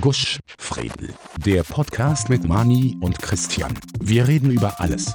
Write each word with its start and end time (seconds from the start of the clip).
Gusch, 0.00 0.40
Fredel. 0.58 1.14
Der 1.44 1.62
Podcast 1.62 2.28
mit 2.28 2.44
Mani 2.44 2.96
und 3.00 3.18
Christian. 3.18 3.72
Wir 4.00 4.26
reden 4.26 4.50
über 4.50 4.80
alles. 4.80 5.14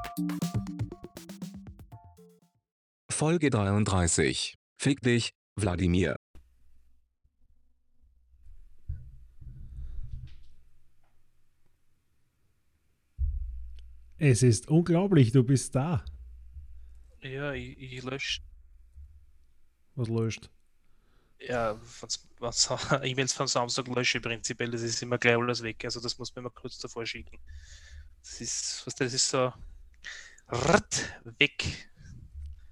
Folge 3.09 3.49
33. 3.49 4.55
Fick 4.77 5.01
dich, 5.01 5.33
Wladimir. 5.55 6.15
Es 14.17 14.41
ist 14.41 14.69
unglaublich, 14.69 15.31
du 15.31 15.43
bist 15.43 15.75
da. 15.75 16.05
Ja, 17.21 17.53
ich, 17.53 17.77
ich 17.77 18.03
lösche. 18.03 18.41
Was 19.95 20.07
löscht? 20.07 20.49
Ja, 21.47 21.79
E-Mails 23.03 23.33
von 23.33 23.47
Samstag 23.47 23.87
lösche 23.87 24.21
prinzipiell, 24.21 24.71
das 24.71 24.81
ist 24.81 25.01
immer 25.01 25.17
gleich 25.17 25.37
alles 25.37 25.63
weg. 25.63 25.83
Also 25.85 25.99
das 25.99 26.17
muss 26.17 26.33
man 26.35 26.43
immer 26.43 26.51
kurz 26.51 26.77
davor 26.77 27.05
schicken. 27.05 27.39
Das 28.23 28.41
ist, 28.41 28.83
was 28.85 28.95
das 28.95 29.13
ist 29.13 29.29
so 29.29 29.51
rrrt, 30.49 31.21
weg. 31.39 31.89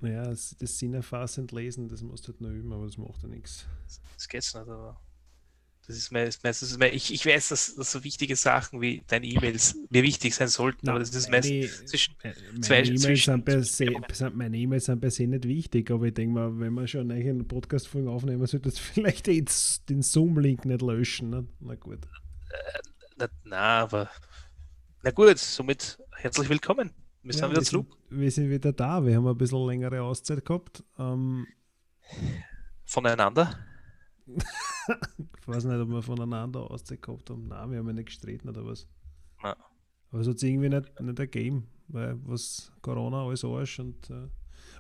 Naja, 0.02 0.24
das, 0.24 0.56
das 0.60 0.78
sinnerfassend 0.78 1.52
lesen, 1.52 1.90
das 1.90 2.02
musst 2.02 2.28
du 2.28 2.32
halt 2.32 2.42
noch 2.42 2.52
üben, 2.52 2.72
aber 2.72 2.86
das 2.86 2.98
macht 2.98 3.22
ja 3.24 3.28
nichts. 3.28 3.66
Das 4.16 4.28
geht's 4.28 4.54
nicht, 4.54 4.68
aber 4.68 5.00
das 5.90 5.98
ist 5.98 6.12
me- 6.12 6.24
ist 6.24 6.44
meistens, 6.44 6.78
me- 6.78 6.90
ich, 6.90 7.12
ich 7.12 7.26
weiß, 7.26 7.50
dass, 7.50 7.74
dass 7.74 7.92
so 7.92 8.04
wichtige 8.04 8.36
Sachen 8.36 8.80
wie 8.80 9.02
deine 9.08 9.26
E-Mails 9.26 9.76
mir 9.90 10.04
wichtig 10.04 10.36
sein 10.36 10.48
sollten, 10.48 10.88
aber 10.88 11.00
das 11.00 11.10
ist 11.16 11.30
meistens 11.32 11.84
zwischen, 11.86 12.14
Äh, 12.22 12.34
zwei- 12.62 12.76
Meine 12.76 12.88
E-Mails 12.90 13.02
zwischen- 13.02 13.34
sind, 13.34 13.46
per 13.46 13.64
se, 13.64 13.88
sind, 14.14 14.36
meine 14.38 14.56
E-Mails 14.58 14.86
sind 14.86 15.02
per 15.02 15.10
se 15.10 15.26
nicht 15.26 15.46
wichtig, 15.46 15.90
aber 15.90 16.06
ich 16.06 16.14
denke 16.14 16.36
mal, 16.36 16.60
wenn 16.60 16.74
wir 16.76 16.88
schon 16.88 17.10
eine 17.12 17.44
Podcast-Folge 17.44 18.10
aufnehmen, 18.10 18.46
sollte 18.46 18.70
das 18.70 18.78
vielleicht 18.80 19.26
den 19.28 20.02
Zoom-Link 20.04 20.66
nicht 20.66 20.82
löschen. 20.84 21.32
Ne? 21.32 21.48
Na 21.60 21.74
gut. 21.74 22.00
na, 23.18 23.28
na, 23.44 23.58
aber 23.82 24.10
na 25.02 25.10
gut, 25.12 25.40
somit 25.40 25.98
herzlich 26.18 26.50
willkommen. 26.50 26.92
Wir 27.24 27.34
sind 27.34 27.42
Ja, 27.42 27.50
wieder 27.50 27.62
wir, 27.62 27.66
zurück 27.66 27.88
sind, 28.10 28.20
wir 28.22 28.32
sind 28.32 28.50
wieder 28.52 28.74
da. 28.74 29.04
Wir 29.06 29.16
haben 29.16 29.28
ein 29.28 29.38
bisschen 29.38 29.66
längere 29.68 30.02
Auszeit 30.04 30.46
gehabt. 30.46 30.84
Ähm, 31.00 31.48
voneinander. 32.86 33.58
Ich 34.38 35.48
weiß 35.48 35.66
nicht, 35.66 35.80
ob 35.80 35.90
wir 35.90 36.02
voneinander 36.02 36.70
Auszeit 36.70 37.02
gehabt 37.02 37.30
haben. 37.30 37.48
Nein, 37.48 37.72
wir 37.72 37.80
haben 37.80 37.88
ja 37.88 37.94
nicht 37.94 38.08
gestritten 38.08 38.50
oder 38.50 38.66
was. 38.66 38.88
Na. 39.42 39.56
Aber 40.12 40.22
es 40.22 40.28
hat 40.28 40.40
sich 40.40 40.52
irgendwie 40.52 40.70
nicht, 40.70 41.00
nicht 41.00 41.20
ergeben, 41.20 41.68
weil 41.88 42.20
was 42.26 42.72
Corona 42.82 43.26
alles 43.26 43.44
Arsch 43.44 43.80
und. 43.80 44.10
Äh, 44.10 44.28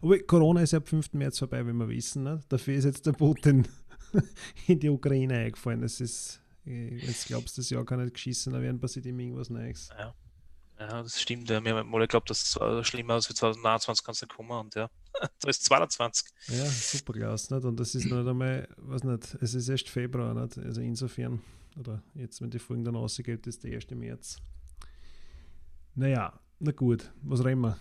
aber 0.02 0.20
Corona 0.20 0.62
ist 0.62 0.72
ja 0.72 0.80
ab 0.80 0.88
5. 0.88 1.14
März 1.14 1.40
vorbei, 1.40 1.66
wie 1.66 1.74
wir 1.74 1.90
wissen. 1.90 2.24
Ne? 2.24 2.40
Dafür 2.50 2.76
ist 2.76 2.86
jetzt 2.86 3.06
der 3.06 3.12
Putin 3.12 3.68
in 4.68 4.80
die 4.80 4.90
Ukraine 4.90 5.38
eingefallen. 5.38 5.82
Das 5.82 6.00
ist, 6.00 6.42
jetzt 6.64 7.28
glaubst 7.28 7.58
du, 7.58 7.62
das 7.62 7.70
Jahr 7.70 7.86
kann 7.86 8.02
nicht 8.02 8.14
geschissener 8.14 8.62
werden, 8.62 8.80
passiert 8.80 9.06
ihm 9.06 9.20
irgendwas 9.20 9.50
Neues. 9.50 9.90
Ja, 10.80 11.04
das 11.04 11.22
stimmt. 11.22 11.50
Ja. 11.50 11.64
Wir 11.64 11.76
haben 11.76 11.90
mal 11.90 12.00
geglaubt, 12.00 12.30
dass 12.30 12.56
es 12.56 12.88
schlimmer 12.88 13.16
als 13.16 13.30
wie 13.30 13.34
2029 13.34 14.06
kann 14.06 14.14
es 14.14 14.22
nicht 14.22 14.34
kommen 14.34 14.52
und 14.52 14.76
ja, 14.76 14.90
da 15.40 15.50
ist 15.50 15.64
22. 15.66 16.28
Ja, 16.48 16.66
super 16.66 17.14
klasse, 17.14 17.54
nicht? 17.56 17.66
Und 17.66 17.80
das 17.80 17.96
ist 17.96 18.06
nicht 18.06 18.14
einmal, 18.14 18.68
weiß 18.78 19.04
nicht, 19.04 19.38
es 19.42 19.54
ist 19.54 19.70
erst 19.70 19.90
Februar, 19.90 20.34
nicht? 20.34 20.58
Also 20.58 20.82
insofern, 20.82 21.42
oder 21.78 22.02
jetzt, 22.16 22.42
wenn 22.42 22.50
die 22.50 22.60
Folgen 22.60 22.84
dann 22.84 22.96
rausgeht, 22.96 23.46
ist 23.48 23.64
der 23.64 23.74
1. 23.74 23.90
März. 23.92 24.38
Naja, 25.96 26.40
na 26.60 26.72
gut, 26.72 27.12
was 27.24 27.44
reden 27.44 27.62
wir? 27.62 27.78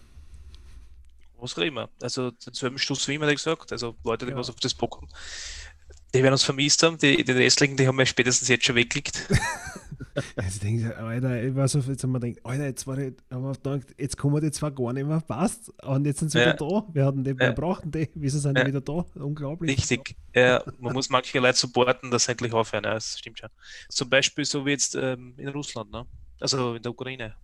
Was 1.41 1.57
reden 1.57 1.77
wir? 1.77 1.89
Also 2.03 2.31
denselben 2.33 2.79
Stuss 2.79 3.07
wie 3.07 3.15
immer 3.15 3.33
gesagt. 3.33 3.71
Also 3.73 3.97
Leute, 4.05 4.27
die 4.27 4.33
Ja. 4.33 4.39
was 4.39 4.51
auf 4.51 4.57
das 4.57 4.75
Bock 4.75 4.97
haben, 4.97 5.09
die 6.15 6.23
werden 6.23 6.33
uns 6.33 6.43
vermisst 6.43 6.83
haben. 6.83 6.99
Die, 6.99 7.23
die 7.23 7.33
Restlichen, 7.33 7.77
die 7.77 7.87
haben 7.87 7.99
wir 7.99 8.07
spätestens 8.07 8.49
jetzt 8.49 8.65
schon 8.65 8.75
weggeklickt. 8.77 9.29
Jetzt 10.37 10.63
denke 10.63 10.89
ich, 10.89 10.97
Alter, 10.97 11.43
ich 11.43 11.55
weiß 11.55 11.77
auf, 11.77 11.87
jetzt 11.89 12.03
haben 12.05 12.13
wir 12.13 12.21
gedacht, 12.21 12.45
Alter, 12.47 12.65
jetzt, 12.67 12.87
war 12.87 12.99
ich, 12.99 13.15
haben 13.31 13.43
wir 13.43 13.53
gedacht, 13.53 13.95
jetzt 13.99 14.17
kommen 14.17 14.41
die 14.41 14.51
zwar 14.51 14.71
gar 14.71 14.93
nicht 14.93 15.07
mehr, 15.07 15.21
passt, 15.21 15.71
und 15.83 16.05
jetzt 16.07 16.21
sind 16.21 16.31
sie 16.31 16.39
Ja. 16.39 16.47
wieder 16.55 16.55
da. 16.57 16.87
Wir, 16.93 17.05
hatten 17.07 17.25
die, 17.25 17.39
wir 17.39 17.47
Ja. 17.47 17.53
brauchten 17.53 17.91
die, 17.91 18.09
wieso 18.15 18.39
sind 18.39 18.57
die 18.57 18.61
Ja. 18.63 18.67
wieder 18.67 18.81
da? 18.81 19.05
Unglaublich. 19.17 19.77
Richtig. 19.79 20.17
Ja, 20.35 20.63
man 20.79 20.93
muss 20.93 21.09
manche 21.11 21.39
Leute 21.41 21.59
supporten, 21.59 22.11
dass 22.11 22.25
sie 22.25 22.33
endlich 22.33 22.53
aufhören. 22.53 22.85
Ja, 22.85 22.95
das 22.95 23.19
stimmt 23.19 23.39
schon. 23.39 23.51
Zum 23.89 24.09
Beispiel 24.09 24.45
so 24.45 24.65
wie 24.67 24.71
jetzt 24.71 24.95
ähm, 24.95 25.35
in 25.37 25.49
Russland, 25.49 25.91
ne? 25.91 26.07
also 26.41 26.75
in 26.77 26.83
der 26.83 26.93
Ukraine. 26.93 27.35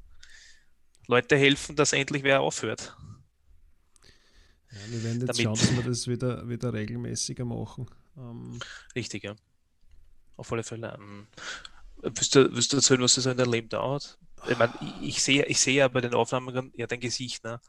Leute 1.07 1.37
helfen, 1.37 1.77
dass 1.77 1.93
endlich 1.93 2.23
wer 2.23 2.41
aufhört. 2.41 2.97
Ja, 4.71 4.79
wir 4.91 5.05
werden 5.05 5.21
jetzt 5.21 5.29
Damit- 5.29 5.43
schauen, 5.43 5.55
dass 5.55 5.77
wir 5.77 5.83
das 5.85 6.09
wieder, 6.09 6.49
wieder 6.49 6.73
regelmäßiger 6.73 7.45
machen. 7.45 7.87
Ähm, 8.17 8.59
Richtig, 8.95 9.25
ja. 9.25 9.35
Auf 10.37 10.53
alle 10.53 10.63
Fälle. 10.65 10.97
Ähm, 10.99 11.27
willst, 12.05 12.35
du, 12.35 12.53
willst 12.55 12.73
du 12.73 12.77
erzählen, 12.77 13.01
was 13.01 13.15
das 13.15 13.25
so 13.25 13.31
in 13.31 13.37
deinem 13.37 13.53
Leben 13.53 13.69
dauert? 13.69 14.19
Ich 14.49 14.59
meine, 14.59 14.73
ich, 15.01 15.23
sehe 15.23 15.45
ich 15.47 15.59
sehe 15.59 15.75
ja 15.75 15.89
bei 15.89 16.01
den 16.01 16.15
Aufnahmen 16.15 16.73
ja 16.75 16.87
dein 16.87 17.01
Gesicht, 17.01 17.45
ne? 17.45 17.61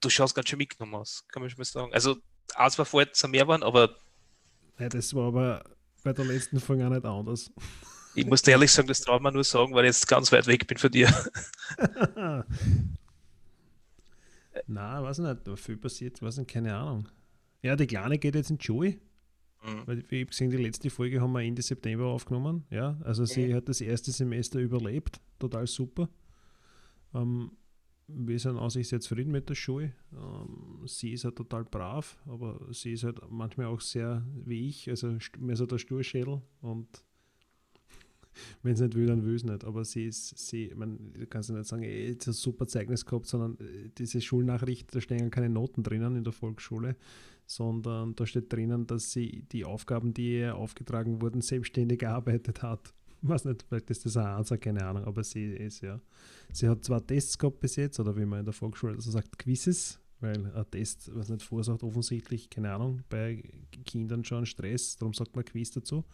Du 0.00 0.10
schaust 0.10 0.34
ganz 0.34 0.48
schön 0.48 0.58
mitgenommen 0.58 0.96
aus, 0.96 1.24
kann 1.28 1.40
man 1.42 1.48
schon 1.50 1.58
mal 1.58 1.64
sagen. 1.64 1.94
Also, 1.94 2.16
auch 2.56 2.70
zwar 2.70 2.84
vorher 2.84 3.10
sind 3.12 3.30
mehr 3.30 3.48
waren, 3.48 3.62
aber 3.62 3.96
ja, 4.78 4.88
das 4.88 5.14
war 5.14 5.28
aber 5.28 5.64
bei 6.02 6.12
der 6.12 6.24
letzten 6.26 6.60
Folge 6.60 6.86
auch 6.86 6.90
nicht 6.90 7.04
anders. 7.04 7.50
ich 8.14 8.26
muss 8.26 8.42
dir 8.42 8.52
ehrlich 8.52 8.70
sagen, 8.70 8.88
das 8.88 9.00
traut 9.00 9.22
man 9.22 9.32
nur 9.32 9.44
sagen, 9.44 9.74
weil 9.74 9.84
ich 9.84 9.90
jetzt 9.90 10.06
ganz 10.06 10.30
weit 10.30 10.46
weg 10.46 10.66
bin 10.66 10.78
von 10.78 10.90
dir. 10.90 11.08
Nein, 14.66 15.02
weiß 15.02 15.18
nicht, 15.18 15.46
da 15.46 15.56
viel 15.56 15.76
passiert, 15.76 16.20
weiß 16.22 16.38
nicht, 16.38 16.50
keine 16.50 16.76
Ahnung. 16.76 17.08
Ja, 17.62 17.76
die 17.76 17.86
Kleine 17.86 18.18
geht 18.18 18.34
jetzt 18.34 18.50
in 18.50 18.60
Schule, 18.60 18.98
Mhm. 19.64 20.02
ich 20.10 20.26
gesehen, 20.28 20.50
die 20.50 20.58
letzte 20.58 20.90
Folge 20.90 21.20
haben 21.20 21.32
wir 21.32 21.42
Ende 21.42 21.62
September 21.62 22.06
aufgenommen. 22.06 22.64
Ja, 22.70 22.98
also 23.02 23.24
sie 23.24 23.54
hat 23.54 23.68
das 23.68 23.80
erste 23.80 24.12
Semester 24.12 24.60
überlebt, 24.60 25.20
total 25.38 25.66
super. 25.66 26.08
Ähm, 27.14 27.50
wir 28.06 28.38
sind 28.38 28.58
an 28.58 28.70
sich 28.70 28.88
sehr 28.88 29.00
zufrieden 29.00 29.32
mit 29.32 29.48
der 29.48 29.54
Schule. 29.54 29.92
Ähm, 30.12 30.86
sie 30.86 31.12
ist 31.12 31.24
halt 31.24 31.36
total 31.36 31.64
brav, 31.64 32.18
aber 32.26 32.60
sie 32.70 32.92
ist 32.92 33.04
halt 33.04 33.20
manchmal 33.30 33.66
auch 33.66 33.80
sehr 33.80 34.22
wie 34.44 34.68
ich, 34.68 34.90
also 34.90 35.16
mehr 35.38 35.56
so 35.56 35.64
der 35.66 35.78
Sturschädel 35.78 36.42
und 36.60 36.86
wenn 38.62 38.76
sie 38.76 38.84
nicht 38.84 38.96
will, 38.96 39.06
dann 39.06 39.24
will 39.24 39.38
sie 39.38 39.46
nicht. 39.46 39.64
Aber 39.64 39.84
sie 39.84 40.06
ist, 40.06 40.36
sie, 40.36 40.66
ich 40.66 40.76
meine, 40.76 40.98
du 40.98 41.26
kannst 41.26 41.48
ja 41.48 41.56
nicht 41.56 41.68
sagen, 41.68 41.82
ey, 41.82 42.08
jetzt 42.08 42.26
ein 42.26 42.34
super 42.34 42.66
Zeugnis 42.66 43.06
gehabt, 43.06 43.26
sondern 43.26 43.56
äh, 43.58 43.88
diese 43.96 44.20
Schulnachricht, 44.20 44.94
da 44.94 45.00
stehen 45.00 45.20
ja 45.20 45.28
keine 45.30 45.48
Noten 45.48 45.82
drinnen 45.82 46.16
in 46.16 46.24
der 46.24 46.32
Volksschule, 46.32 46.96
sondern 47.46 48.14
da 48.14 48.26
steht 48.26 48.52
drinnen, 48.52 48.86
dass 48.86 49.12
sie 49.12 49.44
die 49.52 49.64
Aufgaben, 49.64 50.14
die 50.14 50.38
ihr 50.38 50.56
aufgetragen 50.56 51.20
wurden, 51.20 51.40
selbstständig 51.40 52.02
erarbeitet 52.02 52.62
hat. 52.62 52.94
Ich 53.22 53.28
weiß 53.28 53.46
nicht, 53.46 53.64
vielleicht 53.68 53.90
ist 53.90 54.04
das 54.04 54.16
ein 54.16 54.26
Ansatz, 54.26 54.60
keine 54.60 54.84
Ahnung, 54.84 55.04
aber 55.04 55.24
sie 55.24 55.44
ist 55.44 55.80
ja. 55.80 56.00
Sie 56.52 56.68
hat 56.68 56.84
zwar 56.84 57.06
Tests 57.06 57.38
gehabt 57.38 57.60
bis 57.60 57.76
jetzt, 57.76 57.98
oder 57.98 58.16
wie 58.16 58.26
man 58.26 58.40
in 58.40 58.44
der 58.44 58.52
Volksschule 58.52 59.00
so 59.00 59.10
sagt, 59.10 59.38
Quizzes, 59.38 59.98
weil 60.20 60.52
ein 60.54 60.70
Test, 60.70 61.10
was 61.14 61.28
nicht 61.28 61.42
verursacht, 61.42 61.82
offensichtlich, 61.82 62.50
keine 62.50 62.72
Ahnung, 62.72 63.02
bei 63.08 63.42
Kindern 63.84 64.24
schon 64.24 64.46
Stress, 64.46 64.96
darum 64.96 65.14
sagt 65.14 65.34
man 65.36 65.44
Quiz 65.44 65.70
dazu. 65.70 66.04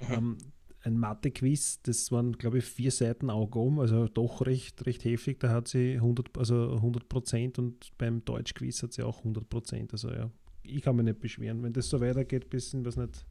Ähm, 0.00 0.38
ein 0.84 0.98
Mathe-Quiz, 0.98 1.80
das 1.82 2.12
waren, 2.12 2.32
glaube 2.32 2.58
ich, 2.58 2.64
vier 2.64 2.90
Seiten 2.90 3.30
Augen, 3.30 3.80
also 3.80 4.06
doch 4.06 4.44
recht, 4.44 4.84
recht 4.86 5.04
heftig. 5.04 5.40
Da 5.40 5.50
hat 5.50 5.68
sie 5.68 5.94
100, 5.94 6.36
also 6.36 6.74
100 6.74 7.08
Prozent 7.08 7.58
und 7.58 7.96
beim 7.96 8.24
Deutsch-Quiz 8.24 8.82
hat 8.82 8.92
sie 8.92 9.02
auch 9.02 9.18
100 9.18 9.48
Prozent. 9.48 9.92
Also 9.92 10.10
ja, 10.10 10.30
ich 10.64 10.82
kann 10.82 10.96
mich 10.96 11.04
nicht 11.04 11.20
beschweren. 11.20 11.62
Wenn 11.62 11.72
das 11.72 11.88
so 11.88 12.00
weitergeht, 12.00 12.50
bis 12.50 12.72
in 12.74 12.84
was 12.84 12.96
nicht, 12.96 13.24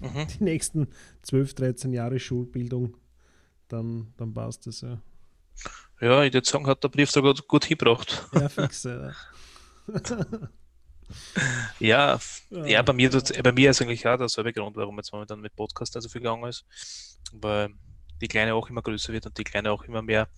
Mhm. 0.00 0.26
die 0.38 0.44
nächsten 0.44 0.88
12, 1.22 1.54
13 1.54 1.92
Jahre 1.92 2.18
Schulbildung, 2.18 2.96
dann, 3.68 4.12
dann 4.16 4.34
passt 4.34 4.66
das 4.66 4.80
ja. 4.80 5.00
Ja, 6.00 6.24
ich 6.24 6.34
würde 6.34 6.46
sagen, 6.48 6.66
hat 6.66 6.82
der 6.82 6.88
Brief 6.88 7.12
da 7.12 7.20
gut, 7.20 7.64
hingebracht. 7.64 8.28
Ja, 8.34 8.48
fix. 8.48 8.84
Äh, 8.84 9.10
Ja, 11.78 12.14
f- 12.14 12.42
ja, 12.50 12.82
bei 12.82 12.92
mir, 12.92 13.10
tut's- 13.10 13.32
bei 13.42 13.52
mir 13.52 13.70
ist 13.70 13.82
eigentlich 13.82 14.06
auch 14.08 14.16
derselbe 14.16 14.52
Grund, 14.52 14.74
warum 14.76 14.96
jetzt 14.96 15.12
momentan 15.12 15.40
mit 15.40 15.54
Podcast 15.54 15.92
so 15.92 16.08
viel 16.08 16.22
gegangen 16.22 16.44
ist. 16.48 16.64
Weil 17.32 17.70
die 18.20 18.28
Kleine 18.28 18.54
auch 18.54 18.68
immer 18.70 18.82
größer 18.82 19.12
wird 19.12 19.26
und 19.26 19.36
die 19.36 19.44
Kleine 19.44 19.70
auch 19.70 19.84
immer 19.84 20.02
mehr 20.02 20.28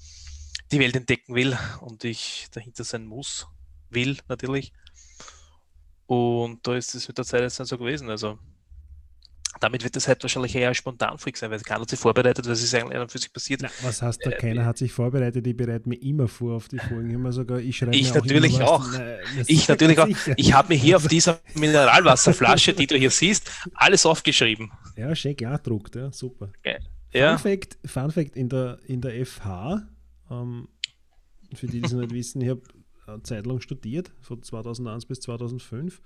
die 0.73 0.81
Welt 0.81 0.97
entdecken 0.97 1.35
will 1.35 1.57
und 1.81 2.03
ich 2.05 2.49
dahinter 2.51 2.83
sein 2.85 3.07
muss, 3.07 3.47
will 3.91 4.19
natürlich. 4.29 4.73
Und 6.07 6.67
da 6.67 6.77
ist 6.77 6.95
es 6.95 7.09
mit 7.09 7.19
der 7.19 7.25
Zeit 7.25 7.43
jetzt 7.43 7.59
dann 7.59 7.67
so 7.67 7.77
gewesen. 7.79 8.09
Also 8.11 8.39
damit 9.61 9.83
wird 9.85 9.97
das 9.97 10.07
halt 10.07 10.23
wahrscheinlich 10.23 10.55
eher 10.55 10.75
spontan 10.75 11.17
freak 11.19 11.37
sein, 11.37 11.51
weil 11.51 11.61
keiner 11.61 11.81
hat 11.81 11.91
sich 11.91 11.99
vorbereitet, 11.99 12.47
was 12.47 12.63
ist 12.63 12.75
eigentlich 12.75 12.99
an 12.99 13.09
für 13.09 13.19
sich 13.19 13.33
passiert. 13.33 13.63
na, 13.63 13.71
was 13.83 14.03
heißt 14.03 14.21
da, 14.25 14.31
keiner 14.31 14.65
hat 14.67 14.77
sich 14.77 14.93
vorbereitet, 14.93 15.47
ich 15.47 15.57
bereite 15.57 15.89
mich 15.89 16.03
immer 16.03 16.29
vor 16.29 16.57
auf 16.57 16.69
die 16.69 16.79
Folgen. 16.79 17.11
Immer 17.11 17.33
sogar, 17.33 17.59
ich 17.59 17.77
schreibe 17.77 17.97
Ich 17.97 18.13
mir 18.13 18.21
auch 18.21 18.25
natürlich 18.25 18.63
auch. 18.63 18.93
Nein, 18.93 19.19
das 19.39 19.49
Ich 19.49 19.67
natürlich 19.69 19.99
auch. 19.99 20.07
sicher. 20.07 20.35
Ich 20.37 20.53
habe 20.53 20.69
mir 20.69 20.79
hier 20.79 20.97
auf 20.97 21.09
dieser 21.09 21.41
Mineralwasserflasche, 21.55 22.75
die 22.75 22.87
du 22.87 22.97
hier 22.97 23.11
siehst, 23.11 23.51
alles 23.75 24.05
aufgeschrieben. 24.05 24.71
Ja, 24.97 25.15
schön 25.15 25.37
klar 25.37 25.59
druckt, 25.59 25.97
ja, 25.97 26.13
super. 26.13 26.53
Ja, 27.13 27.39
Fun 27.39 27.51
Fact, 27.51 27.79
Fun 27.87 28.11
Fact 28.11 28.37
in 28.37 28.49
der, 28.49 28.79
in 28.87 29.01
der 29.01 29.25
FH, 29.25 29.83
ähm, 30.31 30.69
für 31.55 31.67
die, 31.67 31.81
die 31.81 31.87
es 31.87 31.93
nicht 31.93 32.13
wissen, 32.13 32.43
ich 32.43 32.51
habe 32.51 32.61
eine 33.07 33.23
Zeit 33.23 33.47
lang 33.47 33.61
studiert, 33.61 34.13
von 34.21 34.43
2001 34.43 35.07
bis 35.07 35.21
2005 35.21 36.01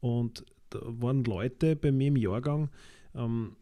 und 0.00 0.44
da 0.70 0.80
waren 0.82 1.24
Leute 1.24 1.76
bei 1.76 1.92
mir 1.92 2.08
im 2.08 2.16
Jahrgang, 2.16 2.70
ähm, 3.14 3.56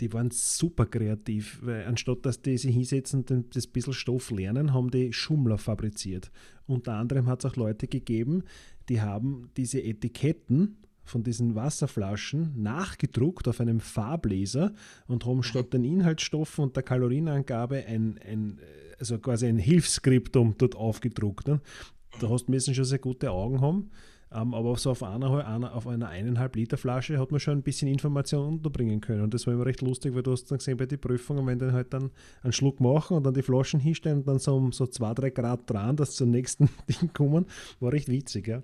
die 0.00 0.12
waren 0.12 0.30
super 0.30 0.86
kreativ, 0.86 1.60
weil 1.62 1.84
anstatt 1.84 2.24
dass 2.24 2.40
die 2.40 2.56
sich 2.56 2.74
hinsetzen 2.74 3.24
und 3.28 3.54
das 3.54 3.66
bisschen 3.66 3.92
Stoff 3.92 4.30
lernen, 4.30 4.72
haben 4.72 4.90
die 4.90 5.12
Schummler 5.12 5.58
fabriziert. 5.58 6.30
Unter 6.66 6.94
anderem 6.94 7.26
hat 7.26 7.44
es 7.44 7.50
auch 7.50 7.56
Leute 7.56 7.86
gegeben, 7.86 8.44
die 8.88 9.00
haben 9.00 9.50
diese 9.56 9.82
Etiketten 9.82 10.78
von 11.04 11.22
diesen 11.22 11.54
Wasserflaschen 11.54 12.62
nachgedruckt 12.62 13.48
auf 13.48 13.60
einem 13.60 13.80
Farbleser 13.80 14.72
und 15.06 15.26
haben 15.26 15.42
statt 15.42 15.72
den 15.72 15.84
Inhaltsstoffen 15.84 16.64
und 16.64 16.76
der 16.76 16.82
Kalorienangabe 16.82 17.84
ein, 17.86 18.18
ein 18.26 18.60
also 18.98 19.18
quasi 19.18 19.46
ein 19.46 19.58
Hilfsskriptum 19.58 20.54
dort 20.58 20.76
aufgedruckt. 20.76 21.48
Ne? 21.48 21.60
Da 22.18 22.28
hast 22.28 22.46
du 22.46 22.50
müssen 22.50 22.74
schon 22.74 22.84
sehr 22.84 22.98
gute 22.98 23.30
Augen 23.30 23.60
haben. 23.60 23.90
Um, 24.32 24.54
aber 24.54 24.76
so 24.76 24.92
auf 24.92 25.02
einer, 25.02 25.44
einer, 25.44 25.74
auf 25.74 25.88
einer 25.88 26.08
eineinhalb 26.08 26.54
Liter 26.54 26.76
Flasche 26.76 27.18
hat 27.18 27.32
man 27.32 27.40
schon 27.40 27.58
ein 27.58 27.62
bisschen 27.64 27.88
Information 27.88 28.46
unterbringen 28.46 29.00
können. 29.00 29.22
Und 29.22 29.34
das 29.34 29.44
war 29.48 29.54
immer 29.54 29.66
recht 29.66 29.82
lustig, 29.82 30.14
weil 30.14 30.22
du 30.22 30.30
hast 30.30 30.44
dann 30.44 30.58
gesehen 30.58 30.76
bei 30.76 30.86
den 30.86 31.00
Prüfungen, 31.00 31.44
wenn 31.48 31.58
die 31.58 31.72
halt 31.72 31.92
dann 31.92 32.12
einen 32.44 32.52
Schluck 32.52 32.78
machen 32.78 33.16
und 33.16 33.24
dann 33.24 33.34
die 33.34 33.42
Flaschen 33.42 33.80
hinstellen 33.80 34.18
und 34.18 34.28
dann 34.28 34.38
so 34.38 34.54
um 34.54 34.70
so 34.70 34.86
zwei, 34.86 35.14
drei 35.14 35.30
Grad 35.30 35.68
dran, 35.68 35.96
dass 35.96 36.14
zum 36.14 36.30
nächsten 36.30 36.68
Ding 36.88 37.12
kommen, 37.12 37.46
war 37.80 37.92
recht 37.92 38.08
witzig. 38.08 38.46
Ja. 38.46 38.62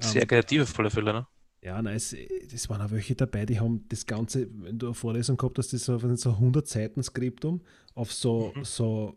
Sehr 0.00 0.22
um, 0.22 0.28
kreativ 0.28 0.62
auf 0.62 0.78
alle 0.78 0.90
Fälle, 0.90 1.14
ne? 1.14 1.26
Ja, 1.62 1.80
nein, 1.80 1.96
es, 1.96 2.14
das 2.50 2.68
waren 2.68 2.82
auch 2.82 2.90
welche 2.90 3.14
dabei, 3.14 3.46
die 3.46 3.58
haben 3.58 3.86
das 3.88 4.04
Ganze, 4.04 4.48
wenn 4.50 4.78
du 4.78 4.86
eine 4.86 4.94
Vorlesung 4.94 5.38
gehabt 5.38 5.58
hast, 5.58 5.72
das 5.72 5.84
so, 5.84 5.98
so 5.98 6.30
100 6.30 6.66
Seiten 6.66 7.02
Skriptum 7.02 7.62
auf 7.94 8.12
so, 8.12 8.52
mhm. 8.54 8.64
so, 8.64 9.16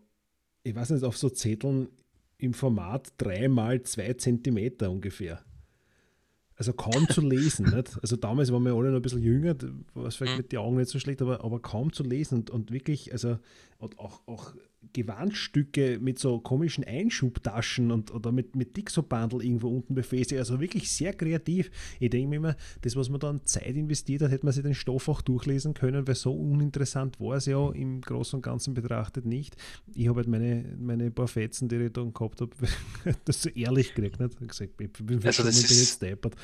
ich 0.64 0.76
weiß 0.76 0.92
nicht, 0.92 1.04
auf 1.04 1.18
so 1.18 1.30
Zetteln 1.30 1.90
im 2.44 2.54
Format 2.54 3.14
3 3.18 3.48
mal 3.48 3.82
2 3.82 4.14
Zentimeter 4.16 4.92
ungefähr. 4.92 5.42
Also 6.56 6.74
kaum 6.74 7.08
zu 7.10 7.22
lesen. 7.22 7.66
nicht? 7.76 7.98
Also 8.02 8.18
damals 8.18 8.52
waren 8.52 8.64
wir 8.64 8.74
alle 8.74 8.90
noch 8.90 8.98
ein 8.98 9.02
bisschen 9.02 9.24
jünger, 9.24 9.56
was 9.94 10.18
vielleicht 10.18 10.34
mhm. 10.34 10.38
mit 10.38 10.52
den 10.52 10.60
Augen 10.60 10.76
nicht 10.78 10.90
so 10.90 11.00
schlecht, 11.00 11.22
aber, 11.22 11.44
aber 11.44 11.62
kaum 11.62 11.94
zu 11.94 12.04
lesen 12.04 12.40
und, 12.40 12.50
und 12.50 12.72
wirklich, 12.72 13.12
also 13.14 13.40
und 13.78 13.98
auch, 13.98 14.22
auch 14.28 14.54
Gewandstücke 14.94 16.00
mit 16.00 16.20
so 16.20 16.40
komischen 16.40 16.84
Einschubtaschen 16.84 17.92
und 17.92 18.14
oder 18.14 18.32
mit, 18.32 18.56
mit 18.56 18.76
Dixo-Bundle 18.76 19.44
irgendwo 19.44 19.70
unten 19.70 19.96
befestigt. 19.96 20.40
Also 20.40 20.60
wirklich 20.60 20.92
sehr 20.92 21.14
kreativ. 21.14 21.72
Ich 22.00 22.10
denke 22.10 22.28
mir 22.28 22.36
immer, 22.36 22.56
das, 22.82 22.96
was 22.96 23.10
man 23.10 23.20
dann 23.20 23.46
Zeit 23.46 23.76
investiert 23.76 24.22
hat, 24.22 24.32
hätte 24.32 24.46
man 24.46 24.54
sich 24.54 24.64
den 24.64 24.76
Stoff 24.76 25.08
auch 25.08 25.22
durchlesen 25.22 25.74
können, 25.74 26.08
weil 26.08 26.16
so 26.16 26.34
uninteressant 26.34 27.20
war 27.20 27.38
es 27.38 27.46
ja 27.46 27.70
im 27.72 28.02
Großen 28.02 28.38
und 28.38 28.42
Ganzen 28.42 28.74
betrachtet 28.74 29.26
nicht. 29.26 29.56
Ich 29.94 30.08
habe 30.08 30.18
halt 30.18 30.28
meine, 30.28 30.76
meine 30.78 31.12
paar 31.12 31.28
Fetzen, 31.28 31.70
die 31.70 31.78
ich 31.78 31.94
dann 31.94 32.14
gehabt 32.14 32.42
habe, 32.42 32.52
das 33.26 33.42
so 33.42 33.50
ehrlich 33.50 33.94
gekriegt. 33.94 34.20
Nicht? 34.20 34.42
Ich 34.42 34.48
gesagt, 34.48 34.82
ich 34.82 34.92
bin 34.92 35.26
also 35.26 35.44
das 35.44 35.58
ist, 35.58 35.70
jetzt 35.70 36.02
deppert. 36.02 36.36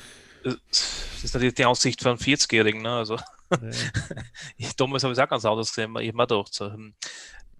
Das 0.42 1.24
ist 1.24 1.34
natürlich 1.34 1.54
die 1.54 1.64
Aussicht 1.64 2.02
von 2.02 2.16
40-Jährigen. 2.16 2.82
Ne? 2.82 2.90
Also, 2.90 3.16
ja. 3.50 3.70
ich, 4.56 4.74
damals 4.76 5.02
habe 5.02 5.12
ich 5.12 5.18
es 5.18 5.24
auch 5.24 5.28
ganz 5.28 5.44
anders 5.44 5.68
gesehen. 5.68 5.94
Ich 6.00 6.08
habe 6.08 6.16
mir 6.16 6.26
gedacht, 6.26 6.54
so, 6.54 6.72
hm, 6.72 6.94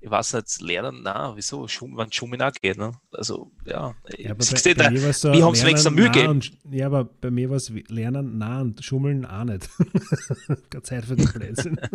ich 0.01 0.11
weiß 0.11 0.35
nicht, 0.35 0.61
lernen, 0.63 1.01
na, 1.03 1.37
wieso, 1.37 1.69
Schum, 1.69 1.97
wenn 1.97 2.11
Schummen 2.11 2.41
auch 2.41 2.53
geht, 2.53 2.79
ne? 2.79 2.93
Also, 3.13 3.53
ja, 3.67 3.95
ja 4.17 4.35
bei, 4.35 4.45
bei 4.65 4.75
da, 4.75 4.91
mir 4.91 5.13
so 5.13 5.33
wir 5.33 5.45
haben 5.45 5.53
es 5.53 5.63
extra 5.63 5.91
Mühe 5.91 6.11
gegeben. 6.11 6.41
Ja, 6.71 6.87
aber 6.87 7.05
bei 7.05 7.31
mir 7.31 7.51
war 7.51 7.57
es 7.57 7.71
Lernen 7.89 8.39
nah 8.39 8.63
und 8.63 8.83
Schummeln 8.83 9.27
auch 9.27 9.45
nicht. 9.45 9.69
Keine 10.71 10.83
Zeit 10.83 11.05
für 11.05 11.17
den 11.17 11.31
Blödsinn. 11.31 11.79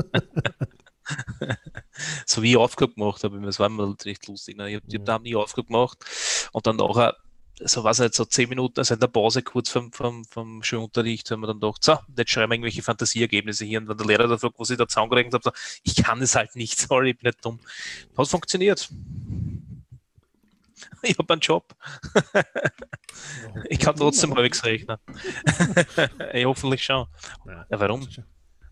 so 2.25 2.44
wie 2.44 2.52
ich 2.52 2.57
gemacht 2.94 3.24
habe, 3.24 3.42
das 3.42 3.60
war 3.60 3.68
immer 3.68 3.96
recht 4.06 4.28
lustig. 4.28 4.57
Ne? 4.57 4.69
Ich 4.69 4.75
habe 4.75 4.86
ja. 4.88 5.00
hab 5.00 5.06
da 5.06 5.19
nie 5.19 5.36
Aufgabe 5.36 5.68
gemacht 5.68 5.98
und 6.52 6.68
dann 6.68 6.75
nachher 6.75 7.16
so 7.60 7.84
was 7.84 8.00
jetzt 8.00 8.18
so 8.18 8.25
zehn 8.25 8.50
Minuten, 8.50 8.80
also 8.80 8.94
in 8.94 9.00
der 9.00 9.07
Pause 9.07 9.42
kurz 9.42 9.69
vom, 9.69 9.92
vom, 9.92 10.25
vom 10.25 10.62
Schulunterricht, 10.63 11.31
haben 11.31 11.42
wir 11.42 11.48
dann 11.48 11.60
gedacht, 11.60 11.84
so, 11.84 11.98
jetzt 12.18 12.31
schreiben 12.31 12.52
wir 12.52 12.56
irgendwelche 12.56 12.84
Fantasieergebnisse 12.84 13.66
hier. 13.66 13.80
Und 13.80 13.88
wenn 13.88 13.98
der 13.98 14.06
Lehrer 14.06 14.28
da 14.28 14.38
fragt, 14.38 14.60
was 14.60 14.69
ich 14.69 14.78
da 14.78 14.88
zusammengerechnet 14.88 15.34
habe, 15.34 15.44
so, 15.44 15.52
ich 15.84 15.96
kann 15.96 16.22
es 16.22 16.36
halt 16.36 16.56
nicht, 16.56 16.78
sorry, 16.88 17.12
ich 17.12 17.18
bin 17.18 17.30
nicht 17.30 17.44
dumm. 17.46 17.60
Hat 18.18 18.28
funktioniert. 18.28 18.90
Ich 21.02 21.18
habe 21.18 21.34
einen 21.34 21.40
Job. 21.40 21.75
ich 23.69 23.80
kann 23.80 23.96
trotzdem 23.96 24.34
halbwegs 24.34 24.63
rechnen. 24.63 24.98
ja, 26.34 26.46
hoffentlich 26.46 26.84
schon. 26.84 27.07
Ja, 27.46 27.80
warum? 27.80 28.07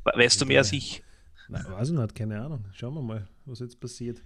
Weißt 0.03 0.41
du 0.41 0.45
mehr 0.45 0.59
als 0.59 0.73
ich? 0.73 1.03
Nein, 1.47 1.65
weiß 1.69 1.89
ich 1.89 1.95
nicht, 1.95 2.15
keine 2.15 2.41
Ahnung. 2.41 2.65
Schauen 2.73 2.95
wir 2.95 3.01
mal, 3.01 3.27
was 3.45 3.59
jetzt 3.59 3.79
passiert. 3.79 4.21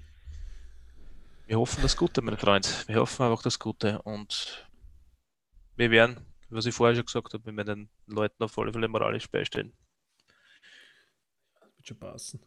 Wir 1.47 1.57
hoffen 1.57 1.81
das 1.81 1.95
Gute, 1.95 2.21
mein 2.21 2.37
Freund. 2.37 2.85
Wir 2.89 2.97
hoffen 2.97 3.23
einfach 3.23 3.41
das 3.41 3.57
Gute 3.57 4.01
und 4.01 4.69
wir 5.77 5.91
werden, 5.91 6.17
was 6.49 6.65
ich 6.65 6.75
vorher 6.75 6.93
schon 6.93 7.05
gesagt 7.05 7.33
habe, 7.33 7.45
wir 7.45 7.55
werden 7.55 7.89
den 8.05 8.13
Leuten 8.13 8.43
auf 8.43 8.57
alle 8.59 8.73
Fälle 8.73 8.89
moralisch 8.89 9.29
beistehen. 9.31 9.71
Das 11.61 11.69
wird 11.77 11.87
schon 11.87 11.99
passen. 11.99 12.41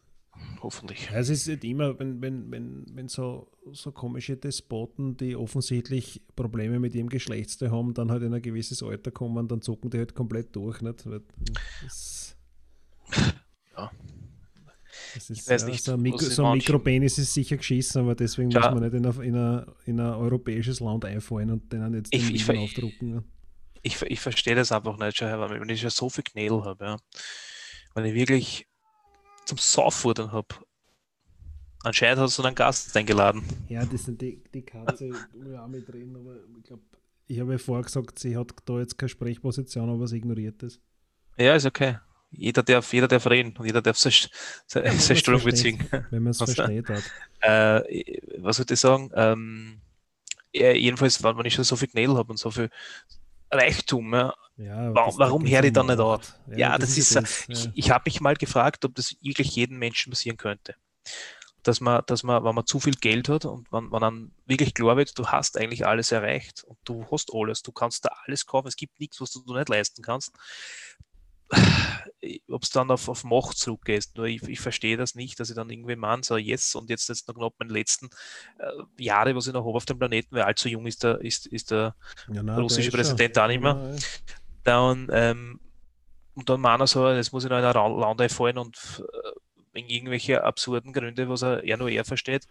Hoffentlich. 0.61 1.09
Ja, 1.09 1.17
es 1.17 1.29
ist 1.29 1.47
nicht 1.47 1.63
immer, 1.63 1.97
wenn, 1.97 2.21
wenn, 2.21 2.51
wenn, 2.51 2.85
wenn 2.93 3.07
so, 3.07 3.51
so 3.71 3.91
komische 3.91 4.37
Despoten, 4.37 5.17
die 5.17 5.35
offensichtlich 5.35 6.21
Probleme 6.35 6.79
mit 6.79 6.93
ihrem 6.93 7.09
Geschlechtsteil 7.09 7.71
haben, 7.71 7.95
dann 7.95 8.11
halt 8.11 8.21
in 8.21 8.35
ein 8.35 8.41
gewisses 8.41 8.83
Alter 8.83 9.09
kommen, 9.09 9.47
dann 9.47 9.63
zucken 9.63 9.89
die 9.89 9.97
halt 9.97 10.13
komplett 10.13 10.55
durch. 10.55 10.79
Nicht? 10.81 11.07
Das, 11.81 12.37
ja. 13.75 13.91
Das 15.13 15.29
ist, 15.29 15.41
ich 15.41 15.49
weiß 15.49 15.65
nicht, 15.65 15.83
so 15.83 15.93
ein, 15.93 16.01
Mikro, 16.01 16.19
so 16.19 16.45
ein 16.45 16.57
Mikropenis 16.57 17.17
ist 17.17 17.33
sicher 17.33 17.57
geschissen, 17.57 18.01
aber 18.01 18.15
deswegen 18.15 18.49
ja. 18.51 18.59
muss 18.59 18.79
man 18.79 18.83
nicht 18.83 18.93
in 18.93 19.05
ein, 19.05 19.21
in, 19.21 19.35
ein, 19.35 19.65
in 19.85 19.99
ein 19.99 20.13
europäisches 20.13 20.79
Land 20.79 21.05
einfallen 21.05 21.51
und 21.51 21.71
denen 21.71 21.93
jetzt 21.93 22.13
den 22.13 22.21
ich, 22.21 22.47
ich, 22.47 22.57
aufdrucken. 22.57 23.15
Ja. 23.15 23.23
Ich, 23.83 24.01
ich 24.01 24.19
verstehe 24.19 24.55
das 24.55 24.71
einfach 24.71 24.97
nicht, 24.97 25.21
wenn 25.21 25.69
ich 25.69 25.81
schon 25.81 25.89
so 25.89 26.09
viel 26.09 26.23
Knädel 26.23 26.63
habe. 26.63 26.85
Ja. 26.85 26.97
Wenn 27.95 28.05
ich 28.05 28.13
wirklich 28.13 28.67
zum 29.45 29.57
Sauffordern 29.57 30.31
habe. 30.31 30.47
Anscheinend 31.83 32.19
hast 32.19 32.37
du 32.37 32.43
einen 32.43 32.55
Gast 32.55 32.95
eingeladen. 32.95 33.43
Ja, 33.67 33.83
das 33.85 34.05
sind 34.05 34.21
die, 34.21 34.43
die 34.53 34.61
Katze, 34.61 35.09
auch 35.59 35.67
mit 35.67 35.91
reden, 35.91 36.15
aber 36.15 36.35
ich 36.57 36.63
glaube, 36.63 36.83
ich 37.27 37.39
habe 37.39 37.53
ja 37.53 37.57
vorher 37.57 37.83
gesagt, 37.83 38.19
sie 38.19 38.37
hat 38.37 38.51
da 38.65 38.79
jetzt 38.79 38.97
keine 38.97 39.09
Sprechposition, 39.09 39.89
aber 39.89 40.07
sie 40.07 40.17
ignoriert 40.17 40.61
das. 40.61 40.79
Ja, 41.37 41.55
ist 41.55 41.65
okay. 41.65 41.97
Jeder 42.31 42.63
darf, 42.63 42.93
jeder 42.93 43.07
darf 43.07 43.27
reden 43.27 43.55
und 43.57 43.65
jeder 43.65 43.81
darf 43.81 43.97
seine, 43.97 44.15
seine 44.65 44.93
ja, 44.93 45.15
Stellung 45.15 45.43
beziehen. 45.43 45.87
Wenn 46.09 46.23
man 46.23 46.31
es 46.31 46.37
versteht 46.37 46.89
hat. 46.89 47.03
Äh, 47.43 48.19
was 48.37 48.59
würde 48.59 48.75
ich 48.75 48.79
sagen? 48.79 49.09
Ähm, 49.15 49.81
ja, 50.53 50.73
jedenfalls, 50.73 51.23
wenn 51.23 51.43
ich 51.43 51.55
schon 51.55 51.63
so 51.63 51.75
viel 51.75 51.87
Knädel 51.87 52.15
habe 52.15 52.29
und 52.29 52.37
so 52.37 52.51
viel 52.51 52.69
Reichtum, 53.49 54.13
ja, 54.13 54.35
ja, 54.57 54.93
warum, 54.93 55.17
warum 55.17 55.47
höre 55.47 55.63
ich 55.63 55.73
dann 55.73 55.87
nicht 55.87 55.99
auf? 55.99 56.35
Ja, 56.55 56.77
das, 56.77 56.89
das 56.89 56.97
ist, 56.99 57.15
das, 57.15 57.45
ich, 57.47 57.69
ich 57.73 57.91
habe 57.91 58.03
mich 58.05 58.21
mal 58.21 58.35
gefragt, 58.35 58.85
ob 58.85 58.93
das 58.93 59.15
wirklich 59.21 59.55
jedem 59.55 59.79
Menschen 59.79 60.11
passieren 60.11 60.37
könnte. 60.37 60.75
Dass 61.63 61.81
man, 61.81 62.03
dass 62.05 62.21
man, 62.21 62.43
wenn 62.43 62.55
man 62.55 62.65
zu 62.65 62.79
viel 62.79 62.93
Geld 62.93 63.27
hat 63.27 63.45
und 63.45 63.71
wenn 63.71 63.85
man 63.85 64.01
dann 64.01 64.31
wirklich 64.45 64.73
klar 64.73 64.97
wird, 64.97 65.17
du 65.17 65.27
hast 65.27 65.57
eigentlich 65.57 65.85
alles 65.85 66.11
erreicht 66.11 66.63
und 66.63 66.77
du 66.85 67.05
hast 67.11 67.31
alles, 67.33 67.63
du 67.63 67.71
kannst 67.71 68.05
da 68.05 68.09
alles 68.25 68.45
kaufen, 68.45 68.67
es 68.67 68.75
gibt 68.75 68.99
nichts, 68.99 69.19
was 69.19 69.31
du 69.31 69.41
nicht 69.51 69.69
leisten 69.69 70.03
kannst, 70.03 70.35
ob 72.49 72.63
es 72.63 72.69
dann 72.69 72.91
auf, 72.91 73.09
auf 73.09 73.23
Macht 73.23 73.57
zurückgeht. 73.57 74.09
Nur 74.15 74.25
ich, 74.25 74.43
ich 74.43 74.59
verstehe 74.59 74.97
das 74.97 75.15
nicht, 75.15 75.39
dass 75.39 75.49
ich 75.49 75.55
dann 75.55 75.69
irgendwie 75.69 75.95
meine, 75.95 76.23
so 76.23 76.37
jetzt 76.37 76.75
und 76.75 76.89
jetzt 76.89 77.09
jetzt 77.09 77.27
noch 77.27 77.35
knapp 77.35 77.53
meine 77.57 77.73
letzten 77.73 78.09
äh, 78.59 79.03
Jahre, 79.03 79.35
was 79.35 79.47
ich 79.47 79.53
noch 79.53 79.65
habe 79.65 79.75
auf 79.75 79.85
dem 79.85 79.97
Planeten, 79.97 80.35
weil 80.35 80.43
allzu 80.43 80.69
jung 80.69 80.85
ist 80.85 81.03
der, 81.03 81.19
ist, 81.21 81.47
ist 81.47 81.71
der 81.71 81.95
ja, 82.31 82.43
nein, 82.43 82.59
russische 82.59 82.91
der 82.91 82.97
Präsident 82.97 83.37
auch 83.39 83.47
nicht 83.47 83.61
mehr. 83.61 83.95
Dann, 84.63 85.09
ähm, 85.11 85.59
und 86.35 86.49
dann 86.49 86.61
meiner 86.61 86.87
so, 86.87 87.09
jetzt 87.09 87.33
muss 87.33 87.43
ich 87.43 87.49
noch 87.49 87.57
in 87.57 87.65
ein 87.65 87.99
Land 87.99 88.21
einfallen 88.21 88.57
und 88.57 89.03
äh, 89.13 89.31
irgendwelche 89.73 90.43
absurden 90.43 90.93
Gründe, 90.93 91.29
was 91.29 91.41
er 91.43 91.63
eher 91.63 91.77
nur 91.77 91.89
er 91.89 92.03
versteht. 92.05 92.47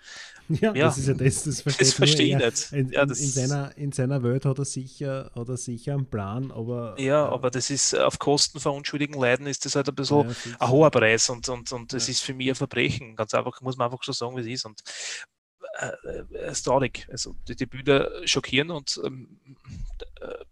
Ja, 0.48 0.74
ja, 0.74 0.86
das 0.86 0.98
ist 0.98 1.08
ja 1.08 1.14
das, 1.14 1.44
das, 1.44 1.62
das 1.64 1.92
verstehe 1.92 2.36
ich 2.36 2.44
nicht. 2.44 2.72
In, 2.72 2.90
ja, 2.90 3.02
in, 3.02 3.08
in, 3.10 3.14
seiner, 3.14 3.76
in 3.76 3.92
seiner 3.92 4.22
Welt 4.22 4.44
hat 4.44 4.58
er 4.58 4.64
sicher, 4.64 5.30
hat 5.34 5.48
er 5.48 5.56
sicher 5.56 5.94
einen 5.94 6.06
Plan, 6.06 6.50
aber. 6.50 6.98
Ja, 6.98 7.26
äh, 7.26 7.32
aber 7.32 7.50
das 7.50 7.70
ist 7.70 7.94
auf 7.94 8.18
Kosten 8.18 8.60
von 8.60 8.76
unschuldigen 8.76 9.20
Leiden 9.20 9.46
ist 9.46 9.64
das 9.64 9.74
halt 9.74 9.88
ein 9.88 9.94
bisschen 9.94 10.28
ja, 10.28 10.34
ein 10.58 10.68
hoher 10.68 10.90
Preis 10.90 11.28
und, 11.28 11.48
und, 11.48 11.70
und 11.72 11.92
das 11.92 12.08
ist 12.08 12.20
für 12.20 12.34
mich 12.34 12.48
ein 12.48 12.54
Verbrechen. 12.54 13.16
Ganz 13.16 13.34
einfach, 13.34 13.60
muss 13.60 13.76
man 13.76 13.86
einfach 13.90 14.02
schon 14.02 14.14
sagen, 14.14 14.36
wie 14.36 14.40
es 14.40 14.46
ist. 14.46 14.64
Und 14.64 14.80
äh, 15.78 15.92
es 16.32 16.58
ist 16.58 16.62
traurig. 16.62 17.06
Also 17.10 17.34
die, 17.48 17.56
die 17.56 17.66
Bilder 17.66 18.10
schockieren 18.26 18.70
und 18.70 19.00
ähm, 19.04 19.38
äh, 20.20 20.44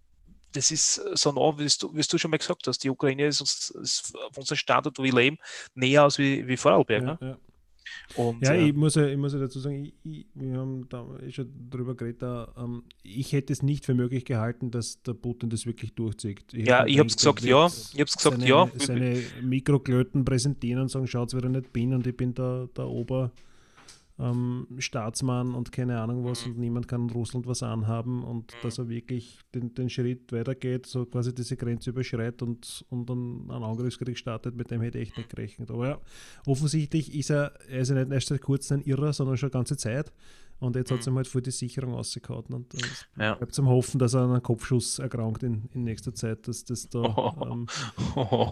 das 0.52 0.70
ist 0.70 0.98
äh, 0.98 1.16
so 1.16 1.32
nah, 1.32 1.58
wie 1.58 1.68
du, 1.78 1.94
wie 1.94 2.02
du 2.02 2.18
schon 2.18 2.30
mal 2.30 2.38
gesagt 2.38 2.66
hast, 2.66 2.84
die 2.84 2.90
Ukraine 2.90 3.26
ist, 3.26 3.40
uns, 3.40 3.70
ist 3.70 4.16
auf 4.16 4.36
unser 4.36 4.56
Standort, 4.56 4.98
wo 4.98 5.02
wir 5.02 5.14
leben, 5.14 5.38
näher 5.74 6.04
aus 6.04 6.18
wie, 6.18 6.46
wie 6.46 6.56
Vorarlberg. 6.56 7.02
Ja, 7.02 7.12
ne? 7.12 7.18
ja. 7.20 7.38
Und, 8.16 8.42
ja, 8.44 8.52
äh, 8.52 8.68
ich, 8.68 8.74
muss 8.74 8.94
ja, 8.94 9.06
ich 9.06 9.16
muss 9.16 9.32
ja 9.32 9.38
dazu 9.38 9.60
sagen, 9.60 9.84
ich, 9.84 9.94
ich, 10.02 10.26
wir 10.34 10.58
haben 10.58 10.88
da 10.88 11.06
schon 11.30 11.70
drüber 11.70 11.94
geredet, 11.94 12.22
da, 12.22 12.52
ähm, 12.56 12.84
ich 13.02 13.32
hätte 13.32 13.52
es 13.52 13.62
nicht 13.62 13.86
für 13.86 13.94
möglich 13.94 14.24
gehalten, 14.24 14.70
dass 14.70 15.02
der 15.02 15.14
Putin 15.14 15.50
das 15.50 15.66
wirklich 15.66 15.94
durchzieht. 15.94 16.52
Ich 16.52 16.66
ja, 16.66 16.86
ich 16.86 16.98
habe 16.98 17.08
es 17.08 17.16
gesagt, 17.16 17.42
ja. 17.42 17.66
Ich 17.66 17.94
habe 17.94 18.04
gesagt, 18.04 18.20
seine, 18.20 18.46
ja. 18.46 18.70
Seine 18.76 19.22
Mikroklöten 19.42 20.24
präsentieren 20.24 20.82
und 20.82 20.88
sagen, 20.88 21.06
schaut, 21.06 21.32
wer 21.34 21.44
ich 21.44 21.50
nicht 21.50 21.72
bin 21.72 21.94
und 21.94 22.06
ich 22.06 22.16
bin 22.16 22.34
der, 22.34 22.68
der 22.76 22.86
Ober, 22.86 23.32
ähm, 24.18 24.66
Staatsmann 24.78 25.54
und 25.54 25.70
keine 25.72 26.00
Ahnung 26.00 26.24
was 26.24 26.44
Mhm. 26.44 26.52
und 26.52 26.58
niemand 26.58 26.88
kann 26.88 27.02
in 27.02 27.10
Russland 27.10 27.46
was 27.46 27.62
anhaben 27.62 28.24
und 28.24 28.52
dass 28.62 28.78
er 28.78 28.88
wirklich 28.88 29.38
den, 29.54 29.74
den 29.74 29.88
Schritt 29.88 30.32
weitergeht, 30.32 30.86
so 30.86 31.06
quasi 31.06 31.34
diese 31.34 31.56
Grenze 31.56 31.90
überschreitet 31.90 32.42
und, 32.42 32.84
und 32.90 33.08
dann 33.08 33.48
einen 33.50 33.64
Angriffskrieg 33.64 34.18
startet, 34.18 34.56
mit 34.56 34.70
dem 34.70 34.80
hätte 34.80 34.98
ich 34.98 35.08
echt 35.08 35.16
nicht 35.18 35.28
gerechnet. 35.30 35.70
Aber 35.70 35.88
ja, 35.88 36.00
offensichtlich 36.46 37.14
ist 37.14 37.30
er, 37.30 37.52
er 37.68 37.80
ist 37.80 37.90
ja 37.90 37.94
nicht 37.94 38.10
erst 38.12 38.28
seit 38.28 38.40
kurzem 38.42 38.80
ein 38.80 38.84
Irrer, 38.84 39.12
sondern 39.12 39.36
schon 39.36 39.50
ganze 39.50 39.76
Zeit. 39.76 40.12
Und 40.60 40.74
jetzt 40.76 40.90
hat 40.90 41.00
es 41.00 41.06
ihm 41.06 41.14
halt 41.16 41.28
voll 41.28 41.42
die 41.42 41.50
Sicherung 41.52 41.94
ausgehauen. 41.94 42.44
Und 42.50 42.74
es 42.74 43.06
Ja. 43.16 43.34
bleibt 43.34 43.54
zum 43.54 43.68
Hoffen, 43.68 43.98
dass 43.98 44.14
er 44.14 44.22
an 44.22 44.30
einem 44.30 44.42
Kopfschuss 44.42 44.98
erkrankt 44.98 45.42
in, 45.44 45.68
in 45.72 45.84
nächster 45.84 46.12
Zeit, 46.14 46.48
dass 46.48 46.64
das 46.64 46.88
da 46.88 46.98
ähm, 47.50 47.66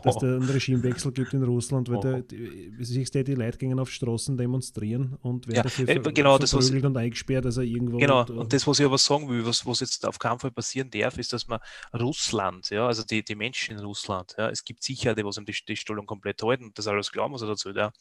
dass 0.04 0.18
der 0.18 0.36
einen 0.36 0.48
Regimewechsel 0.48 1.12
gibt 1.12 1.34
in 1.34 1.42
Russland, 1.42 1.88
weil 1.88 2.00
der, 2.00 2.22
die, 2.22 2.72
siehst 2.80 3.14
du, 3.14 3.24
die 3.24 3.34
Leute 3.34 3.58
gingen 3.58 3.78
auf 3.80 3.90
Straßen 3.90 4.36
demonstrieren 4.36 5.16
und 5.22 5.46
werden 5.48 5.56
Ja, 5.56 5.62
dafür 5.62 5.88
äh, 5.88 5.98
genau, 6.12 6.38
das, 6.38 6.54
was- 6.54 6.70
und 6.70 6.96
eingesperrt, 6.96 7.44
also 7.44 7.60
irgendwo. 7.62 7.98
Genau, 7.98 8.20
und, 8.20 8.30
äh, 8.30 8.32
und 8.34 8.52
das, 8.52 8.66
was 8.66 8.78
ich 8.78 8.86
aber 8.86 8.98
sagen 8.98 9.28
will, 9.28 9.44
was, 9.44 9.66
was 9.66 9.80
jetzt 9.80 10.06
auf 10.06 10.18
keinen 10.18 10.38
Fall 10.38 10.50
passieren 10.52 10.90
darf, 10.90 11.18
ist, 11.18 11.32
dass 11.32 11.48
man 11.48 11.58
Russland, 11.92 12.70
ja, 12.70 12.86
also 12.86 13.02
die, 13.02 13.24
die 13.24 13.34
Menschen 13.34 13.76
in 13.78 13.84
Russland, 13.84 14.34
ja, 14.38 14.48
es 14.48 14.64
gibt 14.64 14.82
sicher 14.82 15.14
die, 15.14 15.24
was 15.24 15.38
ihm 15.38 15.44
die, 15.44 15.56
die 15.66 15.76
Stellung 15.76 16.06
komplett 16.06 16.42
halten, 16.42 16.70
das 16.74 16.86
alles 16.86 17.10
glauben 17.10 17.32
muss 17.32 17.42
er 17.42 17.48
dazu, 17.48 17.70
ja. 17.70 17.92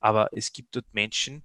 Aber 0.00 0.30
es 0.32 0.52
gibt 0.52 0.74
dort 0.76 0.86
Menschen, 0.92 1.36
und 1.36 1.44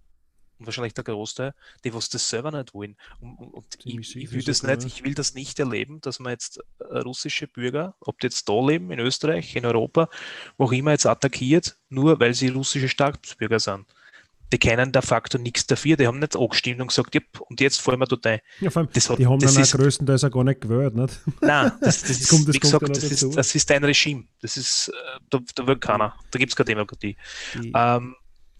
wahrscheinlich 0.60 0.94
der 0.94 1.04
Großteil, 1.04 1.54
die 1.84 1.94
was 1.94 2.10
das 2.10 2.30
selber 2.30 2.52
nicht 2.52 2.74
wollen. 2.74 2.96
Und, 3.20 3.38
und, 3.54 3.66
ich, 3.84 4.16
ich, 4.16 4.32
will 4.32 4.44
das 4.44 4.64
nicht, 4.64 4.86
ich 4.86 5.04
will 5.04 5.14
das 5.14 5.34
nicht 5.34 5.60
erleben, 5.60 6.02
dass 6.02 6.20
man 6.20 6.32
jetzt 6.32 6.60
äh, 6.80 6.98
russische 7.00 7.48
Bürger, 7.48 7.96
ob 8.00 8.20
die 8.20 8.28
jetzt 8.28 8.48
da 8.48 8.66
leben, 8.66 8.92
in 8.92 9.00
Österreich, 9.00 9.56
in 9.56 9.66
Europa, 9.66 10.10
wo 10.58 10.66
auch 10.66 10.72
immer 10.72 10.92
jetzt 10.92 11.06
attackiert, 11.06 11.78
nur 11.90 12.20
weil 12.20 12.34
sie 12.34 12.48
russische 12.50 12.90
Staatsbürger 12.90 13.60
sind. 13.60 13.86
Die 14.54 14.60
kennen 14.60 14.92
de 14.92 15.02
facto 15.02 15.40
nichts 15.40 15.66
dafür, 15.66 15.98
die 15.98 16.06
haben 16.06 16.20
nicht 16.20 16.36
angestimmt 16.36 16.80
und 16.80 16.88
gesagt, 16.88 17.16
yep, 17.16 17.42
und 17.50 17.60
jetzt 17.60 17.82
fallen 17.82 18.00
wir 18.00 18.06
dort 18.06 18.26
ein. 18.28 18.40
ja, 18.62 18.70
vor 18.70 18.84
allem, 18.84 18.90
das 18.94 19.10
hat- 19.10 19.18
die 19.18 19.26
haben 19.26 19.40
das 19.40 19.54
dann 19.56 19.64
auch 19.64 19.66
ist- 19.66 19.74
größtenteils 19.76 20.24
auch 20.24 20.30
gar 20.32 20.44
nicht 20.44 20.62
gewählt. 20.62 20.94
Nicht? 20.96 21.20
Nein, 21.42 21.72
das, 21.82 22.02
das 22.02 22.10
ist, 22.12 22.30
kommt- 22.30 22.54
wie 22.54 22.60
gesagt, 22.60 22.88
das 22.88 23.04
ist, 23.04 23.36
das 23.36 23.56
ist 23.56 23.72
ein 23.72 23.84
Regime. 23.84 24.26
Das 24.42 24.56
ist, 24.56 24.90
äh, 24.90 25.20
da, 25.32 25.40
da 25.56 25.66
will 25.68 25.78
keiner. 25.78 26.16
Da 26.30 26.38
gibt 26.40 26.52
es 26.52 26.56
keine 26.56 26.66
Demokratie. 26.68 27.18
Die, 27.56 27.74
Ähm, 27.76 28.16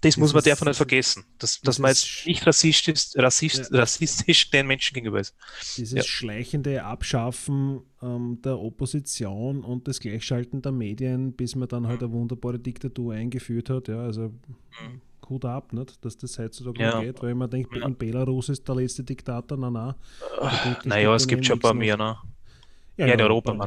das 0.06 0.18
muss 0.18 0.34
man 0.34 0.44
davon 0.44 0.68
nicht 0.68 0.78
vergessen, 0.78 1.24
dass, 1.40 1.60
dass 1.62 1.80
man 1.80 1.90
jetzt 1.90 2.26
nicht 2.26 2.46
rassistisch, 2.46 3.10
rassist, 3.16 3.72
Ja. 3.72 3.80
rassistisch 3.80 4.50
den 4.52 4.68
Menschen 4.68 4.94
gegenüber 4.94 5.20
ist. 5.20 5.36
dieses 5.78 5.94
ja. 5.94 6.04
schleichende 6.04 6.84
Abschaffen 6.84 7.82
ähm, 8.02 8.40
der 8.44 8.60
Opposition 8.60 9.64
und 9.64 9.88
das 9.88 10.00
Gleichschalten 10.00 10.62
der 10.62 10.72
Medien, 10.72 11.34
bis 11.34 11.56
man 11.56 11.68
dann 11.68 11.88
halt 11.88 12.02
Mhm. 12.02 12.08
eine 12.08 12.14
wunderbare 12.14 12.60
Diktatur 12.60 13.14
eingeführt 13.14 13.70
hat. 13.70 13.88
Ja, 13.88 14.00
also 14.04 14.32
Hut 15.28 15.44
ab, 15.46 15.74
nicht, 15.74 16.06
dass 16.06 16.18
das 16.18 16.38
heutzutage 16.38 16.82
Ja. 16.84 17.02
geht, 17.02 17.22
weil 17.24 17.34
man 17.34 17.50
denkt, 17.50 17.76
Ja. 17.76 17.88
in 17.88 17.96
Belarus 17.98 18.50
ist 18.50 18.68
der 18.68 18.76
letzte 18.76 19.04
Diktator, 19.04 19.58
na 19.58 19.72
na. 19.72 19.96
Naja, 20.84 21.16
es 21.16 21.26
gibt 21.28 21.40
eben 21.40 21.44
schon 21.46 21.58
ein 21.58 21.62
paar 21.62 21.74
mehr, 21.74 21.98
ne? 21.98 22.18
Ja, 22.98 23.08
in 23.08 23.20
Europa, 23.22 23.52
du. 23.54 23.66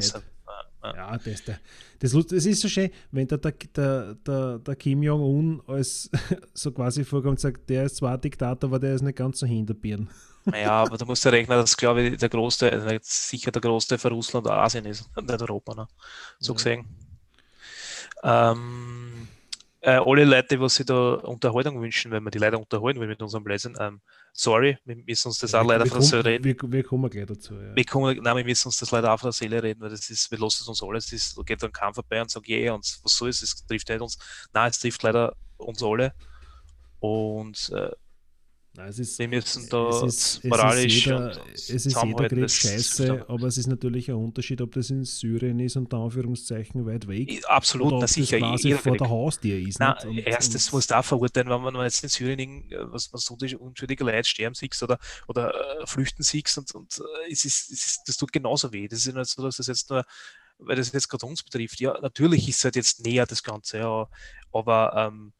Ja, 0.82 0.94
ja. 0.94 1.12
Ja, 1.12 1.18
das, 1.18 1.44
der, 1.44 1.58
das, 1.98 2.12
das 2.12 2.46
ist 2.46 2.60
so 2.60 2.68
schön, 2.68 2.90
wenn 3.10 3.26
der, 3.26 3.38
der, 3.38 3.52
der, 3.52 4.58
der, 4.58 4.76
Kim 4.76 5.02
Jong-un 5.02 5.60
als 5.66 6.10
so 6.54 6.70
quasi 6.72 7.04
vorkommt 7.04 7.32
und 7.32 7.40
sagt, 7.40 7.68
der 7.68 7.84
ist 7.84 7.96
zwar 7.96 8.14
ein 8.14 8.20
Diktator, 8.20 8.70
aber 8.70 8.78
der 8.78 8.94
ist 8.94 9.02
nicht 9.02 9.16
ganz 9.16 9.40
so 9.40 9.46
hinterbirnen. 9.46 10.08
Naja, 10.44 10.82
aber 10.82 10.96
du 10.96 11.04
musst 11.04 11.24
ja 11.24 11.30
rechnen, 11.30 11.58
dass, 11.58 11.76
glaube 11.76 12.02
ich, 12.02 12.16
der 12.16 12.28
größte, 12.28 12.72
also 12.72 12.88
sicher 13.02 13.50
der 13.50 13.60
größte 13.60 13.98
für 13.98 14.08
Russland 14.08 14.46
Asien 14.46 14.86
ist, 14.86 15.08
und 15.14 15.28
nicht 15.28 15.42
Europa, 15.42 15.74
ne? 15.74 15.88
so 16.38 16.52
Ja. 16.52 16.56
gesehen. 16.56 16.86
Ähm, 18.22 19.28
äh, 19.80 20.00
alle 20.04 20.24
Leute, 20.24 20.58
die 20.58 20.68
sich 20.68 20.86
da 20.86 21.14
Unterhaltung 21.14 21.80
wünschen, 21.80 22.10
wenn 22.10 22.24
wir 22.24 22.30
die 22.30 22.38
Leute 22.38 22.58
unterhalten 22.58 23.00
will 23.00 23.08
mit 23.08 23.22
unserem 23.22 23.44
Blödsinn, 23.44 23.76
ähm, 23.78 24.00
sorry, 24.38 24.78
wir 24.84 24.96
müssen 24.96 25.28
uns 25.28 25.38
das 25.38 25.52
auch 25.54 25.64
wir, 25.64 25.68
leider 25.68 25.84
wir, 25.84 25.90
von 25.90 26.00
der 26.00 26.08
Seele 26.08 26.24
reden. 26.24 26.44
wir, 26.44 26.56
wir 26.62 26.84
kommen 26.84 27.10
gleich 27.10 27.26
dazu. 27.26 27.54
Ja. 27.54 27.74
Wir, 27.74 27.84
kommen, 27.84 28.18
nein, 28.22 28.36
wir 28.36 28.44
müssen 28.44 28.68
uns 28.68 28.78
das 28.78 28.92
leider 28.92 29.12
auch 29.12 29.18
von 29.18 29.28
der 29.28 29.32
Seele 29.32 29.62
reden, 29.62 29.80
weil 29.80 29.90
das 29.90 30.08
ist, 30.08 30.30
wir 30.30 30.38
lassen 30.38 30.62
es 30.62 30.68
uns 30.68 30.82
alles, 30.82 31.10
das 31.10 31.36
geht 31.44 31.62
dann 31.62 31.72
Kampf 31.72 31.96
vorbei 31.96 32.22
und 32.22 32.30
sagen, 32.30 32.46
yeah, 32.48 32.72
und 32.72 33.00
was 33.02 33.16
soll 33.16 33.30
es, 33.30 33.42
es 33.42 33.66
trifft 33.66 33.88
nicht 33.88 34.00
uns. 34.00 34.16
Nein, 34.52 34.70
es 34.70 34.78
trifft 34.78 35.02
leider 35.02 35.34
uns 35.56 35.82
alle. 35.82 36.12
Und 37.00 37.70
äh, 37.74 37.90
Nein, 38.78 38.90
es 38.90 39.00
ist, 39.00 39.18
wir 39.18 39.26
müssen 39.26 39.68
da 39.68 39.88
es 39.88 40.02
ist, 40.04 40.36
es 40.36 40.44
moralisch 40.44 40.98
ist 40.98 41.04
jeder, 41.06 41.30
es 41.52 41.68
ist 41.68 41.68
jeder 41.68 41.80
zusammenhalten, 41.80 42.38
Krieg 42.38 42.50
scheiße, 42.50 43.28
aber 43.28 43.46
es 43.48 43.58
ist 43.58 43.66
natürlich 43.66 44.08
ein 44.08 44.14
Unterschied, 44.14 44.60
ob 44.60 44.70
das 44.70 44.90
in 44.90 45.02
Syrien 45.02 45.58
ist, 45.58 45.76
unter 45.76 45.96
Anführungszeichen 45.96 46.86
weit 46.86 47.08
weg, 47.08 47.42
absolut, 47.48 47.88
oder 47.88 47.96
ob 47.96 48.00
na 48.02 48.04
das 48.04 48.12
sicher, 48.12 48.38
quasi 48.38 48.68
jeder 48.68 48.78
vor 48.78 48.92
Krieg. 48.92 48.98
der 49.00 49.08
Haustür 49.10 49.58
ist. 49.58 49.80
Nicht? 49.80 50.04
Und- 50.04 50.18
erstes 50.18 50.70
du 50.70 50.78
auch 50.78 51.04
verurteilen, 51.04 51.50
wenn 51.50 51.60
man 51.60 51.74
jetzt 51.82 52.04
in 52.04 52.08
Syrien 52.08 52.70
äh, 52.70 52.76
was, 52.92 53.12
was 53.12 53.28
unschuldige 53.28 53.58
unschuldige 53.58 54.04
Leute 54.04 54.28
sterben 54.28 54.54
siehst 54.54 54.80
oder, 54.80 55.00
oder 55.26 55.80
äh, 55.80 55.84
flüchten 55.84 56.22
siehst 56.22 56.56
und, 56.58 56.72
und 56.72 56.98
äh, 57.00 57.32
es 57.32 57.44
ist, 57.44 57.72
es 57.72 57.84
ist, 57.84 58.02
das 58.06 58.16
tut 58.16 58.32
genauso 58.32 58.72
weh. 58.72 58.86
Das 58.86 59.04
ist 59.04 59.12
nicht 59.12 59.26
so, 59.26 59.42
dass 59.42 59.56
das 59.56 59.66
jetzt 59.66 59.90
nur, 59.90 60.04
weil 60.58 60.76
das 60.76 60.92
jetzt 60.92 61.08
gerade 61.08 61.26
uns 61.26 61.42
betrifft. 61.42 61.80
Ja, 61.80 61.98
natürlich 62.00 62.48
ist 62.48 62.58
es 62.58 62.64
halt 62.64 62.76
jetzt 62.76 63.04
näher 63.04 63.26
das 63.26 63.42
Ganze, 63.42 63.78
ja, 63.78 64.08
aber, 64.52 64.92
ähm, 64.96 65.32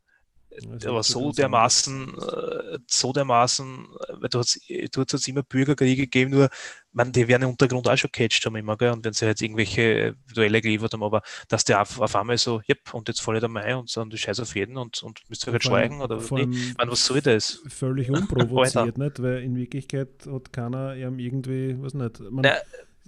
Das 0.67 0.87
aber 0.87 1.01
ist 1.01 1.09
so 1.09 1.25
ganz 1.25 1.37
dermaßen, 1.37 2.15
äh, 2.19 2.79
so 2.87 3.13
dermaßen, 3.13 3.87
äh, 4.09 4.13
weil 4.21 4.29
du 4.29 4.39
hast 4.39 4.61
du 4.69 5.01
hast 5.01 5.13
jetzt 5.13 5.29
immer 5.29 5.43
Bürgerkriege 5.43 6.03
gegeben, 6.03 6.31
nur 6.33 6.49
man, 6.93 7.13
die 7.13 7.29
werden 7.29 7.45
im 7.45 7.51
Untergrund 7.51 7.89
auch 7.89 7.97
schon 7.97 8.11
gecatcht 8.13 8.45
haben 8.45 8.57
immer, 8.57 8.77
gell? 8.77 8.91
Und 8.91 9.05
wenn 9.05 9.13
sie 9.13 9.27
halt 9.27 9.41
irgendwelche 9.41 10.17
Duelle 10.35 10.61
geliefert 10.61 10.93
haben, 10.93 11.03
aber 11.03 11.23
dass 11.49 11.65
der 11.65 11.81
auf, 11.81 12.01
auf 12.01 12.17
einmal 12.17 12.39
so, 12.39 12.61
yep, 12.69 12.93
und 12.93 13.09
jetzt 13.09 13.21
falle 13.21 13.39
ich 13.39 13.43
da 13.43 13.49
mal 13.49 13.75
und 13.75 13.89
so 13.89 14.01
und 14.01 14.13
die 14.13 14.19
Scheiß 14.19 14.41
auf 14.41 14.55
jeden 14.57 14.77
und, 14.77 15.03
und 15.03 15.21
müsst 15.29 15.47
ihr 15.47 15.53
halt 15.53 15.63
schweigen 15.63 16.01
oder 16.01 16.19
Ich 16.19 16.31
meine, 16.31 16.91
was 16.91 17.05
soll 17.05 17.21
das? 17.21 17.63
völlig 17.69 18.11
unprovoziert, 18.11 18.99
nicht? 18.99 19.23
Weil 19.23 19.43
in 19.43 19.57
Wirklichkeit 19.57 20.09
hat 20.27 20.53
keiner 20.53 20.95
irgendwie, 20.95 21.77
was 21.81 21.95
nicht, 21.95 22.21
man, 22.21 22.43
Na, 22.43 22.57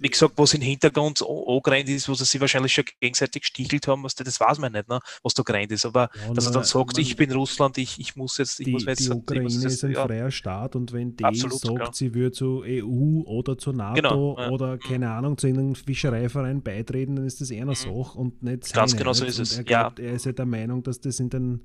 wie 0.01 0.09
gesagt, 0.09 0.33
was 0.37 0.55
im 0.55 0.61
Hintergrund 0.61 1.21
angerannt 1.21 1.87
ist, 1.87 2.09
wo 2.09 2.15
sie 2.15 2.25
sich 2.25 2.41
wahrscheinlich 2.41 2.73
schon 2.73 2.85
gegenseitig 2.99 3.43
gestichelt 3.43 3.87
haben, 3.87 4.03
was, 4.03 4.15
das 4.15 4.39
weiß 4.39 4.57
man 4.57 4.71
nicht, 4.71 4.89
ne, 4.89 4.99
was 5.21 5.35
da 5.35 5.43
gerannt 5.43 5.71
ist. 5.71 5.85
Aber 5.85 6.09
Ja, 6.27 6.33
dass 6.33 6.47
er 6.47 6.53
dann 6.53 6.63
sagt, 6.63 6.97
ich 6.97 7.15
bin 7.15 7.31
Russland, 7.31 7.77
ich, 7.77 7.99
ich 7.99 8.15
muss 8.15 8.37
jetzt, 8.37 8.59
ich 8.59 8.65
die, 8.65 8.71
muss 8.71 8.85
jetzt, 8.85 9.01
die 9.07 9.11
Ukraine 9.11 9.47
jetzt, 9.47 9.63
ist 9.63 9.83
ein 9.83 9.91
ja, 9.91 10.05
freier 10.05 10.31
Staat 10.31 10.75
und 10.75 10.91
wenn 10.91 11.15
die 11.15 11.23
Absolut, 11.23 11.59
sagt, 11.59 11.75
klar. 11.75 11.93
sie 11.93 12.15
würde 12.15 12.31
zur 12.31 12.63
EU 12.65 13.21
oder 13.25 13.57
zur 13.57 13.73
NATO 13.73 14.01
Genau, 14.01 14.39
ja. 14.39 14.49
oder 14.49 14.77
keine 14.79 15.11
Ahnung, 15.11 15.37
zu 15.37 15.45
einem 15.45 15.75
Fischereiverein 15.75 16.63
beitreten, 16.63 17.15
dann 17.17 17.25
ist 17.25 17.39
das 17.39 17.51
eher 17.51 17.61
eine 17.61 17.75
Sache 17.75 18.17
und 18.17 18.41
nicht 18.41 18.73
Ganz 18.73 18.91
seine, 18.91 19.03
genau 19.03 19.13
so 19.13 19.25
ist 19.25 19.37
Und 19.37 19.43
es, 19.43 19.57
Er, 19.57 19.63
glaubt, 19.63 19.99
er 19.99 20.13
ist 20.13 20.25
ja 20.25 20.31
der 20.31 20.45
Meinung, 20.47 20.81
dass 20.81 20.99
das 20.99 21.19
in 21.19 21.29
den 21.29 21.61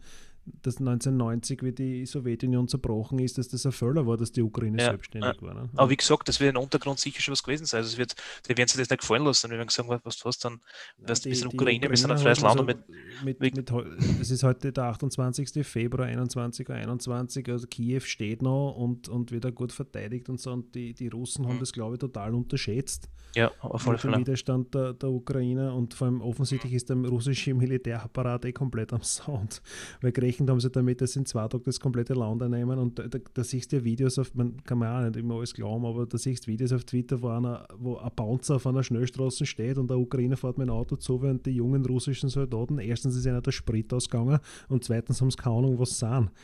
dass 0.62 0.76
1990, 0.78 1.62
wie 1.62 1.72
die 1.72 2.06
Sowjetunion 2.06 2.68
zerbrochen 2.68 3.18
ist, 3.18 3.38
dass 3.38 3.48
das 3.48 3.66
ein 3.66 3.72
Fehler 3.72 4.06
war, 4.06 4.16
dass 4.16 4.32
die 4.32 4.42
Ukraine 4.42 4.78
Ja, 4.78 4.90
selbstständig 4.90 5.42
war. 5.42 5.54
Ne? 5.54 5.68
Aber 5.74 5.90
wie 5.90 5.96
gesagt, 5.96 6.28
das 6.28 6.40
wird 6.40 6.54
im 6.54 6.62
Untergrund 6.62 6.98
sicher 7.00 7.20
schon 7.20 7.32
was 7.32 7.42
gewesen 7.42 7.66
sein. 7.66 7.78
Also 7.78 7.88
es 7.92 7.98
wird, 7.98 8.14
die 8.48 8.56
werden 8.56 8.68
sich 8.68 8.78
das 8.78 8.88
nicht 8.90 9.00
gefallen 9.00 9.24
lassen. 9.24 9.50
Wir 9.50 9.58
werden 9.58 9.68
sagen, 9.68 9.88
was, 9.88 10.00
was, 10.04 10.24
was 10.24 10.38
dann, 10.38 10.60
was, 10.98 11.24
wir 11.24 11.34
sind 11.34 11.52
Ukraine, 11.54 11.88
wir 11.90 11.96
sind 11.96 12.10
ein 12.10 12.18
freies 12.18 12.40
Land 12.40 12.64
mit, 12.64 12.78
mit, 13.24 13.40
mit- 13.40 13.72
es 14.20 14.30
ist 14.30 14.42
heute 14.42 14.72
der 14.72 14.84
28. 14.84 15.66
Februar 15.66 16.06
21 16.06 16.68
Uhr 16.68 16.74
21, 16.76 17.48
also 17.48 17.66
Kiew 17.66 18.00
steht 18.00 18.42
noch 18.42 18.72
und, 18.76 19.08
und 19.08 19.32
wird 19.32 19.46
auch 19.46 19.54
gut 19.54 19.72
verteidigt 19.72 20.28
und 20.28 20.40
so 20.40 20.52
und 20.52 20.74
die, 20.74 20.94
die 20.94 21.08
Russen 21.08 21.46
haben 21.46 21.56
Mhm. 21.56 21.60
das 21.60 21.72
glaube 21.72 21.94
ich 21.94 22.00
total 22.00 22.34
unterschätzt 22.34 23.08
ja, 23.34 23.50
auf 23.60 23.86
alle 23.88 23.98
Fälle. 23.98 24.18
Widerstand 24.18 24.74
der, 24.74 24.92
der 24.94 25.08
Ukrainer 25.10 25.74
und 25.74 25.94
vor 25.94 26.06
allem 26.06 26.20
offensichtlich 26.20 26.72
ist 26.74 26.88
der 26.90 26.96
russische 26.96 27.54
Militärapparat 27.54 28.44
eh 28.44 28.52
komplett 28.52 28.92
am 28.92 29.02
Sound, 29.02 29.62
weil 30.00 30.12
gerechnet 30.37 30.50
haben 30.50 30.61
sie 30.61 30.71
damit, 30.71 31.00
dass 31.00 31.12
sie 31.12 31.21
in 31.21 31.26
zwei 31.26 31.49
Tagen 31.49 31.64
das 31.64 31.81
komplette 31.81 32.14
Land 32.14 32.43
einnehmen 32.43 32.78
und 32.78 32.99
da, 32.99 33.07
da, 33.09 33.19
da 33.35 33.45
siehst 33.45 33.73
du 33.73 33.76
ja 33.76 33.85
Videos 33.85 34.19
auf, 34.19 34.35
man 34.35 34.62
kann 34.64 34.78
man 34.78 34.88
auch 34.88 35.07
nicht 35.09 35.16
immer 35.16 35.37
alles 35.37 35.55
glauben, 35.55 35.85
aber 35.85 36.07
da 36.07 36.19
siehst 36.19 36.47
du 36.47 36.52
Videos 36.52 36.73
auf 36.73 36.85
Twitter, 36.85 37.21
wo, 37.23 37.28
einer, 37.28 37.66
wo 37.78 37.97
ein 37.97 38.11
Bouncer 38.14 38.57
auf 38.57 38.66
einer 38.66 38.83
Schnellstraße 38.83 39.47
steht 39.47 39.78
und 39.78 39.88
der 39.88 39.99
Ukrainer 39.99 40.37
fährt 40.37 40.59
mit 40.59 40.69
dem 40.69 40.75
Auto 40.75 40.97
zu, 40.97 41.23
während 41.23 41.47
die 41.47 41.52
jungen 41.52 41.85
russischen 41.85 42.28
Soldaten, 42.28 42.78
erstens 42.78 43.16
ist 43.16 43.26
einer 43.26 43.43
der 43.43 43.52
Sprit 43.52 43.93
ausgegangen 43.93 44.38
und 44.69 44.85
zweitens 44.85 45.21
haben 45.21 45.31
sie 45.31 45.37
keine 45.37 45.57
Ahnung, 45.57 45.78
was 45.78 45.99
sie 45.99 46.07
sind. 46.07 46.31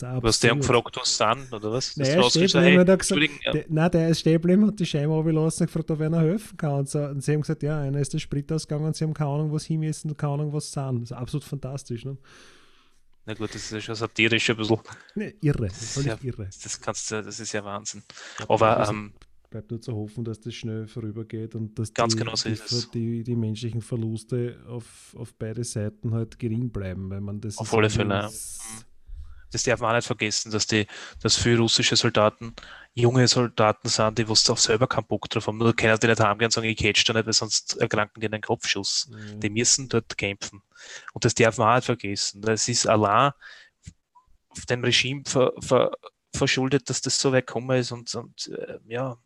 Den 0.00 0.08
absurd. 0.08 0.60
gefragt, 0.62 0.96
was 0.96 1.16
sind, 1.16 1.52
oder 1.52 1.72
was? 1.72 1.94
Das 1.94 2.08
Naja, 2.08 2.22
gesagt, 2.22 2.54
neben 2.54 2.64
hey, 2.64 2.76
mir, 2.76 2.84
der 2.84 2.96
gesagt, 2.96 3.20
ja, 3.44 3.52
der, 3.52 3.64
nein, 3.68 3.90
der 3.92 4.08
ist 4.08 4.20
stehen 4.20 4.32
geblieben, 4.32 4.66
hat 4.66 4.80
die 4.80 4.86
Scheibe 4.86 5.12
runtergelassen 5.12 5.62
und 5.62 5.66
gefragt, 5.66 5.90
ob 5.92 6.00
er 6.00 6.06
ihnen 6.06 6.18
helfen 6.18 6.56
kann. 6.56 6.72
Und, 6.80 6.88
so, 6.88 6.98
und 6.98 7.22
sie 7.22 7.32
haben 7.32 7.42
gesagt, 7.42 7.62
ja, 7.62 7.78
einer 7.80 8.00
ist 8.00 8.12
der 8.12 8.18
Sprit 8.18 8.50
ausgegangen 8.50 8.86
und 8.86 8.96
sie 8.96 9.04
haben 9.04 9.14
keine 9.14 9.30
Ahnung, 9.30 9.52
was 9.52 9.64
hin 9.64 9.84
ist 9.84 10.04
und 10.04 10.18
keine 10.18 10.32
Ahnung, 10.32 10.52
was 10.52 10.72
sind. 10.72 11.02
Das 11.02 11.10
ist 11.10 11.16
absolut 11.16 11.44
fantastisch. 11.44 12.04
Ne? 12.04 12.16
Na 13.26 13.34
gut, 13.34 13.50
das 13.54 13.62
ist 13.64 13.70
ja 13.72 13.80
schon 13.80 13.94
satirisch 13.96 14.48
ein 14.50 14.56
bisschen. 14.56 14.78
Ne, 15.14 15.34
irre, 15.40 15.66
Das 15.68 15.96
ist 15.96 16.04
ja- 16.06 16.18
irre. 16.22 16.48
Das 16.62 16.80
kannst 16.80 17.10
du, 17.10 17.22
das 17.22 17.40
ist 17.40 17.52
ja 17.52 17.64
Wahnsinn. 17.64 18.02
Aber 18.48 18.76
also 18.78 18.92
ähm, 18.92 19.12
bleibt 19.50 19.70
nur 19.70 19.80
zu 19.80 19.94
hoffen, 19.94 20.24
dass 20.24 20.40
das 20.40 20.54
schnell 20.54 20.86
vorübergeht 20.86 21.54
und 21.54 21.78
dass 21.78 21.92
die, 21.92 22.02
genau 22.16 22.34
so 22.36 22.48
die, 22.48 22.54
ist 22.54 22.94
die, 22.94 23.22
die 23.24 23.36
menschlichen 23.36 23.82
Verluste 23.82 24.58
auf, 24.68 25.14
auf 25.16 25.34
beide 25.34 25.64
Seiten 25.64 26.12
halt 26.12 26.38
gering 26.38 26.70
bleiben, 26.70 27.10
weil 27.10 27.20
man 27.20 27.40
das 27.40 27.58
Auf 27.58 27.68
ist 27.68 27.74
alle 27.74 27.90
Fälle, 27.90 28.14
ja. 28.14 28.30
Das 29.56 29.62
darf 29.62 29.80
man 29.80 29.90
auch 29.90 29.96
nicht 29.96 30.06
vergessen, 30.06 30.52
dass 30.52 30.66
die, 30.66 30.86
dass 31.22 31.36
viele 31.36 31.60
russische 31.60 31.96
Soldaten 31.96 32.54
junge 32.92 33.26
Soldaten 33.26 33.88
sind, 33.88 34.18
die 34.18 34.28
was 34.28 34.48
auch 34.50 34.58
selber 34.58 34.86
keinen 34.86 35.06
Bock 35.06 35.30
drauf 35.30 35.46
haben. 35.46 35.56
Nur 35.56 35.74
können 35.74 35.98
die 35.98 36.06
nicht 36.06 36.20
heimgehen 36.20 36.46
und 36.46 36.52
sagen, 36.52 36.66
ich 36.66 36.76
catch 36.76 37.04
da 37.06 37.14
nicht, 37.14 37.26
weil 37.26 37.32
sonst 37.32 37.76
erkranken 37.78 38.20
die 38.20 38.26
einen 38.26 38.42
Kopfschuss. 38.42 39.08
Ja. 39.10 39.34
Die 39.36 39.50
müssen 39.50 39.88
dort 39.88 40.16
kämpfen. 40.18 40.62
Und 41.14 41.24
das 41.24 41.34
darf 41.34 41.56
man 41.56 41.68
auch 41.68 41.74
nicht 41.76 41.86
vergessen. 41.86 42.42
Das 42.42 42.68
ist 42.68 42.86
allein 42.86 43.32
auf 44.48 44.66
dem 44.66 44.84
Regime 44.84 45.22
ver, 45.26 45.52
ver, 45.60 45.90
verschuldet, 46.34 46.90
dass 46.90 47.00
das 47.00 47.18
so 47.18 47.32
weit 47.32 47.46
gekommen 47.46 47.78
ist 47.78 47.92
und, 47.92 48.14
und 48.14 48.48
äh, 48.48 48.78
ja, 48.88 49.16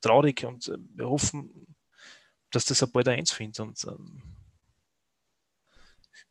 traurig 0.00 0.44
und 0.44 0.68
äh, 0.68 0.78
wir 0.94 1.08
hoffen, 1.08 1.74
dass 2.52 2.64
das 2.64 2.82
ein 2.82 2.90
bald 2.92 3.08
eins 3.08 3.32
findet 3.32 3.60
und 3.60 3.84
ähm, 3.84 4.22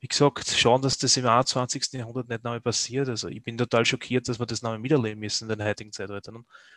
wie 0.06 0.08
gesagt, 0.08 0.48
schauen, 0.52 0.84
dass 0.84 1.00
das 1.00 1.18
im 1.18 1.26
21. 1.26 1.94
Jahrhundert 1.94 2.30
nicht 2.30 2.44
mehr 2.44 2.60
passiert. 2.60 3.10
Also 3.10 3.28
ich 3.28 3.42
bin 3.42 3.58
total 3.58 3.84
schockiert, 3.86 4.30
dass 4.30 4.38
wir 4.38 4.46
das 4.46 4.62
noch 4.62 4.78
miterleben 4.78 5.20
müssen 5.20 5.50
in 5.50 5.58
der 5.58 5.68
heutigen 5.68 5.92
Zeitalter. 5.92 6.32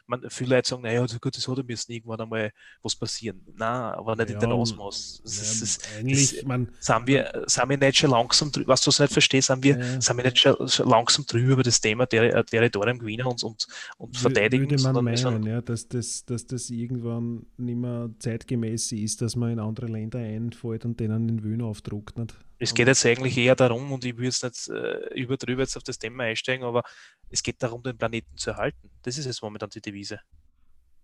Man, 0.07 0.23
viele 0.31 0.57
Leute 0.57 0.67
sagen, 0.67 0.81
naja, 0.81 1.05
gut, 1.21 1.37
das 1.37 1.47
hat 1.47 1.69
müssen 1.69 1.93
irgendwann 1.93 2.23
einmal 2.23 2.53
was 2.83 2.97
passieren. 2.97 3.45
Nein, 3.55 3.69
aber 3.69 4.17
nicht 4.17 4.31
ja, 4.31 4.37
in 4.37 4.41
dem 4.41 4.53
Ausmaß. 4.53 5.21
Das, 5.23 5.37
ja, 5.37 5.61
das, 5.61 5.79
eigentlich, 5.99 6.37
das, 6.37 6.45
man, 6.47 6.73
sind, 6.81 7.07
wir, 7.07 7.45
sind 7.45 7.69
wir 7.69 7.77
nicht 7.77 7.99
schon 7.99 8.11
langsam 8.11 8.51
drüber, 8.51 8.69
was 8.69 8.81
du 8.81 8.89
es 8.89 8.99
nicht 8.99 9.13
verstehst, 9.13 9.49
sind 9.49 9.63
wir, 9.63 9.79
ja. 9.79 10.01
sind 10.01 10.17
wir 10.17 10.25
nicht 10.25 10.39
schon, 10.39 10.57
langsam 10.89 11.27
drüber 11.27 11.53
über 11.53 11.63
das 11.63 11.83
Thema 11.83 12.07
der, 12.07 12.47
Territorium 12.47 12.99
gewinnen 12.99 13.27
und, 13.27 13.45
und, 13.45 13.67
und 13.99 14.17
verteidigen. 14.17 14.71
Würde 14.71 14.83
man 14.83 15.05
meinen, 15.05 15.43
ja, 15.43 15.61
dass, 15.61 15.87
das, 15.87 16.25
dass 16.25 16.47
das 16.47 16.71
irgendwann 16.71 17.45
nicht 17.59 17.77
mehr 17.77 18.09
zeitgemäß 18.21 18.93
ist, 18.93 19.21
dass 19.21 19.37
man 19.37 19.51
in 19.51 19.59
andere 19.59 19.87
Länder 19.87 20.19
einfällt 20.19 20.87
und 20.87 20.99
denen 20.99 21.29
den 21.29 21.45
Wien 21.45 21.61
aufdruckt. 21.61 22.17
Nicht? 22.17 22.35
Es 22.59 22.75
geht 22.75 22.89
jetzt 22.89 23.07
eigentlich 23.07 23.37
eher 23.39 23.55
darum, 23.55 23.93
und 23.93 24.05
ich 24.05 24.17
will 24.17 24.25
jetzt 24.25 24.43
nicht 24.43 24.69
äh, 24.69 25.15
überdrüber 25.15 25.63
jetzt 25.63 25.77
auf 25.77 25.85
das 25.85 25.99
Thema 25.99 26.25
einsteigen, 26.25 26.67
aber 26.67 26.83
es 27.31 27.43
geht 27.43 27.63
darum, 27.63 27.83
den 27.83 27.97
Planeten 27.97 28.37
zu 28.37 28.51
erhalten. 28.51 28.91
Das 29.03 29.17
ist 29.17 29.27
jetzt 29.27 29.43
momentan 29.43 29.71
die 29.71 29.81
Devise. 29.81 30.21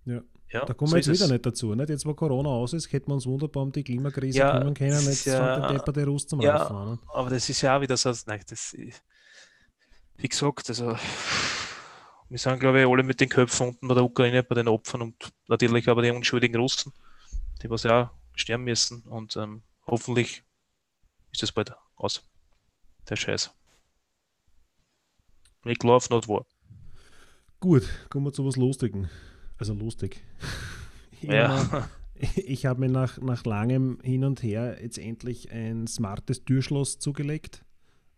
Ja. 0.04 0.20
ja 0.50 0.64
da 0.64 0.74
kommen 0.74 0.88
so 0.88 0.96
wir 0.96 1.02
jetzt 1.02 1.12
wieder 1.12 1.28
nicht 1.28 1.46
dazu. 1.46 1.74
Nicht? 1.74 1.88
Jetzt, 1.88 2.04
wo 2.06 2.14
Corona 2.14 2.48
aus 2.48 2.72
ist, 2.72 2.92
hätten 2.92 3.08
wir 3.08 3.14
uns 3.14 3.26
wunderbar 3.26 3.62
um 3.62 3.72
die 3.72 3.84
Klimakrise 3.84 4.38
ja, 4.38 4.58
kümmern 4.58 4.74
können. 4.74 5.04
Jetzt 5.04 5.26
ja, 5.26 5.60
der 5.60 5.78
Depper 5.78 5.92
der 5.92 6.06
Rust 6.06 6.30
zum 6.30 6.40
ja, 6.40 6.56
Rausfahren. 6.56 6.98
Aber 7.12 7.30
das 7.30 7.48
ist 7.48 7.60
ja 7.62 7.76
auch 7.76 7.80
wieder 7.80 7.96
so, 7.96 8.12
nein, 8.26 8.42
das, 8.48 8.76
wie 10.16 10.28
gesagt, 10.28 10.68
also 10.68 10.96
wir 12.28 12.38
sind, 12.38 12.60
glaube 12.60 12.80
ich, 12.80 12.86
alle 12.86 13.02
mit 13.02 13.20
den 13.20 13.28
Köpfen 13.28 13.68
unten 13.68 13.88
bei 13.88 13.94
der 13.94 14.04
Ukraine, 14.04 14.42
bei 14.42 14.54
den 14.54 14.68
Opfern 14.68 15.02
und 15.02 15.32
natürlich 15.48 15.88
aber 15.88 16.02
die 16.02 16.10
unschuldigen 16.10 16.56
Russen, 16.56 16.92
die 17.62 17.70
was 17.70 17.84
ja 17.84 18.12
sterben 18.34 18.64
müssen. 18.64 19.02
Und 19.02 19.36
ähm, 19.36 19.62
hoffentlich 19.86 20.43
ist 21.34 21.42
das 21.42 21.52
bald 21.52 21.72
aus. 21.96 22.22
Der 23.08 23.16
Scheiß. 23.16 23.52
Make 25.64 25.86
love, 25.86 26.06
not 26.10 26.28
war. 26.28 26.46
Gut, 27.60 27.88
kommen 28.08 28.26
wir 28.26 28.32
zu 28.32 28.46
was 28.46 28.56
Lustigen. 28.56 29.10
Also 29.58 29.74
lustig. 29.74 30.22
Ja. 31.22 31.88
Ich 32.36 32.66
habe 32.66 32.80
mir 32.80 32.90
nach, 32.90 33.16
nach 33.18 33.46
langem 33.46 33.98
Hin 34.02 34.24
und 34.24 34.42
Her 34.42 34.76
jetzt 34.82 34.98
endlich 34.98 35.50
ein 35.52 35.86
smartes 35.86 36.44
Türschloss 36.44 36.98
zugelegt 36.98 37.64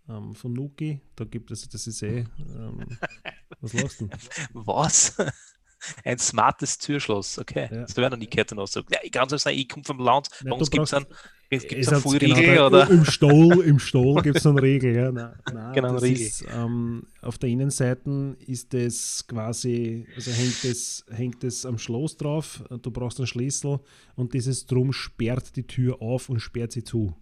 ähm, 0.08 0.34
von 0.34 0.52
Nuki. 0.52 1.00
Da 1.14 1.24
gibt 1.24 1.52
es, 1.52 1.68
das 1.68 1.86
ist 1.86 2.02
eh. 2.02 2.24
Ähm, 2.36 2.98
was 3.60 3.72
lachst 3.74 4.00
du? 4.00 4.08
Was? 4.54 5.16
Ein 6.04 6.18
smartes 6.18 6.78
Türschloss, 6.78 7.38
okay. 7.38 7.68
Ja. 7.70 7.82
Das 7.82 7.96
wäre 7.96 8.10
noch 8.10 8.18
nie 8.18 8.28
gehört. 8.28 8.50
Ja, 8.50 8.98
ich 9.02 9.12
kann 9.12 9.28
so 9.28 9.36
sagen, 9.36 9.56
ich 9.56 9.68
komme 9.68 9.84
vom 9.84 10.00
Land, 10.00 10.30
bei 10.42 10.52
uns 10.52 10.70
gibt 10.70 10.84
es 10.84 10.94
einen 10.94 11.06
Gibt 11.48 11.72
es 11.72 12.12
Regel, 12.12 12.34
genau, 12.34 12.66
oder? 12.66 12.90
Im 12.90 13.04
Stall, 13.04 13.60
im 13.60 13.78
Stall 13.78 14.14
gibt 14.22 14.38
es 14.38 14.46
eine 14.46 14.60
Regel. 14.60 14.96
Ja. 14.96 15.12
Nein, 15.12 15.32
nein, 15.52 15.72
genau, 15.74 15.88
eine 15.90 16.02
Regel. 16.02 16.26
Ist, 16.26 16.44
ähm, 16.52 17.04
auf 17.22 17.38
der 17.38 17.50
Innenseite 17.50 18.36
ist 18.46 18.74
es 18.74 19.24
quasi, 19.28 20.06
also 20.16 20.32
hängt 20.32 20.64
es, 20.64 21.04
hängt 21.08 21.44
es 21.44 21.64
am 21.64 21.78
Schloss 21.78 22.16
drauf, 22.16 22.64
du 22.82 22.90
brauchst 22.90 23.20
einen 23.20 23.28
Schlüssel 23.28 23.78
und 24.16 24.34
dieses 24.34 24.66
Drum 24.66 24.92
sperrt 24.92 25.54
die 25.54 25.66
Tür 25.66 26.02
auf 26.02 26.28
und 26.28 26.40
sperrt 26.40 26.72
sie 26.72 26.82
zu. 26.82 27.14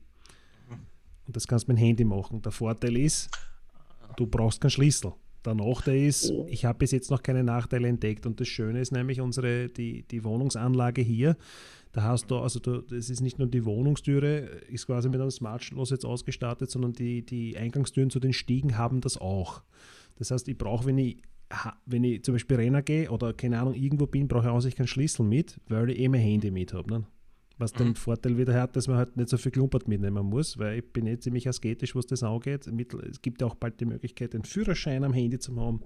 Und 1.26 1.36
das 1.36 1.46
kannst 1.46 1.68
du 1.68 1.72
mit 1.72 1.80
dem 1.80 1.84
Handy 1.86 2.04
machen. 2.04 2.40
Der 2.42 2.52
Vorteil 2.52 2.96
ist, 2.96 3.30
du 4.16 4.26
brauchst 4.26 4.60
keinen 4.60 4.70
Schlüssel. 4.70 5.12
Der 5.44 5.54
Nachteil 5.54 6.06
ist, 6.06 6.32
ich 6.46 6.64
habe 6.64 6.78
bis 6.78 6.90
jetzt 6.90 7.10
noch 7.10 7.22
keine 7.22 7.44
Nachteile 7.44 7.88
entdeckt. 7.88 8.24
Und 8.26 8.40
das 8.40 8.48
Schöne 8.48 8.80
ist 8.80 8.92
nämlich 8.92 9.20
unsere, 9.20 9.68
die, 9.68 10.02
die 10.02 10.24
Wohnungsanlage 10.24 11.02
hier. 11.02 11.36
Da 11.94 12.02
hast 12.02 12.26
du, 12.26 12.38
also 12.38 12.58
du, 12.58 12.82
das 12.82 13.08
ist 13.08 13.20
nicht 13.20 13.38
nur 13.38 13.46
die 13.46 13.64
Wohnungstüre, 13.64 14.38
ist 14.68 14.86
quasi 14.86 15.08
mit 15.08 15.20
einem 15.20 15.30
Smart-Schloss 15.30 15.90
jetzt 15.90 16.04
ausgestattet, 16.04 16.68
sondern 16.68 16.92
die, 16.92 17.24
die 17.24 17.56
Eingangstüren 17.56 18.10
zu 18.10 18.18
den 18.18 18.32
Stiegen 18.32 18.76
haben 18.76 19.00
das 19.00 19.16
auch. 19.16 19.62
Das 20.16 20.32
heißt, 20.32 20.48
ich 20.48 20.58
brauche, 20.58 20.86
wenn 20.86 20.98
ich, 20.98 21.22
wenn 21.86 22.02
ich 22.02 22.24
zum 22.24 22.34
Beispiel 22.34 22.56
Renner 22.56 22.82
gehe 22.82 23.08
oder 23.08 23.32
keine 23.32 23.60
Ahnung, 23.60 23.74
irgendwo 23.74 24.08
bin, 24.08 24.26
brauche 24.26 24.48
ich 24.48 24.72
auch 24.72 24.76
keinen 24.76 24.88
Schlüssel 24.88 25.24
mit, 25.24 25.61
weil 25.68 25.88
ich 25.90 26.00
eh 26.00 26.09
mein 26.09 26.20
Handy 26.20 26.50
mit 26.50 26.74
habe. 26.74 26.90
Ne? 26.90 27.07
Was 27.59 27.72
mhm. 27.74 27.78
den 27.78 27.94
Vorteil 27.94 28.37
wieder 28.38 28.61
hat, 28.61 28.74
dass 28.74 28.88
man 28.88 28.96
halt 28.96 29.16
nicht 29.16 29.28
so 29.28 29.37
viel 29.37 29.52
Klumpert 29.52 29.87
mitnehmen 29.87 30.26
muss, 30.26 30.59
weil 30.59 30.78
ich 30.78 30.92
bin 30.92 31.07
jetzt 31.07 31.20
eh 31.20 31.30
ziemlich 31.30 31.48
asketisch, 31.48 31.94
was 31.94 32.07
das 32.07 32.24
angeht. 32.24 32.66
Es 32.66 33.22
gibt 33.22 33.40
ja 33.40 33.46
auch 33.46 33.54
bald 33.54 33.78
die 33.78 33.85
Möglichkeit, 33.85 34.35
einen 34.35 34.42
Führerschein 34.42 35.04
am 35.04 35.12
Handy 35.12 35.38
zu 35.38 35.54
haben. 35.61 35.80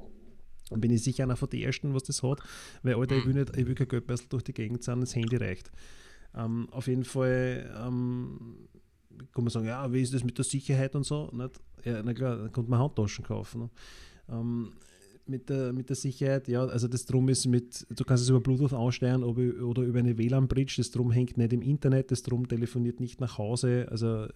Dann 0.71 0.81
bin 0.81 0.91
ich 0.91 1.03
sicher 1.03 1.25
einer 1.25 1.37
von 1.37 1.49
den 1.49 1.63
Ersten, 1.63 1.95
was 1.95 2.05
das 2.05 2.23
hat, 2.23 2.41
weil, 2.83 2.95
Alter, 2.95 3.17
ich 3.17 3.27
will, 3.27 3.35
nicht, 3.35 3.57
ich 3.57 3.67
will 3.67 3.75
kein 3.75 3.89
Geldbeutel 3.89 4.27
durch 4.29 4.45
die 4.45 4.53
Gegend 4.53 4.83
sein, 4.83 5.01
das 5.01 5.15
Handy 5.15 5.37
reicht. 5.37 5.71
Ähm, 6.35 6.69
auf 6.71 6.87
jeden 6.87 7.05
Fall 7.05 7.71
ähm, 7.85 8.69
kann 9.33 9.45
man 9.45 9.51
sagen, 9.51 9.67
ja, 9.67 9.93
wie 9.93 10.03
ist 10.03 10.15
das 10.15 10.25
mit 10.25 10.37
der 10.39 10.45
Sicherheit 10.45 10.95
und 10.95 11.05
so? 11.05 11.31
Nicht? 11.33 11.61
Ja, 11.85 12.03
na 12.03 12.13
klar, 12.13 12.37
dann 12.37 12.53
konnte 12.53 12.71
man 12.71 12.81
Handtaschen 12.81 13.25
kaufen. 13.25 13.63
Ne? 13.63 13.71
Ähm, 14.29 14.73
mit 15.27 15.49
der, 15.51 15.73
mit 15.73 15.89
der 15.89 15.97
Sicherheit, 15.97 16.49
ja, 16.49 16.65
also 16.65 16.89
das 16.89 17.05
Drum 17.05 17.29
ist 17.29 17.47
mit, 17.47 17.87
du 17.91 18.05
kannst 18.05 18.25
es 18.25 18.31
über 18.31 18.41
Bluetooth 18.41 18.73
aussteuern 18.73 19.23
oder 19.23 19.83
über 19.83 19.99
eine 19.99 20.17
WLAN-Bridge, 20.17 20.75
das 20.79 20.91
Drum 20.91 21.11
hängt 21.11 21.37
nicht 21.37 21.53
im 21.53 21.61
Internet, 21.61 22.11
das 22.11 22.23
Drum 22.23 22.49
telefoniert 22.49 22.99
nicht 22.99 23.21
nach 23.21 23.37
Hause, 23.37 23.87
also 23.91 24.27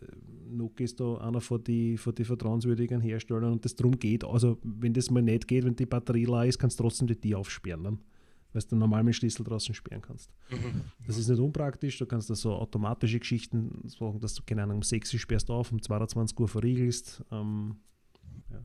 Nokia 0.56 0.84
ist 0.84 1.00
da 1.00 1.16
einer 1.18 1.40
von 1.40 1.62
die, 1.62 1.96
von 1.96 2.14
die 2.14 2.24
vertrauenswürdigen 2.24 3.00
Herstellern 3.00 3.52
und 3.52 3.64
das 3.64 3.74
Drum 3.74 3.98
geht, 3.98 4.24
also 4.24 4.58
wenn 4.62 4.92
das 4.92 5.10
mal 5.10 5.22
nicht 5.22 5.48
geht, 5.48 5.64
wenn 5.64 5.76
die 5.76 5.86
Batterie 5.86 6.24
leer 6.24 6.44
ist, 6.44 6.58
kannst 6.58 6.78
du 6.78 6.84
trotzdem 6.84 7.06
die 7.08 7.16
Tür 7.16 7.38
aufsperren. 7.38 7.84
Dann 7.84 7.98
weil 8.52 8.62
du 8.62 8.76
normal 8.76 9.02
mit 9.02 9.14
Schlüssel 9.14 9.44
draußen 9.44 9.74
sperren 9.74 10.02
kannst. 10.02 10.30
Mhm. 10.50 10.82
Das 11.06 11.16
ist 11.16 11.28
nicht 11.28 11.38
unpraktisch, 11.40 11.98
du 11.98 12.06
kannst 12.06 12.28
da 12.30 12.34
so 12.34 12.52
automatische 12.52 13.18
Geschichten 13.18 13.82
sagen, 13.88 14.20
dass 14.20 14.34
du, 14.34 14.42
keine 14.44 14.62
Ahnung, 14.62 14.76
um 14.76 14.82
6 14.82 15.14
Uhr 15.14 15.20
sperrst 15.20 15.50
auf, 15.50 15.72
um 15.72 15.80
22 15.80 16.38
Uhr 16.38 16.48
verriegelst. 16.48 17.22
Ähm, 17.30 17.76
ja. 18.50 18.64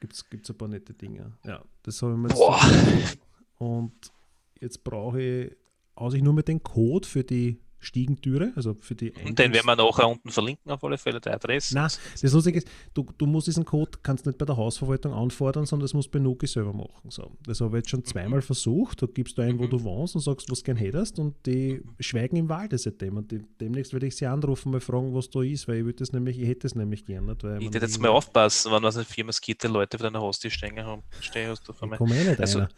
Gibt 0.00 0.14
es 0.14 0.50
ein 0.50 0.56
paar 0.56 0.68
nette 0.68 0.94
Dinge. 0.94 1.32
Ja, 1.44 1.64
das 1.82 2.00
habe 2.02 2.12
ich 2.12 2.18
mir 2.18 2.28
jetzt 2.28 3.18
Und 3.58 4.12
jetzt 4.60 4.84
brauche 4.84 5.20
ich, 5.20 5.56
aus 5.94 6.14
ich 6.14 6.22
nur 6.22 6.32
mit 6.32 6.48
den 6.48 6.62
Code 6.62 7.06
für 7.06 7.24
die 7.24 7.58
Stiegentüre, 7.82 8.52
also 8.54 8.76
für 8.80 8.94
die 8.94 9.12
Und 9.24 9.38
den 9.38 9.52
werden 9.52 9.66
wir 9.66 9.76
nachher 9.76 10.08
unten 10.08 10.30
verlinken 10.30 10.70
auf 10.70 10.82
alle 10.84 10.96
Fälle, 10.96 11.20
der 11.20 11.34
Adresse. 11.34 11.74
Nein, 11.74 11.90
das 12.20 12.32
Lustige 12.32 12.58
ist, 12.58 12.68
du, 12.94 13.06
du 13.18 13.26
musst 13.26 13.48
diesen 13.48 13.64
Code, 13.64 13.98
kannst 14.02 14.24
nicht 14.24 14.38
bei 14.38 14.46
der 14.46 14.56
Hausverwaltung 14.56 15.12
anfordern, 15.12 15.66
sondern 15.66 15.84
das 15.84 15.94
musst 15.94 16.10
bei 16.10 16.18
Nuki 16.18 16.46
selber 16.46 16.72
machen. 16.72 17.10
So, 17.10 17.36
das 17.44 17.60
habe 17.60 17.76
ich 17.76 17.82
jetzt 17.82 17.90
schon 17.90 18.04
zweimal 18.04 18.38
mhm. 18.38 18.44
versucht, 18.44 19.02
da 19.02 19.06
gibst 19.06 19.36
du 19.36 19.42
ein, 19.42 19.58
wo 19.58 19.64
mhm. 19.64 19.70
du 19.70 19.82
wohnst 19.82 20.14
und 20.14 20.20
sagst, 20.20 20.50
was 20.50 20.60
du 20.60 20.64
gern 20.64 20.76
hättest 20.76 21.18
und 21.18 21.34
die 21.44 21.82
schweigen 22.00 22.36
im 22.36 22.48
Walde 22.48 22.78
seitdem 22.78 23.16
und 23.16 23.30
die, 23.32 23.42
demnächst 23.60 23.92
werde 23.92 24.06
ich 24.06 24.16
sie 24.16 24.26
anrufen, 24.26 24.70
mal 24.70 24.80
fragen, 24.80 25.12
was 25.14 25.28
da 25.28 25.42
ist, 25.42 25.66
weil 25.66 25.78
ich 25.78 25.84
würde 25.84 25.98
das 25.98 26.12
nämlich, 26.12 26.38
ich 26.38 26.46
hätte 26.46 26.66
es 26.66 26.74
nämlich 26.74 27.04
gerne. 27.04 27.36
ich 27.58 27.66
hätte 27.66 27.78
jetzt 27.78 28.00
mal 28.00 28.08
aufpassen, 28.08 28.72
wenn 28.72 28.82
was 28.82 28.96
eine 28.96 29.04
Firma 29.04 29.32
Skite 29.32 29.68
Leute 29.68 29.98
für 29.98 30.04
deine 30.04 30.20
Haustierstänge 30.20 30.84
haben. 30.84 31.02
Steh 31.20 31.46
hast 31.46 31.66
du 31.68 31.72
vor 31.72 31.88
mir. 31.88 31.96
Komm 31.96 32.12
eh 32.12 32.24
nicht 32.24 32.40
also, 32.40 32.60
einer. 32.60 32.68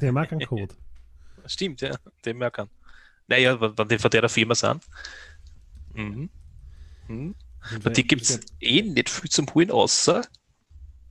Der 0.00 0.12
mag 0.12 0.32
einen 0.32 0.46
Code. 0.46 0.74
Stimmt, 1.46 1.80
ja, 1.80 1.96
den 2.24 2.40
er. 2.40 2.68
Naja, 3.30 3.58
wenn 3.60 3.88
die 3.88 3.98
von 3.98 4.10
der 4.10 4.28
Firma 4.28 4.54
sind. 4.54 4.84
Mhm. 5.94 6.28
Mhm. 7.06 7.34
Bei 7.82 7.90
dir 7.90 8.04
gibt 8.04 8.22
es 8.22 8.40
eh 8.60 8.82
nicht 8.82 9.08
viel 9.08 9.30
zum 9.30 9.46
Holen, 9.54 9.70
außer 9.70 10.22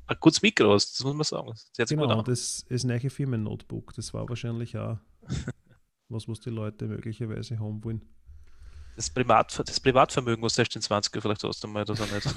ein 0.08 0.18
gutes 0.20 0.42
Mikro, 0.42 0.74
das 0.74 1.02
muss 1.04 1.14
man 1.14 1.24
sagen. 1.24 1.54
Das 1.78 1.90
genau, 1.90 2.22
das 2.22 2.66
ist 2.68 2.84
ein 2.84 2.88
neue 2.88 3.10
Firmen-Notebook. 3.10 3.94
Das 3.94 4.14
war 4.14 4.28
wahrscheinlich 4.28 4.78
auch 4.78 4.98
was, 6.10 6.28
was 6.28 6.42
die 6.42 6.50
Leute 6.50 6.88
möglicherweise 6.88 7.58
haben 7.60 7.84
wollen. 7.86 8.02
Das, 8.98 9.10
Privat, 9.10 9.58
das 9.66 9.80
Privatvermögen, 9.80 10.44
was 10.44 10.56
du 10.56 10.62
erst 10.62 10.76
in 10.76 10.82
20 10.82 11.22
vielleicht 11.22 11.44
hast 11.44 11.64
du 11.64 11.68
mal 11.70 11.84
oder 11.84 11.96
so 11.96 12.04
nicht. 12.04 12.28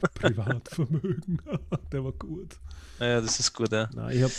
Privatvermögen, 0.14 1.40
der 1.92 2.02
war 2.02 2.12
gut. 2.12 2.56
Ja, 2.98 3.20
das 3.20 3.38
ist 3.38 3.52
gut, 3.52 3.70
ja. 3.70 3.88
Nein, 3.94 4.16
ich 4.16 4.22
habe 4.22 4.32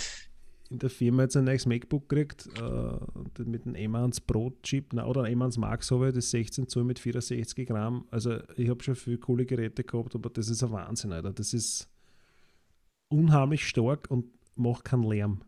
in 0.70 0.78
der 0.80 0.90
Firma 0.90 1.24
jetzt 1.24 1.36
ein 1.36 1.46
neues 1.46 1.66
MacBook 1.66 2.08
gekriegt, 2.10 2.48
äh, 2.60 3.44
mit 3.44 3.66
einem 3.66 3.76
M1 3.76 4.22
Pro 4.26 4.52
Chip, 4.62 4.94
na, 4.94 5.06
oder 5.06 5.24
M1 5.24 5.60
Max 5.60 5.90
habe 5.90 6.10
ich, 6.10 6.16
das 6.16 6.30
16 6.30 6.68
Zoll 6.68 6.84
mit 6.84 7.00
64 7.00 7.68
Gramm. 7.68 8.06
Also 8.12 8.38
ich 8.56 8.70
habe 8.70 8.84
schon 8.84 8.96
viele 8.96 9.18
coole 9.18 9.46
Geräte 9.46 9.84
gehabt, 9.84 10.14
aber 10.14 10.30
das 10.30 10.48
ist 10.48 10.64
ein 10.64 10.72
Wahnsinn, 10.72 11.12
Alter. 11.12 11.34
Das 11.34 11.54
ist 11.54 11.90
unheimlich 13.10 13.68
stark 13.68 14.10
und 14.10 14.26
macht 14.56 14.86
keinen 14.86 15.04
Lärm. 15.04 15.42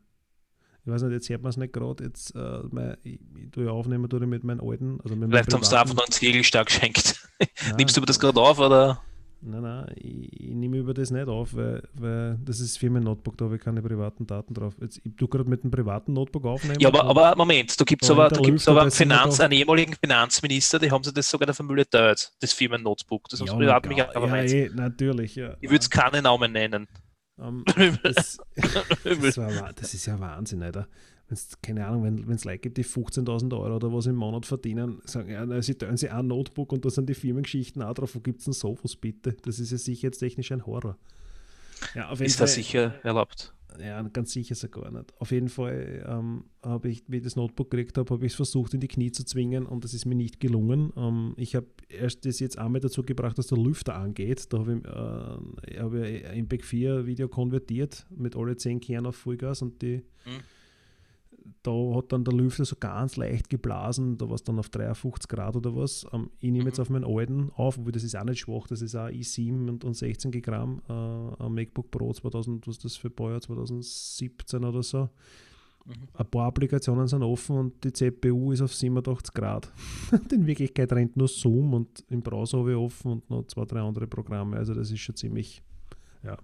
Ich 0.84 0.92
weiß 0.92 1.04
nicht, 1.04 1.12
jetzt 1.12 1.30
hört 1.30 1.44
man 1.44 1.52
es 1.52 1.58
nicht 1.58 1.74
gerade, 1.74 2.04
jetzt 2.04 2.36
äh, 2.36 2.60
mein, 2.72 2.98
ich, 3.04 3.20
ich 3.36 3.52
tue 3.52 3.72
aufnehmen 3.72 4.10
tue 4.10 4.26
mit 4.26 4.44
meinen 4.44 4.62
alten. 4.62 5.00
Also 5.02 5.16
mit 5.16 5.30
Vielleicht 5.30 5.54
haben 5.54 5.64
sie 5.64 5.80
einfach 5.80 5.94
noch 5.94 6.06
einen 6.06 6.12
Ziegel 6.12 6.44
stark 6.44 6.68
geschenkt. 6.68 7.30
Nimmst 7.78 7.96
du 7.96 8.02
das 8.02 8.20
gerade 8.20 8.42
auf 8.42 8.58
oder? 8.58 9.00
Nein, 9.44 9.64
nein, 9.64 9.92
ich, 9.96 10.40
ich 10.50 10.54
nehme 10.54 10.78
über 10.78 10.94
das 10.94 11.10
nicht 11.10 11.28
auf, 11.28 11.56
weil, 11.56 11.82
weil 11.94 12.38
das 12.46 12.60
ist 12.60 12.78
Firmen-Notebook, 12.78 13.38
da 13.38 13.46
habe 13.46 13.56
ich 13.56 13.62
keine 13.62 13.82
privaten 13.82 14.28
Daten 14.28 14.54
drauf. 14.54 14.76
Jetzt, 14.80 15.02
ich 15.04 15.16
tue 15.16 15.28
gerade 15.28 15.50
mit 15.50 15.64
dem 15.64 15.72
privaten 15.72 16.14
Notebook 16.14 16.46
aufnehmen. 16.46 16.80
Ja, 16.80 16.90
aber, 16.90 17.06
aber 17.06 17.36
Moment, 17.36 17.80
da 17.80 17.84
gibt 17.84 18.04
es 18.04 18.12
aber, 18.12 18.30
da 18.30 18.40
gibt's 18.40 18.68
aber 18.68 18.82
einen, 18.84 18.92
Finanz, 18.92 19.40
einen 19.40 19.54
ehemaligen 19.54 19.96
Finanzminister, 19.96 20.78
die 20.78 20.92
haben 20.92 21.04
sie 21.04 21.12
das 21.12 21.28
sogar 21.28 21.48
der 21.48 21.56
Familie 21.56 21.90
teilt, 21.90 22.32
das 22.40 22.54
Firmen-Notebook. 22.54 23.30
Das 23.30 23.40
haben 23.40 23.48
sie 23.48 23.56
privat 23.56 23.88
mich 23.88 24.02
aber 24.04 24.28
ja, 24.28 24.32
meins. 24.32 24.54
eh, 24.54 24.70
natürlich, 24.74 25.36
ja. 25.36 25.56
Ich 25.60 25.70
würde 25.70 25.80
es 25.82 25.90
keinen 25.90 26.24
Namen 26.24 26.52
nennen. 26.52 26.88
Ähm, 27.40 27.66
das, 28.04 28.38
das, 29.04 29.38
war, 29.38 29.56
wa- 29.56 29.72
das 29.74 29.94
ist 29.96 30.06
ja 30.06 30.20
Wahnsinn, 30.20 30.62
Alter. 30.62 30.88
Wenn's, 31.32 31.58
keine 31.62 31.88
Ahnung, 31.88 32.04
wenn 32.04 32.36
es 32.36 32.44
Leute 32.44 32.60
gibt, 32.60 32.78
die 32.78 32.84
15.000 32.84 33.58
Euro 33.58 33.78
oder 33.78 33.94
was 33.94 34.06
im 34.06 34.16
Monat 34.16 34.46
verdienen, 34.46 35.02
sagen, 35.06 35.32
ja, 35.32 35.46
na, 35.46 35.62
sie 35.62 35.76
teilen 35.76 35.96
sich 35.96 36.12
ein 36.12 36.28
Notebook 36.28 36.74
und 36.74 36.84
da 36.84 36.90
sind 36.90 37.08
die 37.08 37.14
Firmengeschichten 37.14 37.82
auch 37.82 37.94
drauf. 37.94 38.16
Wo 38.16 38.20
gibt 38.20 38.40
es 38.40 38.46
denn 38.46 38.54
sowas 38.54 38.98
bitte? 38.98 39.38
Das 39.44 39.58
ist 39.58 39.72
ja 39.72 39.78
sicherheitstechnisch 39.78 40.52
ein 40.52 40.66
Horror. 40.66 40.98
Ja, 41.96 42.12
Ist 42.12 42.36
Fall, 42.36 42.44
das 42.44 42.54
sicher 42.56 42.96
erlaubt? 43.04 43.54
Ja, 43.80 44.02
ganz 44.02 44.34
sicher 44.34 44.56
sogar 44.56 44.92
nicht. 44.92 45.14
Auf 45.20 45.32
jeden 45.32 45.48
Fall 45.48 46.06
ähm, 46.06 46.44
habe 46.62 46.90
ich, 46.90 47.04
wie 47.08 47.18
ich 47.18 47.24
das 47.24 47.38
Notebook 47.38 47.72
gekriegt 47.72 47.98
habe, 47.98 48.14
habe 48.14 48.26
ich 48.26 48.34
es 48.34 48.36
versucht 48.36 48.74
in 48.74 48.82
die 48.82 48.90
Knie 48.90 49.14
zu 49.14 49.24
zwingen 49.24 49.66
und 49.66 49.86
das 49.86 49.94
ist 49.94 50.06
mir 50.06 50.16
nicht 50.16 50.42
gelungen. 50.42 50.92
Ähm, 50.98 51.34
ich 51.38 51.56
habe 51.56 51.68
erst 51.88 52.26
das 52.26 52.42
jetzt 52.42 52.58
einmal 52.58 52.82
dazu 52.82 53.04
gebracht, 53.04 53.38
dass 53.38 53.48
der 53.48 53.58
Lüfter 53.58 53.96
angeht. 53.96 54.52
Da 54.52 54.60
habe 54.60 54.74
ich, 54.74 54.86
äh, 54.86 55.72
ich 55.74 55.80
habe 55.80 56.10
ja 56.10 56.30
ein 56.30 56.44
MPEG 56.44 56.66
4 56.66 57.06
Video 57.06 57.30
konvertiert 57.30 58.06
mit 58.10 58.36
alle 58.36 58.58
10 58.58 58.82
Kernen 58.82 59.08
auf 59.08 59.16
Vollgas 59.16 59.62
und 59.62 59.82
die 59.82 60.04
Hm. 60.26 60.42
Da 61.64 61.72
hat 61.96 62.12
dann 62.12 62.24
der 62.24 62.34
Lüfter 62.34 62.66
so 62.66 62.76
ganz 62.80 63.18
leicht 63.18 63.50
geblasen, 63.50 64.18
da 64.18 64.28
war 64.28 64.36
es 64.36 64.44
dann 64.44 64.60
auf 64.60 64.70
53 64.70 65.28
Grad 65.30 65.56
oder 65.56 65.76
was. 65.76 66.06
Ähm, 66.12 66.30
ich 66.40 66.52
nehme 66.52 66.66
jetzt 66.66 66.78
Mhm. 66.78 66.82
auf 66.82 66.90
meinen 66.90 67.06
alten 67.06 67.52
auf, 67.56 67.78
obwohl 67.78 67.92
das 67.92 68.04
ist 68.04 68.16
auch 68.16 68.24
nicht 68.24 68.40
schwach, 68.40 68.68
das 68.68 68.82
ist 68.82 68.96
auch 68.96 69.08
i7 69.08 69.70
und, 69.70 69.84
und 69.84 69.94
16 69.94 70.32
Gramm, 70.42 70.82
äh, 70.90 71.44
ein 71.44 71.54
MacBook 71.54 71.92
Pro 71.92 72.14
2000, 72.14 72.68
was 72.68 72.78
ist 72.78 72.86
das 72.86 72.96
für 72.96 73.10
Baujahr, 73.10 73.42
2017 73.42 74.64
oder 74.64 74.84
so. 74.84 75.10
Mhm. 75.86 75.94
Ein 76.14 76.26
paar 76.30 76.48
Applikationen 76.48 77.08
sind 77.08 77.24
offen 77.24 77.58
und 77.58 77.84
die 77.84 77.92
CPU 77.92 78.52
ist 78.52 78.62
auf 78.62 78.74
87 78.74 79.34
Grad. 79.34 79.72
In 80.32 80.46
Wirklichkeit 80.46 80.92
rennt 80.94 81.18
nur 81.18 81.28
Zoom 81.28 81.74
und 81.74 82.04
im 82.10 82.22
Browser 82.22 82.60
habe 82.60 82.72
ich 82.72 82.78
offen 82.78 83.14
und 83.14 83.30
noch 83.30 83.48
zwei, 83.48 83.66
drei 83.66 83.82
andere 83.82 84.06
Programme. 84.08 84.58
Also 84.58 84.74
das 84.76 84.92
ist 84.92 85.00
schon 85.00 85.16
ziemlich, 85.16 85.64
ja, 86.24 86.38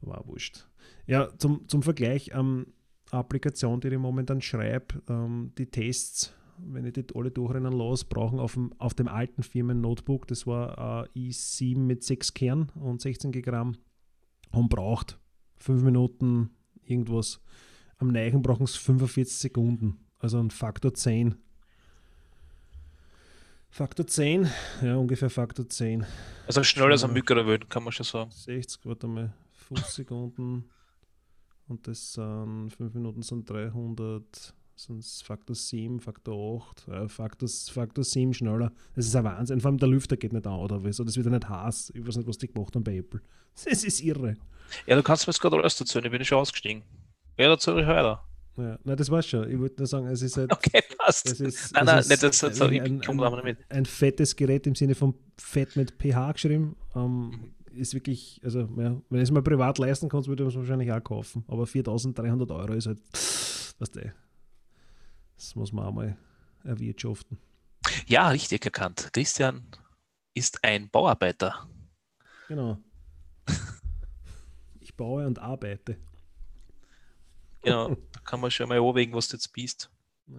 war 0.00 0.26
wurscht. 0.26 0.66
Ja, 1.06 1.28
zum, 1.38 1.68
zum 1.68 1.82
Vergleich, 1.82 2.30
ähm, 2.34 2.66
Applikation, 3.10 3.80
die 3.80 3.88
ich 3.88 3.98
momentan 3.98 4.40
schreibe, 4.40 5.02
ähm, 5.08 5.52
die 5.58 5.66
Tests, 5.66 6.34
wenn 6.58 6.84
ich 6.84 6.92
die 6.94 7.04
alle 7.14 7.30
durchrennen 7.30 7.72
lasse, 7.72 8.06
brauchen 8.06 8.38
auf 8.38 8.54
dem, 8.54 8.72
auf 8.78 8.94
dem 8.94 9.08
alten 9.08 9.42
Firmen-Notebook, 9.42 10.26
das 10.26 10.46
war 10.46 11.06
äh, 11.14 11.18
i7 11.18 11.78
mit 11.78 12.04
6 12.04 12.34
Kern 12.34 12.70
und 12.74 13.00
16 13.00 13.32
Gramm, 13.32 13.76
und 14.50 14.68
braucht 14.68 15.18
5 15.56 15.82
Minuten 15.82 16.50
irgendwas. 16.84 17.40
Am 17.98 18.08
Neichen 18.08 18.42
brauchen 18.42 18.64
es 18.64 18.76
45 18.76 19.36
Sekunden, 19.36 19.98
also 20.18 20.38
ein 20.38 20.50
Faktor 20.50 20.94
10. 20.94 21.36
Faktor 23.70 24.06
10, 24.06 24.48
ja, 24.82 24.96
ungefähr 24.96 25.30
Faktor 25.30 25.68
10. 25.68 26.06
Also 26.46 26.62
schneller 26.62 26.92
als 26.92 27.02
ein. 27.02 27.12
Mücker 27.12 27.36
erwähnt, 27.36 27.68
kann 27.68 27.82
man 27.82 27.92
schon 27.92 28.04
sagen. 28.04 28.30
60, 28.30 28.86
warte 28.86 29.08
mal, 29.08 29.32
50 29.68 29.92
Sekunden 29.92 30.64
und 31.68 31.86
das 31.88 32.12
sind 32.14 32.70
5 32.76 32.94
Minuten 32.94 33.22
sind 33.22 33.48
300, 33.48 34.54
sonst 34.76 35.22
Faktor 35.24 35.54
7, 35.56 36.00
Faktor 36.00 36.62
8, 36.70 36.88
äh, 36.88 37.08
Faktor, 37.08 37.48
Faktor 37.48 38.04
7 38.04 38.34
schneller. 38.34 38.72
Das 38.94 39.06
ist 39.06 39.14
ein 39.16 39.24
Wahnsinn. 39.24 39.60
Vor 39.60 39.70
allem 39.70 39.78
der 39.78 39.88
Lüfter 39.88 40.16
geht 40.16 40.32
nicht 40.32 40.46
an 40.46 40.58
oder 40.58 40.82
was, 40.84 40.96
das 40.98 41.16
wird 41.16 41.26
ja 41.26 41.32
nicht 41.32 41.48
heiß. 41.48 41.92
Ich 41.94 42.06
weiß 42.06 42.16
nicht, 42.16 42.28
was 42.28 42.38
die 42.38 42.48
gemacht 42.48 42.74
haben 42.74 42.84
bei 42.84 42.96
Apple. 42.96 43.20
Das 43.64 43.84
ist 43.84 44.00
irre. 44.02 44.36
Ja, 44.86 44.96
du 44.96 45.02
kannst 45.04 45.26
mir 45.26 45.30
jetzt 45.32 45.40
gerade 45.40 45.56
alles 45.56 45.76
dazu, 45.76 46.00
ich 46.00 46.10
bin 46.10 46.24
schon 46.24 46.38
ausgestiegen. 46.38 46.82
Ja, 47.38 47.46
dazu 47.48 47.76
ich 47.78 47.86
weiter. 47.86 48.24
Ja, 48.56 48.78
nein, 48.84 48.96
das 48.96 49.10
war's 49.10 49.26
schon. 49.28 49.48
Ich 49.48 49.58
wollte 49.58 49.76
nur 49.78 49.86
sagen, 49.86 50.06
es 50.08 50.22
ist 50.22 50.36
halt. 50.36 50.52
Okay, 50.52 50.80
passt. 50.98 51.26
Es 51.30 51.40
ist, 51.40 51.72
Nein, 51.72 51.82
es 51.82 51.86
nein, 51.86 51.98
ist 52.00 52.08
nicht, 52.10 52.22
das- 52.24 52.38
das- 52.40 52.60
ein, 52.60 52.72
ich 52.72 52.80
ein, 52.82 53.00
ein, 53.20 53.56
ein 53.68 53.86
fettes 53.86 54.34
Gerät 54.36 54.66
im 54.66 54.74
Sinne 54.74 54.94
von 54.96 55.14
fett 55.38 55.76
mit 55.76 55.92
pH 56.00 56.32
geschrieben. 56.32 56.74
Ähm, 56.96 57.28
Mhm. 57.30 57.54
Ist 57.76 57.94
wirklich, 57.94 58.40
also 58.44 58.60
ja, 58.60 59.00
wenn 59.08 59.20
ich 59.20 59.24
es 59.24 59.30
mal 59.30 59.42
privat 59.42 59.78
leisten 59.78 60.08
kann, 60.08 60.26
würde 60.26 60.44
ich 60.44 60.50
es 60.50 60.56
wahrscheinlich 60.56 60.90
auch 60.92 61.02
kaufen. 61.02 61.44
Aber 61.48 61.66
4300 61.66 62.50
Euro 62.50 62.72
ist 62.72 62.86
halt, 62.86 63.00
was 63.78 63.90
der. 63.90 64.14
Das 65.36 65.54
muss 65.54 65.72
man 65.72 65.86
auch 65.86 65.92
mal 65.92 66.16
erwirtschaften. 66.62 67.38
Ja, 68.06 68.28
richtig 68.28 68.64
erkannt. 68.64 69.10
Christian 69.12 69.66
ist 70.34 70.62
ein 70.64 70.88
Bauarbeiter. 70.90 71.68
Genau. 72.48 72.78
Ich 74.80 74.94
baue 74.94 75.26
und 75.26 75.38
arbeite. 75.38 75.96
Genau, 77.62 77.88
da 78.12 78.20
kann 78.20 78.40
man 78.40 78.50
schon 78.50 78.68
mal 78.68 78.78
überlegen, 78.78 79.12
was 79.14 79.28
du 79.28 79.36
jetzt 79.36 79.52
bist. 79.52 79.90
Ja. 80.26 80.36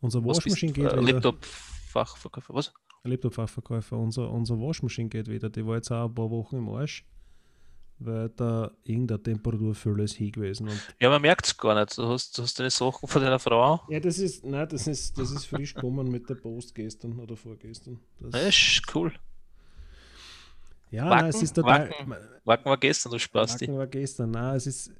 Unser 0.00 0.24
Waschmaschine 0.24 0.72
du? 0.72 0.82
geht 0.82 0.92
Äh. 0.92 1.00
Laptop-Fachverkäufer, 1.00 2.54
was? 2.54 2.72
Laptop-Fachverkäufer, 3.04 3.96
unser, 3.96 4.30
unser 4.30 4.58
Waschmaschine 4.60 5.08
geht 5.08 5.28
wieder. 5.28 5.48
Die 5.48 5.66
war 5.66 5.76
jetzt 5.76 5.90
auch 5.90 6.06
ein 6.08 6.14
paar 6.14 6.30
Wochen 6.30 6.56
im 6.56 6.68
Arsch, 6.68 7.04
weil 7.98 8.28
da 8.30 8.70
irgendeine 8.84 9.22
Temperaturfülle 9.22 10.04
ist 10.04 10.14
hier 10.16 10.30
gewesen. 10.30 10.68
Ja, 10.98 11.08
man 11.08 11.22
merkt 11.22 11.46
es 11.46 11.56
gar 11.56 11.78
nicht. 11.78 11.96
Du 11.96 12.06
hast, 12.08 12.36
du 12.36 12.42
hast 12.42 12.58
deine 12.58 12.70
Sachen 12.70 13.08
von 13.08 13.22
deiner 13.22 13.38
Frau. 13.38 13.80
ja, 13.88 14.00
das 14.00 14.18
ist, 14.18 14.44
nein, 14.44 14.68
das 14.68 14.86
ist, 14.86 15.16
das 15.18 15.30
ist 15.30 15.46
frisch 15.46 15.74
gekommen 15.74 16.10
mit 16.10 16.28
der 16.28 16.34
Post 16.34 16.74
gestern 16.74 17.18
oder 17.18 17.36
vorgestern. 17.36 17.98
Das, 18.20 18.30
Das 18.32 18.42
ist 18.48 18.82
cool. 18.94 19.12
ja, 20.90 21.04
Wacken, 21.08 21.16
nein, 21.18 21.26
es 21.30 21.42
ist 21.42 21.54
total. 21.54 21.90
Wacken. 21.90 22.14
Wacken 22.44 22.64
war 22.66 22.76
gestern, 22.78 23.12
du 23.12 23.18
Spasti. 23.18 23.66
Wacken 23.66 23.78
war 23.78 23.86
gestern. 23.86 24.30
Nein, 24.30 24.56
es 24.56 24.66
ist, 24.66 24.92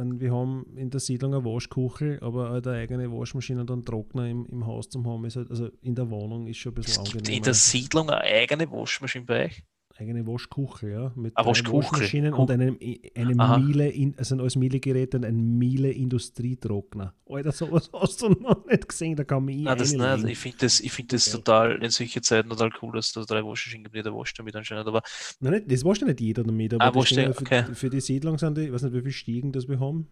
man, 0.00 0.20
wir 0.20 0.32
haben 0.32 0.66
in 0.76 0.90
der 0.90 1.00
Siedlung 1.00 1.34
eine 1.34 1.44
Waschkuchel, 1.44 2.18
aber 2.20 2.50
halt 2.50 2.66
eine 2.66 2.78
eigene 2.78 3.10
Waschmaschine 3.12 3.60
und 3.60 3.70
einen 3.70 3.84
Trockner 3.84 4.28
im, 4.28 4.46
im 4.46 4.66
Haus 4.66 4.88
zum 4.88 5.06
haben, 5.06 5.24
ist 5.24 5.36
halt, 5.36 5.50
also 5.50 5.68
in 5.82 5.94
der 5.94 6.10
Wohnung 6.10 6.46
ist 6.46 6.58
schon 6.58 6.72
ein 6.74 6.80
Es 6.80 6.86
bisschen 6.86 7.04
gibt 7.04 7.16
angenehmer. 7.16 7.36
in 7.36 7.42
der 7.42 7.54
Siedlung 7.54 8.10
eine 8.10 8.20
eigene 8.22 8.70
Waschmaschine 8.70 9.24
bei 9.24 9.44
euch. 9.46 9.62
Eigene 10.00 10.26
Waschkuchel, 10.26 10.90
ja, 10.90 11.12
mit 11.14 11.32
Ah. 11.36 11.44
Waschmaschinen 11.44 12.32
und 12.34 12.50
einem, 12.50 12.78
einem 13.14 13.38
Aha. 13.40 13.58
Miele, 13.58 13.88
in, 13.90 14.16
also 14.18 14.34
ein 14.34 14.40
als 14.40 14.56
Miele-Gerät 14.56 15.14
und 15.14 15.24
ein 15.24 15.58
Miele-Industrietrockner. 15.58 17.14
Alter, 17.26 17.52
sowas 17.52 17.90
hast 17.92 18.22
du 18.22 18.30
noch 18.30 18.66
nicht 18.66 18.88
gesehen, 18.88 19.16
da 19.16 19.24
kann 19.24 19.44
man 19.44 19.62
Nein, 19.62 19.78
das 19.78 19.92
nicht. 19.92 20.24
Ich 20.28 20.38
finde 20.38 20.58
das, 20.60 20.80
ich 20.80 20.92
find 20.92 21.12
das 21.12 21.28
Okay. 21.28 21.36
total 21.36 21.82
in 21.82 21.90
solchen 21.90 22.22
Zeiten 22.22 22.48
total 22.48 22.70
cool, 22.82 22.92
dass 22.92 23.12
da 23.12 23.22
drei 23.22 23.44
Waschmaschinen 23.44 23.84
gibt, 23.84 23.96
jeder 23.96 24.14
wascht 24.16 24.38
damit 24.38 24.56
anscheinend. 24.56 24.86
Aber 24.88 25.02
Nein, 25.40 25.52
nicht, 25.54 25.70
das 25.70 25.84
wascht 25.84 26.00
ja 26.00 26.06
nicht 26.08 26.20
jeder 26.20 26.44
damit, 26.44 26.74
aber 26.74 26.84
Ah, 26.84 26.94
wascht 26.94 27.12
ja, 27.12 27.32
für, 27.32 27.40
okay. 27.42 27.64
für 27.74 27.90
die 27.90 28.00
Siedlung 28.00 28.38
sind 28.38 28.56
die, 28.56 28.62
ich 28.62 28.72
weiß 28.72 28.82
nicht, 28.82 28.94
wie 28.94 29.00
viele 29.00 29.12
Stiegen 29.12 29.52
das 29.52 29.68
wir 29.68 29.78
haben. 29.80 30.08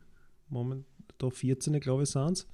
Moment, 0.49 0.85
da 1.19 1.31
14, 1.31 1.79
glaube 1.81 2.05
ich, 2.05 2.11
sind 2.11 2.33
es. 2.33 2.47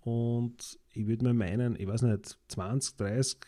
Und 0.00 0.78
ich 0.92 1.06
würde 1.06 1.24
mal 1.24 1.34
meinen, 1.34 1.76
ich 1.78 1.86
weiß 1.86 2.02
nicht, 2.02 2.38
20, 2.48 2.96
30 2.96 3.38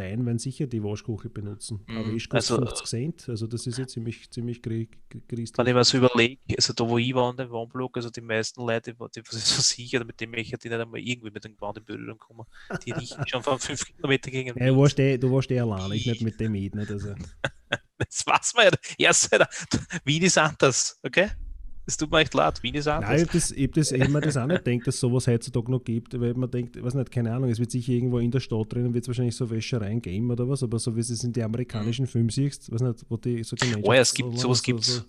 Parteien 0.00 0.26
werden 0.26 0.38
sicher 0.38 0.66
die 0.66 0.82
Waschkuchel 0.82 1.30
benutzen. 1.30 1.84
Mhm, 1.86 1.96
Aber 1.96 2.08
ich 2.12 2.32
also- 2.32 2.56
50 2.56 2.86
Cent, 2.86 3.28
also 3.28 3.46
das 3.46 3.66
ist 3.66 3.78
ja 3.78 3.86
ziemlich, 3.86 4.30
ziemlich 4.30 4.62
christlich. 4.62 4.90
wenn 5.56 5.66
ich 5.66 5.74
mir 5.74 5.84
so 5.84 5.98
überlege, 5.98 6.40
also 6.56 6.72
da 6.72 6.88
wo 6.88 6.98
ich 6.98 7.14
war 7.14 7.30
an 7.30 7.36
dem 7.36 7.50
Wohnblock, 7.50 7.96
also 7.96 8.10
die 8.10 8.20
meisten 8.20 8.60
Leute, 8.66 8.94
die, 8.94 9.00
was 9.00 9.12
so 9.56 9.62
sicher, 9.62 10.04
mit 10.04 10.20
dem 10.20 10.32
ich 10.34 10.48
die 10.50 10.68
nicht 10.68 10.80
einmal 10.80 11.00
irgendwie 11.00 11.30
mit 11.30 11.44
dem 11.44 11.56
Gewand 11.56 11.78
in 11.78 11.84
Berührung 11.84 12.18
kommen, 12.18 12.46
die 12.84 12.92
riechen 12.92 13.26
schon 13.26 13.42
von 13.42 13.58
fünf 13.58 13.84
Kilometer 13.84 14.30
gegen 14.30 14.58
Ja, 14.58 14.66
du 14.66 14.76
warst 14.78 14.98
eh, 14.98 15.18
du 15.18 15.30
warst 15.30 15.50
eh 15.50 15.60
allein, 15.60 15.92
ich 15.92 16.06
nicht 16.06 16.22
mit 16.22 16.40
dem 16.40 16.54
Eid, 16.54 16.74
nicht? 16.74 16.90
Also. 16.90 17.14
Das 17.98 18.26
weiß 18.26 18.54
man 18.54 18.64
ja. 18.64 18.70
Erst 18.96 19.30
Wien 20.04 20.22
ist 20.22 20.38
anders, 20.38 20.98
okay? 21.02 21.28
Es 21.86 21.96
tut 21.96 22.10
mir 22.10 22.20
echt 22.20 22.34
leid, 22.34 22.62
Wien 22.62 22.74
ist 22.74 22.84
Nein, 22.86 23.02
anders. 23.02 23.20
habe 23.22 23.30
das, 23.32 23.50
ich 23.50 23.64
hab 23.66 23.72
das, 23.72 23.90
mir 23.90 24.20
das 24.20 24.36
auch 24.36 24.46
nicht 24.46 24.64
gedacht, 24.64 24.86
dass 24.86 25.00
sowas 25.00 25.26
heutzutage 25.26 25.70
noch 25.72 25.82
gibt, 25.82 26.18
weil 26.20 26.34
man 26.34 26.50
denkt, 26.50 26.76
ich 26.76 26.82
weiß 26.84 26.94
nicht, 26.94 27.10
keine 27.10 27.32
Ahnung, 27.34 27.50
es 27.50 27.58
wird 27.58 27.70
sicher 27.72 27.92
irgendwo 27.92 28.18
in 28.20 28.30
der 28.30 28.38
Stadt 28.40 28.72
drinnen, 28.72 28.94
wird 28.94 29.04
es 29.04 29.08
wahrscheinlich 29.08 29.34
so 29.34 29.50
Wäschereien 29.50 30.00
geben 30.00 30.30
oder 30.30 30.48
was, 30.48 30.62
aber 30.62 30.78
so 30.78 30.94
wie 30.94 31.00
es 31.00 31.24
in 31.24 31.32
die 31.32 31.42
amerikanischen 31.42 32.06
Filmen 32.06 32.28
siehst, 32.28 32.70
weiß 32.70 32.82
nicht, 32.82 33.04
wo 33.08 33.16
die 33.16 33.42
so 33.42 33.56
Gemeinschaft... 33.56 33.84
Oh 33.88 33.92
ja, 33.92 34.00
es 34.00 34.14
gibt, 34.14 34.32
so- 34.36 34.42
sowas 34.42 34.58
so- 34.58 34.62
gibt's. 34.62 34.94
so- 34.96 35.02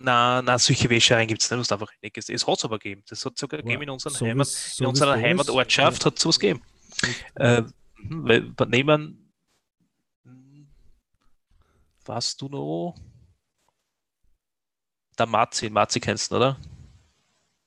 Na, 0.00 0.42
na, 0.42 0.58
solche 0.58 0.90
Wäschereien 0.90 1.26
gibt 1.26 1.42
es 1.42 1.50
nicht, 1.50 1.58
was 1.60 1.72
einfach 1.72 1.90
nicht 2.02 2.16
ist. 2.18 2.30
Es 2.30 2.46
hat 2.46 2.58
es 2.58 2.64
aber 2.64 2.78
gegeben. 2.78 3.02
Das 3.08 3.24
hat 3.24 3.32
es 3.34 3.40
sogar 3.40 3.62
gegeben 3.62 3.82
in, 3.82 3.90
unseren 3.90 4.12
so 4.12 4.26
Heimat, 4.26 4.46
in 4.46 4.52
so 4.52 4.84
wie's 4.84 4.88
unserer. 4.90 5.16
Heimatortschaft, 5.16 6.04
hat 6.04 6.16
es 6.16 6.22
sowas 6.22 6.38
gegeben. 6.38 6.60
Äh, 7.36 7.62
hm, 8.08 8.24
weil, 8.28 8.52
nehmen, 8.68 9.30
hm, 10.24 10.68
was 12.04 12.36
du 12.36 12.48
noch? 12.48 12.94
Der 15.18 15.26
Matzi, 15.26 15.68
Matzi 15.70 16.00
kennst 16.00 16.30
du, 16.32 16.36
oder? 16.36 16.56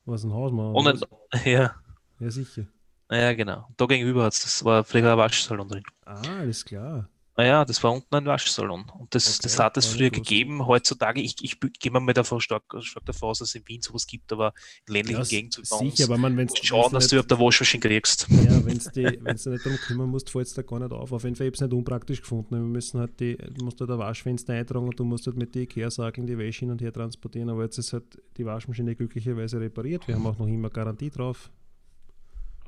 Was 0.05 0.23
ein 0.23 0.33
Hausmann. 0.33 0.73
Ein, 0.75 0.99
ja, 1.45 1.75
Ja, 2.19 2.31
sicher. 2.31 2.65
ja, 3.11 3.33
genau. 3.33 3.67
Da 3.77 3.85
gegenüber 3.85 4.23
hat 4.23 4.33
es, 4.33 4.41
das 4.41 4.63
war 4.65 4.79
ein 4.79 5.17
Waschsalon 5.17 5.67
drin. 5.67 5.83
Ah, 6.05 6.21
alles 6.39 6.65
klar. 6.65 7.09
Naja, 7.41 7.65
das 7.65 7.81
war 7.83 7.91
unten 7.91 8.13
ein 8.13 8.25
Waschsalon. 8.25 8.85
Und 8.99 9.15
das, 9.15 9.27
Okay, 9.27 9.39
das 9.43 9.57
hat 9.57 9.75
es 9.75 9.87
früher 9.87 10.11
gegeben. 10.11 10.67
Heutzutage, 10.67 11.21
ich, 11.21 11.35
ich 11.41 11.59
gehe 11.79 11.91
mal 11.91 12.13
davon 12.13 12.39
stark, 12.39 12.63
stark 12.81 13.03
davon 13.05 13.29
aus, 13.29 13.39
dass 13.39 13.49
es 13.49 13.55
in 13.55 13.67
Wien 13.67 13.81
sowas 13.81 14.05
gibt, 14.05 14.31
aber 14.31 14.53
in 14.87 14.93
ländlichen 14.93 15.21
Ja, 15.21 15.27
Gegenden 15.27 15.63
bei 15.67 15.77
sicher, 15.77 15.81
uns 15.81 16.01
aber 16.01 16.17
man, 16.19 16.37
wenn 16.37 16.45
musst 16.45 16.63
schauen, 16.63 16.93
dass 16.93 17.07
du 17.07 17.15
überhaupt 17.15 17.31
eine 17.33 17.41
Waschmaschine 17.41 17.81
kriegst. 17.81 18.27
Ja, 18.29 18.63
wenn 18.65 18.77
du 18.77 19.49
nicht 19.49 19.65
darum 19.65 19.79
kümmern 19.79 20.09
musst, 20.09 20.29
fällt 20.29 20.45
es 20.45 20.53
da 20.53 20.61
gar 20.61 20.79
nicht 20.79 20.91
auf. 20.91 21.11
Auf 21.11 21.23
jeden 21.23 21.35
Fall 21.35 21.47
habe 21.47 21.55
ich 21.55 21.61
es 21.61 21.67
nicht 21.67 21.73
unpraktisch 21.73 22.21
gefunden. 22.21 22.51
Wir 22.51 22.59
müssen 22.61 22.99
halt 22.99 23.19
die, 23.19 23.37
du 23.37 23.65
musst 23.65 23.79
halt 23.81 23.89
ein 23.89 23.97
Waschfenster 23.97 24.53
eintragen 24.53 24.87
und 24.87 24.99
du 24.99 25.03
musst 25.03 25.25
halt 25.25 25.35
mit 25.35 25.55
den 25.55 25.63
Ikea-Sageln 25.63 26.27
die 26.27 26.37
Wäsche 26.37 26.59
hin 26.59 26.69
und 26.71 26.81
her 26.81 26.93
transportieren. 26.93 27.49
Aber 27.49 27.63
jetzt 27.63 27.79
ist 27.79 27.91
halt 27.93 28.21
die 28.37 28.45
Waschmaschine 28.45 28.95
glücklicherweise 28.95 29.59
repariert. 29.59 30.07
Wir 30.07 30.13
haben 30.13 30.27
auch 30.27 30.37
noch 30.37 30.45
immer 30.47 30.69
Garantie 30.69 31.09
drauf. 31.09 31.49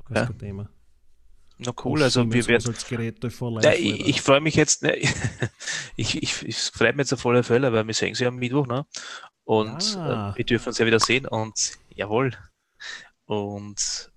Das 0.08 0.16
Ja. 0.16 0.22
ist 0.22 0.28
kein 0.30 0.38
Thema. 0.38 0.68
Na 1.58 1.72
cool, 1.84 2.02
also 2.02 2.30
wir 2.32 2.46
werden. 2.48 2.74
Alter. 3.58 3.78
ich, 3.78 4.06
ich 4.08 4.20
freue 4.22 4.40
mich 4.40 4.56
jetzt, 4.56 4.82
ne, 4.82 4.96
ich, 5.96 6.20
ich, 6.22 6.42
ich 6.42 6.58
freue 6.58 6.92
mich 6.92 7.04
jetzt 7.04 7.12
auf 7.12 7.24
alle 7.26 7.42
Fälle, 7.44 7.72
weil 7.72 7.86
wir 7.86 7.94
sehen 7.94 8.14
sie 8.14 8.26
am 8.26 8.36
Mittwoch, 8.36 8.66
ne? 8.66 8.86
Und 9.44 9.94
Ja. 9.94 10.30
äh, 10.32 10.36
wir 10.36 10.44
dürfen 10.44 10.68
uns 10.68 10.78
ja 10.78 10.86
wieder 10.86 10.98
sehen 11.00 11.26
und 11.26 11.78
jawohl. 11.90 12.32
Und 13.26 14.10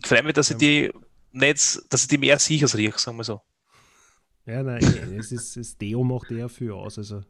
ich 0.00 0.06
freue 0.08 0.22
mich, 0.22 0.32
dass 0.34 0.50
ich 0.50 0.56
die 0.56 0.92
nicht, 1.32 1.80
dass 1.92 2.02
ich 2.02 2.08
die 2.08 2.18
mehr 2.18 2.38
sicher 2.38 2.72
rieche, 2.76 2.98
sagen 2.98 3.16
wir 3.18 3.24
so. 3.24 3.42
ja, 4.46 4.62
nein, 4.62 4.82
es 5.18 5.30
ist, 5.32 5.56
das 5.56 5.76
Deo 5.76 6.02
macht 6.04 6.30
eher 6.30 6.48
viel 6.48 6.72
aus. 6.72 6.98
Also, 6.98 7.22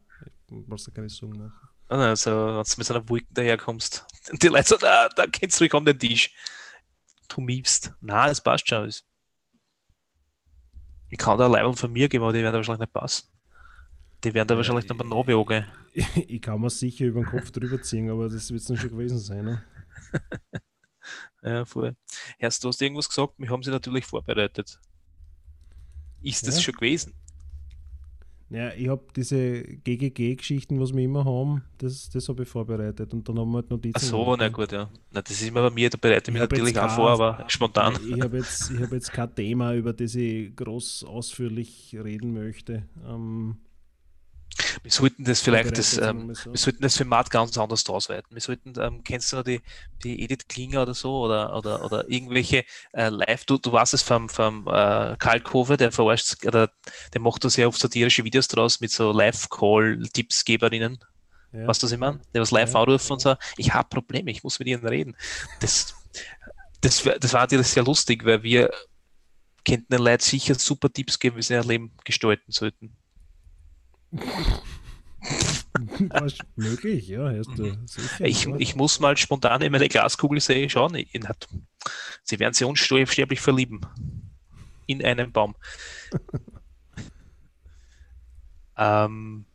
brauchst 0.48 0.86
du 0.86 0.92
keine 0.92 1.08
Sorgen 1.08 1.38
machen. 1.38 1.52
Also, 1.88 2.30
wenn 2.30 2.54
du 2.62 2.74
mit 2.78 2.86
so 2.86 2.94
einer 2.94 3.08
Wolke 3.08 3.26
daherkommst, 3.30 4.06
die 4.32 4.48
Leute 4.48 4.68
sagen, 4.68 4.84
ah, 4.86 5.08
da 5.14 5.26
kennst 5.26 5.58
du 5.60 5.64
ruhig 5.64 5.74
an 5.74 5.84
den 5.84 5.98
Tisch. 5.98 6.32
Du 7.28 7.40
miefst. 7.40 7.92
Na, 8.00 8.28
es 8.28 8.40
passt 8.40 8.68
schon. 8.68 8.92
Ich 11.12 11.18
kann 11.18 11.36
da 11.36 11.46
Leibung 11.46 11.76
von 11.76 11.92
mir 11.92 12.08
geben, 12.08 12.24
aber 12.24 12.32
die 12.32 12.38
werden 12.38 12.54
da 12.54 12.58
wahrscheinlich 12.58 12.80
nicht 12.80 12.92
passen. 12.94 13.28
Die 14.24 14.32
werden 14.32 14.48
da 14.48 14.56
wahrscheinlich 14.56 14.86
dann 14.86 14.96
bei 14.96 15.04
Nobi 15.04 15.34
angehen. 15.34 15.66
Ich 16.26 16.40
kann 16.40 16.58
mir 16.58 16.70
sicher 16.70 17.04
über 17.04 17.20
den 17.20 17.26
Kopf 17.26 17.50
drüber 17.50 17.82
ziehen, 17.82 18.08
aber 18.10 18.30
das 18.30 18.50
wird 18.50 18.62
es 18.62 18.66
dann 18.66 18.78
schon 18.78 18.90
gewesen 18.90 19.18
sein. 19.18 19.44
Ne? 19.44 19.62
Ja, 21.42 21.64
voll. 21.64 21.96
Herst, 22.38 22.62
du 22.62 22.68
hast 22.68 22.80
irgendwas 22.80 23.08
gesagt, 23.08 23.34
wir 23.36 23.50
haben 23.50 23.62
sie 23.64 23.72
natürlich 23.72 24.06
vorbereitet. 24.06 24.78
Ist 26.22 26.46
das 26.46 26.56
Ja. 26.56 26.62
schon 26.62 26.74
gewesen? 26.74 27.12
Ja, 28.52 28.70
ich 28.74 28.88
habe 28.88 29.02
diese 29.16 29.62
GGG-Geschichten, 29.62 30.78
was 30.78 30.92
wir 30.92 31.02
immer 31.02 31.24
haben, 31.24 31.62
das, 31.78 32.10
das 32.10 32.28
habe 32.28 32.42
ich 32.42 32.48
vorbereitet 32.48 33.14
und 33.14 33.26
dann 33.26 33.38
haben 33.38 33.50
wir 33.50 33.58
halt 33.58 33.70
Notizen. 33.70 33.94
Ach 33.96 34.02
so, 34.02 34.24
gemacht, 34.24 34.38
na 34.40 34.48
gut, 34.50 34.72
ja. 34.72 34.90
Na, 35.10 35.22
das 35.22 35.40
ist 35.40 35.48
immer 35.48 35.62
bei 35.62 35.70
mir, 35.70 35.88
da 35.88 35.96
bereite 35.98 36.30
ich 36.30 36.34
mich 36.34 36.40
natürlich 36.42 36.78
auch 36.78 36.90
vor, 36.90 37.10
aber 37.10 37.44
spontan. 37.48 37.94
Ich 38.06 38.20
habe 38.20 38.36
jetzt, 38.36 38.70
ich 38.70 38.80
hab 38.80 38.92
jetzt 38.92 39.10
kein 39.10 39.34
Thema, 39.34 39.74
über 39.74 39.94
das 39.94 40.14
ich 40.14 40.54
groß 40.54 41.04
ausführlich 41.04 41.96
reden 41.98 42.34
möchte. 42.34 42.82
Ähm, 43.08 43.56
Wir 44.82 44.90
sollten 44.92 45.24
das 45.24 45.40
vielleicht, 45.40 45.76
das, 45.78 45.96
ähm, 45.98 46.28
wir 46.28 46.34
so. 46.34 46.50
wir 46.52 46.58
sollten 46.58 46.82
das 46.82 46.96
Format 46.96 47.30
ganz 47.30 47.56
anders 47.56 47.88
ausweiten. 47.88 48.28
Wir 48.34 48.40
sollten, 48.40 48.74
ähm, 48.80 49.02
kennst 49.04 49.32
du 49.32 49.36
noch 49.36 49.44
die, 49.44 49.60
die 50.04 50.22
Edith 50.22 50.46
Klinger 50.48 50.82
oder 50.82 50.94
so 50.94 51.20
oder, 51.22 51.56
oder, 51.56 51.84
oder 51.84 52.08
irgendwelche 52.10 52.64
äh, 52.92 53.08
Live, 53.08 53.44
du, 53.46 53.58
du 53.58 53.72
weißt 53.72 53.94
es 53.94 54.02
vom, 54.02 54.28
vom 54.28 54.66
äh, 54.66 55.16
Karl 55.18 55.40
Kove, 55.40 55.76
der 55.76 55.92
verarscht, 55.92 56.44
oder 56.46 56.70
der 57.12 57.20
macht 57.20 57.44
da 57.44 57.50
sehr 57.50 57.68
oft 57.68 57.80
satirische 57.80 58.24
Videos 58.24 58.48
draus 58.48 58.80
mit 58.80 58.90
so 58.90 59.12
Live-Call-Tippsgeberinnen. 59.12 60.98
ja. 61.52 61.66
Weißt 61.66 61.82
du, 61.82 61.86
was 61.86 61.92
ich 61.92 61.98
meine? 61.98 62.20
Der 62.34 62.42
was 62.42 62.50
live 62.50 62.72
Ja. 62.72 62.80
anrufen 62.82 63.12
und 63.12 63.20
sagt, 63.20 63.42
ich 63.56 63.72
habe 63.74 63.88
Probleme, 63.88 64.30
ich 64.30 64.42
muss 64.42 64.58
mit 64.58 64.68
ihnen 64.68 64.86
reden. 64.86 65.16
Das, 65.60 65.94
das, 66.80 67.02
das 67.02 67.32
war 67.32 67.42
natürlich 67.42 67.68
sehr 67.68 67.84
lustig, 67.84 68.24
weil 68.24 68.42
wir 68.42 68.70
könnten 69.64 69.86
den 69.92 70.02
Leuten 70.02 70.22
sicher 70.22 70.54
super 70.56 70.92
Tipps 70.92 71.18
geben, 71.18 71.36
wie 71.36 71.42
sie 71.42 71.54
ihr 71.54 71.64
Leben 71.64 71.92
gestalten 72.04 72.50
sollten. 72.52 72.96
Was, 76.10 76.36
möglich, 76.56 77.08
ja, 77.08 77.42
sicher. 77.42 77.76
Ich, 78.20 78.44
ja. 78.44 78.56
ich 78.58 78.76
muss 78.76 79.00
mal 79.00 79.16
spontan 79.16 79.62
in 79.62 79.72
meine 79.72 79.88
Glaskugel 79.88 80.40
sehen, 80.40 80.68
schauen. 80.68 81.02
Sie 82.22 82.38
werden 82.38 82.52
sich 82.52 82.66
unsterblich 82.66 83.40
verlieben. 83.40 83.80
In 84.86 85.04
einen 85.04 85.32
Baum. 85.32 85.54
ähm, 88.76 89.46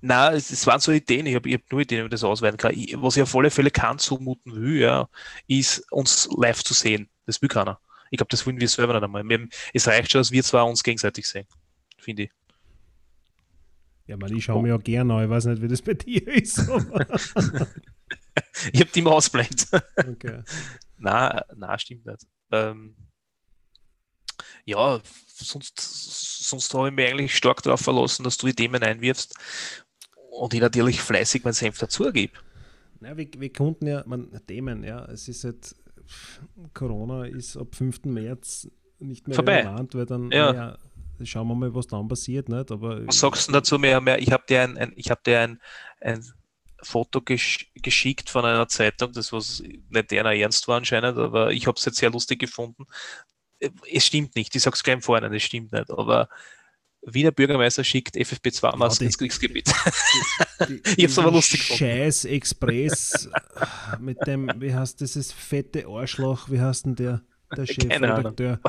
na, 0.00 0.32
es, 0.32 0.50
es 0.50 0.66
waren 0.66 0.80
so 0.80 0.92
Ideen, 0.92 1.26
ich 1.26 1.34
habe 1.34 1.52
hab 1.52 1.70
nur 1.70 1.80
Ideen, 1.80 1.98
wie 1.98 2.02
man 2.02 2.10
das 2.10 2.24
ausweiten 2.24 2.56
kann. 2.56 2.72
Ich, 2.72 2.94
was 2.96 3.16
ich 3.16 3.22
auf 3.22 3.34
alle 3.34 3.50
Fälle 3.50 3.70
kann 3.70 3.98
zumuten 3.98 4.54
will, 4.54 4.80
ja, 4.80 5.08
ist 5.48 5.80
uns 5.92 6.28
live 6.36 6.62
zu 6.62 6.74
sehen. 6.74 7.10
Das 7.26 7.42
will 7.42 7.48
keiner. 7.48 7.80
Ich 8.10 8.18
glaube, 8.18 8.30
das 8.30 8.46
wollen 8.46 8.60
wir 8.60 8.68
selber 8.68 8.94
nicht 8.94 9.02
einmal. 9.02 9.28
Wir, 9.28 9.48
es 9.74 9.88
reicht 9.88 10.12
schon, 10.12 10.20
dass 10.20 10.30
wir 10.30 10.44
zwar 10.44 10.66
uns 10.66 10.82
gegenseitig 10.82 11.26
sehen. 11.26 11.46
Finde 11.98 12.24
ich. 12.24 12.30
Ja, 14.06 14.16
man, 14.16 14.34
ich 14.34 14.44
schaue 14.44 14.62
mir 14.62 14.68
ja 14.68 14.76
gerne 14.76 15.14
an, 15.14 15.24
ich 15.24 15.30
weiß 15.30 15.46
nicht, 15.46 15.62
wie 15.62 15.68
das 15.68 15.82
bei 15.82 15.94
dir 15.94 16.26
ist. 16.34 16.58
Ich 18.72 18.80
habe 18.80 18.90
die 18.94 19.00
immer 19.00 19.12
ausblendet. 19.12 19.66
okay. 19.96 20.42
Na, 20.98 21.44
na, 21.56 21.78
stimmt 21.78 22.04
nicht. 22.06 22.26
Ähm, 22.50 22.94
ja, 24.64 25.00
sonst, 25.26 25.78
sonst 26.48 26.72
habe 26.74 26.88
ich 26.88 26.94
mich 26.94 27.06
eigentlich 27.08 27.36
stark 27.36 27.62
darauf 27.62 27.80
verlassen, 27.80 28.24
dass 28.24 28.36
du 28.36 28.46
die 28.46 28.54
Themen 28.54 28.82
einwirfst 28.82 29.34
und 30.30 30.54
ich 30.54 30.60
natürlich 30.60 31.00
fleißig 31.00 31.44
meinen 31.44 31.54
Senf 31.54 31.78
dazugebe. 31.78 32.32
Ja, 33.00 33.16
wir, 33.16 33.28
wir 33.36 33.52
konnten 33.52 33.86
ja, 33.86 34.02
man, 34.06 34.30
Themen, 34.46 34.84
ja, 34.84 35.04
es 35.06 35.28
ist 35.28 35.44
halt, 35.44 35.74
Corona 36.74 37.24
ist 37.26 37.56
ab 37.56 37.74
5. 37.74 38.04
März 38.04 38.68
nicht 38.98 39.26
mehr 39.28 39.34
Vorbei. 39.34 39.60
relevant, 39.62 39.94
weil 39.94 40.06
dann, 40.06 40.30
Ja. 40.30 40.52
naja, 40.52 40.78
schauen 41.24 41.48
wir 41.48 41.54
mal, 41.54 41.74
was 41.74 41.86
dann 41.86 42.08
passiert, 42.08 42.48
nicht? 42.48 42.70
Aber 42.70 43.06
Was 43.06 43.18
sagst 43.20 43.48
du 43.48 43.52
dazu 43.52 43.78
mehr? 43.78 44.00
mehr? 44.00 44.18
Ich 44.20 44.30
habe 44.32 44.44
dir 44.48 44.62
ein, 44.62 44.76
ein, 44.76 44.92
ich 44.96 45.10
hab 45.10 45.22
dir 45.24 45.40
ein, 45.40 45.60
ein 46.00 46.24
Foto 46.82 47.20
gesch 47.22 47.70
geschickt 47.82 48.28
von 48.30 48.44
einer 48.44 48.68
Zeitung, 48.68 49.12
das 49.12 49.32
was 49.32 49.62
nicht 49.88 50.12
einer 50.12 50.34
ernst 50.34 50.68
war 50.68 50.76
anscheinend, 50.76 51.18
aber 51.18 51.52
ich 51.52 51.66
habe 51.66 51.76
es 51.78 51.84
jetzt 51.84 51.96
sehr 51.98 52.10
lustig 52.10 52.38
gefunden. 52.40 52.84
Äh, 53.58 53.70
Es 53.92 54.06
stimmt 54.06 54.36
nicht, 54.36 54.54
ich 54.54 54.62
sage 54.62 54.74
es 54.74 54.82
gleich 54.82 55.02
Vorhinein, 55.02 55.32
es 55.34 55.42
stimmt 55.42 55.72
nicht, 55.72 55.90
aber 55.90 56.28
Wiener 57.08 57.30
Bürgermeister 57.30 57.84
schickt 57.84 58.16
FFP2-Masken 58.16 58.98
die- 59.00 59.04
ins 59.06 59.18
Kriegsgebiet. 59.18 59.68
Die- 60.68 60.82
Ich 60.96 61.04
hab's 61.04 61.18
aber 61.18 61.30
die 61.30 61.36
lustig 61.36 61.60
gefunden. 61.60 61.78
Scheiß 61.78 62.24
Express 62.24 63.30
mit 64.00 64.18
dem, 64.26 64.50
wie 64.58 64.74
heißt 64.74 65.00
dieses 65.00 65.30
fette 65.32 65.86
Arschloch, 65.86 66.50
wie 66.50 66.60
heißt 66.60 66.86
denn 66.86 66.94
der, 66.96 67.22
der. 67.56 67.66
Chefredakteur? 67.66 68.60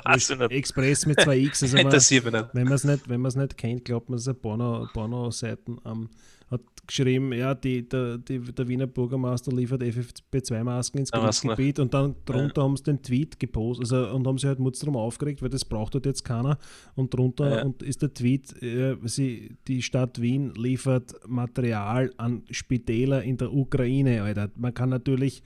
Express 0.52 1.06
mit 1.06 1.20
zwei 1.22 1.38
X, 1.40 1.64
also 1.64 1.78
man, 1.78 1.86
wenn 2.54 2.64
man 2.66 2.74
es 2.74 2.84
nicht, 2.84 3.10
wenn 3.10 3.22
nicht 3.36 3.58
kennt, 3.58 3.86
glaubt 3.86 4.10
man 4.10 4.18
es 4.18 4.28
ein 4.28 4.36
Porno- 4.36 4.88
Porno-Seiten. 4.94 5.78
ähm, 5.86 6.10
hat 6.50 6.62
geschrieben, 6.86 7.34
ja, 7.34 7.54
die, 7.54 7.88
der, 7.88 8.18
die, 8.20 8.40
der 8.40 8.68
Wiener 8.70 8.88
Bürgermeister 8.88 9.52
liefert 9.52 9.84
FFP2-Masken 9.84 11.00
ins 11.00 11.12
Ja. 11.14 11.20
Kriegsgebiet 11.20 11.80
und 11.80 11.94
dann 11.94 12.16
drunter 12.26 12.64
haben 12.64 12.78
sie 12.78 12.84
den 12.84 13.02
Tweet 13.02 13.38
gepostet 13.40 13.92
also, 13.92 14.16
und 14.16 14.26
haben 14.26 14.38
sich 14.38 14.48
halt 14.48 14.60
Mutz 14.60 14.80
drum 14.80 14.96
aufgeregt, 14.96 15.42
weil 15.42 15.50
das 15.50 15.66
braucht 15.66 15.94
halt 15.96 16.06
jetzt 16.06 16.24
keiner. 16.24 16.58
Und 16.96 17.14
drunter 17.14 17.58
Ja. 17.58 17.64
und 17.64 17.84
ist 17.84 18.02
der 18.02 18.14
Tweet, 18.14 18.62
äh, 18.64 18.96
sie, 19.04 19.58
die 19.68 19.82
Stadt 19.82 20.22
Wien 20.22 20.54
liefert 20.56 21.16
Material 21.28 22.14
an 22.16 22.44
Spitäler 22.50 23.24
in 23.24 23.36
der 23.38 23.52
Ukraine, 23.52 24.24
Alter. 24.24 24.50
Man 24.56 24.74
kann 24.74 24.88
natürlich 24.90 25.44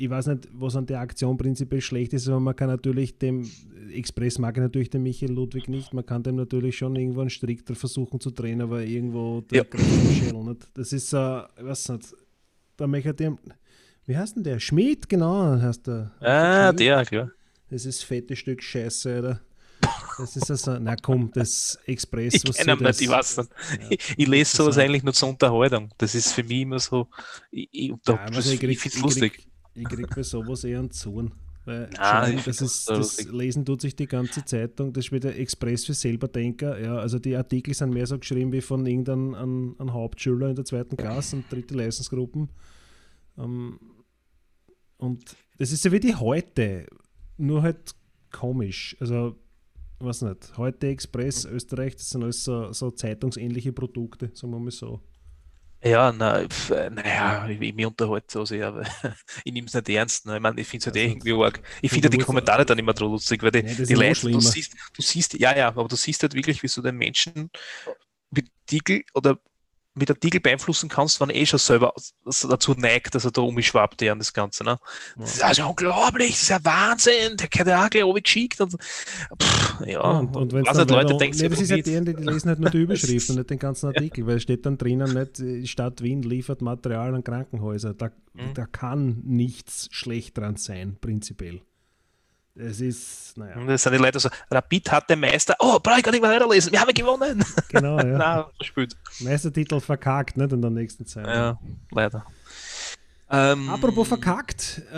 ich 0.00 0.08
weiß 0.08 0.28
nicht, 0.28 0.48
was 0.52 0.76
an 0.76 0.86
der 0.86 1.00
Aktion 1.00 1.36
prinzipiell 1.36 1.80
schlecht 1.80 2.12
ist, 2.12 2.28
aber 2.28 2.38
man 2.40 2.54
kann 2.56 2.68
natürlich 2.68 3.18
dem 3.18 3.50
Express 3.92 4.38
mag 4.38 4.56
ich 4.56 4.60
natürlich 4.62 4.90
den 4.90 5.02
Michael 5.02 5.32
Ludwig 5.32 5.68
nicht, 5.68 5.92
man 5.92 6.06
kann 6.06 6.22
dem 6.22 6.36
natürlich 6.36 6.78
schon 6.78 6.94
irgendwo 6.96 7.20
einen 7.20 7.30
Strick 7.30 7.64
versuchen 7.76 8.20
zu 8.20 8.30
drehen, 8.30 8.60
aber 8.60 8.82
irgendwo 8.82 9.40
der 9.42 9.66
Ja. 9.72 10.54
Das 10.74 10.92
ist, 10.92 11.12
äh, 11.12 11.40
ich 11.58 11.64
weiß 11.64 11.88
nicht, 11.90 12.14
da 12.76 12.86
möchte 12.86 13.10
ich 13.10 13.16
dem, 13.16 13.38
wie 14.06 14.16
heißt 14.16 14.36
denn 14.36 14.44
der? 14.44 14.60
Schmied, 14.60 15.08
genau, 15.08 15.60
heißt 15.60 15.86
der. 15.88 16.12
Ah, 16.20 16.68
Schmied. 16.68 16.80
der, 16.80 17.04
klar. 17.04 17.30
Das 17.68 17.84
ist 17.84 18.04
fette 18.04 18.36
Stück 18.36 18.62
Scheiße, 18.62 19.18
oder? 19.18 19.40
Das 20.16 20.36
ist 20.36 20.50
also, 20.50 20.78
na 20.80 20.96
komm, 20.96 21.30
das 21.34 21.78
Express, 21.86 22.34
Ich 22.34 22.48
was 22.48 22.58
ihn 22.66 22.78
nicht, 22.82 23.00
ich 23.02 23.08
weiß 23.08 23.36
nicht. 23.38 23.50
Ja, 23.80 23.86
Ich, 23.90 24.14
ich 24.16 24.26
lese 24.28 24.56
sowas 24.56 24.78
eigentlich 24.78 25.02
nur 25.02 25.12
zur 25.12 25.28
Unterhaltung. 25.28 25.90
Das 25.98 26.14
ist 26.14 26.32
für 26.32 26.42
mich 26.42 26.62
immer 26.62 26.78
so, 26.78 27.08
ich, 27.50 27.68
ich, 27.72 27.88
Ja, 27.88 27.96
das, 28.04 28.36
also 28.36 28.52
ich, 28.52 28.60
krieg- 28.60 28.78
finde 28.80 28.88
es 28.92 28.96
ich 28.96 29.02
lustig. 29.02 29.32
Krieg, 29.34 29.46
ich 29.78 29.88
krieg 29.88 30.14
bei 30.14 30.22
sowas 30.22 30.64
eher 30.64 30.80
einen 30.80 30.90
Zorn. 30.90 31.32
Weil 31.64 31.90
Nein, 31.98 32.40
das, 32.46 32.62
ist, 32.62 32.88
das. 32.88 33.24
Lesen 33.24 33.66
tut 33.66 33.82
sich 33.82 33.94
die 33.94 34.06
ganze 34.06 34.42
Zeitung, 34.42 34.92
das 34.94 35.06
ist 35.06 35.12
wieder 35.12 35.36
Express 35.36 35.84
für 35.84 35.92
Selberdenker. 35.92 36.80
Ja, 36.80 36.96
also 36.96 37.18
die 37.18 37.36
Artikel 37.36 37.74
sind 37.74 37.92
mehr 37.92 38.06
so 38.06 38.18
geschrieben 38.18 38.52
wie 38.52 38.62
von 38.62 38.86
irgendeinem 38.86 39.34
an, 39.34 39.74
an 39.76 39.92
Hauptschüler 39.92 40.48
in 40.48 40.56
der 40.56 40.64
zweiten 40.64 40.96
Klasse 40.96 41.36
und 41.36 41.52
dritte 41.52 41.74
Leistungsgruppen. 41.74 42.48
Ähm, 43.36 43.78
und 44.96 45.36
das 45.58 45.70
ist 45.70 45.84
ja 45.84 45.92
wie 45.92 46.00
die 46.00 46.14
heute, 46.14 46.86
nur 47.36 47.60
halt 47.62 47.94
komisch. 48.32 48.96
Also, 48.98 49.36
weiß 50.00 50.22
nicht, 50.22 50.56
heute 50.56 50.88
Express, 50.88 51.44
Österreich, 51.44 51.96
das 51.96 52.08
sind 52.08 52.22
alles 52.22 52.44
so, 52.44 52.72
so 52.72 52.90
zeitungsähnliche 52.90 53.72
Produkte, 53.72 54.30
sagen 54.32 54.52
wir 54.54 54.58
mal 54.58 54.70
so. 54.70 55.02
Ja, 55.82 56.10
na, 56.12 56.46
pf, 56.48 56.70
naja, 56.90 57.46
ich, 57.48 57.60
ich 57.60 57.74
mich 57.74 57.86
unterhalte 57.86 58.26
so 58.32 58.44
sehr, 58.44 58.66
aber 58.68 58.82
ich 59.44 59.52
nehme 59.52 59.68
es 59.68 59.74
nicht 59.74 59.88
ernst. 59.90 60.26
Ne? 60.26 60.36
Ich 60.36 60.42
meine, 60.42 60.60
ich 60.60 60.66
finde 60.66 60.82
es 60.82 60.86
halt 60.86 60.96
eh 60.96 61.06
irgendwie 61.06 61.32
arg. 61.34 61.62
Ich 61.82 61.92
finde 61.92 62.06
ja 62.06 62.10
die 62.10 62.18
Kommentare 62.18 62.66
dann 62.66 62.78
immer 62.78 62.94
so 62.96 63.06
lustig, 63.06 63.42
weil 63.44 63.52
die, 63.52 63.62
Nee, 63.62 63.74
die 63.86 63.94
Leute, 63.94 64.28
du 64.28 64.40
siehst, 64.40 64.74
du 64.94 65.02
siehst, 65.02 65.34
ja, 65.34 65.56
ja, 65.56 65.68
aber 65.68 65.86
du 65.86 65.94
siehst 65.96 66.22
halt 66.22 66.34
wirklich, 66.34 66.62
wie 66.62 66.68
du 66.68 66.82
den 66.82 66.96
Menschen 66.96 67.50
mit 68.30 68.50
Tiegel 68.66 69.04
oder 69.14 69.38
mit 69.98 70.08
der 70.08 70.18
Tiegel 70.18 70.40
beeinflussen 70.40 70.88
kannst, 70.88 71.20
wenn 71.20 71.30
eh 71.30 71.44
schon 71.46 71.58
selber 71.58 71.92
dazu 72.24 72.72
neigt, 72.74 73.14
dass 73.14 73.24
er 73.24 73.30
da 73.32 73.42
umschwappt 73.42 74.02
an 74.04 74.18
das 74.18 74.32
Ganze. 74.32 74.64
Ne? 74.64 74.78
Das 75.16 75.34
ist 75.34 75.42
also 75.44 75.68
unglaublich, 75.68 76.30
das 76.30 76.42
ist 76.42 76.48
ja 76.48 76.64
Wahnsinn, 76.64 77.36
der 77.36 77.48
hat 77.50 77.66
ja 77.66 77.84
auch 77.84 77.90
gleich 78.14 78.22
geschickt. 78.22 78.60
Und, 78.60 78.72
pff, 78.80 79.80
ja, 79.80 79.86
Ja, 79.86 80.00
und, 80.18 80.36
und 80.36 80.52
wenn 80.52 80.64
halt 80.66 80.76
Leute 80.90 80.94
weiter- 81.08 81.18
denken, 81.18 81.38
nee, 81.38 81.48
das 81.48 81.60
ist 81.60 81.70
ja 81.70 81.76
die, 81.76 81.82
die 82.04 82.12
lesen 82.22 82.48
halt 82.48 82.60
nur 82.60 82.70
die 82.70 82.78
Überschrift 82.82 83.30
und 83.30 83.36
nicht 83.36 83.50
den 83.50 83.58
ganzen 83.58 83.86
Artikel, 83.86 84.26
weil 84.26 84.36
es 84.36 84.42
steht 84.44 84.64
dann 84.66 84.78
drinnen 84.78 85.12
nicht, 85.14 85.40
äh, 85.40 85.66
Stadt 85.66 86.02
Wien 86.02 86.22
liefert 86.22 86.62
Material 86.62 87.14
an 87.14 87.24
Krankenhäuser. 87.24 87.94
Da, 87.94 88.10
Mhm. 88.34 88.54
da 88.54 88.66
kann 88.66 89.20
nichts 89.24 89.88
schlecht 89.90 90.38
dran 90.38 90.54
sein, 90.56 90.96
prinzipiell. 91.00 91.60
Es 92.58 92.80
ist, 92.80 93.36
naja, 93.36 93.54
Und 93.56 93.68
das 93.68 93.82
sind 93.82 93.92
die 93.92 93.98
Leute 93.98 94.18
so, 94.18 94.28
Rapid 94.50 94.90
hat 94.90 95.08
den 95.08 95.20
Meister, 95.20 95.54
oh, 95.60 95.78
brauche 95.80 95.98
ich 95.98 96.02
gar 96.02 96.10
nicht 96.10 96.20
mehr 96.20 96.30
weiterlesen, 96.30 96.72
wir 96.72 96.80
haben 96.80 96.92
gewonnen. 96.92 97.44
genau, 97.68 97.98
ja. 97.98 98.04
Na, 98.18 98.50
verspielt. 98.56 98.96
Meistertitel 99.20 99.78
verkackt, 99.80 100.36
nicht 100.36 100.52
in 100.52 100.60
der 100.60 100.70
nächsten 100.70 101.06
Zeit. 101.06 101.26
Ja, 101.26 101.58
leider. 101.92 102.26
Ähm, 103.30 103.68
Apropos 103.70 104.08
verkackt, 104.08 104.82
äh, 104.92 104.94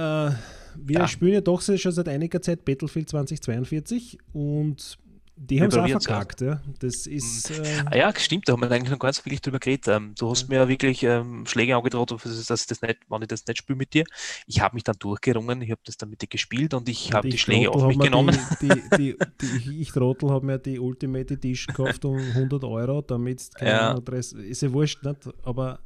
wir 0.76 0.98
Ja. 1.00 1.08
spielen 1.08 1.34
ja 1.34 1.40
doch 1.40 1.60
schon 1.60 1.92
seit 1.92 2.08
einiger 2.08 2.40
Zeit 2.40 2.64
Battlefield 2.64 3.10
2042 3.10 4.18
und 4.32 4.98
die 5.42 5.58
haben 5.60 5.68
es 5.68 5.76
auch 5.76 5.86
ja. 5.86 5.98
verkackt. 5.98 6.42
Ja. 6.42 6.60
Das 6.80 7.06
ist, 7.06 7.50
äh, 7.50 7.82
Ah 7.86 7.96
ja, 7.96 8.12
stimmt, 8.14 8.46
da 8.46 8.52
haben 8.52 8.60
wir 8.60 8.70
eigentlich 8.70 8.90
noch 8.90 8.98
ganz 8.98 9.24
wirklich 9.24 9.40
drüber 9.40 9.58
geredet. 9.58 9.88
Ähm, 9.88 10.14
du 10.18 10.28
hast 10.30 10.48
mir 10.50 10.56
ja 10.56 10.68
wirklich 10.68 11.02
ähm, 11.02 11.46
Schläge 11.46 11.74
angedroht, 11.74 12.10
dass 12.10 12.38
ich 12.38 12.46
das 12.46 12.68
nicht, 12.68 12.98
wenn 13.08 13.22
ich 13.22 13.28
das 13.28 13.46
nicht 13.46 13.56
spiele 13.58 13.78
mit 13.78 13.94
dir. 13.94 14.04
Ich 14.46 14.60
habe 14.60 14.74
mich 14.74 14.84
dann 14.84 14.96
durchgerungen, 14.98 15.62
ich 15.62 15.70
habe 15.70 15.80
das 15.84 15.96
dann 15.96 16.10
mit 16.10 16.20
dir 16.20 16.26
gespielt 16.26 16.74
und 16.74 16.88
ich 16.90 17.14
habe 17.14 17.26
die 17.26 17.36
ich 17.36 17.40
Schläge 17.40 17.70
auf 17.70 17.86
mich 17.86 17.98
genommen. 17.98 18.38
Die, 18.60 18.68
die, 18.68 19.16
die, 19.16 19.16
die, 19.40 19.80
ich, 19.80 19.90
Trottel 19.92 20.30
habe 20.30 20.44
mir 20.44 20.58
die 20.58 20.78
Ultimate 20.78 21.32
Edition 21.34 21.74
gekauft 21.74 22.04
um 22.04 22.18
100 22.18 22.62
Euro, 22.64 23.00
damit 23.00 23.48
keine 23.54 23.70
Ja. 23.70 23.94
Adresse- 23.94 24.42
ist 24.42 24.60
ja 24.60 24.70
wurscht, 24.72 25.02
nicht? 25.02 25.26
aber 25.42 25.80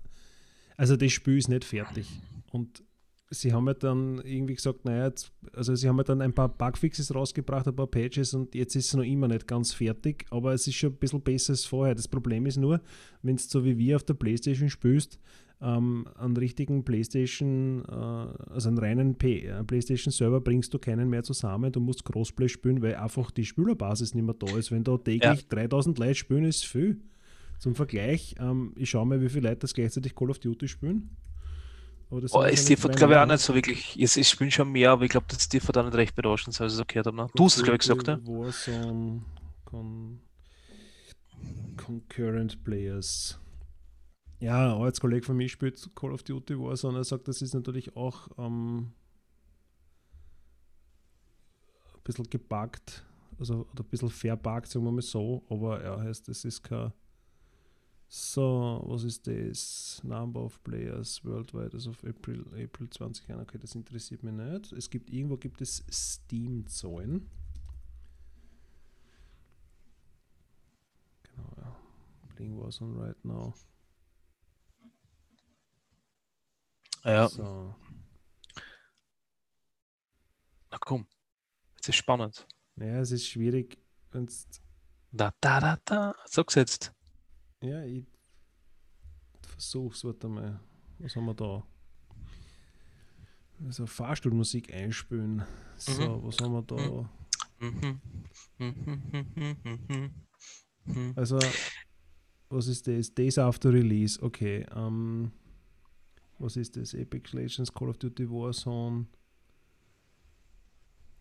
also 0.76 0.96
das 0.96 1.12
Spiel 1.12 1.38
ist 1.38 1.48
nicht 1.48 1.64
fertig. 1.64 2.08
Und 2.50 2.82
sie 3.30 3.52
haben 3.52 3.66
ja 3.66 3.74
dann 3.74 4.20
irgendwie 4.24 4.54
gesagt, 4.54 4.84
naja, 4.84 5.06
jetzt, 5.06 5.32
also 5.52 5.74
sie 5.74 5.88
haben 5.88 5.98
ja 5.98 6.04
dann 6.04 6.20
ein 6.20 6.32
paar 6.32 6.48
Bugfixes 6.48 7.14
rausgebracht, 7.14 7.66
ein 7.66 7.76
paar 7.76 7.86
Patches 7.86 8.34
und 8.34 8.54
jetzt 8.54 8.76
ist 8.76 8.86
es 8.86 8.94
noch 8.94 9.04
immer 9.04 9.28
nicht 9.28 9.46
ganz 9.46 9.72
fertig, 9.72 10.26
aber 10.30 10.52
es 10.52 10.66
ist 10.66 10.74
schon 10.74 10.92
ein 10.92 10.96
bisschen 10.96 11.20
besser 11.20 11.52
als 11.52 11.64
vorher. 11.64 11.94
Das 11.94 12.08
Problem 12.08 12.46
ist 12.46 12.56
nur, 12.56 12.80
wenn 13.22 13.36
du 13.36 13.42
so 13.42 13.64
wie 13.64 13.78
wir 13.78 13.96
auf 13.96 14.04
der 14.04 14.14
Playstation 14.14 14.68
spielst, 14.68 15.18
ähm, 15.60 16.06
einen 16.16 16.36
richtigen 16.36 16.84
PlayStation, 16.84 17.84
äh, 17.88 17.92
also 17.92 18.68
einen 18.68 18.78
reinen 18.78 19.14
P 19.16 19.46
äh, 19.46 19.64
PlayStation-Server 19.64 20.40
bringst 20.40 20.74
du 20.74 20.78
keinen 20.78 21.08
mehr 21.08 21.22
zusammen. 21.22 21.72
Du 21.72 21.80
musst 21.80 22.04
Crossplay 22.04 22.48
spielen, 22.48 22.82
weil 22.82 22.96
einfach 22.96 23.30
die 23.30 23.44
Spielerbasis 23.44 24.14
nicht 24.14 24.24
mehr 24.24 24.34
da 24.34 24.56
ist. 24.56 24.72
Wenn 24.72 24.84
da 24.84 24.98
täglich 24.98 25.48
3000 25.48 25.98
Leute 25.98 26.14
spielen, 26.14 26.44
ist 26.44 26.66
viel. 26.66 27.00
Zum 27.58 27.74
Vergleich, 27.74 28.34
ähm, 28.38 28.74
ich 28.76 28.90
schaue 28.90 29.06
mal, 29.06 29.22
wie 29.22 29.28
viele 29.28 29.48
Leute 29.48 29.60
das 29.60 29.74
gleichzeitig 29.74 30.14
Call 30.14 30.30
of 30.30 30.38
Duty 30.38 30.68
spielen. 30.68 31.16
Aber 32.10 32.52
es 32.52 32.64
dürfte, 32.66 32.88
drei 32.88 32.96
glaube 32.96 33.14
ich, 33.14 33.18
auch 33.18 33.26
nicht 33.26 33.40
so 33.40 33.54
wirklich. 33.54 33.96
Jetzt, 33.96 34.16
ich 34.16 34.28
spiele 34.28 34.50
schon 34.50 34.70
mehr, 34.70 34.92
aber 34.92 35.04
ich 35.04 35.10
glaube, 35.10 35.26
das 35.28 35.48
dürfte 35.48 35.72
da 35.72 35.82
nicht 35.82 35.94
recht 35.94 36.14
berauschend 36.14 36.60
als 36.60 36.74
ich 36.74 36.80
es 36.80 36.86
gehört 36.86 37.06
habe. 37.06 37.16
Ne? 37.16 37.26
Du 37.34 37.44
hast 37.44 37.56
es, 37.56 37.62
glaube 37.62 37.76
ich, 37.76 37.80
gesagt, 37.80 38.06
ne? 38.06 38.20
Warzone 38.24 39.22
Con 39.64 40.20
Concurrent 41.76 42.62
Players. 42.62 43.38
Ja, 44.40 44.64
ein 44.66 44.70
Arbeitskollege 44.72 45.24
von 45.24 45.36
mir 45.36 45.48
spielt 45.48 45.90
Call 45.94 46.12
of 46.12 46.22
Duty 46.22 46.58
Warzone. 46.58 46.98
Er 46.98 47.04
sagt, 47.04 47.28
das 47.28 47.42
ist 47.42 47.54
natürlich 47.54 47.96
auch 47.96 48.28
ähm, 48.38 48.92
ein 51.94 52.00
bisschen 52.04 52.28
gebuggt, 52.28 53.04
also 53.38 53.66
oder 53.72 53.82
ein 53.82 53.88
bisschen 53.88 54.10
verbuggt, 54.10 54.68
sagen 54.68 54.84
wir 54.84 54.92
mal 54.92 55.02
so. 55.02 55.44
Aber 55.48 55.80
er 55.80 56.00
heißt, 56.00 56.28
das 56.28 56.44
ist 56.44 56.62
kein. 56.62 56.92
So, 58.16 58.80
was 58.86 59.02
ist 59.02 59.26
das? 59.26 60.00
Number 60.04 60.40
of 60.44 60.62
Players 60.62 61.24
worldwide 61.24 61.76
as 61.76 61.88
of 61.88 62.04
April, 62.04 62.44
April 62.54 62.88
20. 62.88 63.28
Okay, 63.28 63.58
das 63.58 63.74
interessiert 63.74 64.22
mich 64.22 64.32
nicht. 64.32 64.70
Es 64.70 64.88
gibt 64.88 65.10
irgendwo 65.10 65.36
gibt 65.36 65.60
es 65.60 65.84
Steam-Zahlen. 65.90 67.28
Genau, 71.24 71.48
ja. 71.56 71.76
Playing 72.36 72.56
Warzone 72.56 73.04
right 73.04 73.24
now. 73.24 73.52
Ja, 77.02 77.28
So. 77.28 77.74
na 80.70 80.78
komm. 80.78 81.08
Jetzt 81.74 81.88
ist 81.88 81.96
spannend. 81.96 82.46
Ja, 82.76 83.00
es 83.00 83.10
ist 83.10 83.26
schwierig. 83.26 83.76
Da, 85.10 85.34
da, 85.40 85.58
da, 85.58 85.78
da. 85.84 86.14
Sag's 86.26 86.54
jetzt. 86.54 86.94
Ja, 87.64 87.82
ich 87.84 88.04
versuch's, 89.42 90.04
warte 90.04 90.28
mal. 90.28 90.60
Was 90.98 91.16
haben 91.16 91.24
wir 91.26 91.34
da? 91.34 91.66
Also 93.64 93.86
Fahrstuhlmusik 93.86 94.72
einspülen. 94.72 95.42
So, 95.76 95.92
Mhm. 96.18 96.22
was 96.24 96.36
haben 96.40 96.52
wir 96.52 96.62
da? 96.62 97.10
Mhm. 97.60 98.00
Mhm. 100.84 101.12
Also, 101.16 101.38
was 102.50 102.66
ist 102.66 102.86
das? 102.86 103.14
Days 103.14 103.38
after 103.38 103.72
Release, 103.72 104.20
okay. 104.22 104.66
Ähm, 104.74 105.32
was 106.38 106.56
ist 106.56 106.76
das? 106.76 106.92
Epic 106.94 107.30
Legends, 107.34 107.72
Call 107.72 107.88
of 107.88 107.96
Duty 107.98 108.28
Warzone. 108.28 109.06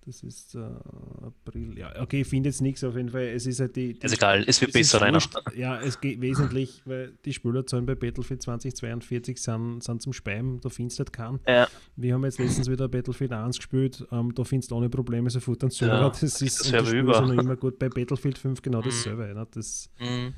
Das 0.05 0.21
ist 0.21 0.55
äh, 0.55 0.59
April. 0.59 1.77
Ja, 1.77 2.01
okay, 2.01 2.21
ich 2.21 2.27
finde 2.27 2.49
jetzt 2.49 2.61
nichts 2.61 2.83
auf 2.83 2.95
jeden 2.95 3.09
Fall. 3.09 3.21
Es 3.23 3.45
ist 3.45 3.61
halt 3.61 3.75
die. 3.77 3.93
die 3.93 4.05
Ist 4.05 4.13
egal, 4.13 4.43
es 4.45 4.59
wird 4.59 4.69
es 4.69 4.73
besser, 4.73 4.99
wurscht. 5.13 5.33
Ja, 5.55 5.79
es 5.79 6.01
geht 6.01 6.19
wesentlich, 6.19 6.81
weil 6.85 7.13
die 7.23 7.31
Spielerzahlen 7.31 7.85
bei 7.85 7.95
Battlefield 7.95 8.41
2042 8.41 9.41
sind, 9.41 9.81
sind 9.81 10.01
zum 10.01 10.11
Speiben, 10.11 10.59
da 10.59 10.67
findest 10.69 10.99
du 10.99 11.03
halt 11.05 11.13
keinen. 11.13 11.39
Ja. 11.47 11.67
Wir 11.95 12.13
haben 12.15 12.23
jetzt 12.25 12.37
letztens 12.37 12.69
wieder 12.69 12.89
Battlefield 12.89 13.31
1 13.31 13.57
gespielt, 13.57 14.05
ähm, 14.11 14.33
da 14.35 14.43
findest 14.43 14.71
du 14.71 14.75
ohne 14.75 14.89
Probleme 14.89 15.29
sofort 15.29 15.61
einen 15.63 15.71
Server. 15.71 15.93
Ja, 16.01 16.09
das 16.21 16.41
ist 16.41 16.71
der 16.71 16.81
und 16.81 16.91
über. 16.93 17.21
noch 17.21 17.31
immer 17.31 17.55
gut. 17.55 17.79
Bei 17.79 17.87
Battlefield 17.87 18.37
5 18.37 18.61
genau 18.61 18.79
Mhm. 18.79 18.83
dasselbe. 18.85 19.33
Ne? 19.33 19.47
Das 19.51 19.89
Mhm. 19.99 20.33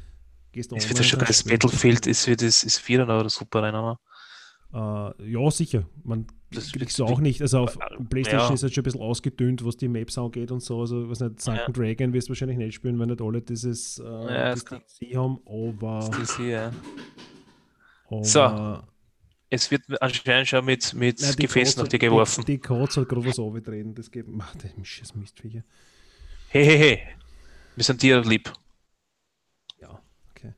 gehst 0.52 0.72
Es 0.74 0.88
wird 0.90 1.04
schon 1.06 1.20
das. 1.20 1.44
Battlefield 1.44 2.06
ist 2.06 2.26
für 2.26 2.36
das 2.36 2.64
ist 2.64 2.78
4 2.78 3.04
oder 3.04 3.28
super 3.30 3.64
Rainer. 3.64 3.98
ne? 4.74 5.14
Äh, 5.20 5.32
ja, 5.32 5.50
sicher. 5.52 5.86
Man 6.04 6.28
Das 6.56 6.72
kriegst 6.72 6.98
du 7.00 7.06
auch 7.06 7.20
nicht. 7.20 7.42
Also 7.42 7.60
auf 7.60 7.76
Ja. 7.76 7.88
PlayStation 8.10 8.54
ist 8.54 8.64
halt 8.64 8.74
schon 8.74 8.82
ein 8.82 8.86
bisschen 8.86 9.02
ausgedünnt, 9.02 9.66
was 9.66 9.78
die 9.78 9.88
Maps 9.88 10.18
angeht 10.18 10.52
und 10.52 10.62
so. 10.62 10.80
Also, 10.80 11.10
was 11.10 11.20
nicht, 11.20 11.42
Sunken 11.42 11.74
Dragon 11.74 12.14
wirst 12.14 12.28
du 12.28 12.32
wahrscheinlich 12.32 12.58
nicht 12.58 12.76
spielen, 12.76 12.98
weil 13.00 13.08
nicht 13.08 13.22
alle 13.22 13.42
dieses 13.42 14.00
äh, 14.00 14.04
Ja, 14.04 14.52
das 14.52 14.66
haben. 15.16 15.40
Aber, 15.46 16.10
Das 16.12 16.38
hier, 16.38 16.48
ja. 16.50 16.72
aber 18.10 18.24
So. 18.24 18.84
Es 19.50 19.70
wird 19.70 19.84
anscheinend 20.02 20.48
schon 20.48 20.66
mit, 20.66 20.94
mit 20.96 21.22
Nein, 21.22 21.36
die 21.38 21.44
Gefäßen 21.44 21.82
auf 21.82 21.88
dir 21.88 22.00
geworfen. 22.00 22.44
Die, 22.46 22.54
die 22.54 22.60
Kotz 22.60 22.98
hat 22.98 23.08
gerade 23.08 23.26
was 23.26 23.38
aufgetreten. 23.40 23.94
Das 23.94 24.10
geht. 24.10 24.26
Ach, 24.40 24.54
das 24.62 24.72
ist 25.02 25.16
Mistviecher. 25.16 25.64
Hey, 26.50 26.66
hey, 26.66 26.78
hey. 26.78 27.00
Wir 27.76 27.84
sind 27.84 28.02
dir 28.02 28.22
lieb. 28.22 28.52
Ja, 29.80 30.02
okay. 30.32 30.54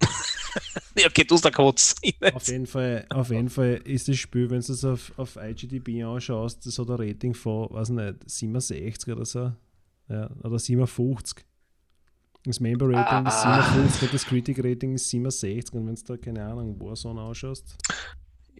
Ja, 0.98 1.06
okay, 1.08 1.24
du 1.24 1.34
hast 1.34 1.44
der 1.44 1.50
Kotz. 1.52 1.94
Auf 2.32 2.46
jeden, 2.46 2.66
Fall, 2.66 3.04
auf 3.10 3.30
jeden 3.30 3.48
Fall 3.50 3.80
ist 3.84 4.06
das 4.06 4.16
Spiel, 4.16 4.48
wenn 4.50 4.60
du 4.60 4.72
es 4.72 4.84
auf, 4.84 5.12
auf 5.16 5.36
IGDB 5.36 6.04
anschaust, 6.04 6.64
das 6.64 6.78
hat 6.78 6.88
ein 6.88 6.96
Rating 6.96 7.34
von, 7.34 7.68
weiß 7.70 7.88
nicht, 7.90 8.30
67 8.30 9.12
oder 9.12 9.24
so. 9.24 9.52
Ja, 10.08 10.30
oder 10.42 10.58
57. 10.58 11.44
Das 12.46 12.60
Member 12.60 12.90
Rating 12.90 13.26
ist 13.26 13.44
Ah. 13.44 13.62
57 13.72 14.02
und 14.02 14.14
das 14.14 14.24
Critic 14.26 14.62
Rating 14.62 14.94
ist 14.94 15.08
67. 15.08 15.72
Und 15.74 15.86
wenn 15.86 15.94
du 15.94 16.02
da, 16.04 16.16
keine 16.16 16.44
Ahnung, 16.44 16.78
Warzone 16.78 17.20
anschaust, 17.20 17.76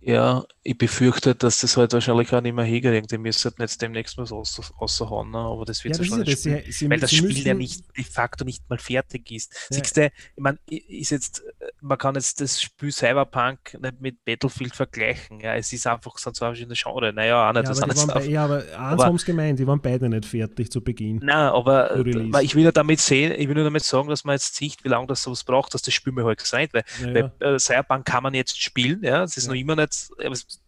Ja, 0.07 0.45
ich 0.63 0.77
befürchte, 0.77 1.35
dass 1.35 1.61
das 1.61 1.77
halt 1.77 1.93
wahrscheinlich 1.95 2.33
auch 2.35 2.41
nicht 2.41 2.55
mehr 2.55 2.65
hinkriegt. 2.65 3.11
Die 3.11 3.19
müssen 3.19 3.51
halt 3.51 3.59
jetzt 3.59 3.81
demnächst 3.81 4.19
was 4.19 4.33
raus, 4.33 4.61
raushauen, 4.81 5.31
ne? 5.31 5.39
aber 5.39 5.65
das 5.65 5.83
wird 5.83 5.97
ja, 5.99 6.05
ja, 6.05 6.19
das 6.25 6.45
ja 6.45 6.57
das. 6.57 6.65
Sie, 6.67 6.73
sie, 6.73 6.91
Weil 6.91 7.01
das 7.01 7.11
sie 7.11 7.17
Spiel 7.17 7.29
müssten, 7.29 7.49
ja 7.49 7.55
nicht 7.55 7.85
de 7.97 8.05
facto 8.05 8.45
nicht 8.45 8.69
mal 8.69 8.79
fertig 8.79 9.31
ist. 9.31 9.53
Ja. 9.71 9.77
Siehst 9.79 9.97
du, 9.97 10.07
ich 10.07 10.13
meine, 10.37 10.59
ist 10.69 11.11
jetzt, 11.11 11.43
man 11.81 11.97
kann 11.97 12.15
jetzt 12.17 12.41
das 12.41 12.61
Spiel 12.61 12.93
Cyberpunk 12.93 13.79
nicht 13.81 14.01
mit 14.01 14.25
Battlefield 14.25 14.75
vergleichen. 14.77 15.41
Ja, 15.41 15.55
es 15.55 15.73
ist 15.73 15.87
einfach, 15.87 16.19
sind 16.19 16.37
zwei 16.37 16.47
verschiedene 16.49 16.75
Genre. 16.77 17.13
Naja, 17.13 17.49
auch 17.49 17.53
nicht. 17.53 17.63
Ja, 17.63 17.69
das 17.71 17.83
aber, 17.83 17.95
die 17.95 17.99
waren 18.01 18.09
bei, 18.09 18.25
ja, 18.27 18.45
aber 18.45 18.57
eins 18.59 18.73
aber- 18.77 19.05
haben 19.07 19.17
es 19.17 19.25
gemeint, 19.25 19.59
die 19.59 19.67
waren 19.67 19.81
beide 19.81 20.09
nicht 20.09 20.27
fertig 20.27 20.71
zu 20.71 20.83
Beginn. 20.83 21.21
Nein, 21.23 21.35
aber 21.35 21.91
weil 21.95 22.45
ich 22.45 22.55
will 22.55 22.65
ja 22.65 22.73
damit 22.73 23.01
sehen, 23.01 23.33
ich 23.39 23.49
will 23.49 23.55
nur 23.55 23.65
damit 23.65 23.85
sagen, 23.85 24.09
dass 24.09 24.25
man 24.25 24.35
jetzt 24.35 24.55
sieht, 24.57 24.85
wie 24.85 24.89
lange 24.89 25.07
das 25.07 25.23
sowas 25.23 25.45
braucht, 25.45 25.73
dass 25.73 25.83
das 25.83 25.95
Spiel 25.95 26.13
mir 26.13 26.25
halt 26.25 26.41
sein 26.41 26.69
weil 26.73 26.85
Naja, 27.01 27.31
bei 27.39 27.47
äh, 27.47 27.59
Cyberpunk 27.59 28.05
kann 28.05 28.23
man 28.23 28.35
jetzt 28.35 28.61
spielen, 28.61 29.01
ja, 29.03 29.23
es 29.23 29.37
ist 29.37 29.45
Ja. 29.45 29.53
noch 29.53 29.59
immer 29.59 29.77
nicht, 29.77 29.94
es, 30.19 30.61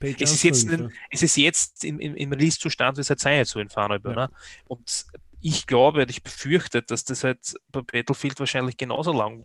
Page 0.00 0.16
es 0.20 0.32
ist 0.32 0.32
1, 0.32 0.42
jetzt, 0.44 0.68
5, 0.68 0.80
in, 0.80 0.92
es 1.10 1.22
ist 1.22 1.36
jetzt 1.36 1.84
im, 1.84 2.00
im, 2.00 2.14
im 2.16 2.32
Release-Zustand, 2.32 2.96
wie 2.96 3.02
es 3.02 3.10
halt 3.10 3.20
sein 3.20 3.38
jetzt 3.38 3.50
so 3.50 3.60
in 3.60 3.68
Fahren 3.68 3.92
Ja. 3.92 4.14
ne? 4.14 4.30
Und 4.66 5.06
ich 5.40 5.66
glaube 5.66 6.02
und 6.02 6.10
ich 6.10 6.22
befürchte, 6.22 6.82
dass 6.82 7.04
das 7.04 7.22
halt 7.22 7.54
bei 7.70 7.82
Battlefield 7.82 8.38
wahrscheinlich 8.40 8.76
genauso 8.76 9.12
lang 9.12 9.44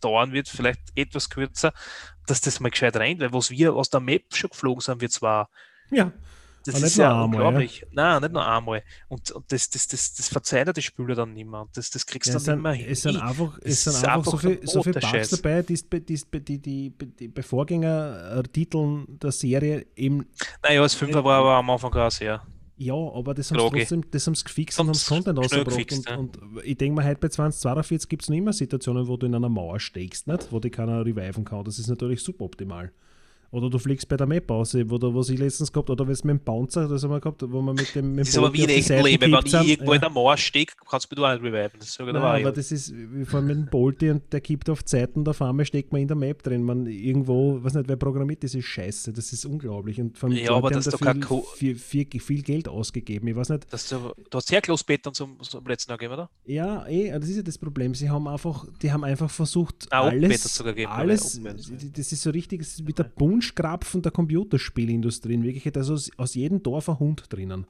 dauern 0.00 0.32
wird, 0.32 0.48
vielleicht 0.48 0.80
etwas 0.94 1.30
kürzer, 1.30 1.72
dass 2.26 2.40
das 2.40 2.60
mal 2.60 2.70
gescheit 2.70 2.96
rein, 2.96 3.18
weil 3.20 3.32
was 3.32 3.50
wir 3.50 3.74
aus 3.74 3.90
der 3.90 4.00
Map 4.00 4.34
schon 4.34 4.50
geflogen 4.50 4.80
sind, 4.80 5.00
wir 5.00 5.10
zwar. 5.10 5.48
Ja. 5.90 6.12
Das 6.64 6.76
Aber 6.76 6.86
ist 6.86 6.96
nicht 6.96 6.96
nur 6.98 7.06
ja 7.06 7.24
einmal, 7.24 7.24
unglaublich. 7.24 7.86
Nein, 7.92 8.22
nicht 8.22 8.32
nur 8.32 8.46
einmal. 8.46 8.82
Und, 9.08 9.30
und 9.32 9.52
das, 9.52 9.68
das, 9.70 9.86
das, 9.88 10.14
das 10.14 10.28
verzeiht 10.28 10.66
ja 10.66 10.72
die 10.72 10.82
Spieler 10.82 11.14
dann 11.14 11.34
nicht 11.34 11.46
mehr. 11.48 11.60
Und 11.62 11.76
das, 11.76 11.90
das 11.90 12.06
kriegst 12.06 12.28
Ja, 12.28 12.34
du 12.34 12.38
es, 12.38 12.44
dann 12.44 12.62
nicht 12.62 12.62
mehr 12.62 12.90
es 12.90 13.02
sind 13.02 13.16
hin. 13.16 13.20
einfach, 13.20 13.58
es 13.62 13.84
sind 13.84 13.94
ist 13.94 14.04
einfach 14.04 14.24
so 14.26 14.36
einfach 14.36 14.40
viel, 14.40 14.60
so 14.66 14.82
viel 14.82 14.94
Bugs 14.94 15.30
dabei, 15.30 15.62
die 15.62 15.74
die, 15.74 16.00
die, 16.40 16.60
die, 16.60 16.90
die, 16.98 17.28
die 17.34 17.42
Vorgängertiteln 17.42 19.18
der 19.18 19.32
Serie 19.32 19.86
eben, 19.96 20.26
Naja, 20.62 20.82
das 20.82 20.94
Fünfer 20.94 21.24
war 21.24 21.40
aber 21.40 21.54
am 21.56 21.70
Anfang 21.70 21.92
auch 21.94 22.10
sehr. 22.10 22.46
ja, 22.76 22.94
aber 22.94 23.34
das 23.34 23.50
haben 23.50 23.60
sie 23.60 23.68
trotzdem, 23.70 24.10
das 24.10 24.44
gefixt 24.44 24.80
und 24.80 24.88
haben 24.88 24.88
Haben's 24.88 25.06
Content 25.06 25.38
rausgebracht. 25.38 25.88
gefixt, 25.88 26.06
ja. 26.08 26.16
Und, 26.16 26.36
und 26.38 26.60
ich 26.64 26.76
denke 26.76 26.96
mal, 26.96 27.04
heute 27.06 27.20
bei 27.20 27.28
2042 27.28 28.08
gibt 28.08 28.22
es 28.22 28.28
noch 28.28 28.36
immer 28.36 28.52
Situationen, 28.52 29.06
wo 29.06 29.16
du 29.16 29.26
in 29.26 29.34
einer 29.34 29.48
Mauer 29.48 29.80
steckst, 29.80 30.26
nicht? 30.26 30.50
wo 30.52 30.60
die 30.60 30.70
keiner 30.70 31.04
reviven 31.04 31.44
kann. 31.44 31.64
Das 31.64 31.78
ist 31.78 31.88
natürlich 31.88 32.22
suboptimal. 32.22 32.92
Oder 33.54 33.70
du 33.70 33.78
fliegst 33.78 34.08
bei 34.08 34.16
der 34.16 34.26
Map 34.26 34.50
aus, 34.50 34.74
was 34.74 35.28
ich 35.28 35.38
letztens 35.38 35.72
gehabt 35.72 35.88
oder 35.88 36.08
was 36.08 36.24
mit 36.24 36.32
dem 36.32 36.44
Bouncer, 36.44 36.88
das 36.88 37.04
haben 37.04 37.10
wir 37.10 37.20
gehabt, 37.20 37.40
wo 37.48 37.62
man 37.62 37.76
mit 37.76 37.94
dem 37.94 38.10
mit 38.10 38.22
Das 38.22 38.30
ist 38.30 38.38
aber 38.38 38.52
wie 38.52 38.66
ein 38.66 38.82
Seiten 38.82 39.04
Leben. 39.04 39.32
Wenn 39.32 39.46
ich 39.46 39.54
irgendwo 39.54 39.92
Ja. 39.92 39.94
in 39.94 40.00
der 40.00 40.10
Mauer 40.10 40.36
stecke, 40.36 40.74
kannst 40.90 41.10
du 41.12 41.14
mich 41.14 41.24
auch 41.24 41.32
nicht 41.32 41.42
reviven. 41.44 41.78
Das 41.78 41.94
sage 41.94 42.10
ich 42.10 42.14
Nein, 42.14 42.22
dabei. 42.22 42.40
aber 42.40 42.50
das 42.52 42.72
ist, 42.72 42.92
wie 42.92 43.24
vor 43.24 43.38
allem 43.38 43.46
mit 43.46 43.56
dem 43.56 43.66
Bolti 43.66 44.10
und 44.10 44.32
der 44.32 44.40
kippt 44.40 44.68
auf 44.70 44.82
die 44.82 44.90
Seiten, 44.90 45.24
der 45.24 45.34
Farme 45.34 45.64
steckt 45.64 45.92
man 45.92 46.02
in 46.02 46.08
der 46.08 46.16
Map 46.16 46.42
drin. 46.42 46.64
Man 46.64 46.86
irgendwo, 46.86 47.62
weiß 47.62 47.74
nicht, 47.74 47.88
wer 47.88 47.96
programmiert 47.96 48.42
diese 48.42 48.60
Scheiße, 48.60 49.12
das 49.12 49.32
ist 49.32 49.44
unglaublich. 49.46 50.00
Und 50.00 50.18
von 50.18 50.32
Ja, 50.32 50.52
aber 50.54 50.70
das 50.70 50.88
ist 50.88 50.94
doch 50.94 51.00
kein 51.00 51.22
viel, 51.22 51.76
viel, 51.76 52.06
viel, 52.06 52.20
viel 52.20 52.42
Geld 52.42 52.66
ausgegeben. 52.68 53.28
Ich 53.28 53.36
weiß 53.36 53.50
nicht, 53.50 53.72
Das, 53.72 53.88
du, 53.88 54.12
du 54.30 54.36
hast 54.36 54.48
sehr 54.48 54.60
Beton 54.86 55.14
zum, 55.14 55.40
zum 55.42 55.64
letzten 55.66 55.92
Jahr 55.92 55.98
gegeben, 55.98 56.14
oder? 56.14 56.30
ja, 56.44 56.86
eh, 56.88 57.10
das 57.12 57.28
ist 57.28 57.36
ja 57.36 57.42
das 57.42 57.56
Problem. 57.58 57.94
Sie 57.94 58.10
haben 58.10 58.26
einfach, 58.26 58.66
die 58.82 58.90
haben 58.92 59.04
einfach 59.04 59.30
versucht, 59.30 59.86
Ah, 59.90 60.08
Open 60.08 60.20
Beta 60.22 60.48
alles, 60.88 61.40
alles, 61.44 61.72
das 61.92 62.12
ist 62.12 62.22
so 62.22 62.30
richtig, 62.30 62.60
das 62.60 62.68
ist 62.70 62.86
wie 62.86 62.92
der 62.92 63.04
Punschkrapfen 63.44 64.02
der 64.02 64.12
Computerspielindustrie. 64.12 65.34
In 65.34 65.42
Wirklichkeit, 65.42 65.76
also 65.76 65.94
aus, 65.94 66.10
aus 66.16 66.34
jedem 66.34 66.62
Dorf 66.62 66.88
ein 66.88 66.98
Hund 66.98 67.24
drinnen. 67.28 67.66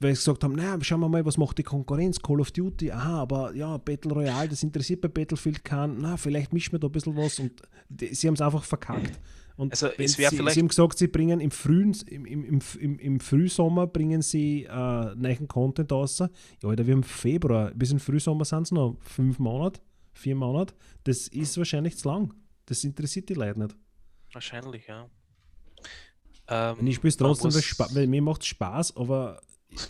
Weil 0.00 0.14
sie 0.14 0.20
gesagt 0.20 0.42
haben, 0.42 0.54
naja, 0.54 0.76
schauen 0.82 1.00
wir 1.00 1.08
mal, 1.08 1.24
was 1.24 1.38
macht 1.38 1.58
die 1.58 1.62
Konkurrenz, 1.62 2.20
Call 2.20 2.40
of 2.40 2.50
Duty, 2.50 2.90
aha, 2.90 3.20
aber 3.20 3.54
ja, 3.54 3.76
Battle 3.76 4.12
Royale, 4.12 4.48
das 4.48 4.62
interessiert 4.64 5.00
bei 5.00 5.06
Battlefield 5.08 5.64
keinen, 5.64 6.00
na, 6.00 6.16
vielleicht 6.16 6.52
mischen 6.52 6.72
wir 6.72 6.80
da 6.80 6.88
ein 6.88 6.92
bisschen 6.92 7.16
was 7.16 7.38
und 7.38 7.52
die, 7.88 8.12
sie 8.12 8.26
haben 8.26 8.34
es 8.34 8.40
einfach 8.40 8.64
verkackt. 8.64 9.20
Und 9.56 9.70
Also, 9.70 9.86
es 9.98 10.14
sie, 10.14 10.22
vielleicht- 10.24 10.54
sie 10.54 10.60
haben 10.60 10.68
gesagt, 10.68 10.98
sie 10.98 11.06
bringen 11.06 11.38
im 11.38 11.52
frühen, 11.52 11.94
im, 12.06 12.24
im, 12.26 12.42
im, 12.44 12.58
im, 12.80 12.98
im 12.98 13.20
Frühsommer 13.20 13.86
bringen 13.86 14.22
sie 14.22 14.64
äh, 14.64 15.14
neuen 15.14 15.46
Content 15.46 15.92
raus. 15.92 16.18
Ja, 16.18 16.28
Alter, 16.64 16.84
wir 16.86 16.94
haben 16.94 17.04
Februar, 17.04 17.70
bis 17.72 17.92
im 17.92 18.00
Frühsommer 18.00 18.44
sind 18.44 18.62
es 18.62 18.70
noch 18.72 18.96
fünf 19.02 19.38
Monate, 19.38 19.80
vier 20.14 20.34
Monate. 20.34 20.74
Das 21.04 21.28
ist 21.28 21.56
wahrscheinlich 21.58 21.96
zu 21.98 22.08
lang. 22.08 22.34
Das 22.66 22.82
interessiert 22.82 23.28
die 23.28 23.34
Leute 23.34 23.60
nicht. 23.60 23.76
Wahrscheinlich, 24.32 24.86
ja. 24.86 25.08
Ähm, 26.48 26.78
Und 26.80 26.86
ich 26.86 26.96
spiele 26.96 27.10
es 27.10 27.16
trotzdem, 27.16 27.52
weil, 27.94 28.06
mir 28.06 28.22
macht 28.22 28.42
es 28.42 28.48
Spaß, 28.48 28.96
aber 28.96 29.40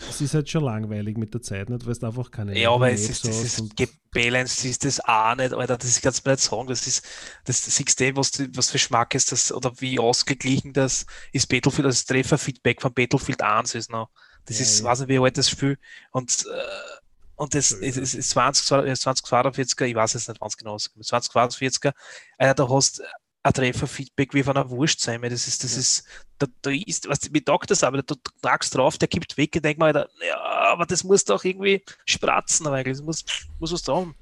es 0.09 0.21
ist 0.21 0.35
halt 0.35 0.49
schon 0.49 0.65
langweilig 0.65 1.17
mit 1.17 1.35
der 1.35 1.43
Zeit, 1.43 1.69
nicht? 1.69 1.85
weil 1.85 1.93
es 1.93 2.05
einfach 2.05 2.31
keine 2.31 2.57
Ja, 2.59 2.71
aber 2.71 2.93
es 2.93 3.09
ist, 3.09 3.27
das 3.27 3.43
ist 3.43 3.77
gebalanced 3.77 4.65
ist 4.65 4.85
das 4.85 5.01
auch 5.01 5.35
nicht, 5.35 5.53
Alter, 5.53 5.77
das 5.77 6.01
kannst 6.01 6.25
du 6.25 6.29
mir 6.29 6.35
nicht 6.35 6.45
sagen. 6.45 6.69
Das 6.69 6.87
ist, 6.87 7.05
das 7.45 7.65
siehst 7.65 8.01
du, 8.01 8.17
was, 8.17 8.31
was 8.55 8.69
für 8.71 8.75
Geschmack 8.75 9.15
ist 9.15 9.33
das 9.33 9.51
oder 9.53 9.73
wie 9.81 9.99
ausgeglichen 9.99 10.73
das 10.73 11.07
ist 11.33 11.49
Battlefield, 11.49 11.87
das 11.87 12.05
Trefferfeedback 12.05 12.81
von 12.81 12.93
Battlefield 12.95 13.43
1 13.43 13.75
ist 13.75 13.91
noch. 13.91 14.11
Das 14.45 14.59
Ja, 14.59 14.63
ist, 14.63 14.81
ja. 14.81 14.85
weiß 14.85 15.01
nicht, 15.01 15.09
wie 15.09 15.19
alt 15.19 15.37
das 15.39 15.51
Spiel 15.51 15.79
und, 16.13 16.47
äh, 16.47 16.99
und 17.37 17.55
das 17.55 17.73
ist, 17.73 17.97
ja. 17.97 18.03
ist, 18.03 18.15
ist 18.15 18.31
20, 18.31 18.65
2042er, 18.69 19.85
ich 19.87 19.95
weiß 19.97 20.15
es 20.15 20.29
nicht 20.29 20.41
ganz 20.41 20.57
genau, 20.57 20.77
2042er, 20.77 21.93
Alter, 22.39 22.55
da 22.55 22.69
hast 22.69 23.03
ein 23.43 23.53
Trefferfeedback 23.53 24.35
wie 24.35 24.43
von 24.43 24.57
einer 24.57 24.71
Wurst 24.71 25.01
sein, 25.01 25.21
das 25.23 25.49
ist, 25.49 25.65
das 25.65 25.75
Ja. 25.75 25.81
ist, 25.81 26.07
da, 26.39 26.47
da 26.63 26.71
ist, 26.71 27.09
was, 27.09 27.29
mir 27.31 27.45
taugt 27.45 27.71
das 27.71 27.83
aber, 27.85 28.03
du 28.03 28.15
tragst 28.41 28.75
drauf, 28.75 28.99
der 28.99 29.09
kippt 29.09 29.37
weg, 29.37 29.57
ich 29.57 29.63
denk 29.63 29.79
mal, 29.79 30.09
ja, 30.27 30.41
aber 30.41 30.87
das 30.87 31.05
muss 31.05 31.25
doch 31.25 31.45
irgendwie 31.45 31.85
spratzen, 32.07 32.67
aber 32.67 32.77
eigentlich, 32.77 32.97
das 32.99 33.05
muss, 33.05 33.25
muss 33.59 33.73
was 33.73 33.87
haben. 33.89 34.15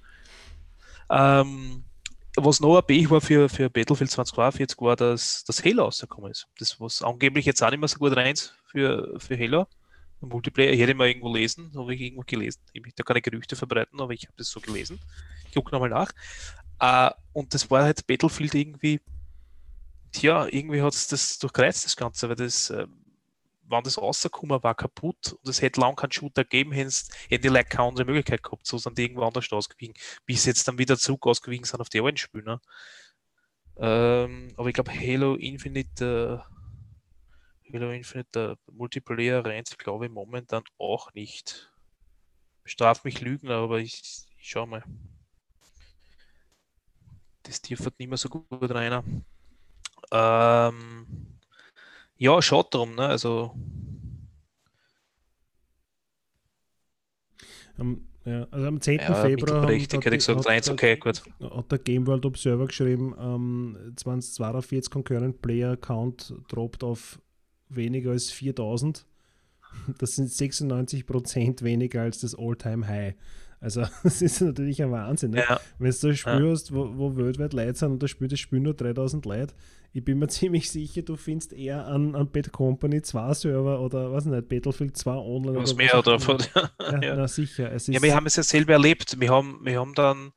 Ähm, 1.11 1.85
was 2.37 2.61
noch 2.61 2.79
ein 2.79 2.87
Pech 2.87 3.11
war 3.11 3.21
für, 3.21 3.49
für 3.49 3.69
Battlefield 3.69 4.11
2042 4.11 4.79
war, 4.81 4.97
dass 4.97 5.45
das 5.45 5.65
Halo 5.65 5.85
rausgekommen 5.85 6.31
ist. 6.31 6.47
Das, 6.59 6.81
was 6.81 7.03
angeblich 7.03 7.45
jetzt 7.45 7.63
auch 7.63 7.71
nicht 7.71 7.81
mehr 7.81 7.89
so 7.89 7.99
gut 7.99 8.17
rein 8.17 8.35
für, 8.67 9.19
für 9.19 9.37
Halo. 9.37 9.67
Multiplayer, 10.21 10.73
ich 10.73 10.81
hätte 10.81 10.95
mal 10.95 11.09
irgendwo 11.09 11.35
lesen, 11.35 11.73
habe 11.75 11.95
ich 11.95 12.01
irgendwo 12.03 12.23
gelesen. 12.27 12.61
Ich 12.75 12.83
möchte 12.83 12.97
da 12.97 13.05
keine 13.05 13.23
Gerüchte 13.23 13.57
verbreiten, 13.57 14.01
aber 14.01 14.13
ich 14.13 14.25
habe 14.25 14.35
das 14.37 14.51
so 14.51 14.61
gelesen. 14.61 15.01
Ich 15.49 15.55
gucke 15.55 15.73
nochmal 15.73 15.89
nach. 15.89 16.13
Äh, 16.81 17.11
und 17.33 17.55
das 17.55 17.71
war 17.71 17.85
halt 17.85 18.07
Battlefield 18.07 18.55
irgendwie, 18.55 19.01
tja, 20.13 20.47
irgendwie 20.47 20.83
hat 20.83 20.95
es 20.95 21.07
das 21.09 21.39
durchkreuzt, 21.39 21.85
das 21.85 21.97
Ganze, 21.97 22.29
weil 22.29 22.37
das, 22.37 22.71
äh, 22.71 22.87
wann 23.63 23.85
das 23.85 23.99
rausgekommen 23.99 24.63
war, 24.63 24.75
kaputt 24.75 25.35
und 25.35 25.49
es 25.49 25.63
hätte 25.63 25.81
lang 25.81 25.95
keinen 25.95 26.13
Shooter 26.13 26.43
gegeben, 26.43 26.73
hätten 26.73 26.93
die 27.31 27.49
Leute 27.49 27.69
keine 27.69 27.89
andere 27.89 28.05
Möglichkeit 28.05 28.43
gehabt, 28.43 28.67
so 28.67 28.79
sind 28.79 28.99
die 28.99 29.03
irgendwo 29.03 29.23
anders 29.25 29.53
ausgewichen, 29.53 29.95
bis 30.27 30.43
sie 30.43 30.51
jetzt 30.51 30.67
dann 30.67 30.79
wieder 30.79 30.99
zurück 30.99 31.27
ausgewichen 31.27 31.65
sind 31.65 31.81
auf 31.81 31.89
die 31.89 32.01
alten 32.01 32.17
Spiele. 32.17 32.45
Ne? 32.45 32.61
Ähm, 33.79 34.53
aber 34.57 34.69
ich 34.69 34.75
glaube, 34.75 34.93
Halo 34.93 35.37
Infinite, 35.37 36.43
äh, 37.69 37.73
Halo 37.73 37.93
Infinite, 37.93 38.31
der 38.35 38.59
Multiplayer 38.73 39.45
rennt, 39.45 39.79
glaube 39.79 40.07
ich, 40.07 40.13
momentan 40.13 40.65
auch 40.79 41.15
nicht. 41.15 41.71
Straf 42.65 43.05
mich 43.05 43.21
Lügen, 43.21 43.51
aber 43.51 43.79
ich, 43.79 44.03
ich 44.39 44.51
schau 44.51 44.67
mal. 44.67 44.83
Das 47.51 47.61
dürfte 47.63 47.93
nicht 47.99 48.09
mehr 48.09 48.17
so 48.17 48.29
gut 48.29 48.47
rein. 48.73 49.25
Ähm, 50.13 51.07
ja, 52.17 52.41
schaut 52.41 52.73
drum, 52.73 52.95
ne? 52.95 53.07
Also, 53.07 53.57
Am, 57.77 58.07
ja, 58.25 58.47
also 58.53 58.67
am 58.69 58.81
10. 58.81 59.01
ja, 59.01 59.15
Februar 59.15 59.67
richtig, 59.67 60.05
hat 60.05 60.13
gesagt, 60.13 60.47
hat- 60.47 60.47
hat- 60.47 60.69
okay, 60.71 60.97
gut. 60.97 61.23
hat 61.41 61.73
der 61.73 61.79
Game 61.81 62.07
World 62.07 62.25
Observer 62.25 62.67
geschrieben, 62.67 63.17
ähm, 63.19 63.95
2042 63.97 64.91
Concurrent 64.93 65.43
Player 65.43 65.77
Count 65.77 66.33
droppt 66.49 66.85
auf 66.85 67.21
weniger 67.69 68.13
als 68.13 68.31
4000. 68.31 69.07
Das 69.99 70.11
sind 70.11 70.29
96% 70.31 71.63
weniger 71.63 72.03
als 72.03 72.21
das 72.21 72.37
All-Time 72.37 72.87
High. 72.87 73.15
Also, 73.61 73.83
das 74.03 74.23
ist 74.23 74.41
natürlich 74.41 74.83
ein 74.83 74.91
Wahnsinn. 74.91 75.33
Ne? 75.33 75.45
Ja, 75.49 75.61
Wenn 75.79 75.95
du 76.01 76.09
ein 76.09 76.17
Spiel 76.17 76.51
hast, 76.51 76.75
wo, 76.75 76.91
wo 76.97 77.17
weltweit 77.17 77.53
Leute 77.53 77.75
sind 77.75 77.93
und 77.93 78.03
da 78.03 78.09
spielt 78.09 78.33
das 78.33 78.41
Spiel 78.41 78.61
nur 78.61 78.75
3000 78.75 79.25
Leute, 79.27 79.55
ich 79.93 80.05
bin 80.05 80.19
mir 80.19 80.29
ziemlich 80.29 80.71
sicher, 80.71 81.03
du 81.03 81.17
findest 81.17 81.53
eher 81.53 81.87
an, 81.87 82.15
an 82.15 82.31
Bad 82.31 82.53
Company 82.53 83.03
2 83.03 83.35
Server 83.35 83.81
oder 83.81 84.13
was 84.13 84.25
nicht, 84.25 84.49
Battlefield 84.49 84.97
2 84.97 85.11
online. 85.13 85.59
was 85.59 85.73
oder 85.73 85.77
mehr 85.77 85.93
hat. 85.93 86.51
Ja, 86.81 87.03
Ja. 87.03 87.17
Na 87.17 87.29
sicher. 87.29 87.71
Es 87.73 87.89
ist, 87.89 87.95
Ja, 87.95 88.03
wir 88.03 88.15
haben 88.15 88.27
es 88.27 88.37
ja 88.37 88.43
selber 88.43 88.73
erlebt. 88.73 89.21
Wir 89.21 89.31
haben, 89.31 89.61
wir 89.63 89.79
haben 89.79 89.95
dann 89.95 90.33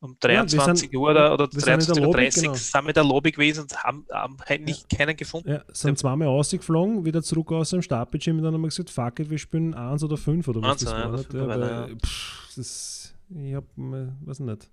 um 0.00 0.10
Ja, 0.22 0.28
wir 0.28 0.28
23 0.44 0.90
sind- 0.90 0.96
Uhr 0.98 1.10
oder, 1.10 1.34
oder 1.34 1.48
wir 1.52 1.60
sind 1.60 1.88
in 1.88 1.94
der 1.94 1.96
23.30 1.96 2.00
Uhr 2.00 2.06
Lobby, 2.06 2.12
30 2.22 2.42
genau. 2.42 2.54
sind 2.54 2.82
wir 2.82 2.88
in 2.88 2.94
der 2.94 3.04
Lobby 3.04 3.32
gewesen 3.32 3.60
und 3.62 3.82
haben, 3.82 4.06
haben 4.12 4.36
eigentlich 4.46 4.88
keinen 4.88 5.16
gefunden. 5.16 5.50
Ja, 5.50 5.64
sind 5.72 5.98
zweimal 5.98 6.28
rausgeflogen, 6.28 7.04
wieder 7.04 7.22
zurück 7.22 7.52
aus 7.52 7.70
dem 7.70 7.82
Startbildschirm 7.82 8.38
und 8.38 8.44
dann 8.44 8.54
haben 8.54 8.60
wir 8.62 8.68
gesagt, 8.68 8.90
fuck 8.90 9.18
it, 9.20 9.28
wir 9.30 9.38
spielen 9.38 9.74
eins 9.74 10.04
oder 10.04 10.16
fünf 10.16 10.46
oder 10.48 10.62
was 10.62 10.70
Eins, 10.70 10.84
das 10.84 10.92
ja, 10.92 10.98
war. 11.10 11.16
nicht? 11.18 11.34
Ja, 11.34 11.48
weil, 11.48 11.60
ja. 11.60 11.86
pff, 11.96 12.52
das, 12.56 13.14
ich 13.30 13.54
hab, 13.54 13.64
weiß 13.76 14.40
nicht. 14.40 14.70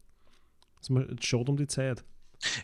Es 0.82 1.26
schaut 1.26 1.50
um 1.50 1.58
die 1.58 1.68
Zeit. 1.68 2.04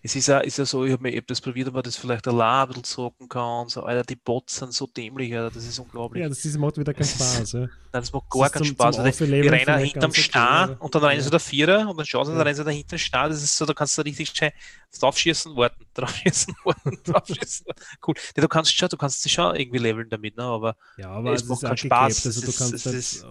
Es 0.03 0.15
ist 0.15 0.27
ja, 0.27 0.39
ist 0.39 0.57
ja 0.57 0.65
so, 0.65 0.85
ich 0.85 0.91
habe 0.93 1.09
hab 1.15 1.27
das 1.27 1.41
probiert, 1.41 1.67
ob 1.67 1.73
man 1.75 1.83
das 1.83 1.95
vielleicht 1.95 2.27
ein 2.27 2.67
bisschen 2.67 2.83
zocken 2.83 3.27
kann. 3.29 3.67
So, 3.69 3.83
Alter, 3.83 4.03
die 4.03 4.15
Bots 4.15 4.57
sind 4.57 4.73
so 4.73 4.87
dämlich, 4.87 5.33
Alter, 5.35 5.53
das 5.53 5.65
ist 5.65 5.79
unglaublich. 5.79 6.21
Ja, 6.21 6.29
das 6.29 6.43
ist, 6.45 6.57
macht 6.57 6.77
wieder 6.77 6.93
keinen 6.93 7.01
ist- 7.03 7.15
Spaß. 7.15 7.51
Ja. 7.53 7.59
Nein, 7.93 8.03
das 8.03 8.13
macht 8.13 8.29
gar 8.29 8.45
ist 8.45 8.51
keinen 8.53 8.63
zum- 8.65 8.73
Spaß. 8.75 8.95
zum 8.95 9.05
Aufleveln 9.05 9.41
die 9.41 9.47
rennen 9.49 9.79
hinterm 9.85 10.13
Star 10.13 10.77
und 10.79 10.95
dann 10.95 11.03
rennen 11.03 11.17
Ja. 11.19 11.23
sie 11.25 11.29
der 11.29 11.39
Vierer 11.41 11.89
und 11.89 11.97
dann 11.97 12.05
schauen 12.05 12.25
sie, 12.25 12.31
Ja. 12.31 12.37
dann 12.37 12.47
rennen 12.47 12.55
sie 12.57 12.63
da 12.63 12.71
hinten 12.71 12.97
Star. 12.97 13.27
Das 13.29 13.43
ist 13.43 13.55
so, 13.57 13.65
da 13.65 13.73
kannst 13.73 13.97
du 13.97 14.01
richtig 14.03 14.31
schön 14.33 14.51
draufschießen, 14.99 15.55
warten, 15.55 15.85
draufschießen, 15.93 16.53
warten, 16.63 16.97
draufschießen. 17.03 17.65
Cool. 18.07 18.13
Ja, 18.35 18.41
du 18.41 18.47
kannst 18.47 18.73
schon, 18.75 18.87
du 18.89 18.97
kannst 18.97 19.23
dich 19.25 19.33
schon 19.33 19.55
irgendwie 19.55 19.79
leveln 19.79 20.07
damit, 20.09 20.37
ne? 20.37 20.43
aber 20.43 20.75
Ja, 20.97 21.09
aber 21.11 21.33
Es 21.33 21.43
es, 21.43 21.47
macht 21.49 21.63
ist 21.63 21.67
keinen 21.67 21.73
auch 21.73 21.77
Spaß. 21.77 22.25
Also 22.25 22.29
Es 22.29 22.47
ist- 22.47 22.57
kannst 22.57 22.73
es 22.73 22.85
nicht, 22.85 23.25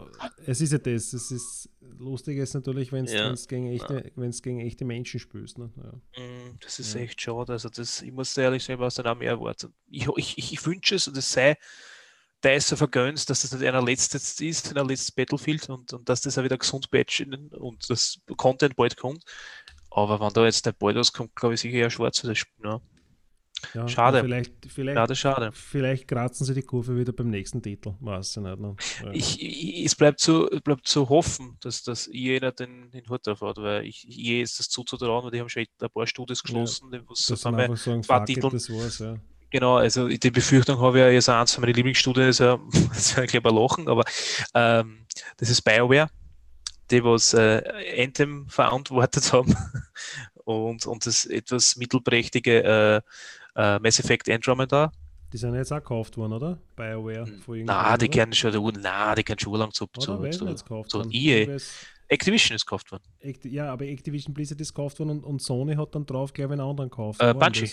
es 0.47 0.61
ist 0.61 0.73
ja 0.73 0.79
das. 0.79 1.13
Es 1.15 1.31
ist 1.31 1.69
lustig 1.99 2.39
ist 2.39 2.55
natürlich, 2.55 2.93
wenn 2.93 3.07
Ja. 3.07 3.31
es 3.31 3.49
gegen, 3.49 3.67
echte- 3.69 4.13
gegen 4.43 4.61
echte 4.61 4.85
Menschen 4.85 5.21
spielst. 5.21 5.59
Ne? 5.59 5.71
Ja. 5.77 6.23
Mm, 6.23 6.59
Das 6.61 6.79
ist 6.79 6.95
Ja. 6.95 7.01
echt 7.01 7.21
schade. 7.21 7.53
Also 7.53 7.69
das, 7.69 8.03
ich 8.03 8.13
muss 8.13 8.37
ehrlich 8.37 8.65
sagen, 8.65 8.81
was 8.81 8.95
dann 8.95 9.07
auch 9.07 9.17
mehr 9.17 9.31
erwartet. 9.33 9.73
Ich, 9.91 10.07
ich, 10.17 10.39
ich, 10.39 10.53
ich 10.53 10.67
wünsche 10.67 10.95
es 10.95 11.09
und 11.09 11.17
es 11.17 11.31
sei 11.33 11.57
der 12.43 12.55
ist 12.57 12.69
so 12.69 12.77
vergönnt, 12.77 13.29
dass 13.29 13.43
das 13.43 13.53
nicht 13.53 13.67
einer 13.69 13.83
letztes 13.83 14.41
ist, 14.41 14.71
einer 14.71 14.83
letztes 14.87 15.13
Battlefield 15.13 15.69
und, 15.69 15.93
und 15.93 16.09
dass 16.09 16.23
das 16.23 16.39
auch 16.39 16.43
wieder 16.43 16.57
gesund 16.57 16.91
patchen 16.91 17.49
und 17.49 17.91
das 17.91 18.19
Content 18.39 18.77
bald 18.77 18.97
kommt. 18.97 19.23
Aber 19.91 20.19
wenn 20.21 20.33
da 20.33 20.47
jetzt 20.47 20.65
nicht 20.65 20.79
bald 20.79 20.97
was 20.97 21.13
kommt, 21.13 21.37
glaube 21.37 21.55
ich 21.55 21.61
sicher 21.61 21.77
eher 21.77 21.91
schwarz 21.91 22.21
für 22.21 22.29
das 22.29 22.39
Spiel. 22.39 22.65
Ne? 22.67 22.81
Ja, 23.75 23.89
Schade. 23.89 24.23
Vielleicht, 24.23 24.53
vielleicht, 24.69 24.97
Schade, 24.97 25.17
schade. 25.17 25.51
vielleicht 25.53 26.09
kratzen 26.09 26.47
sie 26.47 26.55
die 26.55 26.63
Kurve 26.63 26.97
wieder 26.97 27.13
beim 27.13 27.31
nächsten 27.31 27.63
Titel. 27.63 27.95
Weiß 28.01 28.37
ich 28.37 28.43
nicht. 28.43 28.59
Ne? 28.59 28.77
Ja. 29.05 29.11
Ich, 29.13 29.43
ich, 29.43 29.85
es 29.85 29.95
bleibt 29.95 30.21
zu, 30.21 30.49
bleibt 30.65 30.87
zu 30.87 31.09
hoffen, 31.09 31.57
dass 31.61 31.83
das 31.83 32.09
EA 32.13 32.41
nicht 32.41 32.61
den, 32.61 32.91
den 32.91 33.09
Hut 33.09 33.27
drauf 33.27 33.41
hat, 33.43 33.59
weil 33.59 33.85
ich, 33.85 34.07
EA 34.09 34.43
ist 34.43 34.59
das 34.59 34.69
zuzutrauen, 34.69 35.25
weil 35.25 35.31
die 35.31 35.41
haben 35.41 35.49
schon 35.49 35.63
ein 35.63 35.91
paar 35.91 36.07
Studios 36.07 36.43
geschlossen, 36.43 36.91
was 37.07 37.27
das 37.27 37.45
haben 37.45 37.57
wir 37.57 37.77
fuck 37.77 38.29
it, 38.29 38.35
Titeln. 38.35 38.53
das 38.53 38.71
war's, 38.71 38.99
ja. 38.99 39.17
Genau, 39.51 39.77
also 39.79 40.07
die 40.07 40.31
Befürchtung 40.31 40.81
habe 40.81 40.99
ich 40.99 41.05
ja 41.05 41.11
jetzt 41.11 41.29
eins 41.29 41.53
von 41.53 41.63
meinen 41.63 41.75
Lieblingsstudien, 41.75 42.29
ist 42.29 42.39
ja, 42.39 42.59
das 42.89 43.17
wäre 43.17 43.27
ein 43.27 43.55
Lachen, 43.55 43.89
aber 43.89 44.05
ähm, 44.55 45.07
das 45.39 45.51
ist 45.51 45.63
BioWare, 45.63 46.09
die 46.91 47.03
was 47.03 47.35
äh, 47.35 47.63
Anthem 47.99 48.49
verantwortet 48.49 49.33
haben 49.33 49.57
und, 50.45 50.87
und 50.87 51.05
das 51.05 51.27
etwas 51.27 51.77
mittelprächtige 51.77 52.63
äh, 52.63 53.01
äh, 53.61 53.79
Mass 53.79 53.99
Effect 54.01 54.29
Andromeda. 54.31 54.91
Die 55.33 55.37
sind 55.37 55.55
jetzt 55.55 55.73
auch 55.73 55.77
gekauft 55.77 56.17
worden, 56.17 56.33
oder? 56.33 56.59
BioWare. 56.77 57.25
irgendwem, 57.29 57.65
Na, 57.67 57.97
die 57.97 58.07
oder? 58.07 58.13
kennen 58.13 58.33
schon, 58.33 58.73
na, 58.83 59.15
die 59.15 59.23
kennen 59.23 59.39
schon 59.39 59.55
lang 59.55 59.73
zu, 59.73 59.85
Oder? 59.85 60.01
zu, 60.01 60.17
denn 60.19 60.33
zu, 60.33 60.49
jetzt 60.49 60.63
gekauft 60.65 60.91
zu 60.91 60.99
worden? 60.99 61.11
EA. 61.13 61.57
Activision 62.09 62.57
ist 62.57 62.67
gekauft 62.67 62.91
worden. 62.91 63.05
Acti- 63.23 63.49
Ja, 63.51 63.73
aber 63.73 63.85
Activision 63.85 64.35
Blizzard 64.35 64.61
ist 64.61 64.75
gekauft 64.75 64.99
worden 64.99 65.11
und, 65.11 65.25
und 65.25 65.41
Sony 65.41 65.77
hat 65.77 65.95
dann 65.95 66.05
drauf, 66.07 66.33
glaube 66.33 66.55
ich, 66.55 66.61
einen 66.61 66.69
anderen 66.69 66.91
gekauft. 66.91 67.23
Äh, 67.23 67.33
Bungie. 67.33 67.71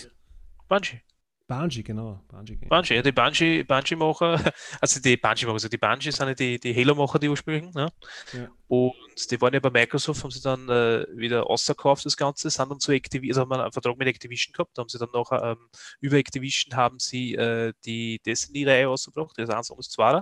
Bungie. 0.68 1.00
Bungie, 1.48 1.82
genau. 1.82 2.20
Genau. 2.28 2.68
Bungie, 2.68 2.94
ja, 2.94 3.02
die 3.02 3.10
Bungie, 3.10 3.64
Bungie-Macher, 3.64 4.52
also 4.82 5.00
die 5.00 5.16
Bungie-Macher, 5.16 5.54
also 5.54 5.68
die 5.68 5.78
Bungie 5.78 6.12
sind 6.12 6.28
ja 6.28 6.34
die, 6.34 6.60
die 6.60 6.74
Halo-Macher, 6.74 7.18
die 7.18 7.28
ursprünglichen, 7.30 7.72
ne? 7.74 7.90
Ja. 8.34 8.48
Und 8.68 9.30
die 9.30 9.40
waren 9.40 9.54
ja 9.54 9.60
bei 9.60 9.70
Microsoft, 9.70 10.22
haben 10.22 10.30
sie 10.30 10.42
dann 10.42 10.68
äh, 10.68 11.06
wieder 11.16 11.48
ausverkauft, 11.48 12.04
das 12.04 12.18
Ganze, 12.18 12.50
sind 12.50 12.70
dann 12.70 12.78
zu 12.80 12.92
Activision, 12.92 13.30
also 13.30 13.40
haben 13.40 13.62
einen 13.62 13.72
Vertrag 13.72 13.96
mit 13.96 14.08
Activision 14.08 14.52
gehabt, 14.52 14.76
da 14.76 14.82
haben 14.82 14.90
sie 14.90 14.98
dann 14.98 15.08
nachher 15.14 15.42
ähm, 15.42 15.70
über 16.00 16.18
Activision 16.18 16.76
haben 16.76 16.98
sie 16.98 17.34
äh, 17.34 17.72
die 17.86 18.20
Destiny-Reihe 18.26 18.90
ausgebracht, 18.90 19.32
das 19.38 19.48
1 19.48 19.70
und 19.70 19.78
das 19.78 19.88
2 19.88 20.20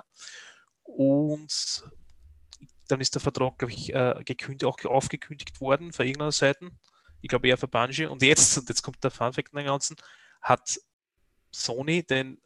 Und 0.84 1.84
dann 2.86 3.00
ist 3.00 3.14
der 3.16 3.20
Vertrag, 3.20 3.58
glaube 3.58 3.72
ich, 3.72 3.92
äh, 3.92 4.14
gekündigt, 4.24 4.64
auch 4.64 4.78
aufgekündigt 4.84 5.60
worden 5.60 5.92
von 5.92 6.06
irgendeiner 6.06 6.30
Seite. 6.30 6.70
Ich 7.20 7.28
glaube 7.28 7.48
eher 7.48 7.58
für 7.58 7.66
Bungie. 7.66 8.06
Und 8.06 8.22
jetzt, 8.22 8.56
und 8.58 8.68
jetzt 8.68 8.82
kommt 8.82 9.02
der 9.02 9.10
Funfact 9.10 9.48
in 9.52 9.56
den 9.56 9.66
Ganzen, 9.66 9.96
hat 10.40 10.78
Sony 11.50 12.02
den 12.02 12.38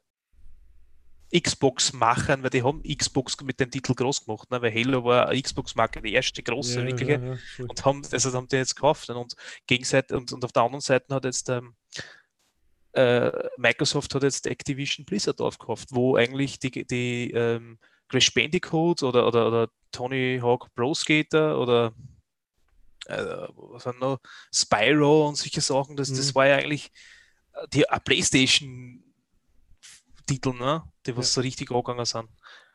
Xbox-Machern, 1.33 2.43
weil 2.43 2.51
die 2.51 2.63
haben 2.65 2.83
Xbox 2.83 3.41
mit 3.43 3.61
dem 3.61 3.71
Titel 3.71 3.95
groß 3.95 4.25
gemacht, 4.25 4.51
ne? 4.51 4.61
weil 4.61 4.75
Halo 4.75 5.05
war 5.05 5.33
Xbox-Marke, 5.33 6.03
die 6.03 6.13
erste 6.13 6.43
große, 6.43 6.81
Ja, 6.81 6.87
wirkliche, 6.87 7.13
ja, 7.13 7.35
ja, 7.35 7.39
und 7.69 7.85
haben, 7.85 8.03
also 8.11 8.33
haben 8.33 8.49
die 8.49 8.57
jetzt 8.57 8.75
gekauft. 8.75 9.09
ne? 9.09 9.17
Und, 9.17 9.35
Gegenseit, 9.67 10.11
und, 10.11 10.33
und 10.33 10.45
auf 10.45 10.53
der 10.53 10.63
anderen 10.63 10.81
Seite 10.81 11.15
hat 11.15 11.25
jetzt 11.25 11.49
ähm, 11.49 11.77
äh, 12.95 13.31
Microsoft 13.59 14.13
hat 14.15 14.25
jetzt 14.25 14.47
Activision 14.49 15.05
Blizzard 15.07 15.41
aufgekauft, 15.41 15.91
wo 15.93 16.17
eigentlich 16.17 16.59
die, 16.59 16.85
die 16.85 17.31
ähm, 17.31 17.79
Crash 18.09 18.35
Bandicoot 18.35 19.05
oder, 19.05 19.29
oder, 19.29 19.47
oder 19.47 19.69
Tony 19.93 20.41
Hawk 20.43 20.75
Pro 20.75 20.95
Skater 20.95 21.61
oder 21.61 21.95
äh, 23.07 23.47
was 23.55 23.87
noch, 24.01 24.19
Spyro 24.53 25.29
und 25.29 25.37
solche 25.37 25.61
Sachen, 25.61 25.97
das, 25.97 26.09
das 26.09 26.31
Mhm. 26.31 26.35
war 26.35 26.47
ja 26.49 26.57
eigentlich 26.57 26.91
die 27.73 27.83
äh, 27.83 28.01
PlayStation 28.05 29.03
Titel, 30.27 30.53
ne? 30.53 30.83
die 31.07 31.17
was 31.17 31.35
so 31.35 31.41
richtig 31.41 31.71
angegangen 31.71 32.05
sind 32.05 32.29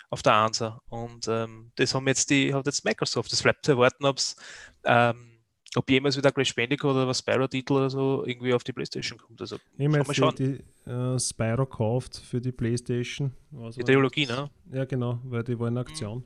auf 0.09 0.21
der 0.21 0.33
Ansa. 0.33 0.81
Und 0.89 1.27
ähm, 1.27 1.71
das 1.75 1.93
haben 1.93 2.07
jetzt 2.07 2.29
die, 2.29 2.53
hat 2.53 2.65
jetzt 2.65 2.86
Microsoft. 2.86 3.31
Das 3.31 3.41
bleibt 3.41 3.65
zu 3.65 3.73
erwarten, 3.73 4.05
ob's, 4.05 4.36
ähm, 4.83 5.39
ob 5.75 5.89
jemals 5.89 6.17
wieder 6.17 6.31
Crash 6.31 6.55
Bandicoot 6.55 6.91
oder 6.91 7.07
was 7.07 7.19
Spyro-Titel 7.19 7.73
oder 7.73 7.89
so 7.89 8.23
irgendwie 8.25 8.53
auf 8.53 8.63
die 8.63 8.71
Playstation 8.73 9.17
kommt. 9.17 9.41
Also 9.41 9.57
Ich 9.77 9.88
jetzt 9.97 10.39
die, 10.39 10.63
die 10.86 10.89
äh, 10.89 11.19
Spyro 11.19 11.65
gekauft 11.65 12.17
für 12.17 12.39
die 12.39 12.51
Playstation. 12.51 13.33
Was 13.51 13.75
die 13.75 13.83
Trilogie, 13.83 14.25
ne? 14.25 14.49
Ja, 14.71 14.86
genau, 14.86 15.19
weil 15.23 15.43
die 15.43 15.59
war 15.59 15.67
in 15.67 15.77
Aktion. 15.77 16.23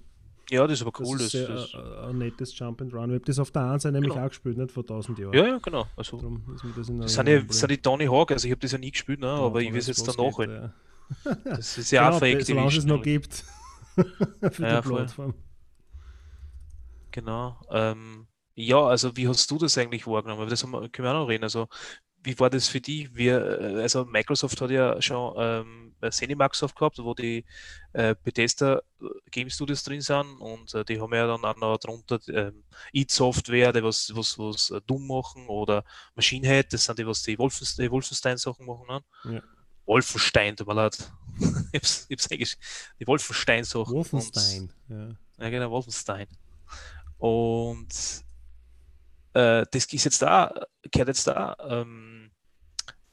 Ja, 0.49 0.65
das 0.67 0.79
ist 0.79 0.81
aber 0.87 0.91
Das 0.97 1.07
cool. 1.07 1.21
ist 1.21 1.23
Das, 1.23 1.31
sehr, 1.31 1.47
das, 1.47 1.73
äh, 1.73 1.77
ein 2.09 2.17
nettes 2.17 2.57
Jump 2.57 2.81
and 2.81 2.93
Run. 2.93 3.09
Ich 3.11 3.15
habe 3.15 3.25
das 3.25 3.39
auf 3.39 3.51
der 3.51 3.63
einen 3.63 3.79
Seite 3.79 3.93
nämlich 3.93 4.13
Genau. 4.13 4.25
auch 4.25 4.29
gespielt, 4.29 4.57
nicht 4.57 4.71
vor 4.71 4.83
1000 4.83 5.19
Jahren. 5.19 5.33
ja, 5.33 5.47
ja, 5.47 5.57
genau. 5.59 5.87
Also, 5.95 6.17
Darum 6.17 6.43
ist 6.55 6.63
mir 6.63 6.73
das 6.73 6.89
in 6.89 6.97
das 6.99 7.13
sind, 7.13 7.27
ja, 7.27 7.41
das 7.41 7.59
sind 7.59 7.71
die 7.71 7.81
Tony 7.81 8.05
Hawk, 8.07 8.31
also 8.31 8.45
ich 8.47 8.51
habe 8.51 8.61
das 8.61 8.71
ja 8.71 8.77
nie 8.77 8.91
gespielt, 8.91 9.19
ne? 9.19 9.27
Genau, 9.27 9.45
aber 9.47 9.61
ich 9.61 9.71
will 9.71 9.79
es 9.79 9.87
jetzt 9.87 10.07
dann 10.07 10.15
geht, 10.17 10.49
ja. 10.49 10.73
Das 11.45 11.77
ist 11.77 11.91
ja 11.91 12.09
auch 12.09 12.13
für 12.19 12.25
Genau, 12.25 12.43
solange 12.43 12.77
es 12.77 12.85
Activision. 12.85 12.87
noch 12.87 13.01
gibt. 13.01 13.43
für 14.51 14.67
Ja, 14.67 14.81
die. 14.81 14.81
Plattform. 14.81 15.33
Genau. 17.11 17.59
Ähm, 17.71 18.27
ja, 18.55 18.81
also 18.85 19.15
wie 19.17 19.27
hast 19.27 19.49
du 19.51 19.57
das 19.57 19.77
eigentlich 19.77 20.05
wahrgenommen? 20.07 20.49
Das 20.49 20.63
haben 20.63 20.71
können 20.91 21.05
wir 21.07 21.11
auch 21.11 21.21
noch 21.23 21.29
reden. 21.29 21.43
Also, 21.43 21.67
wie 22.23 22.37
war 22.39 22.49
das 22.49 22.67
für 22.67 22.81
dich? 22.81 23.13
Wir, 23.15 23.59
äh, 23.61 23.81
also 23.81 24.05
Microsoft 24.05 24.59
hat 24.61 24.71
ja 24.71 25.01
schon 25.01 25.33
ähm, 25.37 25.95
äh, 26.01 26.09
Cinemaxsoft 26.11 26.75
gehabt, 26.75 26.99
wo 26.99 27.13
die 27.13 27.45
äh, 27.93 28.15
Bethesda 28.23 28.81
äh, 29.01 29.05
Game 29.31 29.49
Studios 29.49 29.83
drin 29.83 30.01
sind 30.01 30.37
und 30.39 30.73
äh, 30.73 30.83
die 30.83 30.99
haben 30.99 31.13
ja 31.13 31.27
dann 31.27 31.43
auch 31.45 31.55
noch 31.57 31.77
drunter 31.77 32.19
ähm, 32.29 32.63
id 32.91 33.11
Software, 33.11 33.71
die 33.71 33.83
was, 33.83 34.11
was, 34.15 34.37
was 34.37 34.69
äh, 34.71 34.81
Doom 34.85 35.07
machen 35.07 35.47
oder 35.47 35.83
Machine 36.15 36.47
Head, 36.47 36.73
das 36.73 36.85
sind 36.85 36.99
die, 36.99 37.07
was 37.07 37.23
die, 37.23 37.37
Wolfens, 37.37 37.75
die 37.75 37.89
Wolfenstein-Sachen 37.89 38.65
machen. 38.65 38.85
Ne? 38.87 39.35
Ja. 39.35 39.41
Wolfenstein, 39.85 40.55
tut 40.55 40.67
mir 40.67 40.75
leid. 40.75 40.97
ich 41.71 41.79
hab's, 41.79 42.05
ich 42.09 42.17
hab's 42.17 42.31
eigentlich, 42.31 42.57
die 42.99 43.07
Wolfenstein-Sachen. 43.07 43.95
Und- 43.95 44.11
Wolfenstein. 44.11 44.73
Ja. 44.89 45.09
ja, 45.39 45.49
genau, 45.49 45.71
Wolfenstein. 45.71 46.27
Und 47.17 47.87
äh, 49.33 49.65
das 49.71 49.85
ist 49.85 50.03
jetzt 50.05 50.21
da, 50.21 50.53
gehört 50.91 51.09
jetzt 51.09 51.27
da 51.27 51.55
ähm, 51.67 52.31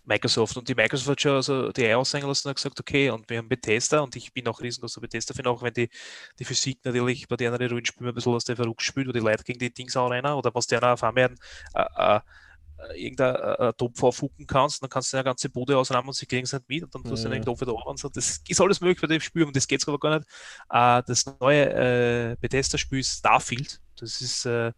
Microsoft. 0.06 0.56
Und 0.56 0.68
die 0.68 0.74
Microsoft 0.74 1.10
hat 1.10 1.20
schon 1.20 1.32
also 1.32 1.72
die 1.72 1.84
Eier 1.84 1.98
aushängen 1.98 2.28
lassen 2.28 2.48
und 2.48 2.50
hat 2.50 2.56
gesagt, 2.56 2.80
okay, 2.80 3.10
und 3.10 3.28
wir 3.28 3.38
haben 3.38 3.48
Bethesda 3.48 4.00
und 4.00 4.14
ich 4.16 4.32
bin 4.32 4.46
auch 4.48 4.60
riesengroßer 4.60 5.00
Bethesda-Fan, 5.00 5.46
auch 5.46 5.62
wenn 5.62 5.74
die, 5.74 5.90
die 6.38 6.44
Physik 6.44 6.84
natürlich 6.84 7.28
bei 7.28 7.36
deren 7.36 7.56
Rollenspielen 7.56 8.10
ein 8.10 8.14
bisschen 8.14 8.34
aus 8.34 8.44
der 8.44 8.56
Verrückt 8.56 8.82
spielt, 8.82 9.08
wo 9.08 9.12
die 9.12 9.20
Leute 9.20 9.44
gegen 9.44 9.58
die 9.58 9.72
Dings 9.72 9.96
auch 9.96 10.08
rennen 10.08 10.32
oder 10.32 10.54
was 10.54 10.66
die 10.66 10.76
auf 10.76 11.02
einmal 11.02 11.34
äh, 11.74 11.84
äh, 11.96 12.20
irgendein 12.94 13.34
äh, 13.34 13.72
Topf 13.72 14.02
aufhucken 14.02 14.46
kannst, 14.46 14.82
dann 14.82 14.90
kannst 14.90 15.12
du 15.12 15.16
eine 15.16 15.24
ganze 15.24 15.48
Bude 15.48 15.76
ausrahmen 15.76 16.08
und 16.08 16.14
sie 16.14 16.26
kriegen 16.26 16.44
es 16.44 16.52
nicht 16.52 16.68
mit 16.68 16.84
und 16.84 16.94
dann 16.94 17.04
tust 17.04 17.24
du 17.24 17.28
den 17.28 17.38
ja. 17.38 17.44
Topf 17.44 17.60
wieder 17.62 17.72
an 17.72 17.82
und 17.86 17.98
so. 17.98 18.08
Das 18.08 18.42
ist 18.46 18.60
alles 18.60 18.80
möglich 18.80 19.00
bei 19.00 19.06
dem 19.06 19.20
Spiel, 19.20 19.44
um 19.44 19.52
das 19.52 19.66
geht 19.66 19.80
es 19.80 19.88
aber 19.88 19.98
gar 19.98 20.18
nicht. 20.18 20.28
Äh, 20.70 21.02
das 21.06 21.24
neue 21.40 22.32
äh, 22.32 22.36
Bethesda-Spiel 22.40 23.00
ist 23.00 23.18
Starfield. 23.18 23.80
Das 23.98 24.20
ist 24.20 24.44
äh, 24.44 24.72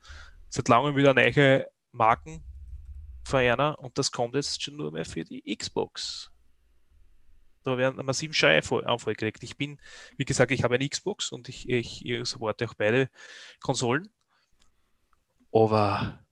seit 0.48 0.68
langem 0.68 0.96
wieder 0.96 1.14
neue 1.14 1.66
Marken 1.92 2.44
von 3.24 3.40
einer 3.40 3.78
und 3.78 3.98
das 3.98 4.10
kommt 4.12 4.34
jetzt 4.34 4.62
schon 4.62 4.76
nur 4.76 4.92
mehr 4.92 5.04
für 5.04 5.24
die 5.24 5.42
Xbox. 5.56 6.30
Da 7.64 7.76
werden 7.76 8.04
massiven 8.06 8.32
Scheißanfall 8.32 9.14
gekriegt. 9.14 9.42
Ich 9.42 9.56
bin, 9.56 9.78
wie 10.16 10.24
gesagt, 10.24 10.50
ich 10.52 10.62
habe 10.62 10.76
eine 10.76 10.88
Xbox 10.88 11.32
und 11.32 11.48
ich, 11.48 11.68
ich, 11.68 12.04
ich 12.04 12.26
supporte 12.26 12.66
auch 12.66 12.74
beide 12.74 13.10
Konsolen. 13.60 14.08
Aber 15.52 16.24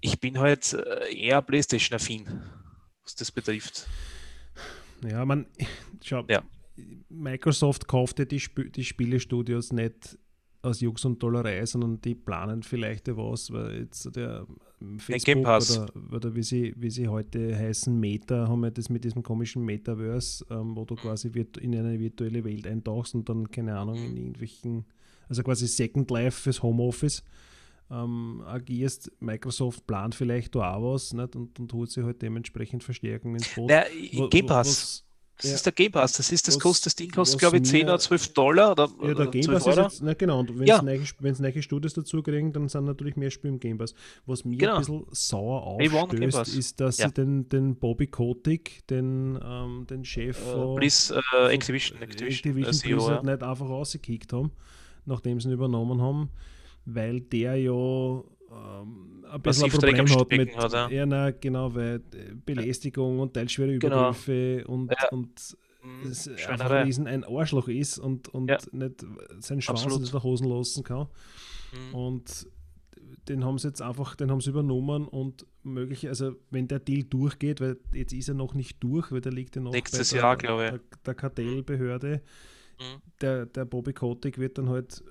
ich 0.00 0.18
bin 0.20 0.38
halt 0.38 0.72
äh, 0.72 1.14
eher 1.14 1.42
PlayStation-affin, 1.42 2.42
was 3.02 3.14
das 3.14 3.30
betrifft. 3.30 3.88
Ja, 5.02 5.24
man, 5.24 5.46
schau, 6.02 6.24
Ja. 6.28 6.42
Microsoft 7.08 7.86
kauft 7.86 8.18
ja 8.18 8.24
die, 8.24 8.38
Sp 8.42 8.66
die 8.70 8.84
Spielestudios 8.84 9.72
nicht 9.72 10.18
aus 10.64 10.80
Jux 10.80 11.04
und 11.04 11.22
Dollerei, 11.22 11.64
sondern 11.66 12.00
die 12.00 12.14
planen 12.14 12.62
vielleicht 12.62 13.08
was, 13.16 13.52
weil 13.52 13.82
jetzt 13.82 14.14
der 14.16 14.46
Facebook. 14.98 15.36
Oder, 15.36 16.14
oder 16.16 16.34
wie, 16.34 16.42
sie, 16.42 16.74
wie 16.76 16.90
sie 16.90 17.08
heute 17.08 17.56
heißen, 17.56 17.98
Meta, 17.98 18.48
haben 18.48 18.60
wir 18.60 18.70
das 18.70 18.88
mit 18.88 19.04
diesem 19.04 19.22
komischen 19.22 19.64
Metaverse, 19.64 20.44
ähm, 20.50 20.74
wo 20.76 20.84
du 20.84 20.94
quasi 20.94 21.34
virt 21.34 21.56
in 21.58 21.74
eine 21.74 21.98
virtuelle 21.98 22.44
Welt 22.44 22.66
eintauchst 22.66 23.14
und 23.14 23.28
dann, 23.28 23.50
keine 23.50 23.78
Ahnung, 23.78 23.96
in 23.96 24.16
irgendwelchen, 24.16 24.84
also 25.28 25.42
quasi 25.42 25.66
Second 25.66 26.10
Life 26.10 26.42
fürs 26.42 26.62
Homeoffice 26.62 27.22
ähm, 27.90 28.42
agierst. 28.46 29.10
Microsoft 29.20 29.86
plant 29.86 30.14
vielleicht 30.14 30.54
da 30.54 30.74
auch 30.74 30.94
was 30.94 31.12
nicht? 31.12 31.36
Und, 31.36 31.58
und 31.60 31.72
holt 31.72 31.90
sich 31.90 32.04
halt 32.04 32.22
dementsprechend 32.22 32.82
Verstärkung 32.82 33.34
ins 33.34 33.54
Boot. 33.54 33.70
Na, 33.70 33.84
Game 34.28 34.46
Pass. 34.46 35.03
Das 35.36 35.50
ja. 35.50 35.56
ist 35.56 35.66
der 35.66 35.72
Game 35.72 35.90
Pass. 35.90 36.12
Das 36.12 36.30
ist 36.30 36.46
das 36.46 36.54
Was- 36.56 36.62
kostet, 36.62 36.86
das 36.86 36.94
Ding 36.96 37.10
kostet, 37.10 37.40
glaube 37.40 37.56
ich, 37.56 37.64
10 37.64 37.80
mir- 37.86 37.92
oder 37.92 37.98
12 37.98 38.32
Dollar 38.34 38.70
oder, 38.72 38.88
Ja, 39.02 39.14
der 39.14 39.26
Game 39.26 39.42
12 39.42 39.64
Pass 39.64 39.72
ist 39.72 39.78
Euro. 39.78 39.88
jetzt, 39.88 40.02
na 40.02 40.14
genau, 40.14 40.38
und 40.40 40.58
wenn 40.58 40.66
Ja. 40.66 40.76
es 40.76 40.82
neue, 41.20 41.32
neue 41.40 41.62
Studios 41.62 41.92
dazu 41.94 42.22
kriegen, 42.22 42.52
dann 42.52 42.68
sind 42.68 42.84
natürlich 42.84 43.16
mehr 43.16 43.30
Spiele 43.30 43.54
im 43.54 43.58
Game 43.60 43.78
Pass. 43.78 43.94
Was 44.26 44.44
mir 44.44 44.56
Genau. 44.56 44.74
ein 44.74 44.78
bisschen 44.80 45.04
sauer 45.10 45.62
aufstößt, 45.64 46.56
ist, 46.56 46.80
dass 46.80 46.98
Ja. 46.98 47.08
sie 47.08 47.14
den, 47.14 47.48
den 47.48 47.74
Bobby 47.76 48.06
Kotick, 48.06 48.86
den, 48.88 49.38
ähm, 49.44 49.86
den 49.90 50.04
Chef 50.04 50.36
von 50.36 50.76
Bliss, 50.76 51.10
äh, 51.10 51.20
von 51.30 51.50
Activision, 51.50 52.00
Activision, 52.00 52.30
Activision 52.52 52.72
CEO, 52.74 52.96
Blizzard 52.98 53.24
ja. 53.24 53.30
nicht 53.32 53.42
einfach 53.42 53.68
rausgekickt 53.68 54.32
haben, 54.32 54.52
nachdem 55.04 55.40
sie 55.40 55.48
ihn 55.48 55.54
übernommen 55.54 56.00
haben, 56.00 56.30
weil 56.86 57.20
der 57.20 57.56
ja 57.56 58.22
ähm, 58.50 59.24
ein 59.30 59.40
bisschen 59.42 59.62
Massiv 59.62 59.80
Problem 59.80 60.06
hat 60.06 60.30
mit 60.30 60.56
hat, 60.56 60.72
ja. 60.72 60.88
ja, 60.90 61.06
na, 61.06 61.30
genau, 61.30 61.74
weil 61.74 61.96
äh, 62.14 62.34
Belästigung 62.44 63.18
und 63.20 63.34
teilschwere 63.34 63.78
Genau. 63.78 64.10
Übergriffe 64.10 64.64
und, 64.66 64.90
Ja. 64.90 65.08
und 65.10 65.56
Mhm, 65.84 66.10
es 66.10 66.26
einfach 66.48 66.70
ein 66.70 66.86
riesen 66.86 67.06
ein 67.06 67.24
Arschloch 67.24 67.68
ist 67.68 67.98
und, 67.98 68.28
und 68.28 68.48
Ja. 68.48 68.56
nicht 68.72 69.04
seinen 69.40 69.60
Schwanz 69.60 69.82
Absolut. 69.82 70.00
nicht 70.00 70.14
nach 70.14 70.24
Hosen 70.24 70.48
lassen 70.48 70.82
kann. 70.82 71.08
Mhm. 71.90 71.94
Und 71.94 72.46
den 73.28 73.44
haben 73.44 73.58
sie 73.58 73.68
jetzt 73.68 73.82
einfach, 73.82 74.16
den 74.16 74.30
haben 74.30 74.40
sie 74.40 74.48
übernommen 74.50 75.06
und 75.06 75.46
möglich, 75.62 76.08
also 76.08 76.36
wenn 76.50 76.68
der 76.68 76.78
Deal 76.78 77.04
durchgeht, 77.04 77.60
weil 77.60 77.76
jetzt 77.92 78.12
ist 78.14 78.28
er 78.28 78.34
noch 78.34 78.54
nicht 78.54 78.82
durch, 78.82 79.12
weil 79.12 79.20
der 79.20 79.32
liegt 79.32 79.56
ja 79.56 79.62
noch 79.62 79.72
Nächstes 79.72 80.10
bei 80.10 80.16
der, 80.16 80.22
Jahr, 80.24 80.36
glaube 80.36 80.64
ich. 80.64 80.70
Der, 80.70 80.80
der 81.04 81.14
Kartellbehörde. 81.14 82.22
Mhm. 82.78 83.02
Der, 83.20 83.46
der 83.46 83.64
Bobby 83.66 83.92
Kotick 83.92 84.38
wird 84.38 84.56
dann 84.58 84.68
halt 84.70 85.02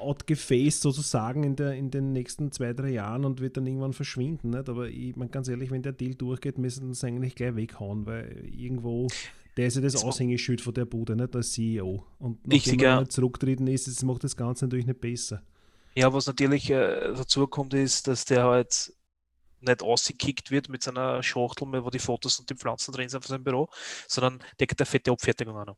outgefaced 0.00 0.80
sozusagen 0.80 1.44
in, 1.44 1.56
der, 1.56 1.72
in 1.74 1.90
den 1.90 2.12
nächsten 2.12 2.52
zwei, 2.52 2.72
drei 2.72 2.90
Jahren 2.90 3.24
und 3.24 3.40
wird 3.40 3.56
dann 3.56 3.66
irgendwann 3.66 3.92
verschwinden. 3.92 4.50
Nicht? 4.50 4.68
Aber 4.68 4.88
ich 4.88 5.16
meine 5.16 5.30
ganz 5.30 5.48
ehrlich, 5.48 5.70
wenn 5.70 5.82
der 5.82 5.92
Deal 5.92 6.14
durchgeht, 6.14 6.58
müssen 6.58 6.92
sie 6.94 7.06
eigentlich 7.06 7.34
gleich 7.34 7.56
weghauen, 7.56 8.06
weil 8.06 8.44
irgendwo, 8.46 9.08
der 9.56 9.66
ist 9.66 9.76
ja 9.76 9.82
das 9.82 10.02
Aushängeschild 10.02 10.60
von 10.60 10.74
der 10.74 10.84
Bude, 10.84 11.16
nicht 11.16 11.34
als 11.34 11.52
CEO. 11.52 12.04
Und 12.18 12.46
nachdem 12.46 12.80
er 12.80 12.84
ja. 13.00 13.08
zurücktreten 13.08 13.66
ist, 13.66 13.86
das 13.86 14.02
macht 14.02 14.24
das 14.24 14.36
Ganze 14.36 14.66
natürlich 14.66 14.86
nicht 14.86 15.00
besser. 15.00 15.42
Ja, 15.94 16.12
was 16.12 16.26
natürlich 16.26 16.70
äh, 16.70 17.12
dazu 17.14 17.46
kommt, 17.46 17.72
ist, 17.72 18.08
dass 18.08 18.24
der 18.24 18.44
halt 18.44 18.92
nicht 19.60 19.82
ausgekickt 19.82 20.50
wird 20.50 20.68
mit 20.68 20.82
seiner 20.82 21.22
Schachtel, 21.22 21.66
wo 21.84 21.90
die 21.90 21.98
Fotos 21.98 22.38
und 22.38 22.50
die 22.50 22.54
Pflanzen 22.54 22.92
drin 22.92 23.08
sind 23.08 23.24
von 23.24 23.30
seinem 23.30 23.44
Büro, 23.44 23.68
sondern 24.08 24.40
der 24.58 24.66
geht 24.66 24.80
eine 24.80 24.86
fette 24.86 25.10
Abfertigung 25.10 25.56
an. 25.56 25.74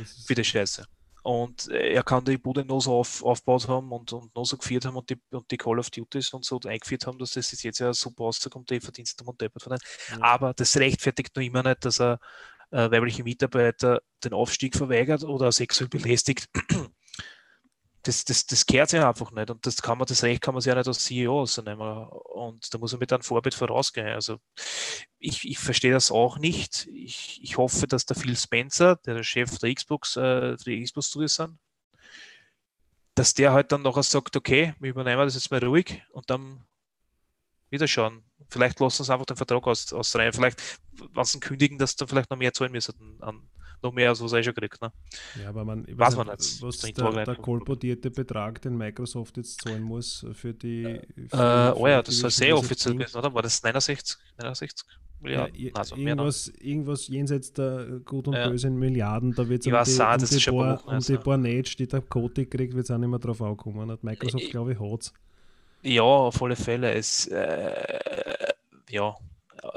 Ist, 0.00 0.26
Für 0.26 0.34
die 0.34 0.44
Scheiße. 0.44 0.86
Und 1.22 1.68
äh, 1.68 1.92
er 1.92 2.02
kann 2.02 2.24
die 2.24 2.36
Bude 2.36 2.64
noch 2.64 2.80
so 2.80 2.96
auf, 2.98 3.22
aufgebaut 3.22 3.68
haben 3.68 3.92
und, 3.92 4.12
und 4.12 4.34
noch 4.34 4.44
so 4.44 4.56
geführt 4.56 4.84
haben 4.84 4.96
und 4.96 5.08
die, 5.08 5.20
und 5.30 5.50
die 5.50 5.56
Call 5.56 5.78
of 5.78 5.90
Duties 5.90 6.32
und 6.32 6.44
so 6.44 6.58
eingeführt 6.66 7.06
haben, 7.06 7.18
dass 7.18 7.32
das 7.32 7.62
jetzt 7.62 7.78
ja 7.78 7.94
super 7.94 8.24
rauskommt, 8.24 8.70
die 8.70 8.80
Verdienste 8.80 9.24
und 9.24 9.40
deppert 9.40 9.62
von. 9.62 9.72
Ja. 9.72 10.20
Aber 10.20 10.52
das 10.54 10.76
rechtfertigt 10.76 11.34
noch 11.36 11.42
immer 11.42 11.62
nicht, 11.62 11.84
dass 11.84 12.00
er 12.00 12.18
äh, 12.72 12.90
weibliche 12.90 13.22
Mitarbeiter 13.22 14.02
den 14.24 14.32
Aufstieg 14.32 14.76
verweigert 14.76 15.22
oder 15.22 15.52
sexuell 15.52 15.88
belästigt. 15.88 16.48
Das, 18.04 18.24
das, 18.24 18.46
das 18.46 18.66
gehört 18.66 18.90
sich 18.90 19.00
einfach 19.00 19.30
nicht 19.30 19.50
und 19.50 19.64
das 19.64 19.80
kann 19.80 19.96
man, 19.96 20.06
das 20.06 20.24
Recht 20.24 20.42
kann 20.42 20.54
man 20.54 20.60
sich 20.60 20.70
ja 20.70 20.74
nicht 20.74 20.88
als 20.88 21.04
CEO 21.04 21.42
ausnehmen. 21.42 22.08
Und 22.08 22.74
da 22.74 22.78
muss 22.78 22.92
man 22.92 22.98
mit 22.98 23.12
einem 23.12 23.22
Vorbild 23.22 23.54
vorausgehen. 23.54 24.08
Also 24.08 24.38
ich, 25.18 25.48
ich 25.48 25.58
verstehe 25.58 25.92
das 25.92 26.10
auch 26.10 26.38
nicht. 26.38 26.88
Ich, 26.92 27.40
ich 27.42 27.56
hoffe, 27.58 27.86
dass 27.86 28.04
der 28.04 28.16
Phil 28.16 28.36
Spencer, 28.36 28.96
der 29.06 29.14
der 29.14 29.22
Chef 29.22 29.56
der 29.58 29.72
Xbox, 29.72 30.16
äh, 30.16 30.56
der 30.56 30.82
Xbox 30.82 31.08
Studios 31.08 31.36
sind, 31.36 31.58
dass 33.14 33.34
der 33.34 33.52
halt 33.52 33.72
dann 33.72 33.82
nachher 33.82 34.02
sagt, 34.02 34.36
okay, 34.36 34.74
wir 34.80 34.90
übernehmen 34.90 35.24
das 35.24 35.34
jetzt 35.34 35.50
mal 35.50 35.64
ruhig 35.64 36.02
und 36.12 36.28
dann 36.30 36.64
wieder 37.70 37.88
schauen. 37.88 38.24
Vielleicht 38.48 38.80
lassen 38.80 39.04
sie 39.04 39.12
einfach 39.12 39.26
den 39.26 39.36
Vertrag 39.36 39.66
aus, 39.66 39.92
ausreihen. 39.92 40.32
Vielleicht, 40.32 40.60
wenn 40.92 41.24
sie 41.24 41.40
kündigen, 41.40 41.78
dass 41.78 41.96
dann 41.96 42.08
vielleicht 42.08 42.30
noch 42.30 42.36
mehr 42.36 42.52
zahlen 42.52 42.72
müssen. 42.72 43.18
An, 43.20 43.48
noch 43.82 43.92
mehr, 43.92 44.08
als 44.10 44.22
was 44.22 44.32
eh 44.32 44.42
schon 44.42 44.54
kriegt. 44.54 44.80
Ne? 44.80 44.92
Ja, 45.42 45.48
aber 45.48 45.64
man, 45.64 45.84
ich 45.86 45.96
Weiß 45.98 46.16
man 46.16 46.26
nicht, 46.28 46.38
nicht. 46.40 46.62
was 46.62 46.78
der, 46.78 46.94
vorbereitet. 47.04 47.36
der 47.36 47.42
kolportierte 47.42 48.10
Betrag, 48.10 48.60
den 48.62 48.76
Microsoft 48.76 49.36
jetzt 49.36 49.60
zahlen 49.62 49.82
muss 49.82 50.26
für 50.32 50.54
die. 50.54 50.84
Äh, 50.84 51.00
für- 51.28 51.74
oh 51.76 51.82
für 51.84 51.90
ja, 51.90 52.02
das 52.02 52.16
soll 52.18 52.30
sehr 52.30 52.56
offiziell 52.56 52.94
gewesen, 52.94 53.18
oder? 53.18 53.32
War 53.34 53.42
das 53.42 53.62
69, 53.62 54.16
69 54.38 54.86
Ja, 54.88 54.98
Milliarden? 55.20 55.54
i- 55.56 55.72
also 55.74 55.96
irgendwas, 55.96 56.48
irgendwas 56.58 57.08
jenseits 57.08 57.52
der 57.52 58.00
Gut 58.04 58.26
und 58.28 58.34
Ja. 58.34 58.48
Böse 58.48 58.66
in 58.68 58.78
Milliarden, 58.78 59.34
da 59.34 59.48
wird 59.48 59.60
es 59.60 59.66
Ich 59.66 59.72
um, 59.72 59.78
die, 59.84 60.14
um, 60.14 60.20
das 60.20 60.32
ist 60.32 60.46
paar 60.46 60.74
Wochen 60.78 60.88
um 60.88 60.94
erst, 60.94 61.08
die 61.08 61.12
ja. 61.14 61.18
paar 61.20 61.38
die 61.78 61.86
der 61.86 62.00
Kotick 62.02 62.50
kriegt, 62.50 62.74
wird 62.74 62.84
es 62.84 62.90
auch 62.90 62.98
nicht 62.98 63.08
mehr 63.08 63.18
drauf 63.18 63.40
ankommen. 63.42 63.90
Hat 63.90 64.02
Microsoft, 64.04 64.44
Ich- 64.44 64.50
glaube 64.50 64.72
ich, 64.72 64.80
hat 64.80 65.00
es. 65.02 65.12
Ja, 65.84 66.02
auf 66.02 66.40
alle 66.42 66.54
Fälle. 66.56 66.92
Es, 66.94 67.26
äh, 67.26 68.52
ja, 68.90 69.16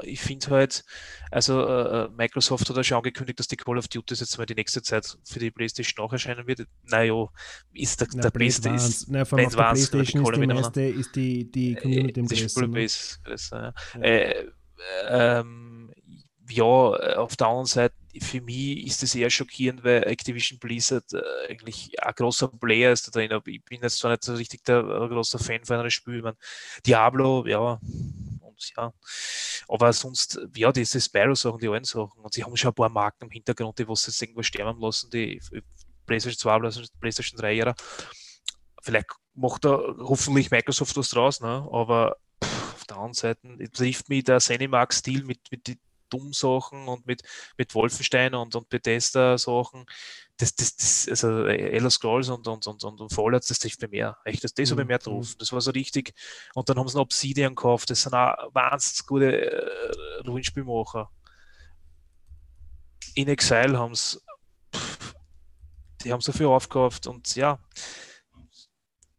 ich 0.02 0.20
finde 0.20 0.50
halt, 0.50 0.84
also 1.30 1.66
äh, 1.66 2.08
Microsoft 2.16 2.68
hat 2.68 2.76
ja 2.76 2.84
schon 2.84 2.98
angekündigt, 2.98 3.38
dass 3.38 3.48
die 3.48 3.56
Call 3.56 3.78
of 3.78 3.88
Duty 3.88 4.14
jetzt 4.14 4.36
mal 4.38 4.46
die 4.46 4.54
nächste 4.54 4.82
Zeit 4.82 5.16
für 5.24 5.38
die 5.38 5.50
PlayStation 5.50 6.04
auch 6.04 6.12
erscheinen 6.12 6.46
wird. 6.46 6.66
Naja, 6.84 7.28
ist 7.72 8.00
der, 8.00 8.08
der 8.08 8.30
beste 8.30 8.70
ist 8.70 9.08
Nein, 9.08 9.26
vor 9.26 9.38
allem 9.38 9.48
auf 9.48 9.56
der 9.56 9.62
Playstation 9.70 10.24
ist 10.24 10.40
die 10.40 10.46
meiste, 10.46 10.82
ist 10.82 11.16
die, 11.16 11.50
die 11.50 11.74
Community 11.74 12.20
Äh, 12.20 12.22
ne? 12.22 12.48
Spielbase 12.48 13.18
größer, 13.24 13.74
ja. 13.94 14.00
Ja. 14.00 14.02
Äh, 14.02 14.50
ähm, 15.08 15.92
ja, 16.48 16.64
auf 16.64 17.36
der 17.36 17.46
anderen 17.46 17.66
Seite, 17.66 17.94
für 18.20 18.40
mich 18.40 18.86
ist 18.86 19.02
das 19.02 19.14
eher 19.14 19.30
schockierend, 19.30 19.84
weil 19.84 20.04
Activision 20.04 20.58
Blizzard 20.58 21.12
äh, 21.12 21.50
eigentlich 21.50 21.90
ein 22.00 22.14
großer 22.14 22.48
Player 22.48 22.92
ist 22.92 23.06
da 23.08 23.10
drin. 23.10 23.40
Ich 23.46 23.64
bin 23.64 23.82
jetzt 23.82 23.98
zwar 23.98 24.12
nicht 24.12 24.24
so 24.24 24.34
richtig 24.34 24.64
der 24.64 24.78
äh, 24.78 25.08
großer 25.08 25.38
Fan 25.38 25.64
von 25.64 25.76
einem 25.76 25.90
Spiel. 25.90 26.16
Ich 26.16 26.22
mein, 26.22 26.36
Diablo, 26.86 27.44
ja, 27.46 27.80
und 28.56 28.72
ja. 28.76 28.92
Aber 29.68 29.92
sonst, 29.92 30.40
ja, 30.54 30.72
diese 30.72 31.00
Spyro-Sachen, 31.00 31.58
die 31.58 31.68
alten 31.68 31.84
Sachen. 31.84 32.20
Und 32.20 32.32
sie 32.32 32.44
haben 32.44 32.56
schon 32.56 32.70
ein 32.70 32.74
paar 32.74 32.88
Marken 32.88 33.24
im 33.24 33.30
Hintergrund, 33.30 33.78
die 33.78 33.88
was 33.88 34.06
jetzt 34.06 34.20
irgendwo 34.22 34.42
sterben 34.42 34.80
lassen, 34.80 35.10
die 35.10 35.40
PlayStation 36.06 36.38
2, 36.38 36.56
PlayStation- 36.56 37.00
PlayStation 37.00 37.38
3 37.38 37.58
Ära. 37.58 37.74
Vielleicht 38.82 39.08
macht 39.34 39.64
da 39.64 39.78
hoffentlich 39.98 40.50
Microsoft 40.50 40.96
was 40.96 41.10
draus, 41.10 41.40
ne? 41.40 41.68
aber 41.70 42.16
pff, 42.42 42.74
auf 42.74 42.84
der 42.84 42.96
anderen 42.96 43.14
Seite 43.14 43.70
trifft 43.72 44.08
mich 44.08 44.24
der 44.24 44.38
Cinemax-Stil 44.38 45.24
mit, 45.24 45.40
mit 45.50 45.66
den 46.12 46.18
Dumm-Sachen 46.20 46.88
und 46.88 47.06
mit, 47.06 47.22
mit 47.56 47.74
Wolfenstein 47.74 48.34
und, 48.34 48.54
und 48.54 48.68
Bethesda-Sachen. 48.68 49.86
Das, 50.38 50.54
das, 50.54 50.76
das, 50.76 51.08
also 51.08 51.46
äh, 51.46 51.70
Elder 51.70 51.90
Scrolls 51.90 52.28
und, 52.28 52.46
und, 52.46 52.66
und, 52.66 52.84
und, 52.84 53.00
und 53.00 53.12
Fallout, 53.12 53.48
das 53.48 53.58
trifft 53.58 53.80
mir 53.82 53.88
mehr. 53.88 54.18
Echt, 54.24 54.44
das, 54.44 54.52
das 54.52 54.70
habe 54.70 54.82
ich 54.82 54.84
Mhm, 54.84 54.88
mehr 54.88 54.98
mhm. 54.98 55.04
drauf. 55.04 55.34
Das 55.38 55.52
war 55.52 55.60
so 55.60 55.70
richtig. 55.70 56.12
Und 56.54 56.68
dann 56.68 56.78
haben 56.78 56.88
sie 56.88 56.96
noch 56.96 57.04
Obsidian 57.04 57.54
gekauft. 57.54 57.90
Das 57.90 58.02
sind 58.02 58.14
auch 58.14 58.34
wahnsinnig 58.52 59.06
gute 59.06 59.50
äh, 59.50 60.20
Rollenspielmacher. 60.26 61.10
In 63.14 63.28
Exile 63.28 63.78
haben 63.78 63.94
sie, 63.94 64.18
die 66.04 66.12
haben 66.12 66.20
so 66.20 66.32
viel 66.32 66.46
aufgekauft 66.46 67.06
und 67.06 67.34
ja, 67.34 67.58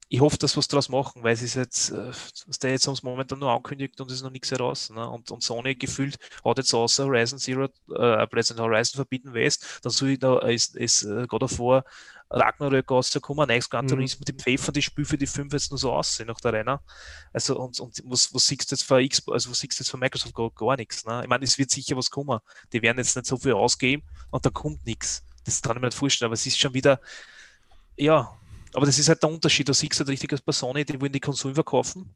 ich 0.09 0.21
hoffe, 0.21 0.37
dass 0.37 0.55
wir 0.55 0.59
was 0.59 0.67
daraus 0.67 0.89
machen, 0.89 1.23
weil 1.23 1.33
es 1.33 1.41
ist 1.41 1.55
jetzt, 1.55 1.89
äh, 1.91 2.11
was 2.45 2.59
der 2.59 2.71
jetzt 2.71 2.87
haben 2.87 2.95
sie 2.95 3.01
momentan 3.03 3.39
nur 3.39 3.51
angekündigt 3.51 3.99
und 3.99 4.09
es 4.09 4.17
ist 4.17 4.23
noch 4.23 4.31
nichts 4.31 4.51
heraus. 4.51 4.89
Ne? 4.89 5.07
Und, 5.07 5.31
und 5.31 5.43
Sony 5.43 5.75
gefühlt 5.75 6.17
hat 6.45 6.57
jetzt 6.57 6.73
außer 6.73 7.05
Horizon 7.05 7.39
Zero, 7.39 7.65
äh, 7.65 8.27
Horizon 8.57 8.95
Forbidden 8.95 9.33
West, 9.33 9.79
dann 9.81 9.91
soll 9.91 10.09
ich 10.09 10.19
da, 10.19 10.39
ist, 10.39 10.75
ist 10.77 11.03
äh, 11.03 11.27
God 11.27 11.43
of 11.43 11.59
War 11.59 11.83
Ragnarök 12.29 12.91
rausgekommen, 12.91 13.47
neues 13.47 13.69
Gran 13.69 13.85
Mhm. 13.85 13.89
Turismo, 13.89 14.25
die 14.25 14.33
pfeffern 14.33 14.73
die 14.73 14.81
Spiel 14.81 15.05
für 15.05 15.17
die 15.17 15.27
5 15.27 15.51
jetzt 15.53 15.71
nur 15.71 15.77
so 15.77 15.93
aussehen 15.93 16.27
nach 16.27 16.39
der 16.41 16.53
Renner. 16.53 16.81
Also 17.31 17.57
und, 17.57 17.79
und 17.79 18.01
was, 18.05 18.33
was 18.33 18.47
siehst 18.47 18.69
du 18.69 18.75
jetzt 18.75 18.83
für 18.83 19.05
Xbox, 19.05 19.33
also 19.33 19.51
was 19.51 19.59
siehst 19.59 19.79
du 19.79 19.83
jetzt 19.83 19.91
für 19.91 19.97
Microsoft 19.97 20.35
gar, 20.35 20.51
gar 20.51 20.75
nichts. 20.75 21.05
Ne? 21.05 21.21
Ich 21.23 21.29
meine, 21.29 21.45
es 21.45 21.57
wird 21.57 21.69
sicher 21.69 21.95
was 21.95 22.09
kommen. 22.11 22.39
Die 22.73 22.81
werden 22.81 22.97
jetzt 22.97 23.15
nicht 23.15 23.25
so 23.25 23.37
viel 23.37 23.53
ausgeben 23.53 24.03
und 24.31 24.45
da 24.45 24.49
kommt 24.49 24.85
nichts. 24.85 25.23
Das 25.45 25.61
kann 25.61 25.77
ich 25.77 25.81
mir 25.81 25.87
nicht 25.87 25.97
vorstellen, 25.97 26.27
aber 26.27 26.33
es 26.33 26.45
ist 26.45 26.59
schon 26.59 26.73
wieder, 26.73 26.99
ja, 27.95 28.37
aber 28.78 28.86
das 28.86 28.99
ist 28.99 29.09
halt 29.09 29.21
der 29.23 29.30
Unterschied. 29.32 29.67
Da 29.67 29.73
siehst 29.73 29.93
du 29.95 29.97
halt 29.99 30.09
richtig 30.09 30.32
als 30.32 30.41
bei 30.41 30.51
Sony, 30.51 30.86
die 30.86 31.01
wollen 31.01 31.11
die 31.11 31.19
Konsolen 31.19 31.55
verkaufen 31.55 32.13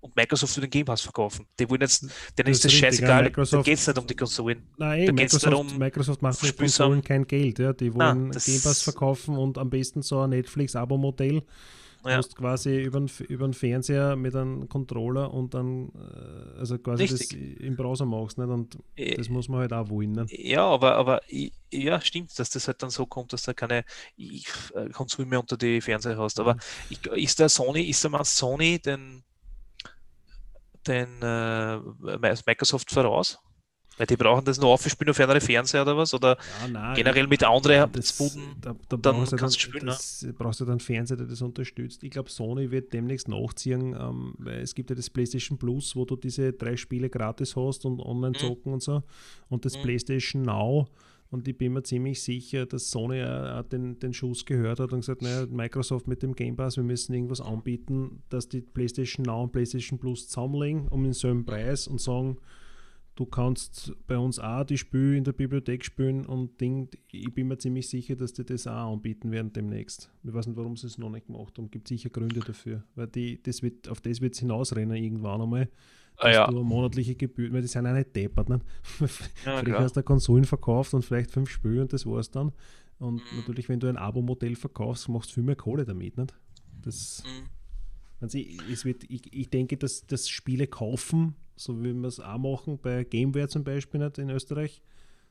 und 0.00 0.16
Microsoft 0.16 0.56
will 0.56 0.62
den 0.62 0.70
Game 0.70 0.84
Pass 0.84 1.02
verkaufen. 1.02 1.46
Die 1.60 1.70
wollen 1.70 1.80
jetzt, 1.82 2.02
denen 2.02 2.48
ist 2.48 2.56
ist 2.56 2.64
das 2.64 2.72
richtig, 2.72 2.80
scheißegal, 2.80 3.22
da 3.22 3.28
Microsoft- 3.30 3.64
geht 3.64 3.78
es 3.78 3.86
nicht 3.86 3.98
um 3.98 4.06
die 4.08 4.16
Konsolen. 4.16 4.66
Nein, 4.76 5.06
Da 5.06 5.12
Microsoft, 5.12 5.46
darum, 5.46 5.78
Microsoft 5.78 6.20
macht 6.22 6.42
mit 6.42 6.58
Konsolen 6.58 7.02
kein 7.04 7.24
Geld. 7.26 7.60
Ja. 7.60 7.72
Die 7.72 7.94
wollen 7.94 8.32
das- 8.32 8.46
Game 8.46 8.60
Pass 8.60 8.82
verkaufen 8.82 9.36
und 9.38 9.56
am 9.58 9.70
besten 9.70 10.02
so 10.02 10.20
ein 10.20 10.30
Netflix-Abo-Modell. 10.30 11.42
Du 12.02 12.08
Ja. 12.08 12.16
musst 12.16 12.34
quasi 12.34 12.80
über 12.82 12.98
den, 12.98 13.52
Fernseher 13.52 14.16
mit 14.16 14.34
einem 14.34 14.68
Controller 14.68 15.32
und 15.32 15.54
dann, 15.54 15.90
äh, 15.90 16.58
also 16.58 16.76
quasi 16.78 17.06
das 17.06 17.20
Richtig. 17.20 17.60
im 17.60 17.76
Browser 17.76 18.06
machst. 18.06 18.38
Nicht? 18.38 18.48
Und 18.48 18.78
Äh, 18.96 19.14
das 19.16 19.28
muss 19.28 19.48
man 19.48 19.60
halt 19.60 19.72
auch 19.72 19.88
wollen. 19.88 20.12
Ne? 20.12 20.26
Ja, 20.30 20.64
aber, 20.66 20.96
aber 20.96 21.20
ja, 21.70 22.00
stimmt, 22.00 22.36
dass 22.38 22.50
das 22.50 22.66
halt 22.66 22.82
dann 22.82 22.90
so 22.90 23.06
kommt, 23.06 23.32
dass 23.32 23.42
da 23.42 23.52
keine 23.54 23.84
äh, 24.16 24.88
Konsole 24.92 25.28
mehr 25.28 25.38
unter 25.40 25.56
die 25.56 25.80
Fernseher 25.80 26.18
hast. 26.18 26.40
Aber 26.40 26.56
ich, 26.90 27.06
ist 27.06 27.38
der 27.38 27.48
Sony, 27.48 27.82
ist 27.84 28.02
der 28.02 28.10
mal 28.10 28.24
Sony 28.24 28.80
den, 28.80 29.22
den 30.86 31.22
äh, 31.22 31.78
Microsoft 32.46 32.90
voraus? 32.90 33.38
Weil 33.98 34.06
die 34.06 34.16
brauchen 34.16 34.44
das 34.44 34.58
nur 34.58 34.70
aufspielen 34.70 35.10
auf 35.10 35.20
andere 35.20 35.40
Fernseher 35.40 35.82
oder 35.82 35.96
was? 35.96 36.14
Oder 36.14 36.38
Ja, 36.60 36.66
nein, 36.68 36.94
generell 36.96 37.26
mit 37.26 37.44
anderen 37.44 37.92
das, 37.92 38.16
Buden? 38.16 38.56
da, 38.60 38.74
da 38.88 38.96
dann 38.96 39.16
brauchst 39.16 39.32
du 39.32 39.36
kannst 39.36 39.56
dann, 39.56 39.60
spielen, 39.60 39.84
ne? 39.84 39.90
das, 39.92 40.26
brauchst 40.38 40.60
du 40.60 40.64
dann 40.64 40.72
einen 40.72 40.80
Fernseher, 40.80 41.18
der 41.18 41.26
das 41.26 41.42
unterstützt. 41.42 42.02
Ich 42.02 42.10
glaube, 42.10 42.30
Sony 42.30 42.70
wird 42.70 42.92
demnächst 42.92 43.28
nachziehen, 43.28 43.94
ähm, 43.98 44.34
weil 44.38 44.60
es 44.60 44.74
gibt 44.74 44.88
ja 44.90 44.96
das 44.96 45.10
PlayStation 45.10 45.58
Plus, 45.58 45.94
wo 45.94 46.04
du 46.06 46.16
diese 46.16 46.52
drei 46.52 46.76
Spiele 46.76 47.10
gratis 47.10 47.54
hast 47.54 47.84
und 47.84 48.00
online 48.00 48.30
Mhm. 48.30 48.36
zocken 48.38 48.72
und 48.72 48.82
so. 48.82 49.02
Und 49.48 49.64
das 49.66 49.76
Mhm. 49.76 49.82
PlayStation 49.82 50.42
Now. 50.42 50.86
Und 51.30 51.48
ich 51.48 51.56
bin 51.56 51.72
mir 51.72 51.82
ziemlich 51.82 52.22
sicher, 52.22 52.66
dass 52.66 52.90
Sony 52.90 53.22
auch 53.22 53.60
auch 53.60 53.62
den, 53.62 53.98
den 53.98 54.12
Schuss 54.12 54.44
gehört 54.44 54.80
hat 54.80 54.92
und 54.92 55.00
gesagt, 55.00 55.22
naja, 55.22 55.46
Microsoft 55.46 56.06
mit 56.06 56.22
dem 56.22 56.34
Game 56.34 56.56
Pass, 56.56 56.76
wir 56.76 56.84
müssen 56.84 57.14
irgendwas 57.14 57.40
anbieten, 57.40 58.22
dass 58.28 58.48
die 58.48 58.60
PlayStation 58.60 59.24
Now 59.24 59.44
und 59.44 59.52
PlayStation 59.52 59.98
Plus 59.98 60.28
zusammenlegen 60.28 60.88
um 60.88 61.02
den 61.04 61.12
selben 61.14 61.44
Preis 61.46 61.88
und 61.88 62.00
sagen, 62.02 62.36
du 63.14 63.26
kannst 63.26 63.92
bei 64.06 64.16
uns 64.16 64.38
auch 64.38 64.64
die 64.64 64.78
Spiele 64.78 65.16
in 65.16 65.24
der 65.24 65.32
Bibliothek 65.32 65.84
spielen 65.84 66.24
und 66.26 66.60
Ding, 66.60 66.88
ich 67.10 67.32
bin 67.34 67.48
mir 67.48 67.58
ziemlich 67.58 67.88
sicher, 67.88 68.16
dass 68.16 68.32
die 68.32 68.44
das 68.44 68.66
auch 68.66 68.92
anbieten 68.92 69.30
werden 69.30 69.52
demnächst. 69.52 70.10
Ich 70.24 70.32
weiß 70.32 70.46
nicht, 70.46 70.56
warum 70.56 70.76
sie 70.76 70.86
es 70.86 70.98
noch 70.98 71.10
nicht 71.10 71.26
gemacht 71.26 71.56
haben. 71.58 71.70
Gibt 71.70 71.88
sicher 71.88 72.10
Gründe 72.10 72.40
dafür. 72.40 72.84
Weil 72.94 73.08
die, 73.08 73.42
das 73.42 73.62
wird, 73.62 73.88
auf 73.88 74.00
das 74.00 74.20
wird 74.20 74.34
es 74.34 74.40
hinausrennen 74.40 74.96
irgendwann 74.96 75.42
einmal. 75.42 75.68
Ah, 76.16 76.26
Dass 76.28 76.36
ja. 76.36 76.46
du 76.46 76.56
eine 76.56 76.64
monatliche 76.64 77.14
Gebühr, 77.14 77.52
weil 77.52 77.62
die 77.62 77.68
sind 77.68 77.86
auch 77.86 77.92
nicht 77.94 78.14
deppert. 78.14 78.48
Ne? 78.48 78.60
Ja, 79.00 79.06
Vielleicht 79.06 79.64
klar. 79.64 79.80
hast 79.82 79.96
du 79.96 80.02
Konsolen 80.02 80.44
verkauft 80.44 80.92
und 80.94 81.04
vielleicht 81.04 81.30
fünf 81.30 81.48
Spiele 81.50 81.80
und 81.82 81.92
das 81.92 82.04
war's 82.06 82.30
dann. 82.30 82.52
Und 82.98 83.14
Mhm. 83.16 83.38
natürlich, 83.38 83.68
wenn 83.68 83.80
du 83.80 83.88
ein 83.88 83.96
Abo-Modell 83.96 84.54
verkaufst, 84.54 85.08
machst 85.08 85.30
du 85.30 85.34
viel 85.34 85.42
mehr 85.42 85.56
Kohle 85.56 85.84
damit. 85.84 86.16
Nicht? 86.16 86.34
Das, 86.82 87.22
Mhm. 87.24 87.48
Also 88.22 88.38
ich, 88.38 88.58
es 88.70 88.84
wird, 88.84 89.04
ich, 89.08 89.32
ich 89.32 89.50
denke, 89.50 89.76
dass 89.76 90.06
das 90.06 90.28
Spiele 90.28 90.66
kaufen, 90.66 91.34
so 91.56 91.82
wie 91.82 91.92
wir 91.92 92.08
es 92.08 92.20
auch 92.20 92.38
machen, 92.38 92.78
bei 92.80 93.04
Gameware 93.04 93.48
zum 93.48 93.64
Beispiel 93.64 94.00
nicht 94.00 94.18
in 94.18 94.30
Österreich, 94.30 94.80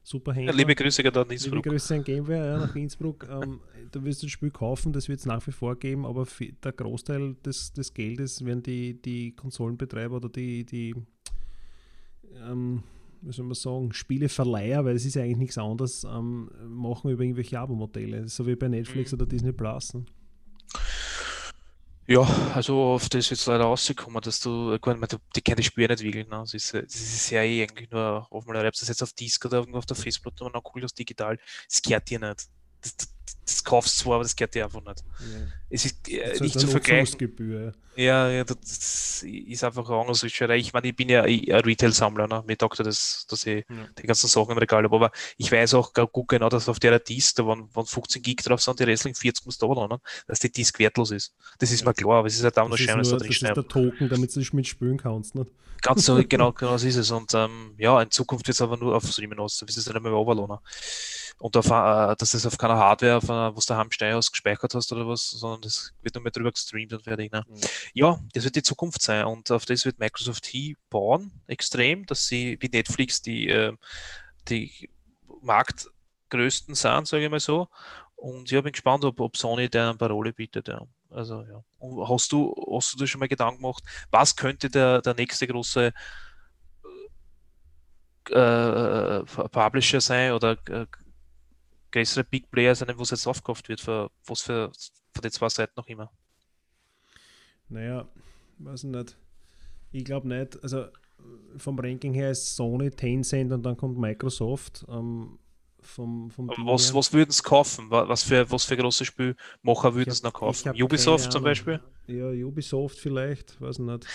super 0.04 0.34
Händler. 0.34 0.52
Ja, 0.52 0.58
liebe 0.58 0.76
Grüße 0.76 1.02
an 1.02 1.14
Liebe 1.14 1.34
Innsbruck. 1.34 1.64
Grüße 1.64 1.96
an 1.96 2.04
Gameware 2.04 2.48
ja, 2.48 2.58
nach 2.58 2.76
Innsbruck. 2.76 3.28
ähm, 3.32 3.62
da 3.92 4.04
wirst 4.04 4.22
du 4.22 4.28
das 4.28 4.32
Spiel 4.32 4.52
kaufen, 4.52 4.92
das 4.94 5.08
wird 5.08 5.20
es 5.20 5.26
nach 5.26 5.46
wie 5.48 5.52
vor 5.52 5.78
geben, 5.78 6.06
aber 6.06 6.28
der 6.64 6.72
Großteil 6.74 7.36
des, 7.46 7.74
des 7.74 7.94
Geldes 7.94 8.44
werden 8.44 8.62
die, 8.62 9.02
die 9.02 9.32
Konsolenbetreiber 9.36 10.18
oder 10.18 10.30
die, 10.30 10.66
die 10.66 10.94
ähm, 12.46 12.84
wie 13.22 13.32
soll 13.32 13.46
man 13.46 13.56
sagen, 13.56 13.94
Spieleverleiher, 13.94 14.84
weil 14.84 14.96
es 14.96 15.06
ist 15.06 15.16
ja 15.16 15.24
eigentlich 15.24 15.38
nichts 15.38 15.58
anderes, 15.58 16.04
ähm, 16.04 16.50
machen 16.68 17.12
über 17.12 17.24
irgendwelche 17.24 17.60
Abo-Modelle, 17.60 18.28
so 18.28 18.46
wie 18.48 18.56
bei 18.56 18.68
Netflix 18.68 19.12
Mhm. 19.12 19.18
oder 19.18 19.26
Disney 19.28 19.52
Plus. 19.52 19.94
Ne? 19.94 20.06
Ja, 22.12 22.24
also 22.53 22.78
auf 22.95 23.07
das 23.07 23.20
ist 23.20 23.30
jetzt 23.30 23.45
leider 23.45 23.64
rausgekommen, 23.64 24.22
dass 24.22 24.41
du, 24.41 24.74
ich 24.74 24.86
meine, 24.86 25.07
die 25.34 25.41
können 25.41 25.55
die 25.55 25.64
Spiele 25.64 25.88
nicht 25.88 26.03
wickeln. 26.03 26.28
Ne? 26.28 26.39
Das 26.39 26.53
ist, 26.53 26.74
äh, 26.74 26.84
das 26.84 26.95
ist 26.95 27.30
ja 27.30 27.41
eh 27.41 27.64
eigentlich 27.64 27.89
nur, 27.89 28.28
auf 28.30 28.45
mal 28.45 28.62
das 28.70 28.86
jetzt 28.86 29.01
auf 29.01 29.14
Disk 29.14 29.45
oder 29.45 29.59
irgendwo 29.59 29.78
auf 29.78 29.86
der 29.86 29.95
Festplatte 29.95 30.43
und 30.43 30.53
dann 30.53 30.62
cool 30.76 30.82
das 30.82 30.93
digital. 30.93 31.39
Das 31.70 31.82
gehört 31.82 32.09
dir 32.09 32.20
nicht. 32.20 32.49
Das, 32.82 32.97
das, 32.97 33.16
das 33.46 33.64
kaufst 33.64 34.00
du 34.00 34.04
zwar, 34.04 34.16
aber 34.16 34.24
das 34.24 34.36
gehört 34.36 34.56
dir 34.56 34.66
einfach 34.66 34.84
nicht. 34.84 35.00
Ja. 35.20 35.48
Es 35.70 35.86
ist 35.86 36.10
äh, 36.10 36.30
Das 36.32 36.40
nicht 36.42 36.60
zu 36.60 36.68
vergleichen. 36.68 37.74
Ja, 37.96 38.30
ja, 38.30 38.44
das 38.44 39.24
ist 39.24 39.64
einfach 39.64 39.86
Sache. 40.14 40.56
Ich 40.56 40.74
meine, 40.74 40.88
ich 40.88 40.96
bin 40.96 41.10
ja 41.10 41.24
ein 41.24 41.50
Retail-Sammler, 41.50 42.28
ne? 42.28 42.44
Mir 42.48 42.58
taugt 42.58 42.80
ja 42.80 42.86
das, 42.86 43.26
dass 43.30 43.46
ich 43.46 43.66
Ja. 43.70 43.76
die 43.98 44.08
ganzen 44.08 44.28
Sachen 44.28 44.52
im 44.52 44.58
Regal 44.58 44.84
habe. 44.84 44.96
Aber 44.96 45.12
ich 45.38 45.52
weiß 45.52 45.74
auch 45.74 45.94
gut 45.94 46.30
genau, 46.30 46.50
dass 46.50 46.70
auf 46.70 46.80
der 46.80 47.00
Disk, 47.00 47.36
da 47.36 47.46
waren, 47.46 47.70
waren 47.74 47.86
15 47.86 48.22
Gig 48.22 48.38
drauf 48.38 48.62
sind, 48.62 48.80
die 48.80 48.88
Wrestling 48.88 49.16
40 49.16 49.46
muss 49.46 49.58
da 49.58 49.68
ne? 49.68 50.00
dass 50.28 50.40
die 50.40 50.52
Disk 50.52 50.80
wertlos 50.80 51.12
ist. 51.12 51.34
Das 51.60 51.72
ist 51.72 51.86
mir 51.86 51.94
klar, 51.94 52.20
aber 52.20 52.28
es 52.28 52.36
ist 52.36 52.44
halt 52.44 52.58
auch 52.58 52.64
noch 52.70 52.72
Das 52.72 52.80
ist, 52.80 52.86
schön, 52.90 52.98
dass 52.98 53.10
da 53.10 53.18
das 53.18 53.24
drin 53.24 53.32
ist 53.32 53.42
der. 53.42 53.68
Token, 53.68 54.10
damit 54.10 54.36
du 54.36 54.40
nicht 54.40 54.54
mit 54.54 54.68
spielen 54.68 54.98
kannst. 54.98 55.36
Nicht? 55.36 55.52
Ganz 55.82 56.06
so, 56.06 56.22
genau, 56.30 56.52
genau 56.52 56.78
so 56.78 56.88
ist 56.88 56.96
es. 56.96 57.12
Und 57.12 57.34
ähm, 57.34 57.74
ja, 57.78 58.02
in 58.02 58.12
Zukunft 58.12 58.48
wird 58.48 58.56
es 58.56 58.62
aber 58.62 58.78
nur 58.78 58.96
auf 58.96 59.06
Streamen 59.06 59.40
aus, 59.40 59.58
da 59.58 59.68
wirst 59.68 59.78
du 59.78 59.82
es 59.82 59.88
nicht 59.94 60.02
mehr 60.02 60.14
overladen. 60.14 60.58
Und 61.40 61.58
auf, 61.58 61.66
äh, 61.66 62.16
dass 62.18 62.32
das 62.32 62.46
auf 62.46 62.58
keiner 62.58 62.78
Hardware, 62.78 63.21
auf 63.22 63.30
einer, 63.30 63.56
was 63.56 63.66
daheim 63.66 63.90
hast, 63.90 64.32
gespeichert 64.32 64.74
hast 64.76 64.92
oder 64.92 65.08
was, 65.08 65.30
sondern 65.30 65.62
das 65.62 65.94
wird 66.02 66.16
nur 66.16 66.24
mehr 66.24 66.32
drüber 66.32 66.52
gestreamt 66.52 66.94
und 66.94 67.04
fertig. 67.04 67.32
Ne? 67.32 67.44
Mhm. 67.48 67.60
Ja, 67.94 68.20
das 68.34 68.44
wird 68.44 68.56
die 68.56 68.64
Zukunft 68.64 69.02
sein 69.02 69.26
und 69.26 69.52
auf 69.52 69.66
das 69.66 69.86
wird 69.86 70.00
Microsoft 70.00 70.46
hinbauen, 70.46 71.32
extrem, 71.48 72.06
dass 72.06 72.28
sie 72.28 72.58
wie 72.62 72.70
Netflix 72.70 73.22
die, 73.22 73.48
äh, 73.50 73.74
die 74.48 74.90
marktgrößten 75.42 76.76
sind, 76.76 77.08
sage 77.08 77.26
ich 77.26 77.32
mal 77.32 77.40
so. 77.40 77.68
Und 78.16 78.52
ich 78.52 78.64
bin 78.64 78.72
gespannt, 78.72 79.04
ob, 79.04 79.20
ob 79.20 79.36
Sony 79.36 79.70
der 79.70 79.90
eine 79.90 79.98
Parole 79.98 80.32
bietet. 80.32 80.68
Ja. 80.68 80.86
Also 81.10 81.42
ja. 81.44 81.64
Und 81.80 82.08
hast 82.08 82.32
du, 82.32 82.56
hast 82.72 82.94
du 82.94 82.98
dir 82.98 83.08
schon 83.08 83.20
mal 83.20 83.28
Gedanken 83.28 83.62
gemacht, 83.62 83.84
was 84.12 84.36
könnte 84.36 84.70
der, 84.70 85.02
der 85.02 85.16
nächste 85.16 85.48
große 85.48 85.92
äh, 88.30 89.24
Publisher 89.24 90.02
sein 90.02 90.34
oder 90.34 90.58
äh, 90.70 90.86
größere 91.92 92.24
Big 92.24 92.50
Player 92.52 92.76
wo 92.98 93.04
es 93.04 93.12
jetzt 93.12 93.28
aufgekauft 93.28 93.70
wird, 93.70 93.82
für 93.82 94.10
was 94.26 94.42
für, 94.42 94.72
für 95.14 95.22
die 95.22 95.32
zwei 95.32 95.50
Seiten 95.50 95.74
noch 95.78 95.88
immer? 95.88 96.12
Naja, 97.70 98.08
weiß 98.60 98.84
ich 98.84 98.89
nicht. 98.89 99.18
Ich 99.92 100.06
glaube 100.06 100.28
nicht. 100.28 100.62
Also 100.64 100.88
vom 101.58 101.80
Ranking 101.80 102.14
her 102.14 102.32
ist 102.32 102.56
Sony, 102.56 102.89
Tencent 102.92 103.52
und 103.52 103.64
dann 103.64 103.78
kommt 103.78 103.98
Microsoft. 103.98 104.86
Ähm, 104.89 105.38
vom, 105.82 106.30
vom 106.30 106.48
Ding 106.50 106.66
Was, 106.68 106.88
her. 106.88 106.96
was 106.96 107.14
würden 107.14 107.32
sie 107.32 107.42
kaufen? 107.44 107.89
Wa- 107.89 108.08
Was 108.08 108.24
für, 108.24 108.50
was 108.52 108.66
für 108.66 108.78
große 108.78 109.06
Spielmacher 109.06 109.96
würden 109.96 110.12
sie 110.12 110.24
noch 110.24 110.34
kaufen? 110.34 110.70
Ubisoft 110.82 111.32
zum. 111.32 111.44
Beispiel? 111.44 111.82
Ja, 112.08 112.30
Ubisoft 112.30 112.98
vielleicht, 113.00 113.60
weiß 113.62 113.80
ich 113.80 113.86
nicht. 113.86 114.08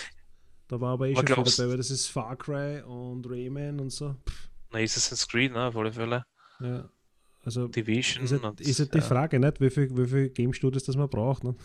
Da 0.67 0.79
war 0.81 0.93
aber 0.93 1.07
eh 1.07 1.15
schon 1.15 1.25
viel 1.27 1.43
dabei, 1.43 1.69
weil 1.69 1.77
das 1.77 1.91
ist 1.91 2.07
Far 2.07 2.35
Cry 2.37 2.81
und 2.83 3.25
Rayman 3.29 3.79
und 3.79 3.89
so. 3.91 4.15
Pff, 4.27 4.49
Na, 4.71 4.79
Assassin's 4.79 5.27
Creed, 5.27 5.51
ne, 5.53 5.65
auf 5.67 5.75
alle 5.77 5.91
Fälle. 5.93 6.25
ja. 6.59 6.89
Also 7.47 7.69
Division. 7.69 8.25
ist 8.25 8.33
halt, 8.33 8.43
und, 8.43 8.59
ist 8.59 8.77
halt 8.77 8.93
die. 8.93 8.99
Frage, 8.99 9.39
nicht, 9.39 9.61
wie 9.61 9.69
viele 9.69 9.97
wie 9.97 10.05
viel 10.05 10.29
Game 10.31 10.53
Studios 10.53 10.83
das 10.83 10.97
man 10.97 11.07
braucht. 11.07 11.45
Ne? 11.45 11.55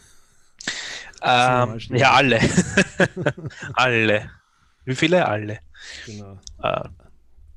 Ähm, 1.20 1.76
ja, 1.90 2.12
alle. 2.12 2.38
alle. 3.74 4.30
Wie 4.84 4.94
viele? 4.94 5.26
Alle. 5.26 5.58
Genau. 6.06 6.38
Äh, 6.62 6.88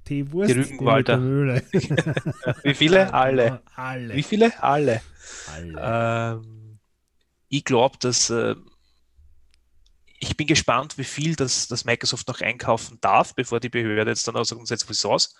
Teewurst, 0.05 0.49
Die 0.49 0.55
die 0.55 0.59
Rügenwalder. 0.59 1.17
der 1.17 1.17
Mühle. 1.19 1.63
wie 2.63 2.73
viele? 2.73 3.13
Alle. 3.13 3.43
Genau, 3.43 3.61
Alle. 3.75 4.15
Wie 4.15 4.23
viele? 4.23 4.63
Alle. 4.63 5.01
Alle. 5.53 6.39
Ähm, 6.41 6.79
ich 7.49 7.63
glaube, 7.63 7.97
dass 7.99 8.31
äh, 8.31 8.55
ich 10.19 10.35
bin 10.35 10.47
gespannt, 10.47 10.97
wie 10.97 11.03
viel 11.03 11.35
das, 11.35 11.67
das 11.67 11.85
Microsoft 11.85 12.27
noch 12.27 12.41
einkaufen 12.41 12.97
darf, 13.01 13.35
bevor 13.35 13.59
die 13.59 13.69
Behörde 13.69 14.09
jetzt 14.09 14.27
dann 14.27 14.35
aussagt, 14.35 14.67
jetzt 14.67 14.89
ist 14.89 15.05
aus. 15.05 15.35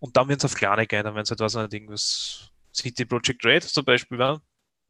Und 0.00 0.16
dann 0.16 0.28
werden 0.28 0.38
es 0.38 0.44
auf 0.44 0.54
kleine 0.54 0.86
gehen, 0.86 1.04
dann 1.04 1.14
werden 1.14 1.24
es 1.24 1.30
halt 1.30 1.40
was 1.40 1.54
nicht 1.54 1.72
irgendwas 1.74 2.50
City 2.74 3.04
Project 3.04 3.44
Red 3.44 3.64
zum 3.64 3.84
Beispiel 3.84 4.18
werden. 4.18 4.40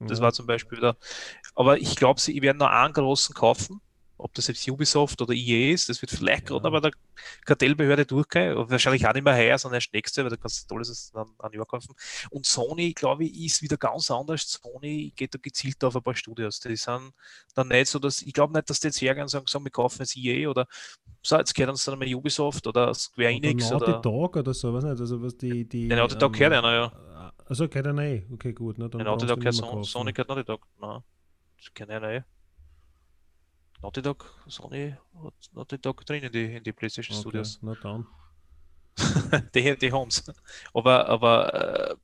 Das 0.01 0.19
Ja. 0.19 0.25
war 0.25 0.33
zum 0.33 0.47
Beispiel 0.47 0.79
wieder. 0.79 0.97
Aber 1.55 1.79
ich 1.79 1.97
glaube, 1.97 2.21
sie 2.21 2.41
werden 2.43 2.59
noch 2.59 2.69
einen 2.71 2.93
großen 2.93 3.35
kaufen. 3.35 3.81
Ob 4.19 4.35
das 4.35 4.49
jetzt 4.49 4.69
Ubisoft 4.69 5.23
oder 5.23 5.33
EA 5.33 5.73
ist, 5.73 5.89
das 5.89 6.03
wird 6.03 6.11
vielleicht 6.11 6.51
Ja. 6.51 6.59
gerade 6.59 6.71
bei 6.71 6.81
der 6.81 6.91
Kartellbehörde 7.45 8.05
durchgehen. 8.05 8.57
Und 8.57 8.71
Wahrscheinlich 8.71 9.07
auch 9.07 9.15
nicht 9.15 9.25
mehr 9.25 9.35
heuer, 9.37 9.57
sondern 9.59 9.77
erst 9.77 9.93
nächste, 9.95 10.23
weil 10.25 10.31
du 10.31 10.37
kannst 10.37 10.71
alles 10.73 11.11
dann 11.13 11.29
ein 11.39 11.53
Jahr 11.53 11.67
kaufen. 11.67 11.95
Und 12.31 12.45
Sony, 12.45 12.93
glaube 12.93 13.25
ich, 13.25 13.45
ist 13.47 13.63
wieder 13.63 13.77
ganz 13.77 14.11
anders. 14.11 14.43
Sony 14.43 15.13
geht 15.17 15.35
da 15.35 15.39
gezielt 15.41 15.83
auf 15.85 15.95
ein 15.97 16.03
paar 16.03 16.15
Studios. 16.17 16.61
Die 16.61 16.77
sind 16.77 17.13
dann 17.55 17.69
nicht 17.69 17.89
so, 17.89 17.99
dass 17.99 18.23
ich 18.23 18.33
glaube 18.33 18.53
nicht, 18.53 18.69
dass 18.69 18.81
die 18.81 18.89
jetzt 18.89 19.01
hergehen 19.01 19.23
und 19.23 19.29
sagen, 19.29 19.47
so, 19.49 19.63
wir 19.63 19.71
kaufen 19.71 20.03
jetzt 20.03 20.17
EA 20.17 20.49
oder 20.51 20.67
so, 21.23 21.37
jetzt 21.37 21.55
gehört 21.55 21.71
uns 21.71 21.85
dann 21.85 21.99
mal 21.99 22.13
Ubisoft 22.15 22.67
oder 22.67 22.93
Square 22.95 23.29
Oder 23.29 23.37
Enix 23.37 23.71
Naughty 23.71 23.85
oder. 23.85 24.01
Dog 24.01 24.37
oder 24.37 24.55
so, 24.55 24.73
weiß 24.75 24.85
nicht. 24.85 25.01
Also 25.01 25.23
was 25.23 25.37
die. 25.37 25.65
die 25.69 25.89
Der 25.89 25.97
Naughty 25.97 26.17
Dog 26.19 26.33
gehört 26.33 26.53
einer, 26.55 26.73
ja. 26.75 27.33
Also 27.47 27.69
gehört 27.69 27.87
einer 27.87 28.03
eh. 28.03 28.27
Okay, 28.33 28.53
gut. 28.53 28.79
Ne, 28.79 28.89
dann 28.89 28.99
Der 28.99 29.07
Naughty 29.07 29.27
Dog 29.27 29.41
du 29.41 29.51
gehört 29.51 29.87
Sony, 29.87 30.13
gehört 30.13 30.29
Naughty 30.29 30.45
Dog. 30.45 30.67
Nein, 30.81 31.03
das 31.57 31.75
kenne 31.75 31.97
ich 31.97 32.03
nicht. 32.03 32.38
Naughty 33.83 34.03
Dog, 34.03 34.25
Sony 34.49 34.97
hat 35.23 35.35
Naughty 35.53 35.79
Dog 35.79 36.05
drin 36.05 36.25
in 36.25 36.33
die, 36.33 36.57
in 36.57 36.65
die 36.65 36.73
PlayStation 36.73 37.17
Okay, 37.17 37.23
Studios. 37.23 37.59
na 37.63 37.75
dann. 37.77 38.07
die, 39.55 39.77
die 39.77 39.93
haben 39.93 40.09
es. 40.09 40.25
Aber, 40.75 41.09
aber 41.09 41.91
äh, 41.91 41.97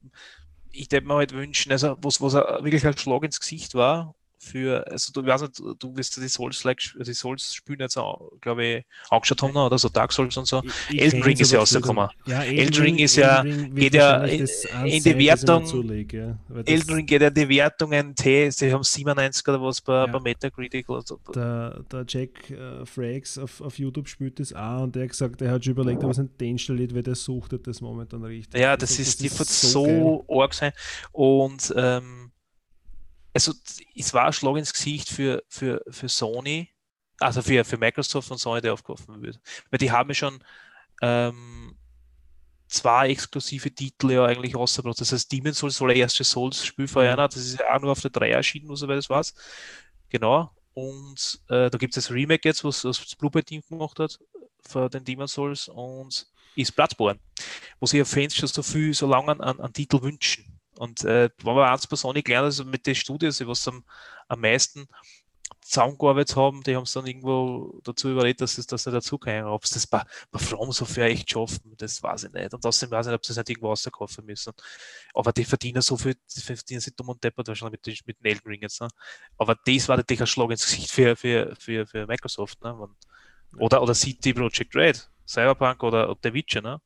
ich 0.70 0.84
hätte 0.92 1.02
mir 1.02 1.14
halt 1.14 1.32
wünschen, 1.32 1.72
also 1.72 1.96
was, 2.00 2.20
was 2.20 2.34
wirklich 2.34 2.86
ein 2.86 2.96
Schlag 2.96 3.24
ins 3.24 3.40
Gesicht 3.40 3.74
war, 3.74 4.14
für, 4.44 4.86
also 4.90 5.12
du, 5.12 5.20
ich 5.22 5.26
weiß 5.26 5.42
nicht, 5.42 5.58
du 5.78 5.96
wirst 5.96 6.16
die 6.16 6.28
Souls, 6.28 6.62
die 6.62 7.14
Souls 7.14 7.54
spielen 7.54 7.80
jetzt 7.80 7.96
auch, 7.96 8.30
glaube 8.40 8.64
ich, 8.64 8.84
angeschaut 9.10 9.42
haben 9.42 9.56
oder 9.56 9.78
so 9.78 9.88
Dark 9.88 10.12
Souls 10.12 10.36
und 10.36 10.46
so. 10.46 10.62
Ich- 10.88 10.94
ich 10.96 11.00
Elden 11.02 11.22
Ring 11.22 11.38
ist 11.38 11.52
ja 11.52 11.58
rausgekommen. 11.58 12.08
Ja, 12.26 12.42
Elden 12.42 12.82
Ring 12.82 12.98
ist 12.98 13.16
ja- 13.16 13.40
Ring 13.40 13.74
geht 13.74 13.94
ja 13.94 14.24
in- 14.24 14.40
das 14.40 14.64
in 14.84 15.02
die 15.02 15.26
das 15.26 15.42
Wertung- 15.42 15.66
zulege, 15.66 16.16
ja. 16.18 16.38
Das- 16.48 16.66
Elden 16.66 16.94
Ring 16.94 17.06
geht 17.06 17.22
ja 17.22 17.30
die 17.30 17.48
Wertungen, 17.48 18.14
T, 18.14 18.50
sie 18.50 18.72
haben 18.72 18.82
97 18.82 19.46
oder 19.48 19.60
was 19.62 19.80
bei, 19.80 19.94
Ja. 19.94 20.06
bei 20.06 20.20
Metacritic. 20.20 20.88
Oder 20.88 21.02
so. 21.02 21.18
Der, 21.34 21.80
der 21.90 22.04
Jack 22.06 22.50
äh, 22.50 22.84
Frakes 22.86 23.38
auf, 23.38 23.60
auf 23.60 23.78
YouTube 23.78 24.08
spielt 24.08 24.38
das 24.40 24.52
auch 24.52 24.82
und 24.82 24.94
der 24.94 25.04
hat 25.04 25.10
gesagt, 25.10 25.40
er 25.42 25.50
hat 25.52 25.64
schon 25.64 25.72
überlegt, 25.72 25.98
ob 25.98 26.04
er 26.04 26.10
es 26.10 26.18
nicht 26.18 26.40
deinstalliert, 26.40 26.94
weil 26.94 27.02
der 27.02 27.14
suchtet 27.14 27.66
das 27.66 27.80
momentan 27.80 28.22
richtig. 28.24 28.60
Ja, 28.60 28.72
Also 28.72 28.80
das 28.80 28.98
ist, 28.98 29.20
die 29.20 29.30
wird 29.30 29.48
so 29.48 29.84
so 29.84 30.24
arg 30.28 30.54
sein. 30.54 30.72
Und 31.12 31.72
ähm, 31.76 32.23
also 33.34 33.52
es 33.94 34.14
war 34.14 34.26
ein 34.26 34.32
Schlag 34.32 34.56
ins 34.56 34.72
Gesicht 34.72 35.08
für, 35.08 35.42
für, 35.48 35.82
für 35.90 36.08
Sony, 36.08 36.70
also 37.18 37.42
für, 37.42 37.64
für 37.64 37.76
Microsoft 37.76 38.30
und 38.30 38.38
Sony, 38.38 38.60
der 38.60 38.72
aufgerufen 38.72 39.22
wird. 39.22 39.40
Weil 39.70 39.78
die 39.78 39.90
haben 39.90 40.08
ja 40.10 40.14
schon 40.14 40.44
ähm, 41.02 41.76
zwei 42.68 43.10
exklusive 43.10 43.70
Titel 43.74 44.12
ja 44.12 44.24
eigentlich 44.24 44.54
rausgebracht. 44.54 45.00
Das 45.00 45.12
heißt, 45.12 45.30
Demon's 45.30 45.58
Souls 45.58 45.76
soll 45.76 45.96
erste 45.96 46.24
Souls-Spiel 46.24 46.88
feiern. 46.88 47.16
Das 47.16 47.36
ist 47.36 47.58
ja 47.58 47.74
auch 47.74 47.80
nur 47.80 47.92
auf 47.92 48.00
der 48.00 48.10
3 48.10 48.30
erschienen, 48.30 48.68
nur 48.68 48.76
soweit 48.76 48.98
es 48.98 49.10
weiß. 49.10 49.34
Genau. 50.08 50.50
Und 50.72 51.40
äh, 51.48 51.70
da 51.70 51.78
gibt 51.78 51.96
es 51.96 52.04
das 52.04 52.14
Remake 52.14 52.48
jetzt, 52.48 52.64
was, 52.64 52.84
was 52.84 52.98
das 52.98 53.16
Blueberry 53.16 53.44
Team 53.44 53.62
gemacht 53.68 53.98
hat 53.98 54.18
für 54.66 54.88
den 54.88 55.04
Demon's 55.04 55.32
Souls 55.32 55.68
und 55.68 56.26
ist 56.56 56.74
Bloodborne 56.74 57.18
wo 57.80 57.86
sich 57.86 57.98
ja 57.98 58.04
Fans 58.04 58.34
schon 58.34 58.48
so 58.48 58.62
viel, 58.62 58.94
so 58.94 59.06
lange 59.06 59.38
an, 59.40 59.60
an 59.60 59.72
Titel 59.72 60.00
wünschen. 60.00 60.53
Und 60.78 61.04
äh, 61.04 61.30
wenn 61.42 61.54
wir 61.56 61.70
eins 61.70 61.82
Sony 61.90 62.22
gelernt, 62.22 62.46
also 62.46 62.64
mit 62.64 62.86
den 62.86 62.94
Studios, 62.94 63.38
die 63.38 63.46
was 63.46 63.66
am, 63.68 63.84
am 64.28 64.40
meisten 64.40 64.86
zusammengearbeitet 65.60 66.36
haben, 66.36 66.62
die 66.62 66.76
haben 66.76 66.82
es 66.82 66.92
dann 66.92 67.06
irgendwo 67.06 67.80
dazu 67.84 68.10
überlegt, 68.10 68.40
dass 68.40 68.58
es 68.58 68.66
das 68.66 68.84
nicht 68.84 68.94
dazu 68.94 69.18
kann. 69.18 69.44
Ob 69.44 69.64
es 69.64 69.70
das 69.70 69.86
bei, 69.86 70.02
bei 70.30 70.38
From 70.38 70.72
Software 70.72 71.06
echt 71.06 71.30
schaffen, 71.30 71.74
das 71.78 72.02
weiß 72.02 72.24
ich 72.24 72.32
nicht. 72.32 72.52
Und 72.52 72.64
außerdem 72.64 72.90
weiß 72.90 73.06
ich 73.06 73.10
nicht, 73.10 73.16
ob 73.16 73.24
sie 73.24 73.32
es 73.32 73.36
nicht 73.38 73.48
irgendwo 73.50 73.68
rauskaufen 73.68 74.24
müssen. 74.26 74.52
Aber 75.14 75.32
die 75.32 75.44
verdienen 75.44 75.80
so 75.80 75.96
viel, 75.96 76.16
die 76.36 76.40
verdienen 76.40 76.80
sich 76.80 76.94
dumm 76.94 77.08
und 77.10 77.24
deppert 77.24 77.48
wahrscheinlich 77.48 77.78
mit, 77.80 77.86
den- 77.86 77.96
mit 78.06 78.18
den 78.20 78.26
Elden 78.26 78.48
Ring 78.48 78.60
jetzt. 78.62 78.80
Ne? 78.80 78.88
Aber 79.38 79.56
das 79.64 79.88
war 79.88 79.96
natürlich 79.96 80.20
ein 80.20 80.26
Schlag 80.26 80.50
ins 80.50 80.64
Gesicht 80.66 80.90
für, 80.90 81.16
für, 81.16 81.54
für, 81.58 81.86
für 81.86 82.06
Microsoft. 82.06 82.62
Ne? 82.62 82.88
Oder, 83.58 83.80
oder 83.82 83.94
CD 83.94 84.34
Projekt 84.34 84.74
Red, 84.76 85.10
Cyberpunk 85.26 85.82
oder, 85.82 86.10
oder 86.10 86.18
The 86.22 86.34
Witcher. 86.34 86.60
Ne? 86.60 86.80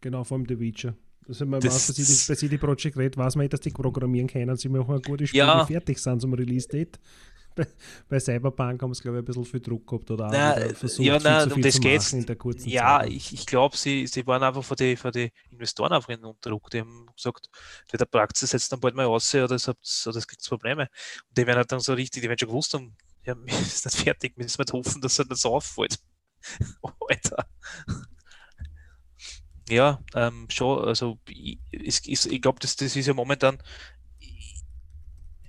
Genau, 0.00 0.22
vor 0.22 0.36
allem 0.36 0.46
The 0.46 0.58
Witcher. 0.60 0.94
Das 1.28 1.40
hat 1.40 1.48
man 1.48 1.60
Das- 1.60 1.74
weiß, 1.74 1.86
bei, 1.88 1.92
CD, 2.02 2.24
bei 2.28 2.34
CD 2.34 2.58
Projekt 2.58 2.96
Red 2.96 3.16
weiß 3.16 3.36
man 3.36 3.46
eh, 3.46 3.48
dass 3.48 3.60
die 3.60 3.70
programmieren 3.70 4.26
können. 4.28 4.56
Sie 4.56 4.68
machen 4.68 4.94
ein 4.94 5.02
gutes 5.02 5.28
Spiel, 5.28 5.38
Ja. 5.40 5.62
die 5.64 5.72
fertig 5.74 5.98
sind 5.98 6.20
zum 6.20 6.32
Release-Date. 6.32 6.98
bei, 7.54 7.66
bei 8.08 8.18
Cyberpunk 8.20 8.80
haben 8.82 8.94
sie, 8.94 9.02
glaube 9.02 9.18
ich, 9.18 9.22
ein 9.22 9.24
bisschen 9.26 9.44
viel 9.44 9.60
Druck 9.60 9.86
gehabt 9.86 10.10
oder 10.10 10.28
wieder 10.30 10.74
versucht, 10.74 11.04
ja, 11.06 11.18
viel 11.20 11.28
na, 11.30 11.40
zu 11.40 11.46
um 11.48 11.54
viel 11.54 11.62
das 11.64 11.74
zu 11.74 11.80
geht's. 11.80 12.04
machen 12.12 12.20
in 12.20 12.26
der 12.26 12.36
kurzen 12.36 12.68
Ja, 12.70 13.00
Zeit. 13.00 13.10
ich, 13.10 13.32
ich 13.34 13.46
glaube, 13.46 13.76
sie, 13.76 14.06
sie 14.06 14.26
waren 14.26 14.42
einfach 14.42 14.64
von 14.64 14.76
den 14.76 14.96
von 14.96 15.12
die 15.12 15.30
Investoren 15.50 15.92
einfach 15.92 16.08
in 16.08 16.20
Druck. 16.40 16.70
Die 16.70 16.80
haben 16.80 17.06
gesagt, 17.14 17.50
der 17.92 18.04
Praxis 18.06 18.50
setzt 18.50 18.72
dann 18.72 18.80
bald 18.80 18.94
mal 18.94 19.06
aus 19.06 19.34
oder 19.34 19.56
es, 19.56 19.68
oder 19.68 20.16
es 20.18 20.26
gibt 20.28 20.46
Probleme. 20.48 20.82
Und 21.28 21.36
die 21.36 21.46
werden 21.46 21.58
halt 21.58 21.70
dann 21.72 21.80
so 21.80 21.92
richtig, 21.92 22.22
die 22.22 22.28
werden 22.28 22.38
schon 22.38 22.48
gewusst 22.48 22.72
haben, 22.74 22.96
ja, 23.26 23.34
wir 23.44 23.52
sind 23.52 23.84
nicht 23.86 23.96
fertig, 24.04 24.32
wir 24.36 24.44
müssen 24.44 24.58
halt 24.58 24.72
hoffen, 24.72 25.02
dass 25.02 25.18
nicht 25.18 25.36
so 25.36 25.54
auffällt. 25.56 25.98
Alter. 27.08 27.46
Ja, 29.70 30.00
ähm, 30.14 30.46
schon, 30.50 30.84
also 30.86 31.18
ich, 31.28 31.58
es 31.70 32.00
ist- 32.06 32.26
ich 32.26 32.40
glaube, 32.40 32.58
das, 32.60 32.76
das 32.76 32.96
ist 32.96 33.06
ja 33.06 33.12
momentan 33.14 33.58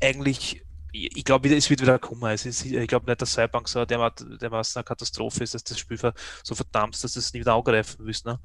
eigentlich, 0.01 0.61
ich 0.91 1.15
ich 1.17 1.23
glaube, 1.25 1.53
es 1.55 1.69
wird 1.69 1.81
wieder 1.81 1.99
kommen. 1.99 2.31
Es 2.31 2.45
ist, 2.45 2.65
ich 2.65 2.87
glaube 2.87 3.05
nicht, 3.09 3.21
dass 3.21 3.33
Cyberpunk 3.33 3.67
so 3.69 3.85
dermaßen 3.85 4.79
eine 4.79 4.83
Katastrophe 4.83 5.43
ist, 5.43 5.53
dass 5.53 5.63
das 5.63 5.79
Spiel 5.79 5.97
so 6.43 6.55
verdammt 6.55 6.95
ist, 6.95 7.03
dass 7.03 7.13
das 7.13 7.33
nie 7.33 7.41
wieder 7.41 7.53
angreifen 7.55 8.03
müssen. 8.03 8.29
Ne? 8.29 8.39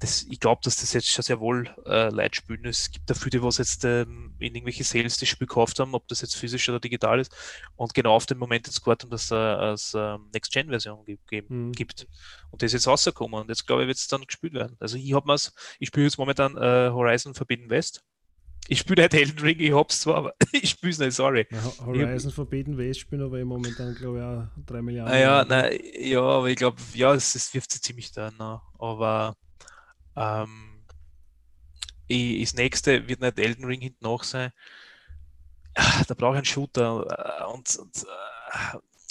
Das, 0.00 0.22
ich 0.30 0.40
glaube, 0.40 0.62
dass 0.64 0.76
das 0.76 0.94
jetzt 0.94 1.08
schon 1.10 1.22
sehr 1.22 1.40
wohl 1.40 1.68
äh, 1.86 2.08
Leute 2.08 2.36
spielen. 2.36 2.64
Es 2.64 2.90
gibt 2.90 3.10
dafür, 3.10 3.30
die 3.30 3.42
was 3.42 3.58
jetzt 3.58 3.84
ähm, 3.84 4.34
in 4.38 4.54
irgendwelche 4.54 4.82
Sales 4.82 5.18
das 5.18 5.28
Spiel 5.28 5.46
gekauft 5.46 5.78
haben, 5.78 5.94
ob 5.94 6.08
das 6.08 6.22
jetzt 6.22 6.36
physisch 6.36 6.68
oder 6.70 6.80
digital 6.80 7.20
ist, 7.20 7.30
und 7.76 7.92
genau 7.92 8.14
auf 8.14 8.24
den 8.24 8.38
Moment 8.38 8.66
jetzt 8.66 8.80
gewartet 8.82 9.04
haben, 9.04 9.10
dass 9.10 9.24
es 9.26 9.30
äh, 9.30 9.34
als 9.34 9.92
ähm, 9.94 10.30
Next-Gen-Version 10.32 11.04
Mhm. 11.48 11.72
gibt. 11.72 12.08
Und 12.50 12.62
das 12.62 12.68
ist 12.68 12.72
jetzt 12.72 12.88
rausgekommen 12.88 13.40
und 13.40 13.48
jetzt 13.50 13.66
glaube 13.66 13.82
ich, 13.82 13.88
wird 13.88 13.98
es 13.98 14.08
dann 14.08 14.24
gespielt 14.26 14.54
werden. 14.54 14.76
Also 14.80 14.96
ich 14.96 15.12
habe 15.12 15.26
mir's, 15.26 15.52
ich 15.78 15.88
spiele 15.88 16.06
jetzt 16.06 16.18
momentan 16.18 16.56
äh, 16.56 16.90
Horizon 16.90 17.34
Forbidden 17.34 17.68
West. 17.68 18.02
Ich 18.68 18.80
spiele 18.80 19.02
nicht 19.02 19.14
Elden 19.14 19.38
Ring, 19.40 19.58
ich 19.60 19.72
hab's 19.72 20.00
zwar, 20.00 20.16
aber 20.16 20.34
ich 20.52 20.70
spiele 20.70 20.92
es 20.92 20.98
nicht, 20.98 21.14
sorry. 21.14 21.46
Na, 21.50 21.62
Ho- 21.64 21.86
Horizon 21.86 22.30
Forbidden 22.30 22.76
West 22.78 23.00
spielen 23.00 23.22
aber 23.22 23.44
momentan, 23.44 23.94
glaube 23.94 24.18
ich, 24.18 24.24
auch 24.24 24.64
3 24.66 24.82
Milliarden. 24.82 25.12
Ah, 25.12 25.16
ja, 25.18 25.44
nein, 25.44 25.78
ja, 25.98 26.20
aber 26.20 26.46
ich 26.48 26.56
glaube, 26.56 26.76
ja, 26.94 27.14
es, 27.14 27.34
es 27.34 27.52
wirft 27.54 27.72
sich 27.72 27.82
ziemlich 27.82 28.12
da, 28.12 28.30
aber 28.78 29.34
ähm, 30.16 30.84
das 32.08 32.54
nächste 32.54 33.08
wird 33.08 33.20
nicht 33.20 33.38
Elden 33.38 33.64
Ring 33.64 33.80
hinten 33.80 34.04
noch 34.04 34.24
sein. 34.24 34.52
Ah, 35.74 36.02
Da 36.06 36.14
brauche 36.14 36.32
ich 36.34 36.38
einen 36.38 36.44
Shooter 36.44 37.40
äh, 37.42 37.52
und, 37.52 37.76
und 37.78 38.06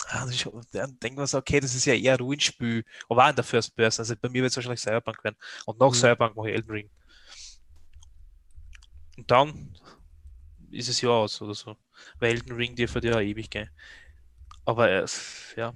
also 0.09 0.61
dann 0.71 0.99
denkt 0.99 1.17
man 1.17 1.27
so, 1.27 1.37
okay, 1.37 1.59
das 1.59 1.75
ist 1.75 1.85
ja 1.85 1.93
eher 1.93 2.13
ein 2.15 2.19
Ruinspiel, 2.19 2.83
aber 3.09 3.25
auch 3.25 3.29
in 3.29 3.35
der 3.35 3.43
First 3.43 3.75
Person. 3.75 4.03
Also 4.03 4.15
bei 4.19 4.29
mir 4.29 4.41
wird 4.41 4.51
es 4.51 4.55
wahrscheinlich 4.57 4.81
Cyberpunk 4.81 5.23
werden. 5.23 5.37
Und 5.65 5.79
nach 5.79 5.93
Mhm. 5.93 5.93
Cyberpunk 5.93 6.35
mache 6.35 6.49
ich 6.49 6.55
Elden 6.55 6.71
Ring. 6.71 6.89
Und 9.17 9.29
dann 9.29 9.73
ist 10.71 10.89
es 10.89 11.01
ja 11.01 11.09
aus 11.09 11.41
oder 11.41 11.53
so. 11.53 11.77
Weil 12.19 12.31
Elden 12.33 12.53
Ring 12.53 12.75
dürfte 12.75 13.05
ja 13.07 13.19
ewig 13.19 13.49
gehen. 13.49 13.69
Aber 14.65 14.89
äh, 14.89 15.05
ja. 15.57 15.73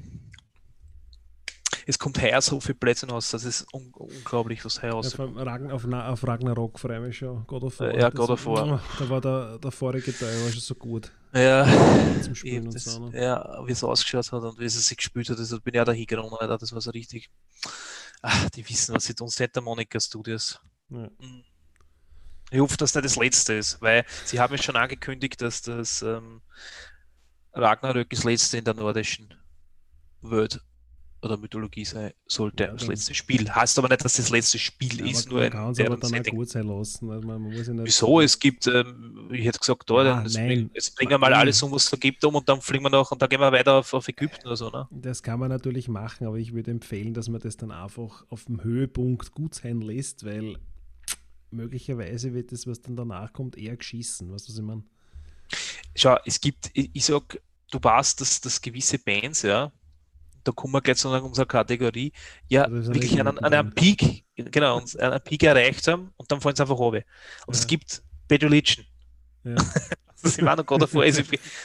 Es 1.86 2.00
kommt 2.00 2.22
heuer 2.22 2.42
so 2.42 2.60
viel 2.60 2.76
Plätze 2.76 3.08
aus, 3.10 3.32
das 3.32 3.44
ist 3.44 3.66
un 3.74 3.92
unglaublich, 3.94 4.64
was 4.64 4.82
heuer 4.82 5.02
Ja, 5.02 5.44
Ragn 5.44 5.72
auf, 5.72 5.86
auf 5.86 6.28
Ragnarok 6.28 6.80
freue 6.80 6.98
ich 7.00 7.08
mich 7.08 7.18
schon. 7.18 7.46
God 7.48 7.64
of 7.64 7.80
War. 7.80 7.98
Ja, 7.98 8.10
God 8.10 8.30
of 8.30 8.46
War. 8.46 8.82
Da 9.00 9.10
war 9.10 9.22
der, 9.22 9.60
der 9.60 9.72
vorige 9.72 10.16
Teil 10.18 10.44
war 10.44 10.52
schon 10.52 10.62
so 10.62 10.76
gut 10.76 11.12
Ja, 11.34 11.66
zum 12.22 12.36
Spielen 12.36 12.56
eben 12.56 12.66
und 12.68 12.76
das, 12.76 12.86
so. 12.86 13.10
Ne? 13.10 13.22
ja, 13.22 13.62
wie 13.66 13.72
es 13.72 13.84
ausgeschaut 13.84 14.32
hat 14.32 14.44
und 14.44 14.60
wie 14.60 14.66
es 14.66 14.88
sich 14.88 14.98
gespielt 14.98 15.30
hat, 15.30 15.40
das 15.40 15.50
bin 15.60 15.74
ich 15.74 15.82
auch 15.82 15.86
da 15.86 15.92
hingegangen, 15.92 16.32
Alter. 16.40 16.58
Das 16.58 16.72
war 16.74 16.82
so 16.82 16.92
richtig. 16.92 17.30
Ach, 18.22 18.50
die 18.52 18.68
wissen, 18.70 18.96
was 18.96 19.06
sie 19.06 19.14
tun. 19.14 19.28
Santa 19.28 19.60
Monica 19.60 20.00
Studios. 20.00 20.62
Ja. 20.90 21.10
Mhm. 21.20 21.44
Ich 22.52 22.60
hoffe, 22.60 22.78
dass 22.78 22.92
das 22.92 23.02
das 23.02 23.16
letzte 23.16 23.54
ist, 23.56 23.82
weil 23.82 24.06
sie 24.26 24.40
haben 24.40 24.58
schon 24.60 24.76
angekündigt, 24.76 25.42
dass 25.42 25.64
das 25.64 26.04
ähm, 26.04 26.42
Ragnarök 27.52 28.12
das 28.12 28.24
letzte 28.24 28.60
in 28.60 28.64
der 28.64 28.76
nordischen 28.76 29.34
Welt 30.22 30.62
oder 31.24 31.38
Mythologie 31.38 31.86
sein 31.86 32.12
sollte. 32.28 32.66
Ja, 32.66 32.74
das 32.74 32.86
letzte 32.88 33.14
Spiel. 33.14 33.50
Heißt 33.50 33.80
aber 33.80 33.88
nicht, 33.88 34.04
dass 34.04 34.18
das 34.18 34.30
letzte 34.30 34.60
Spiel 34.60 35.00
Ja, 35.00 35.06
ist, 35.06 35.30
nur 35.30 35.38
man 35.38 35.46
ein 35.46 35.52
kann 35.52 35.72
es 35.72 35.80
aber 35.80 35.96
dann 35.98 36.12
auch 36.12 36.18
Setting. 36.18 36.36
gut 36.36 36.50
sein 36.50 36.68
lassen. 36.68 37.10
Also 37.10 37.28
man, 37.28 37.42
man 37.42 37.54
ja 37.54 37.86
Wieso? 37.86 38.20
Es 38.20 38.38
gibt, 38.38 38.68
ähm, 38.68 39.30
ich 39.32 39.46
hätte 39.46 39.60
gesagt, 39.60 39.90
da, 39.90 39.96
Ah, 39.96 40.26
nein. 40.30 40.48
bring, 40.48 40.70
jetzt 40.74 40.96
bringen 40.96 41.12
wir 41.12 41.18
mal 41.18 41.34
alles 41.34 41.64
um, 41.64 41.72
was 41.72 41.86
es 41.86 41.90
da 41.92 41.98
gibt, 41.98 42.24
um 42.26 42.36
und 42.36 42.48
dann 42.50 42.62
fliegen 42.62 42.84
wir 42.84 42.90
noch 42.90 43.12
und 43.12 43.22
dann 43.22 43.30
gehen 43.30 43.40
wir 43.40 43.52
weiter 43.52 43.76
auf, 43.76 43.94
auf 43.94 44.08
Ägypten 44.08 44.46
oder 44.46 44.58
so, 44.58 44.70
ne? 44.70 44.88
Das 44.92 45.24
kann 45.24 45.40
man 45.40 45.50
natürlich 45.50 45.88
machen, 45.88 46.28
aber 46.28 46.38
ich 46.38 46.54
würde 46.54 46.72
empfehlen, 46.72 47.14
dass 47.14 47.30
man 47.30 47.40
das 47.40 47.56
dann 47.56 47.72
einfach 47.72 48.26
auf 48.30 48.46
dem 48.46 48.62
Höhepunkt 48.64 49.32
gut 49.32 49.56
sein 49.56 49.82
lässt, 49.82 50.26
weil 50.26 50.58
möglicherweise 51.52 52.34
wird 52.34 52.52
das, 52.52 52.68
was 52.68 52.82
dann 52.82 52.96
danach 52.96 53.32
kommt, 53.32 53.58
eher 53.58 53.78
geschissen. 53.78 54.32
Weißt 54.32 54.48
du, 54.48 54.52
was 54.52 54.58
ich 54.60 54.64
meine? 54.66 54.84
Schau, 55.96 56.18
es 56.26 56.42
gibt, 56.42 56.70
ich, 56.74 56.90
ich 56.94 57.06
sag, 57.06 57.40
du 57.72 57.80
weißt, 57.82 58.20
dass, 58.20 58.42
dass 58.42 58.62
gewisse 58.62 59.00
Bands, 59.00 59.44
ja, 59.44 59.72
da 60.44 60.52
kommen 60.52 60.74
wir 60.74 60.82
gleich 60.82 60.98
zu 60.98 61.10
unserer 61.10 61.46
Kategorie, 61.46 62.12
ja, 62.48 62.64
ist 62.66 62.68
eine 62.88 62.88
wirklich 62.88 63.20
einen, 63.20 63.38
einen. 63.40 63.74
Peak, 63.74 64.26
genau, 64.36 64.82
einen 65.00 65.22
Peak 65.24 65.44
erreicht 65.44 65.88
haben 65.88 66.12
und 66.18 66.32
dann 66.32 66.42
fallen 66.42 66.56
sie 66.56 66.62
einfach 66.64 66.78
runter. 66.78 67.04
Und 67.48 67.56
es 67.56 67.62
Ja. 67.62 67.68
gibt 67.68 68.04
Bad 68.28 68.44
Religion. 68.44 68.86
Ja, 69.44 69.56
Das 70.22 70.32
ist 70.32 70.40
immer 70.40 70.56
noch 70.56 70.66
gerade 70.66 70.82
davor. 70.82 71.04
Also, 71.04 71.22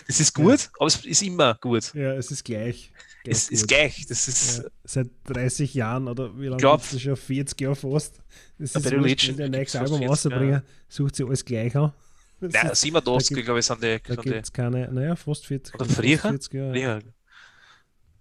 das 0.08 0.18
ist 0.18 0.34
gut, 0.34 0.68
aber 0.78 0.86
es 0.88 0.96
ist 1.04 1.22
immer 1.22 1.54
gut. 1.60 1.94
ja 1.94 2.14
es 2.14 2.32
ist 2.32 2.44
gleich. 2.44 2.90
gleich 3.22 3.36
Es 3.36 3.48
ist 3.50 3.60
gut. 3.60 3.68
gleich. 3.68 4.04
Das 4.08 4.26
ist, 4.26 4.58
Ja, 4.58 4.64
seit 4.82 5.06
30 5.26 5.74
Jahren 5.74 6.08
oder 6.08 6.36
wie 6.36 6.46
lange 6.46 6.56
glaub- 6.60 6.80
gibt 6.80 6.92
es 6.94 7.00
schon? 7.02 7.14
40 7.16 7.60
Jahre 7.60 7.76
fast. 7.76 8.20
Das 8.58 8.74
Ja, 8.74 8.80
ist 8.80 8.90
wurscht, 8.98 9.36
wenn 9.38 9.52
nächstes 9.52 9.78
fast 9.80 9.92
Album 9.92 9.98
40 10.08 10.24
Jahre. 10.32 10.34
rausbringen, 10.42 10.62
sucht 10.88 11.14
sie 11.14 11.22
alles 11.24 11.44
gleich 11.44 11.76
an. 11.76 11.92
Das 12.40 12.52
nein, 12.52 12.70
ist, 12.72 12.80
87, 12.80 13.28
gibt- 13.36 13.44
glaube 13.44 13.60
ich, 13.60 13.66
sind 13.66 13.80
die. 13.82 14.00
da 14.04 14.14
gibt 14.22 14.44
es 14.46 14.52
keine, 14.52 14.92
naja, 14.92 15.14
fast 15.14 15.46
40. 15.46 15.74
Oder 15.76 15.84
früher? 15.84 16.18
40 16.18 16.54
Jahre. 16.54 16.78
ja. 16.80 16.98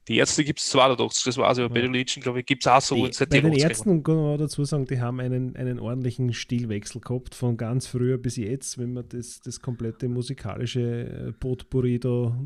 Die 0.08 0.18
Ärzte 0.18 0.44
gibt 0.46 0.60
es 0.60 0.70
82, 0.70 1.24
das 1.26 1.38
war 1.38 1.52
es, 1.52 1.60
aber 1.60 1.76
Ja. 1.76 1.82
Religion, 1.82 2.24
glaube 2.24 2.40
ich, 2.40 2.46
gibt 2.46 2.64
es 2.64 2.68
auch 2.68 2.82
so 2.82 2.96
Die, 2.96 3.02
bei 3.02 3.26
den 3.26 3.54
80ern. 3.54 3.60
Ärzten 3.60 4.04
kann 4.04 4.16
man 4.16 4.38
dazu 4.38 4.64
sagen, 4.64 4.86
die 4.86 5.02
haben 5.02 5.20
einen, 5.20 5.56
einen 5.58 5.80
ordentlichen 5.80 6.34
Stilwechsel 6.34 7.02
gehabt, 7.02 7.36
von 7.36 7.58
ganz 7.58 7.88
früher 7.88 8.18
bis 8.18 8.38
jetzt, 8.38 8.78
wenn 8.78 8.94
man 8.94 9.08
das, 9.10 9.42
das 9.42 9.60
komplette 9.62 10.08
musikalische 10.08 10.82
äh, 10.82 11.32
Potpourri 11.34 12.00
da 12.00 12.40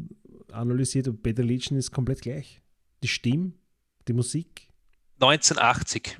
analysiert. 0.51 1.07
Und 1.07 1.21
Bad 1.21 1.37
Religion 1.37 1.77
ist 1.77 1.91
komplett 1.91 2.21
gleich. 2.21 2.61
Die 3.03 3.07
Stimme, 3.07 3.53
die 4.07 4.13
Musik. 4.13 4.67
1980. 5.19 6.17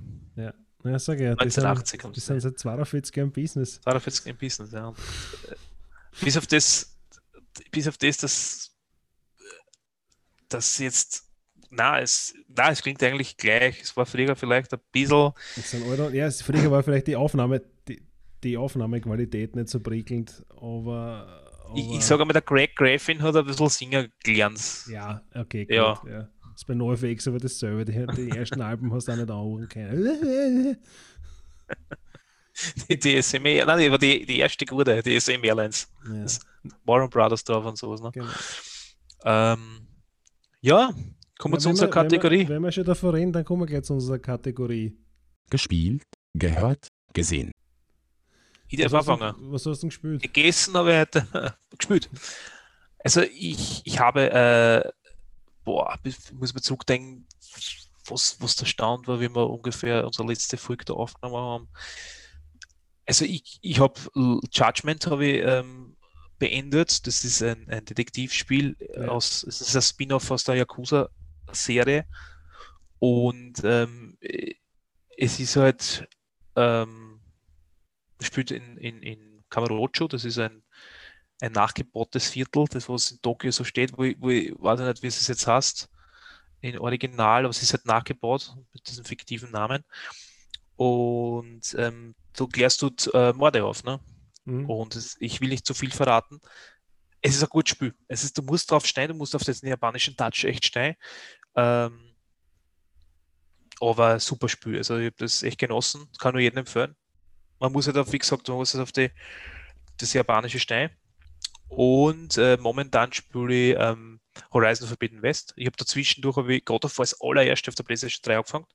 Ja, 0.84 0.98
sag 0.98 1.18
ich 1.18 1.22
ja, 1.22 1.36
die, 1.36 1.42
1980 1.42 2.04
haben 2.04 2.14
sind, 2.14 2.16
die 2.16 2.20
sind 2.20 2.40
seit 2.40 2.60
42 2.60 3.16
Jahren 3.16 3.28
im 3.28 3.34
Business. 3.34 3.82
42 3.82 4.26
im 4.28 4.38
Business, 4.38 4.72
ja. 4.72 4.94
Bis 6.22 6.38
auf 6.38 6.48
das, 6.48 6.98
bis 7.72 7.88
auf 7.88 7.98
das, 7.98 8.18
dass 8.18 8.72
das 10.50 10.78
jetzt, 10.80 11.31
na, 11.72 12.00
es, 12.00 12.34
na, 12.48 12.70
es 12.70 12.82
klingt 12.82 13.02
eigentlich 13.02 13.36
gleich. 13.38 13.82
Es 13.82 13.96
war 13.98 14.06
früher 14.06 14.36
vielleicht 14.36 14.74
ein 14.74 14.80
bisschen, 14.92 15.32
ja, 16.14 16.28
es- 16.28 16.42
früher 16.42 16.70
war 16.70 16.84
vielleicht 16.84 17.08
die 17.08 17.16
Aufnahme, 17.16 17.62
die, 17.88 18.02
die 18.44 18.58
Aufnahmequalität 18.58 19.56
nicht 19.56 19.70
so 19.70 19.80
prickelnd, 19.80 20.46
aber. 20.50 21.44
aber 21.66 21.78
ich, 21.78 21.92
ich 21.96 22.02
sage 22.06 22.26
mal, 22.26 22.34
der 22.34 22.42
Greg 22.42 22.76
Graffin 22.76 23.22
hat 23.22 23.36
ein 23.36 23.46
bisschen 23.46 23.70
Singerglanz. 23.70 24.90
Ja, 24.92 25.22
okay, 25.34 25.66
gut. 25.66 25.76
Ja. 25.76 26.02
Ja. 26.08 26.30
Das 26.52 26.62
ist 26.64 26.66
bei 26.68 26.74
NoFX 26.76 27.28
aber 27.30 27.40
dasselbe. 27.40 27.86
Die, 27.86 28.06
die 28.30 28.38
ersten 28.38 28.62
Alben 28.62 28.94
hast 28.94 29.08
du 29.08 29.14
auch 29.14 29.16
nicht 29.16 29.32
anhören 29.32 29.70
können. 29.70 30.78
Die 32.90 33.00
DSM, 33.00 33.42
nein, 33.44 33.70
aber 33.70 33.98
die, 33.98 34.26
die 34.26 34.40
erste 34.40 34.66
gute, 34.66 35.02
die 35.02 35.18
DSM 35.18 35.44
Airlines. 35.44 35.88
Ja, 36.06 36.26
Warren 36.84 37.10
Brothers 37.10 37.44
drauf 37.46 37.66
und 37.66 37.78
sowas. 37.78 38.02
Ne? 38.02 38.12
genau. 38.14 38.28
Ähm, 39.24 39.88
ja, 40.60 40.92
kommen 41.42 41.56
wir 41.56 41.60
zu 41.60 41.66
wenn 41.66 41.72
unserer 41.72 41.88
wir- 41.90 41.96
wenn 41.96 42.04
Kategorie. 42.10 42.40
Wir, 42.48 42.50
wenn 42.56 42.62
wir 42.64 42.72
schon 42.72 42.84
davor 42.86 43.14
reden, 43.14 43.34
dann 43.34 43.44
kommen 43.44 43.62
wir 43.64 43.66
gleich 43.66 43.84
zu 43.84 43.94
unserer 43.94 44.20
Kategorie. 44.20 44.96
Gespielt, 45.50 46.04
gehört, 46.34 46.88
gesehen. 47.14 47.52
Ich 48.70 48.80
darf 48.80 48.92
was, 48.94 49.08
hast 49.08 49.10
anfangen. 49.22 49.44
du, 49.44 49.52
was 49.52 49.66
hast 49.66 49.80
du 49.80 49.82
denn 49.82 49.90
gespielt? 49.90 50.22
Gegessen 50.22 50.74
habe 50.76 50.92
ich 50.92 50.98
heute 51.00 51.56
gespielt. 51.78 52.10
Also 53.00 53.22
ich, 53.22 53.82
ich 53.84 54.00
habe, 54.00 54.32
äh, 54.32 54.90
boah, 55.66 55.98
bis- 56.04 56.32
muss 56.32 56.54
mir 56.54 56.62
zurückdenken, 56.62 57.26
was, 58.06 58.38
was 58.40 58.56
der 58.56 58.66
Stand 58.68 59.08
war, 59.08 59.20
wie 59.20 59.30
wir 59.30 59.50
ungefähr 59.50 60.06
unsere 60.06 60.28
letzte 60.28 60.56
Folge 60.58 60.86
da 60.86 60.94
aufgenommen 60.94 61.36
haben. 61.36 61.68
Also 63.06 63.26
ich, 63.26 63.60
ich 63.62 63.80
habe 63.80 64.00
Judgment 64.54 65.08
habe 65.08 65.26
ich 65.26 65.44
ähm, 65.46 65.98
beendet. 66.40 67.06
Das 67.08 67.26
ist 67.26 67.42
ein, 67.44 67.68
ein 67.70 67.84
Detektivspiel 67.84 68.78
Ja. 68.96 69.08
aus, 69.10 69.44
es 69.44 69.60
ist 69.62 69.76
ein 69.76 69.82
Spin-off 69.82 70.32
aus 70.32 70.44
der 70.46 70.56
Yakuza-Serie. 71.52 72.06
Und 73.00 73.62
ähm, 73.64 74.18
äh, 74.22 74.56
es 75.18 75.40
ist 75.40 75.56
halt 75.56 76.08
ähm, 76.56 77.20
spielt 78.20 78.52
in, 78.52 78.78
in, 78.78 79.02
in 79.02 79.44
Kamurocho, 79.50 80.08
das 80.08 80.26
ist 80.26 80.38
ein, 80.38 80.64
ein 81.42 81.52
nachgebautes 81.52 82.30
Viertel, 82.30 82.66
das 82.70 82.88
was 82.88 83.12
in 83.12 83.22
Tokio 83.22 83.52
so 83.52 83.64
steht, 83.64 83.98
wo 83.98 84.04
ich, 84.04 84.16
wo 84.20 84.30
ich 84.30 84.54
weiß 84.58 84.80
ich 84.80 84.86
nicht, 84.86 85.04
wie 85.04 85.08
es 85.08 85.28
jetzt 85.28 85.48
heißt, 85.48 85.90
in 86.62 86.78
Original, 86.78 87.42
aber 87.44 87.50
es 87.50 87.62
ist 87.62 87.74
halt 87.74 87.86
nachgebaut 87.86 88.56
mit 88.74 88.88
diesem 88.88 89.06
fiktiven 89.06 89.52
Namen. 89.52 89.84
Und 90.76 91.76
ähm, 91.78 92.16
du 92.36 92.48
klärst 92.48 92.82
dort 92.82 93.10
äh, 93.14 93.34
Morde 93.34 93.64
auf, 93.64 93.84
ne? 93.84 94.00
Mhm. 94.46 94.70
Und 94.70 94.96
es, 94.96 95.16
ich 95.20 95.42
will 95.42 95.50
nicht 95.50 95.66
zu 95.66 95.74
viel 95.74 95.92
verraten. 95.92 96.40
es 97.22 97.36
ist 97.36 97.44
ein 97.44 97.50
gutes 97.50 97.72
Spiel. 97.72 97.94
Es 98.08 98.24
ist, 98.24 98.38
du 98.38 98.42
musst 98.44 98.72
drauf 98.72 98.86
stehen, 98.86 99.10
du 99.10 99.14
musst 99.16 99.36
auf 99.36 99.44
diesen 99.44 99.68
japanischen 99.68 100.16
Touch 100.16 100.44
echt 100.44 100.66
stehen. 100.66 100.96
Ähm, 101.56 102.12
aber 103.80 104.20
super 104.20 104.48
Spiel. 104.48 104.78
Also 104.78 104.98
ich 104.98 105.08
habe 105.08 105.16
das 105.18 105.44
echt 105.44 105.58
genossen, 105.58 106.08
kann 106.20 106.34
nur 106.34 106.42
jedem 106.42 106.60
empfehlen. 106.60 106.96
Man 107.60 107.72
muss 107.72 107.88
halt 107.88 107.98
auf, 107.98 108.12
wie 108.12 108.20
gesagt, 108.20 108.48
man 108.48 108.58
muss 108.58 108.74
halt 108.74 108.84
auf 108.84 108.92
die, 108.92 109.10
das 109.98 110.14
japanische 110.14 110.60
Stein. 110.60 110.92
Und 111.68 112.38
äh, 112.38 112.58
momentan 112.60 113.14
spiele 113.14 113.54
ich 113.54 113.78
ähm, 113.80 114.20
Horizon 114.54 114.88
Forbidden 114.88 115.22
West. 115.22 115.54
Ich 115.56 115.66
habe 115.66 115.78
dazwischendurch 115.78 116.36
habe 116.36 116.56
ich 116.56 116.66
God 116.66 116.84
of 116.86 116.98
War 116.98 117.04
als 117.04 117.16
allererste 117.22 117.70
auf 117.70 117.76
der 117.76 117.84
PlayStation 117.84 118.22
3 118.24 118.38
angefangen. 118.38 118.66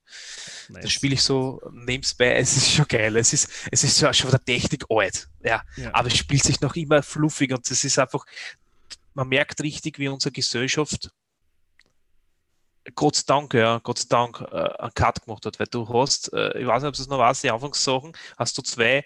Nice. 0.69 0.83
Das 0.83 0.91
spiele 0.91 1.13
ich 1.13 1.21
so 1.21 1.61
nebenbei. 1.71 2.35
Es 2.39 2.57
ist 2.57 2.71
schon 2.71 2.87
geil. 2.87 3.15
Es 3.17 3.33
ist, 3.33 3.49
es 3.71 3.83
ist 3.83 3.99
schon 3.99 4.13
von 4.13 4.31
der 4.31 4.43
Technik 4.43 4.85
alt. 4.89 5.29
Ja. 5.43 5.63
ja. 5.75 5.93
Aber 5.93 6.07
es 6.07 6.17
spielt 6.17 6.43
sich 6.43 6.59
noch 6.59 6.75
immer 6.75 7.03
fluffig 7.03 7.51
und 7.53 7.69
es 7.69 7.83
ist 7.83 7.99
einfach, 7.99 8.25
man 9.13 9.27
merkt 9.27 9.61
richtig, 9.61 9.99
wie 9.99 10.07
unsere 10.07 10.31
Gesellschaft 10.31 11.11
Gott 12.95 13.15
sei 13.15 13.23
Dank, 13.27 13.53
ja, 13.53 13.79
Gott 13.79 13.99
sei 13.99 14.05
Dank 14.09 14.41
äh, 14.51 14.55
einen 14.55 14.93
Cut 14.93 15.25
gemacht 15.25 15.45
hat, 15.45 15.59
weil 15.59 15.67
du 15.67 15.87
hast, 15.89 16.31
äh, 16.33 16.57
ich 16.59 16.67
weiß 16.67 16.83
nicht, 16.83 16.89
ob 16.89 16.95
du 16.95 17.01
es 17.01 17.07
noch 17.07 17.19
weißt, 17.19 17.43
die 17.43 17.51
Anfangssachen, 17.51 18.13
hast 18.37 18.57
du 18.57 18.61
zwei 18.61 19.05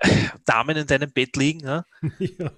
Damen 0.44 0.76
in 0.76 0.86
deinem 0.86 1.12
Bett 1.12 1.36
liegen, 1.36 1.60
ja? 1.60 1.84
ja. 2.18 2.50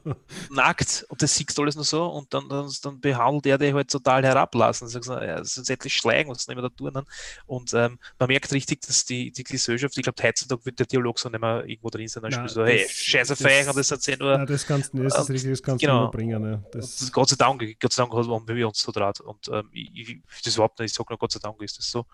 nackt, 0.50 1.04
und 1.08 1.20
das 1.20 1.34
siehst 1.34 1.56
du 1.56 1.62
alles 1.62 1.74
nur 1.74 1.84
so, 1.84 2.06
und 2.06 2.32
dann, 2.32 2.48
dann, 2.48 2.70
dann 2.82 3.00
behandelt 3.00 3.46
er 3.46 3.58
dich 3.58 3.74
halt 3.74 3.90
total 3.90 4.24
herablassen. 4.24 4.88
Sagst 4.88 5.08
du, 5.08 5.14
ja, 5.14 5.38
das 5.38 5.54
sind 5.54 5.68
endlich 5.68 5.94
Schlägen, 5.94 6.30
was 6.30 6.46
nicht 6.46 6.56
mehr 6.56 6.62
da 6.62 6.68
tun. 6.68 6.92
Ne? 6.92 7.04
Und 7.46 7.74
ähm, 7.74 7.98
man 8.18 8.28
merkt 8.28 8.52
richtig, 8.52 8.80
dass 8.82 9.04
die, 9.04 9.32
die 9.32 9.42
Gesellschaft, 9.42 9.96
ich 9.96 10.02
glaube, 10.04 10.22
heutzutage 10.22 10.64
wird 10.64 10.78
der 10.78 10.86
Dialog 10.86 11.18
so 11.18 11.28
nicht 11.28 11.40
mehr 11.40 11.64
irgendwo 11.66 11.90
drin 11.90 12.08
sein, 12.08 12.22
dann 12.22 12.48
so, 12.48 12.64
hey, 12.64 12.86
scheiße 12.88 13.34
Feier, 13.34 13.72
das 13.72 13.90
erzählen 13.90 14.18
nur. 14.20 14.38
Nein, 14.38 14.46
das 14.46 14.66
kannst 14.66 14.92
du 14.92 14.98
nicht, 14.98 15.14
das, 15.14 15.28
richtig, 15.28 15.50
das 15.50 15.62
kannst 15.62 15.80
genau, 15.80 16.10
bringen. 16.10 16.40
Ne? 16.40 16.64
Das 16.72 17.10
Gott 17.10 17.28
sei 17.28 17.36
Dank, 17.36 17.60
Gott 17.80 17.92
sei 17.92 18.02
Dank 18.04 18.12
haben 18.12 18.48
wir 18.48 18.68
uns 18.68 18.78
so 18.78 18.92
draht. 18.92 19.20
Und 19.20 19.48
ähm, 19.48 19.68
ich, 19.72 19.90
ich, 19.94 20.18
das 20.44 20.54
überhaupt 20.54 20.78
nicht, 20.78 20.92
ich 20.92 20.96
sage 20.96 21.08
nur, 21.10 21.18
Gott 21.18 21.32
sei 21.32 21.40
Dank 21.40 21.60
ist 21.62 21.78
das 21.78 21.90
so 21.90 22.06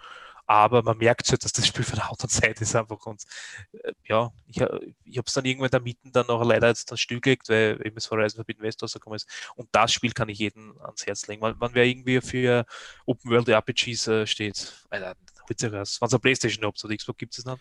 aber 0.49 0.82
man 0.82 0.96
merkt 0.96 1.26
schon, 1.26 1.38
dass 1.38 1.53
das 1.53 1.66
Spiel 1.66 1.84
von 1.84 1.96
der 1.96 2.11
anderen 2.11 2.30
Zeit 2.30 2.61
ist 2.62 2.74
einfach 2.74 3.05
und 3.05 3.22
äh, 3.72 3.92
ja, 4.05 4.32
ich, 4.46 4.57
ich 5.05 5.18
habe 5.18 5.26
es 5.26 5.34
dann 5.34 5.44
irgendwann 5.44 5.66
in 5.66 5.72
der 5.72 5.80
Mitte 5.82 6.11
dann 6.11 6.26
noch 6.26 6.42
leider 6.42 6.68
jetzt 6.68 6.90
dann 6.90 6.96
stillgelegt, 6.96 7.51
weil 7.51 7.78
eben 7.84 7.94
das 7.94 8.11
Horizon 8.11 8.38
Forbidden 8.38 8.64
West 8.64 8.82
rausgekommen 8.82 9.16
ist 9.16 9.28
und 9.57 9.68
das 9.72 9.92
Spiel 9.92 10.12
kann 10.12 10.30
ich 10.30 10.38
jedem 10.38 10.80
ans 10.80 11.07
Herz 11.07 11.26
legen. 11.26 11.42
Man, 11.42 11.57
man 11.59 11.74
wer 11.74 11.84
irgendwie 11.84 12.22
für 12.22 12.64
Open 13.05 13.30
World 13.30 13.49
RPGs 13.51 14.07
äh, 14.09 14.26
steht, 14.26 14.72
Alter, 14.88 15.14
holt 15.46 15.59
sich 15.59 15.70
was. 15.70 16.01
Wenn 16.01 16.07
es 16.07 16.14
eine 16.14 16.20
Playstation 16.20 16.64
habt 16.64 16.82
oder 16.82 16.96
Xbox 16.96 17.18
gibt 17.18 17.36
es 17.36 17.44
dann 17.44 17.59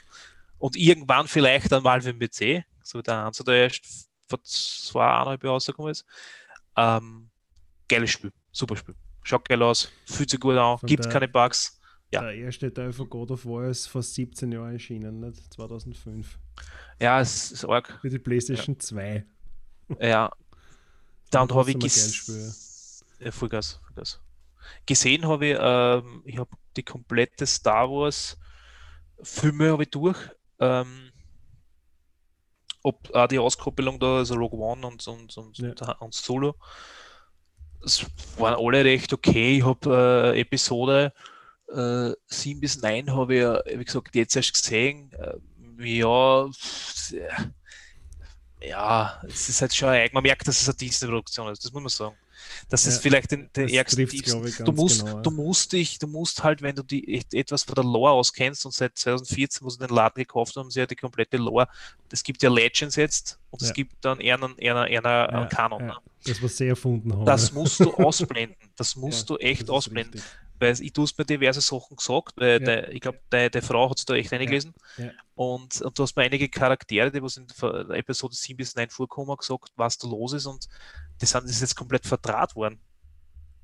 und 0.57 0.77
irgendwann 0.77 1.27
vielleicht 1.27 1.73
dann 1.73 1.83
mal 1.83 2.01
für 2.01 2.13
den 2.13 2.19
PC, 2.19 2.65
so 2.83 2.99
wie 2.99 3.03
der 3.03 3.17
Hans 3.17 3.37
der 3.39 3.63
erst 3.63 4.09
vor 4.29 4.41
zwei, 4.43 5.05
eineinhalb 5.05 5.43
Jahren 5.43 5.53
rausgekommen 5.53 5.91
ist. 5.91 6.05
Ähm, 6.77 7.29
geiles 7.89 8.11
Spiel, 8.11 8.31
super 8.53 8.77
Spiel. 8.77 8.95
Schaut 9.23 9.47
geil 9.49 9.61
aus, 9.61 9.91
fühlt 10.05 10.29
sich 10.29 10.39
gut 10.39 10.55
an, 10.55 10.77
gibt 10.83 11.09
keine 11.09 11.27
Bugs 11.27 11.76
ja. 12.11 12.21
Der 12.21 12.35
erste 12.35 12.73
Teil 12.73 12.93
von 12.93 13.09
God 13.09 13.31
of 13.31 13.45
War 13.45 13.69
ist 13.69 13.87
vor 13.87 14.01
17 14.01 14.51
Jahren 14.51 14.73
erschienen, 14.73 15.19
nicht? 15.19 15.53
2005. 15.53 16.39
Ja, 16.99 17.19
es 17.19 17.51
ist 17.51 17.65
arg. 17.65 17.99
Für 18.01 18.09
die 18.09 18.19
PlayStation 18.19 18.75
ja. 18.75 18.79
2. 18.79 19.25
Ja. 19.99 20.31
Dann 21.31 21.49
habe 21.53 21.71
ich 21.71 21.79
gesehen. 21.79 22.53
Ja, 23.19 23.31
Vollgas, 23.31 23.81
Vollgas. 23.85 24.21
Gesehen 24.85 25.27
habe 25.27 25.47
ich, 25.47 25.57
ähm, 25.59 26.21
ich 26.25 26.37
habe 26.37 26.49
die 26.75 26.83
komplette 26.83 27.45
Star 27.45 27.89
Wars 27.89 28.37
Filme 29.21 29.71
habe 29.71 29.83
ich 29.83 29.89
durch. 29.89 30.17
Ähm, 30.59 31.11
ob 32.83 33.13
auch 33.13 33.27
die 33.27 33.39
Auskoppelung 33.39 33.99
da, 33.99 34.17
also 34.17 34.35
Rogue 34.35 34.59
One 34.59 34.85
und, 34.85 35.07
und, 35.07 35.37
und, 35.37 35.57
ja. 35.57 35.91
und 35.99 36.13
Solo. 36.13 36.55
Es 37.83 38.05
waren 38.37 38.55
alle 38.55 38.83
recht 38.83 39.11
okay. 39.13 39.57
Ich 39.57 39.65
habe 39.65 40.33
äh, 40.35 40.39
Episode 40.39 41.13
äh, 41.73 42.13
7 42.27 42.59
bis 42.59 42.81
9 42.81 43.13
habe 43.13 43.35
ich 43.35 43.41
ja, 43.41 43.61
wie 43.65 43.85
gesagt, 43.85 44.15
jetzt 44.15 44.35
erst 44.35 44.53
gesehen. 44.53 45.11
Äh, 45.13 45.37
ja, 45.79 46.49
ja, 48.61 49.21
es 49.27 49.49
ist 49.49 49.61
halt 49.61 49.75
schon, 49.75 49.89
man 50.13 50.23
merkt, 50.23 50.47
dass 50.47 50.61
es 50.61 50.67
eine 50.67 50.77
Disney-Produktion 50.77 51.51
ist, 51.51 51.63
das 51.63 51.71
muss 51.71 51.81
man 51.83 51.89
sagen. 51.89 52.15
Das 52.69 52.85
ja, 52.85 52.91
ist 52.91 53.01
vielleicht 53.01 53.31
den, 53.31 53.49
den 53.55 53.67
ärgsten 53.69 54.07
du 54.65 54.71
musst, 54.71 54.99
genau, 55.01 55.17
ja. 55.17 55.21
du 55.21 55.31
musst 55.31 55.73
dich, 55.73 55.99
du 55.99 56.07
musst 56.07 56.43
halt, 56.43 56.61
wenn 56.61 56.75
du 56.75 56.83
die 56.83 57.23
etwas 57.33 57.63
von 57.63 57.75
der 57.75 57.83
Lore 57.83 58.11
auskennst 58.11 58.65
und 58.65 58.73
seit 58.73 58.97
2014, 58.97 59.65
wo 59.65 59.69
sie 59.69 59.79
den 59.79 59.89
Laden 59.89 60.21
gekauft 60.21 60.55
haben, 60.55 60.69
sie 60.69 60.79
ja 60.79 60.85
die 60.85 60.95
komplette 60.95 61.37
Lore. 61.37 61.67
Es 62.11 62.23
gibt 62.23 62.41
ja 62.43 62.49
Legends 62.49 62.95
jetzt 62.95 63.39
und 63.49 63.61
ja. 63.61 63.67
es 63.67 63.73
gibt 63.73 63.93
dann 64.01 64.19
eher 64.19 64.35
einen, 64.35 64.57
eher 64.57 64.75
einen, 64.75 64.91
eher 64.91 65.29
einen 65.29 65.49
Kanon. 65.49 65.87
Ne? 65.87 65.95
Das, 66.25 66.41
was 66.41 66.57
sie 66.57 66.67
erfunden 66.67 67.13
haben. 67.13 67.25
Das 67.25 67.51
musst 67.51 67.79
du 67.79 67.93
ausblenden. 67.97 68.55
Das 68.75 68.95
musst 68.95 69.29
du 69.29 69.37
echt 69.37 69.69
ausblenden. 69.69 70.13
Richtig 70.21 70.46
weil 70.59 70.81
ich 70.81 70.93
tue 70.93 71.05
es 71.05 71.17
mir 71.17 71.25
diverse 71.25 71.61
Sachen 71.61 71.95
gesagt, 71.95 72.33
weil 72.37 72.59
ja. 72.59 72.59
der, 72.59 72.91
ich 72.91 73.01
glaube, 73.01 73.19
deine 73.29 73.61
Frau 73.61 73.89
hat 73.89 73.99
es 73.99 74.05
da 74.05 74.15
echt 74.15 74.33
eingelesen. 74.33 74.73
Ja. 74.97 75.05
Ja. 75.05 75.11
Und, 75.35 75.81
und, 75.81 75.97
du 75.97 76.03
hast 76.03 76.15
mir 76.15 76.23
einige 76.23 76.49
Charaktere, 76.49 77.11
die 77.11 77.21
was 77.21 77.37
in 77.37 77.47
Episode 77.91 78.35
7 78.35 78.57
bis 78.57 78.75
9 78.75 78.89
vorkommen, 78.89 79.35
gesagt, 79.37 79.71
was 79.75 79.97
da 79.97 80.07
los 80.07 80.33
ist 80.33 80.45
und 80.45 80.67
das, 81.19 81.29
sind, 81.29 81.43
das 81.43 81.51
ist 81.51 81.61
jetzt 81.61 81.75
komplett 81.75 82.05
verdraht 82.05 82.55
worden. 82.55 82.79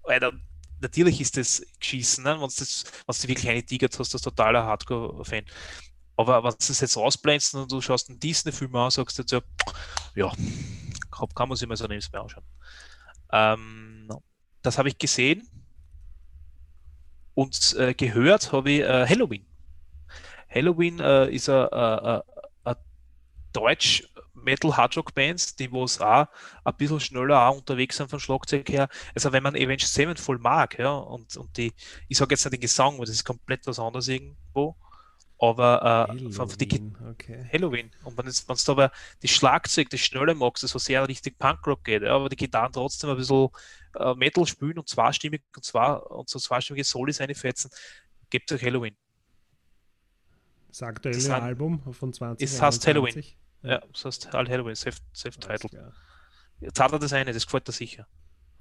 Alter, 0.04 0.34
natürlich 0.82 1.20
ist 1.22 1.38
das 1.38 1.66
geschissen, 1.80 2.26
ne? 2.26 2.40
wenn 2.40 2.48
du 2.48 3.28
wirklich 3.28 3.50
eine 3.50 3.64
Tiger 3.64 3.88
hast, 3.98 4.14
das 4.14 4.22
totaler 4.22 4.64
Hardcore-Fan. 4.64 5.46
Aber 6.16 6.44
wenn 6.44 6.52
du 6.52 6.58
das 6.58 6.80
jetzt 6.80 6.98
ausblendest 6.98 7.56
und 7.56 7.72
du 7.72 7.82
schaust 7.82 8.10
einen 8.10 8.20
Disney-Film 8.20 8.76
an, 8.76 8.92
sagst 8.92 9.18
du 9.18 9.24
jetzt 9.24 9.32
ja, 9.32 9.42
ja, 10.16 10.32
kann 11.10 11.50
man 11.50 11.58
sich 11.58 11.68
mal 11.68 11.76
so 11.76 11.88
nichts 11.88 12.12
mehr 12.12 12.22
anschauen. 12.22 12.44
Ähm, 13.32 14.10
das 14.62 14.78
habe 14.78 14.90
ich 14.90 14.98
gesehen 14.98 15.50
und 17.36 17.76
äh, 17.78 17.94
gehört 17.94 18.52
habe 18.52 18.72
ich 18.72 18.82
äh, 18.82 19.08
Halloween. 19.08 19.46
Halloween 20.50 21.00
äh, 21.00 21.34
ist 21.34 21.50
eine 21.50 22.24
deutsch 23.54 24.04
Metal 24.34 24.76
Hardrock 24.76 25.14
Bands, 25.14 25.56
die 25.56 25.72
was 25.72 26.02
auch 26.02 26.28
ein 26.66 26.74
bisschen 26.76 27.00
schneller 27.00 27.48
auch 27.48 27.58
unterwegs 27.58 27.98
sind 27.98 28.10
vom 28.10 28.20
Schlagzeug 28.20 28.68
her. 28.70 28.90
Also 29.16 29.32
wenn 29.32 29.44
man 29.44 29.56
Avenged 29.56 29.88
Sevenfold 29.88 30.42
mag, 30.42 30.78
ja, 30.78 30.92
und, 30.92 31.38
und 31.38 31.56
die, 31.56 31.72
ich 32.10 32.18
sage 32.18 32.34
jetzt 32.34 32.44
nicht 32.46 32.54
den 32.54 32.62
Gesang, 32.62 32.98
weil 32.98 33.06
das 33.06 33.16
ist 33.16 33.24
komplett 33.24 33.66
was 33.68 33.80
anderes 33.80 34.08
irgendwo, 34.08 34.76
aber 35.50 36.08
äh, 36.10 36.38
Halloween, 36.38 36.58
die, 36.58 36.94
okay. 37.10 37.50
Halloween. 37.52 37.92
Und 38.04 38.18
wenn 38.18 38.26
du 38.26 38.72
aber 38.72 38.92
die 39.22 39.28
Schlagzeug, 39.28 39.90
das 39.90 40.00
Schnelle 40.00 40.34
magst, 40.36 40.64
das 40.64 40.74
was 40.74 40.86
sehr 40.86 41.06
richtig 41.08 41.38
Punkrock 41.38 41.84
geht, 41.84 42.04
ja, 42.04 42.16
aber 42.16 42.30
die 42.30 42.38
Gitarren 42.38 42.72
trotzdem 42.72 43.10
ein 43.10 43.18
bisschen 43.18 43.50
äh, 43.96 44.14
Metal 44.16 44.46
spielen 44.46 44.80
und 44.80 44.88
zweistimmig 44.88 45.44
und 45.56 45.66
zwar 45.66 46.10
und 46.12 46.30
so 46.30 46.40
zweistimmige 46.40 46.86
Solis 46.86 47.20
einfetzen, 47.20 47.70
gebt 48.30 48.52
euch 48.54 48.64
Halloween. 48.64 48.96
Das 50.70 50.82
aktuelle 50.84 51.18
das 51.18 51.30
Album 51.30 51.94
von 51.94 52.14
20. 52.14 52.50
Es 52.50 52.62
heißt 52.62 52.88
Halloween. 52.88 53.24
Ja, 53.64 53.82
das 53.92 54.06
heißt 54.06 54.32
halt 54.32 54.50
Halloween, 54.50 54.76
Self-Titled. 54.76 55.72
Zahlt 56.74 56.94
er 56.94 57.00
das 57.00 57.12
eine, 57.12 57.34
das 57.34 57.46
gefällt 57.46 57.68
dir 57.68 57.74
sicher. 57.74 58.08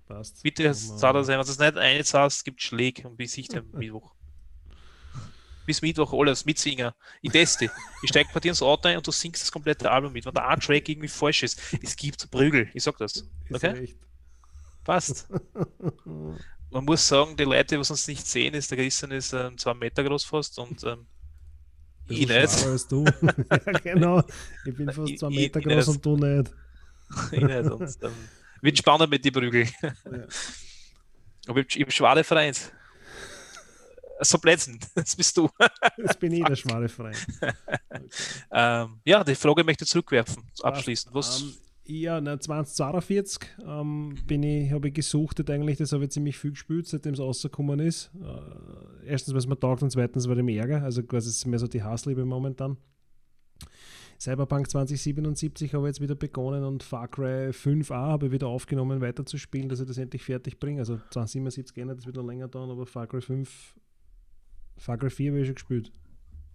Passt. 0.08 0.42
Bitte 0.42 0.72
zahlt 0.72 1.14
er 1.14 1.20
das 1.20 1.28
ein, 1.28 1.38
wenn 1.38 1.46
du 1.46 1.52
es 1.52 1.58
nicht 1.58 1.76
eine 1.76 2.04
zahlst, 2.04 2.44
gibt 2.44 2.60
Schläge 2.60 3.08
und 3.08 3.16
bis 3.16 3.38
ich 3.38 3.56
am 3.56 3.70
Mittwoch 3.72 4.14
bis 5.66 5.82
Mittwoch 5.82 6.12
alles 6.12 6.44
mitsingen. 6.44 6.92
Ich 7.20 7.32
teste. 7.32 7.70
Ich 8.02 8.08
steige 8.08 8.30
bei 8.32 8.40
dir 8.40 8.50
ins 8.50 8.62
Auto 8.62 8.88
ein 8.88 8.96
und 8.96 9.06
du 9.06 9.12
singst 9.12 9.42
das 9.42 9.52
komplette 9.52 9.90
Album 9.90 10.12
mit. 10.12 10.24
Wenn 10.24 10.34
der 10.34 10.48
ein 10.48 10.60
Track 10.60 10.88
irgendwie 10.88 11.08
falsch 11.08 11.42
ist, 11.42 11.60
es 11.82 11.96
gibt 11.96 12.30
Prügel. 12.30 12.68
Ich 12.74 12.82
sag 12.82 12.96
das. 12.98 13.24
Okay? 13.50 13.94
Passt. 14.84 15.28
Man 16.70 16.84
muss 16.86 17.06
sagen, 17.06 17.36
die 17.36 17.44
Leute, 17.44 17.74
die 17.74 17.76
uns 17.76 18.08
nicht 18.08 18.26
sehen, 18.26 18.54
ist 18.54 18.70
der 18.70 18.78
Christian 18.78 19.10
ist 19.10 19.32
ähm, 19.34 19.58
zwei 19.58 19.74
Meter 19.74 20.02
groß 20.02 20.24
fast 20.24 20.58
und 20.58 20.82
ähm, 20.84 21.06
ich 22.08 22.26
nicht. 22.26 22.30
Als 22.30 22.88
du. 22.88 23.04
ja, 23.50 23.72
genau. 23.82 24.22
Ich 24.64 24.74
bin 24.74 24.90
fast 24.90 25.18
zwei 25.18 25.28
Meter 25.28 25.60
ich, 25.60 25.66
groß 25.66 25.88
ich 25.88 25.94
und 25.94 26.04
du 26.04 26.16
nicht. 26.16 26.50
ich 27.32 27.40
nicht. 27.42 27.70
Und, 27.70 28.02
ähm, 28.02 28.12
wird 28.62 28.78
spannend 28.78 29.10
mit 29.10 29.24
die 29.24 29.30
Prügel. 29.30 29.68
Ja. 29.82 29.92
Aber 31.46 31.60
ich, 31.60 31.76
ich 31.76 31.82
habe 31.82 31.90
schwere 31.90 32.24
Vereins 32.24 32.72
so 34.24 34.38
Plätzen. 34.38 34.78
Das 34.94 35.16
bist 35.16 35.36
du. 35.36 35.48
Das 35.96 36.16
bin 36.16 36.32
ich, 36.32 36.44
der 36.44 36.56
schmale 36.56 36.88
Freund. 36.88 37.16
Okay. 37.92 38.08
Ähm, 38.50 39.00
ja, 39.04 39.22
die 39.22 39.34
Frage 39.34 39.62
möchte 39.64 39.84
ich 39.84 39.90
zurückwerfen, 39.90 40.42
abschließend. 40.62 41.14
Was? 41.14 41.42
Um, 41.42 41.48
ähm, 41.48 41.54
ja, 41.84 42.38
2042 42.38 43.48
ähm, 43.66 44.14
bin 44.26 44.42
ich, 44.42 44.72
habe 44.72 44.88
ich 44.88 44.94
gesuchtet 44.94 45.50
eigentlich, 45.50 45.78
das 45.78 45.92
habe 45.92 46.04
ich 46.04 46.10
ziemlich 46.10 46.38
viel 46.38 46.52
gespielt, 46.52 46.86
seitdem 46.86 47.14
es 47.14 47.20
rausgekommen 47.20 47.80
ist. 47.80 48.10
Äh, 48.20 49.06
erstens, 49.06 49.34
weil 49.34 49.40
es 49.40 49.46
mir 49.46 49.58
taugt 49.58 49.82
und 49.82 49.90
zweitens, 49.90 50.28
weil 50.28 50.38
ich 50.38 50.44
mich 50.44 50.56
ärgere. 50.56 50.82
Also 50.82 51.02
quasi 51.02 51.28
ist 51.28 51.46
mehr 51.46 51.58
so 51.58 51.66
die 51.66 51.82
Hassliebe 51.82 52.24
momentan. 52.24 52.76
Cyberpunk 54.22 54.70
2077 54.70 55.74
habe 55.74 55.88
ich 55.88 55.96
jetzt 55.96 56.00
wieder 56.00 56.14
begonnen 56.14 56.62
und 56.62 56.84
Far 56.84 57.08
Cry 57.08 57.50
5a 57.50 57.92
habe 57.92 58.26
ich 58.26 58.32
wieder 58.32 58.46
aufgenommen, 58.46 59.00
weiterzuspielen, 59.00 59.68
dass 59.68 59.80
ich 59.80 59.88
das 59.88 59.98
endlich 59.98 60.22
fertig 60.22 60.60
bringe. 60.60 60.78
Also 60.78 60.98
2077 61.10 61.76
ändert 61.78 61.98
das 61.98 62.06
wieder 62.06 62.22
länger 62.22 62.46
dauern, 62.46 62.70
aber 62.70 62.86
Far 62.86 63.08
Cry 63.08 63.20
5 63.20 63.74
Far 64.82 64.98
Cry 64.98 65.10
4 65.10 65.30
habe 65.30 65.40
ich 65.40 65.46
schon 65.46 65.54
gespielt. 65.54 65.92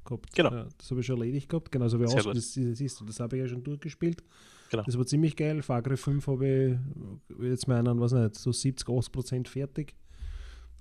gehabt. 0.04 0.36
Genau. 0.36 0.52
Ja, 0.52 0.68
das 0.78 0.92
habe 0.92 1.00
ich 1.00 1.06
schon 1.06 1.18
erledigt 1.18 1.48
gehabt. 1.48 1.72
Genauso 1.72 1.98
wie 2.00 2.08
Sehr 2.08 2.18
aus, 2.18 2.26
gut. 2.26 2.36
das, 2.36 2.54
das, 2.54 2.82
ist, 2.82 3.02
das 3.08 3.20
habe 3.22 3.38
ich 3.38 3.44
ja 3.44 3.48
schon 3.48 3.64
durchgespielt. 3.64 4.22
Genau. 4.70 4.84
Das 4.84 4.98
war 4.98 5.06
ziemlich 5.06 5.38
geil. 5.38 5.62
Far 5.62 5.82
Cry 5.82 5.96
5 5.96 6.28
habe 6.28 6.46
ich 6.46 7.40
äh, 7.40 7.50
jetzt 7.50 7.70
meinen, 7.70 8.00
was 8.02 8.12
nicht, 8.12 8.36
so 8.36 8.52
70, 8.52 8.90
80 8.90 9.12
Prozent 9.14 9.48
fertig. 9.48 9.96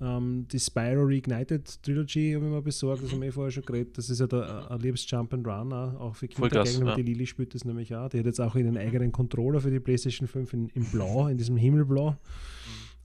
Ähm, 0.01 0.47
die 0.51 0.59
Spyro 0.59 1.05
Reignited 1.05 1.83
Trilogy 1.83 2.33
habe 2.33 2.47
ich 2.47 2.51
mir 2.51 2.61
besorgt, 2.63 3.05
das 3.05 3.13
haben 3.13 3.23
wir 3.23 3.29
eh 3.29 3.33
vorher 3.33 3.53
schon 3.53 3.65
geredet. 3.65 3.97
Das 3.97 4.11
ist 4.11 4.19
ja 4.19 4.27
der, 4.27 4.71
ein 4.71 4.81
liebes 4.81 5.09
Jump 5.09 5.33
and 5.33 5.47
Run, 5.47 5.73
auch, 5.73 6.01
auch 6.01 6.17
für 6.17 6.27
Kindergänge, 6.27 6.85
ja. 6.85 6.95
die 6.97 7.03
Lili 7.03 7.27
spielt 7.27 7.55
das 7.55 7.65
nämlich 7.65 7.95
auch. 7.95 8.09
Die 8.09 8.19
hat 8.19 8.27
jetzt 8.27 8.41
auch 8.41 8.57
einen 8.57 8.77
eigenen 8.77 9.13
Controller 9.13 9.61
für 9.61 9.71
die 9.71 9.81
PlayStation 9.81 10.27
5 10.27 10.53
in, 10.53 10.69
in 10.71 10.85
Blau, 10.87 11.29
in 11.29 11.39
diesem 11.39 11.57
Himmelblau. 11.57 12.17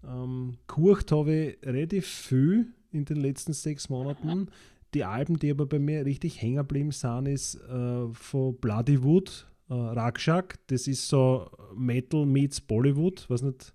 Ähm, 0.04 0.58
Kurcht 0.68 1.12
habe 1.12 1.34
ich 1.34 1.66
relativ 1.66 2.08
viel 2.08 2.74
in 2.92 3.06
den 3.06 3.18
letzten 3.18 3.54
sechs 3.54 3.90
Monaten. 3.90 4.48
Die 4.94 5.04
Alben, 5.06 5.40
die 5.40 5.52
aber 5.52 5.66
bei 5.66 5.80
mir 5.80 6.06
richtig 6.06 6.42
hängen 6.42 6.58
geblieben 6.58 6.92
sind, 6.92 7.26
ist 7.28 7.56
äh, 7.56 8.08
von 8.14 8.56
Bloody 8.58 9.02
Wood, 9.02 9.48
äh, 9.70 9.74
Rakshak. 9.74 10.60
Das 10.68 10.88
ist 10.88 11.08
so 11.08 11.50
Metal 11.76 12.26
meets 12.26 12.60
Bollywood, 12.60 13.26
was 13.30 13.42
nicht. 13.42 13.74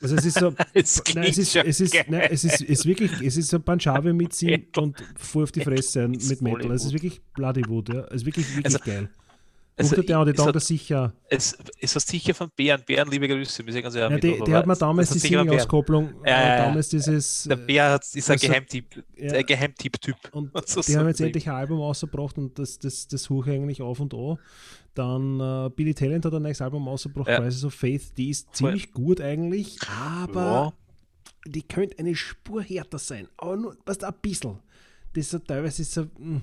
Also 0.00 0.14
es 0.16 0.24
ist 0.24 0.38
so, 0.38 0.54
Es 0.72 1.02
nein, 1.14 1.24
es 1.28 1.38
ist, 1.38 1.56
es 1.56 1.80
ist, 1.80 1.94
nein, 2.08 2.28
es 2.30 2.44
ist, 2.44 2.54
es 2.54 2.68
ist 2.70 2.86
wirklich, 2.86 3.10
es 3.20 3.36
ist 3.36 3.48
so 3.48 3.58
Punjabi 3.58 4.12
mit 4.12 4.40
Metal. 4.42 4.84
und 4.84 4.96
voll 5.16 5.42
auf 5.42 5.52
die 5.52 5.60
Fresse 5.60 6.06
mit 6.06 6.40
Metal. 6.40 6.70
Es 6.70 6.84
ist 6.84 6.92
wirklich 6.92 7.20
Bloody 7.34 7.68
Wood, 7.68 7.88
ja. 7.88 8.04
Es 8.06 8.22
ist 8.22 8.26
wirklich, 8.26 8.48
wirklich 8.56 8.66
Also, 8.66 8.78
geil. 8.84 9.10
Also, 9.80 9.96
Also, 9.96 10.02
der, 10.02 10.52
das 10.52 10.66
sicher. 10.66 11.12
es, 11.28 11.56
es 11.80 11.94
war 11.94 12.00
sicher 12.00 12.34
von 12.34 12.50
Bären. 12.54 12.82
Bären, 12.86 13.10
liebe 13.10 13.26
Grüße. 13.28 13.64
Wir 13.64 13.72
sehen 13.72 13.84
uns 13.84 13.94
ja, 13.94 14.10
Ja, 14.10 14.16
die, 14.18 14.40
die 14.46 14.54
hat 14.54 14.66
mir 14.66 14.72
es- 14.74 14.78
damals 14.78 15.10
die 15.10 15.18
ja, 16.26 16.54
äh, 16.54 16.66
damals 16.66 16.88
dieses. 16.88 17.44
Der 17.44 17.56
Bär 17.56 17.90
hat, 17.90 18.02
ist 18.04 18.28
ein 18.28 18.32
also- 18.34 18.46
Geheimtipp. 18.46 19.04
ja. 19.16 19.42
Geheimtipp-Typ. 19.42 20.16
Und 20.32 20.50
So- 20.68 20.80
die 20.82 20.92
so 20.92 20.98
haben 20.98 21.08
jetzt 21.08 21.20
endlich 21.20 21.48
ein 21.48 21.54
Album 21.56 21.78
rausgebracht 21.80 22.36
und 22.38 22.58
das, 22.58 22.78
das, 22.78 23.08
das 23.08 23.28
ich 23.30 23.46
eigentlich 23.46 23.82
auf 23.82 24.00
und 24.00 24.14
an. 24.14 24.38
Dann 24.94 25.40
äh, 25.40 25.70
Billy 25.70 25.94
Talent 25.94 26.24
hat 26.24 26.34
ein 26.34 26.42
neues 26.42 26.60
Album 26.60 26.86
rausgebracht, 26.88 27.28
Ja. 27.28 27.38
Crisis 27.40 27.64
of 27.64 27.74
Faith. 27.74 28.12
Die 28.16 28.30
ist 28.30 28.54
ziemlich 28.54 28.92
gut 28.92 29.20
eigentlich, 29.20 29.78
aber 29.88 30.40
Ja. 30.40 30.72
die 31.46 31.62
könnte 31.62 31.98
eine 32.00 32.14
Spur 32.16 32.62
härter 32.62 32.98
sein. 32.98 33.28
Aber 33.36 33.56
nur, 33.56 33.76
was 33.86 34.02
ein 34.02 34.12
bisschen. 34.20 34.58
Das 35.14 35.24
ist 35.24 35.30
so 35.30 35.38
teilweise 35.38 35.82
ist 35.82 35.92
so. 35.92 36.06
mh, 36.18 36.40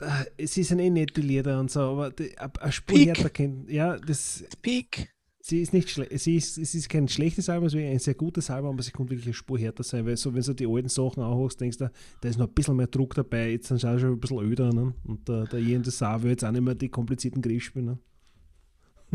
äh, 0.00 0.24
es 0.36 0.56
ist 0.56 0.72
ein 0.72 0.78
eh 0.78 0.90
nette 0.90 1.20
Lieder 1.20 1.58
und 1.60 1.70
so, 1.70 1.80
aber 1.80 2.10
die, 2.10 2.36
eine 2.38 2.72
Spur 2.72 2.98
härter 2.98 3.30
kennt. 3.30 3.70
Ja, 3.70 3.96
das, 3.96 4.44
Peak. 4.62 5.12
sie 5.40 5.60
ist 5.60 5.72
nicht 5.72 5.90
schlecht. 5.90 6.18
Sie 6.18 6.36
ist, 6.36 6.58
es 6.58 6.74
ist 6.74 6.88
kein 6.88 7.08
schlechtes 7.08 7.48
Album, 7.48 7.66
es 7.66 7.74
ist 7.74 7.80
ein 7.80 7.98
sehr 7.98 8.14
gutes 8.14 8.50
Album, 8.50 8.70
aber 8.70 8.82
sie 8.82 8.92
kommt 8.92 9.10
wirklich 9.10 9.26
eine 9.26 9.34
Spur 9.34 9.58
härter 9.58 9.82
sein, 9.82 10.06
weil 10.06 10.16
so, 10.16 10.34
wenn 10.34 10.42
du 10.42 10.54
die 10.54 10.66
alten 10.66 10.88
Sachen 10.88 11.22
anhörst, 11.22 11.60
denkst 11.60 11.78
du, 11.78 11.90
da 12.20 12.28
ist 12.28 12.38
noch 12.38 12.48
ein 12.48 12.54
bisschen 12.54 12.76
mehr 12.76 12.86
Druck 12.86 13.14
dabei, 13.14 13.50
jetzt 13.52 13.68
sind 13.68 13.80
sie 13.80 13.98
schon 13.98 14.12
ein 14.12 14.20
bisschen 14.20 14.38
öder. 14.38 14.72
Ne? 14.72 14.94
Und 15.04 15.28
der, 15.28 15.44
der 15.44 15.60
Ian 15.60 15.82
Desar 15.82 16.22
will 16.22 16.30
jetzt 16.30 16.44
auch 16.44 16.52
nicht 16.52 16.62
mehr 16.62 16.74
die 16.74 16.88
komplizierten 16.88 17.42
Griff 17.42 17.64
spielen. 17.64 17.86
Ne? 17.86 17.98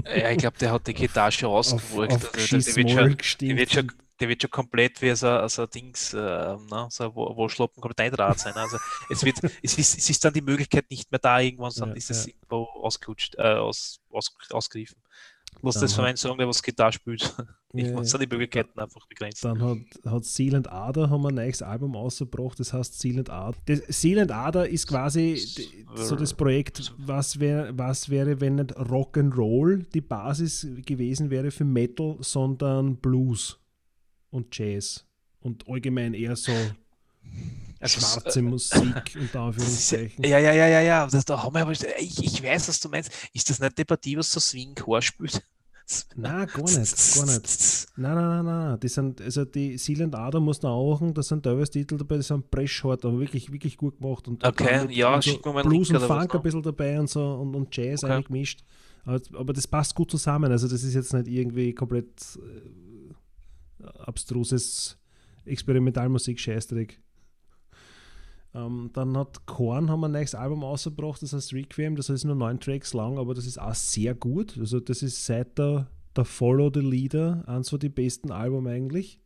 Ja, 0.06 0.32
ich 0.32 0.38
glaube, 0.38 0.58
der 0.58 0.72
hat 0.72 0.88
die 0.88 0.94
Gitarre 0.94 1.32
schon 1.32 1.50
Auf, 1.50 1.74
ausgewurgt. 1.74 2.14
auf 2.14 2.34
Also, 2.34 2.58
der, 2.58 2.76
wird 2.76 2.90
schon, 2.90 3.18
der, 3.42 3.58
wird 3.58 3.72
schon, 3.72 3.92
der 4.20 4.30
wird 4.30 4.42
schon 4.42 4.52
komplett 4.52 5.02
wie 5.02 5.16
so, 5.16 5.28
ein- 5.28 5.70
Dings, 5.74 6.14
äh, 6.14 6.18
ne? 6.18 6.88
so 6.90 7.04
ein 7.06 7.16
Wo- 7.16 7.38
Waschlappen 7.38 7.80
komplett 7.82 8.00
eindraht 8.02 8.40
sein. 8.40 8.54
Also 8.56 8.78
es, 9.10 9.24
wird, 9.24 9.38
es, 9.64 9.78
ist, 9.78 9.98
es 9.98 10.10
ist 10.10 10.26
dann 10.26 10.34
die 10.34 10.42
Möglichkeit 10.42 10.90
nicht 10.90 11.12
mehr 11.12 11.20
da, 11.20 11.40
irgendwann 11.40 11.72
Ja, 11.76 11.86
ist 11.94 12.10
es 12.10 12.26
ja. 12.26 12.32
irgendwo 12.34 12.64
ausgelutscht, 12.82 13.36
äh, 13.38 13.42
aus, 13.54 14.00
aus, 14.10 14.36
ausgegriffen. 14.50 14.98
Lass 15.62 15.76
das 15.76 15.94
von 15.94 16.04
hat- 16.04 16.10
einem 16.10 16.18
sagen, 16.18 16.38
der 16.38 16.48
was 16.48 16.62
Gitarre 16.62 16.94
spielt. 16.94 17.22
Irgendwann 17.74 18.04
ja. 18.04 18.10
sind 18.10 18.22
die 18.22 18.28
Möglichkeiten 18.28 18.80
einfach 18.80 19.06
begrenzt. 19.08 19.44
Dann 19.44 19.62
hat, 19.62 19.78
hat 20.06 20.26
Seal 20.26 20.56
and 20.56 20.72
Ader 20.72 21.10
haben 21.10 21.24
wir 21.24 21.30
ein 21.30 21.36
neues 21.36 21.62
Album 21.62 21.96
ausgebracht, 21.96 22.60
das 22.60 22.72
heißt 22.72 23.00
Seal 23.00 23.20
and 23.20 23.30
Ader. 23.30 23.58
Das 23.66 23.82
Seal 23.88 24.20
and 24.20 24.32
Ader 24.32 24.70
ist 24.70 24.88
quasi 24.88 25.38
so 25.96 26.16
das 26.16 26.34
Projekt, 26.34 26.94
was, 26.98 27.40
wär, 27.40 27.76
was 27.78 28.10
wäre, 28.10 28.40
wenn 28.42 28.56
nicht 28.56 28.76
Rock'n'Roll 28.78 29.86
die 29.92 30.02
Basis 30.02 30.68
gewesen 30.86 31.30
wäre 31.30 31.50
für 31.50 31.66
Metal, 31.66 32.18
sondern 32.20 32.98
Blues 32.98 33.60
und 34.30 34.56
Jazz 34.56 35.06
und 35.40 35.68
allgemein 35.68 36.14
eher 36.14 36.36
so 36.36 36.52
Also, 37.84 38.00
schwarze 38.00 38.40
äh, 38.40 38.42
Musik 38.42 39.18
unter 39.20 39.24
ist 39.24 39.36
Anführungszeichen. 39.36 40.24
ja, 40.26 40.40
ja, 40.40 40.54
ja, 40.54 40.68
ja, 40.68 40.82
ja. 40.82 41.08
Das, 41.08 41.26
da 41.26 41.42
haben 41.42 41.54
wir 41.54 41.62
aber, 41.62 41.72
ich, 41.72 42.24
ich 42.24 42.44
weiß, 42.44 42.70
was 42.70 42.80
du 42.80 42.90
meinst. 42.90 43.12
Ist 43.34 43.50
das 43.50 43.60
nicht 43.60 43.78
die 43.78 43.86
Partie, 43.86 44.18
was 44.18 44.32
so 44.32 44.40
Swing-Chor 44.40 45.02
spielt? 45.02 45.42
Nein, 46.16 46.48
gar 46.48 46.64
nicht, 46.64 47.16
gar 47.16 47.26
nicht. 47.26 47.88
Nein, 47.98 48.16
nein, 48.16 48.16
nein, 48.16 48.46
nein. 48.46 48.80
Die 48.80 48.88
sind, 48.88 49.20
also 49.20 49.44
die 49.44 49.78
Seal 49.78 50.04
and 50.04 50.16
Ader 50.16 50.40
muss 50.40 50.62
man 50.62 50.72
auch 50.72 51.02
machen, 51.02 51.14
da 51.14 51.22
sind 51.22 51.44
teilweise 51.44 51.72
Titel 51.72 51.98
dabei, 51.98 52.18
die 52.18 52.24
sind 52.24 52.50
Press-Hard, 52.50 53.04
aber 53.06 53.20
wirklich, 53.20 53.52
wirklich 53.52 53.78
gut 53.78 54.00
gemacht. 54.00 54.28
Und, 54.28 54.44
Okay, 54.46 54.82
und, 54.82 54.92
ja, 54.92 55.16
und 55.16 55.24
so 55.24 55.40
mal 55.52 55.62
Blues 55.64 55.90
Link 55.90 56.02
und 56.02 56.08
Funk 56.08 56.36
ein 56.36 56.42
bisschen 56.42 56.62
dabei 56.64 57.00
und 57.00 57.10
so 57.10 57.34
und, 57.34 57.54
und 57.54 57.76
Jazz 57.76 58.04
Okay. 58.04 58.14
eingemischt. 58.14 58.64
Aber, 59.04 59.20
aber 59.34 59.52
das 59.54 59.68
passt 59.68 59.94
gut 59.94 60.10
zusammen. 60.10 60.52
Also 60.52 60.68
das 60.70 60.84
ist 60.84 60.94
jetzt 60.94 61.14
nicht 61.14 61.28
irgendwie 61.28 61.74
komplett 61.74 62.08
äh, 62.38 63.84
abstruses 64.00 64.98
Experimentalmusik-Scheißdreck. 65.46 67.00
Ähm, 68.56 68.92
dann 68.94 69.18
hat 69.18 69.46
Korn 69.46 69.90
haben 69.90 70.02
wir 70.02 70.08
ein 70.08 70.12
neues 70.12 70.36
Album 70.36 70.64
ausgebracht, 70.64 71.22
das 71.22 71.34
heißt 71.34 71.54
Requiem, 71.54 71.96
das 71.96 72.10
ist 72.10 72.24
nur 72.24 72.36
neun 72.36 72.60
Tracks 72.60 72.94
lang, 72.94 73.18
aber 73.18 73.34
das 73.34 73.48
ist 73.48 73.60
auch 73.60 73.74
sehr 73.74 74.14
gut. 74.14 74.58
Also 74.60 74.80
das 74.80 75.02
ist 75.02 75.26
seit 75.26 75.58
der, 75.58 75.88
der 76.16 76.26
Follow 76.26 76.70
the 76.72 76.82
Leader 76.82 77.44
eins 77.48 77.70
von 77.70 77.80
den 77.80 77.94
besten 77.94 78.32
Alben 78.32 78.68
eigentlich. 78.68 79.20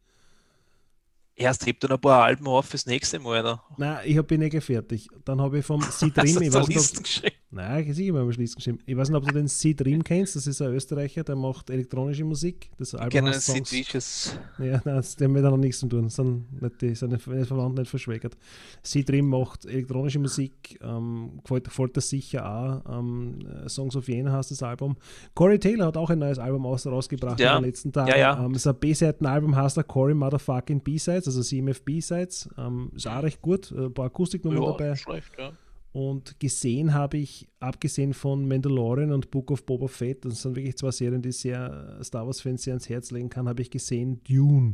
Erst 1.36 1.66
hebt 1.68 1.84
dann 1.84 1.92
ein 1.92 2.02
paar 2.02 2.24
Alben 2.24 2.48
auf 2.48 2.66
fürs 2.66 2.88
nächste 2.88 3.20
Mal, 3.20 3.42
oder? 3.42 3.64
Nein, 3.78 4.00
ich 4.06 4.18
habe 4.18 4.38
nicht 4.38 4.64
fertig. 4.64 5.08
Dann 5.24 5.40
habe 5.40 5.60
ich 5.60 5.66
vom 5.66 5.82
Sid 5.92 6.18
Hast 6.18 6.26
Rim, 6.26 6.36
du 6.36 6.42
ich 6.42 6.54
weiß 6.54 6.68
nicht, 6.68 7.24
ob? 7.24 7.32
Nein, 7.58 7.86
ich 7.88 7.96
sicher 7.96 8.14
mal 8.14 8.32
Schließen 8.32 8.56
geschrieben. 8.56 8.80
Ich 8.86 8.96
weiß 8.96 9.10
nicht, 9.10 9.18
ob 9.18 9.26
du 9.26 9.34
den 9.34 9.48
Sid 9.48 9.84
Rim 9.86 10.04
kennst, 10.04 10.36
das 10.36 10.48
ist 10.48 10.62
ein 10.62 10.72
Österreicher, 10.74 11.24
der 11.24 11.36
macht 11.36 11.70
elektronische 11.70 12.24
Musik. 12.24 12.70
Das 12.78 12.96
Album 12.96 13.28
heißt 13.28 13.46
Sid. 13.48 13.72
Vicious. 13.72 14.38
Ja, 14.60 14.82
nein, 14.86 14.96
das- 14.96 15.18
haben 15.22 15.34
mit 15.34 15.44
noch 15.44 15.58
nichts 15.58 15.80
zu 15.80 15.88
tun. 15.88 16.08
Sind 16.10 16.62
nicht, 16.62 16.82
die 16.82 16.96
sind 16.96 17.12
nicht, 17.12 17.22
verwandt, 17.24 17.78
nicht 17.78 17.90
verschwägert. 17.90 18.38
Sie 18.84 19.04
drin 19.04 19.26
macht 19.28 19.66
elektronische 19.66 20.20
Musik, 20.20 20.80
ähm, 20.82 21.40
gefällt, 21.44 21.66
gefällt 21.66 21.98
das 21.98 22.10
sicher 22.10 22.50
auch. 22.50 23.00
Ähm, 23.00 23.40
äh, 23.66 23.68
Songs 23.68 23.96
of 23.96 24.08
Vienna 24.08 24.32
heißt 24.32 24.52
das 24.52 24.64
Album. 24.64 24.96
Corey 25.34 25.60
Taylor 25.60 25.88
hat 25.88 25.98
auch 25.98 26.10
ein 26.10 26.20
neues 26.20 26.40
Album 26.40 26.66
aus, 26.66 26.86
rausgebracht 26.88 27.40
Ja, 27.40 27.58
in 27.58 27.64
den 27.64 27.70
letzten 27.70 27.92
Tagen. 27.92 28.10
ja, 28.10 28.18
ja. 28.18 28.46
Ähm, 28.46 28.54
ist 28.54 28.68
ein 28.68 28.76
B-Seiten-Album, 28.76 29.56
heißt 29.56 29.78
er 29.78 29.84
Corey 29.84 30.14
Motherfucking 30.14 30.82
B-Sides, 30.82 31.28
also 31.28 31.42
CMF 31.42 31.82
B-Sides. 31.84 32.50
Ähm, 32.58 32.92
ist 32.96 33.08
auch 33.08 33.24
recht 33.24 33.42
gut, 33.42 33.72
äh, 33.72 33.86
ein 33.86 33.94
paar 33.94 34.06
Akustiknummern 34.06 34.62
dabei. 34.64 34.88
Ja, 34.88 34.96
schlecht, 34.96 35.32
ja. 35.38 35.52
Und 35.94 36.40
gesehen 36.40 36.94
habe 36.94 37.18
ich, 37.18 37.48
abgesehen 37.60 38.14
von 38.14 38.48
Mandalorian 38.48 39.12
und 39.12 39.32
Book 39.32 39.50
of 39.52 39.66
Boba 39.66 39.88
Fett, 39.88 40.26
das 40.26 40.42
sind 40.44 40.56
wirklich 40.56 40.78
zwei 40.78 40.92
Serien, 40.92 41.22
die 41.22 41.32
sehr 41.32 41.98
äh, 42.00 42.04
Star 42.04 42.26
Wars-Fans 42.28 42.62
sehr 42.64 42.74
ans 42.74 42.88
Herz 42.90 43.10
legen 43.12 43.30
kann, 43.30 43.48
habe 43.48 43.62
ich 43.62 43.72
gesehen 43.72 44.22
Dune. 44.24 44.74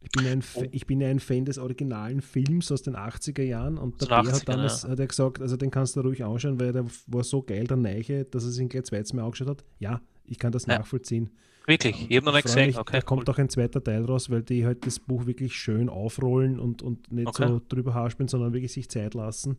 Ich 0.00 0.10
bin, 0.12 0.26
ein, 0.28 0.44
Oh. 0.54 0.62
ich 0.70 0.86
bin 0.86 1.02
ein 1.02 1.18
Fan 1.18 1.44
des 1.44 1.58
originalen 1.58 2.20
Films 2.20 2.70
aus 2.70 2.82
den 2.82 2.94
80er 2.94 3.42
Jahren 3.42 3.78
und 3.78 4.00
der 4.00 4.06
Bär 4.06 4.18
hat 4.18 4.26
80ern, 4.26 4.44
damals 4.44 4.82
ja. 4.84 4.90
hat 4.90 5.00
er 5.00 5.06
gesagt, 5.08 5.40
also 5.42 5.56
den 5.56 5.72
kannst 5.72 5.96
du 5.96 6.00
ruhig 6.02 6.22
anschauen, 6.24 6.60
weil 6.60 6.72
der 6.72 6.84
war 7.08 7.24
so 7.24 7.42
geil, 7.42 7.64
der 7.66 7.76
Neiche, 7.78 8.24
dass 8.24 8.44
er 8.44 8.50
sich 8.50 8.62
ihn 8.62 8.68
gleich 8.68 8.84
zweites 8.84 9.12
Mal 9.12 9.24
angeschaut 9.24 9.48
hat. 9.48 9.64
Ja, 9.80 10.00
ich 10.24 10.38
kann 10.38 10.52
das 10.52 10.66
Ja. 10.66 10.78
nachvollziehen. 10.78 11.30
Wirklich, 11.66 12.06
ich 12.08 12.16
habe 12.16 12.26
noch 12.26 12.32
nicht 12.32 12.44
Ich 12.46 12.52
gesehen. 12.52 12.66
mich, 12.68 12.78
Okay, 12.78 12.92
da 12.98 13.00
kommt 13.00 13.28
cool. 13.28 13.34
auch 13.34 13.38
ein 13.38 13.48
zweiter 13.48 13.82
Teil 13.82 14.04
raus, 14.04 14.30
weil 14.30 14.42
die 14.44 14.64
halt 14.64 14.86
das 14.86 15.00
Buch 15.00 15.26
wirklich 15.26 15.54
schön 15.54 15.88
aufrollen 15.88 16.60
und, 16.60 16.80
und 16.82 17.10
nicht 17.10 17.26
Okay. 17.26 17.48
so 17.48 17.60
drüber 17.68 17.92
haarspielen, 17.92 18.28
sondern 18.28 18.52
wirklich 18.52 18.72
sich 18.72 18.88
Zeit 18.88 19.14
lassen. 19.14 19.56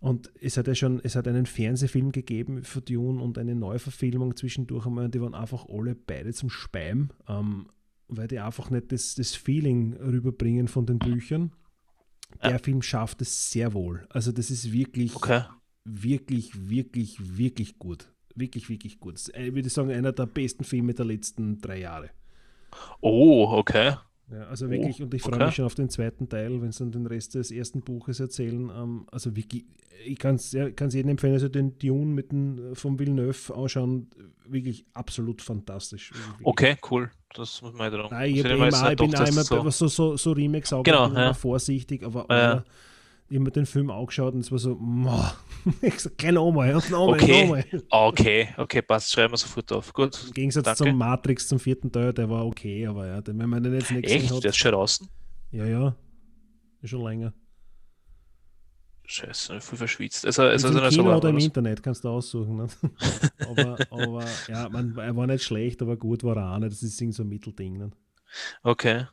Und 0.00 0.32
es 0.40 0.56
hat 0.56 0.66
ja 0.66 0.74
schon, 0.74 0.98
es 1.04 1.14
hat 1.14 1.28
einen 1.28 1.44
Fernsehfilm 1.46 2.10
gegeben 2.10 2.64
für 2.64 2.80
Dune 2.80 3.22
und 3.22 3.36
eine 3.36 3.54
Neuverfilmung 3.54 4.34
zwischendurch 4.34 4.86
einmal, 4.86 5.04
und 5.04 5.14
die 5.14 5.20
waren 5.20 5.34
einfach 5.34 5.66
alle 5.68 5.94
beide 5.94 6.32
zum 6.32 6.48
Speim, 6.48 7.10
ähm, 7.28 7.66
weil 8.08 8.26
die 8.26 8.38
einfach 8.38 8.70
nicht 8.70 8.90
das, 8.92 9.14
das 9.14 9.34
Feeling 9.34 9.94
rüberbringen 9.94 10.68
von 10.68 10.86
den 10.86 10.98
Büchern. 10.98 11.52
Der 12.42 12.52
Ja. 12.52 12.58
Film 12.58 12.80
schafft 12.80 13.20
es 13.20 13.50
sehr 13.50 13.74
wohl. 13.74 14.06
Also 14.08 14.32
das 14.32 14.50
ist 14.50 14.72
wirklich, 14.72 15.14
Okay. 15.16 15.42
wirklich, 15.84 16.68
wirklich, 16.70 17.36
wirklich 17.36 17.78
gut. 17.78 18.10
Wirklich, 18.34 18.68
wirklich 18.70 19.00
gut. 19.00 19.20
Äh, 19.34 19.48
Ich 19.48 19.54
würde 19.54 19.68
sagen, 19.68 19.90
einer 19.90 20.12
der 20.12 20.26
besten 20.26 20.64
Filme 20.64 20.94
der 20.94 21.04
letzten 21.04 21.60
drei 21.60 21.80
Jahre. 21.80 22.10
Oh, 23.00 23.48
okay. 23.50 23.94
Ja, 24.32 24.44
also 24.44 24.70
wirklich, 24.70 25.02
und 25.02 25.12
ich 25.12 25.22
freue 25.22 25.34
okay. 25.34 25.46
mich 25.46 25.54
schon 25.56 25.64
auf 25.64 25.74
den 25.74 25.88
zweiten 25.88 26.28
Teil, 26.28 26.62
wenn 26.62 26.70
sie 26.70 26.78
dann 26.80 26.92
den 26.92 27.06
Rest 27.06 27.34
des 27.34 27.50
ersten 27.50 27.80
Buches 27.80 28.20
erzählen. 28.20 28.70
Ähm, 28.70 29.06
also 29.10 29.34
wirklich, 29.34 29.64
ich 30.04 30.18
kann 30.18 30.36
es 30.36 30.52
ja, 30.52 30.70
kann's 30.70 30.94
jedem 30.94 31.10
empfehlen, 31.10 31.32
also 31.32 31.48
den 31.48 31.78
Dune 31.78 32.06
mit 32.06 32.30
dem, 32.30 32.74
vom 32.74 32.98
Villeneuve 32.98 33.54
anschauen, 33.54 34.08
wirklich 34.46 34.84
absolut 34.94 35.42
fantastisch. 35.42 36.12
Wirklich. 36.12 36.46
Okay, 36.46 36.76
cool. 36.90 37.10
Das 37.34 37.60
muss 37.62 37.72
man 37.74 37.90
dran. 37.92 38.08
Nein, 38.10 38.34
ich, 38.34 38.44
hab 38.44 38.58
mal 38.58 38.68
immer, 38.68 38.90
ich 38.90 38.96
bin 38.96 39.14
auch 39.14 39.26
immer 39.26 39.70
so, 39.70 39.88
so, 39.88 40.16
so 40.16 40.32
Remakes 40.32 40.72
auch 40.72 40.82
Genau, 40.82 41.08
ich 41.08 41.14
ja. 41.14 41.34
vorsichtig, 41.34 42.04
aber 42.04 42.26
Ja, 42.28 42.36
ja. 42.36 42.50
Alter, 42.50 42.64
ich 43.30 43.36
habe 43.36 43.44
mir 43.44 43.52
den 43.52 43.64
Film 43.64 43.90
angeschaut 43.90 44.34
und 44.34 44.40
es 44.40 44.50
war 44.50 44.58
so, 44.58 44.74
moah. 44.74 45.36
ich 45.82 46.00
so, 46.00 46.10
gleich 46.16 46.32
nochmal 46.32 46.72
nochmal 46.74 47.14
Okay. 47.14 47.42
nochmal. 47.42 47.64
Okay, 47.88 48.48
okay, 48.56 48.82
passt. 48.82 49.12
Schreiben 49.12 49.32
wir 49.32 49.38
sofort 49.38 49.70
auf. 49.72 49.92
Gut. 49.92 50.20
Im 50.26 50.32
Gegensatz 50.32 50.64
Danke. 50.64 50.84
zum 50.84 50.98
Matrix 50.98 51.46
zum 51.46 51.60
vierten 51.60 51.92
Teil, 51.92 52.12
der 52.12 52.28
war 52.28 52.44
okay, 52.44 52.86
aber 52.88 53.06
ja, 53.06 53.20
den, 53.20 53.38
wenn 53.38 53.48
man 53.48 53.62
den 53.62 53.74
jetzt 53.74 53.92
nicht 53.92 54.10
Echt? 54.10 54.32
hat. 54.32 54.42
Der 54.42 54.50
ist 54.50 54.56
schon 54.56 54.72
draußen? 54.72 55.08
Ja, 55.52 55.64
ja. 55.64 55.94
Ist 56.82 56.90
schon 56.90 57.04
länger. 57.04 57.32
Scheiße, 59.04 59.60
viel 59.60 59.78
verschwitzt. 59.78 60.26
Also, 60.26 60.42
also, 60.42 60.68
Also 60.68 60.80
so 60.80 60.88
Kino 60.88 61.04
warm, 61.06 61.18
oder 61.18 61.28
im 61.30 61.40
so. 61.40 61.46
Internet 61.46 61.82
kannst 61.82 62.04
du 62.04 62.08
aussuchen. 62.08 62.56
Ne? 62.56 62.68
aber, 63.48 63.76
aber 63.90 64.24
ja, 64.48 64.68
man, 64.68 64.96
er 64.98 65.16
war 65.16 65.26
nicht 65.28 65.44
schlecht, 65.44 65.82
aber 65.82 65.96
gut 65.96 66.24
war 66.24 66.36
er 66.36 66.52
auch 66.54 66.58
nicht. 66.58 66.72
Das 66.72 66.82
ist 66.82 67.00
irgend 67.00 67.14
so 67.14 67.22
ein 67.22 67.28
Mittelding. 67.28 67.76
Ne? 67.78 67.90
Okay. 68.62 69.06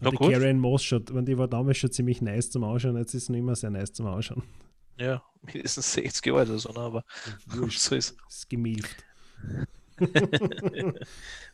Na 0.00 0.10
die 0.10 0.16
gut. 0.16 0.32
Karen 0.32 0.58
Moss 0.58 0.82
schaut, 0.84 1.14
wenn 1.14 1.24
die 1.26 1.36
war 1.38 1.48
damals 1.48 1.78
schon 1.78 1.90
ziemlich 1.92 2.20
nice 2.22 2.50
zum 2.50 2.64
Ausschauen, 2.64 2.96
jetzt 2.96 3.14
ist 3.14 3.26
sie 3.26 3.32
nicht 3.32 3.42
mehr 3.44 3.56
sehr 3.56 3.70
nice 3.70 3.92
zum 3.92 4.06
Ausschauen. 4.06 4.42
Ja, 4.98 5.22
mindestens 5.42 5.92
60 5.92 6.26
Jahre 6.26 6.42
oder 6.42 6.58
so, 6.58 6.70
ne? 6.72 6.80
aber 6.80 7.04
so 7.70 7.94
ist 7.94 8.16
ist 8.28 8.48
gemilft. 8.50 9.04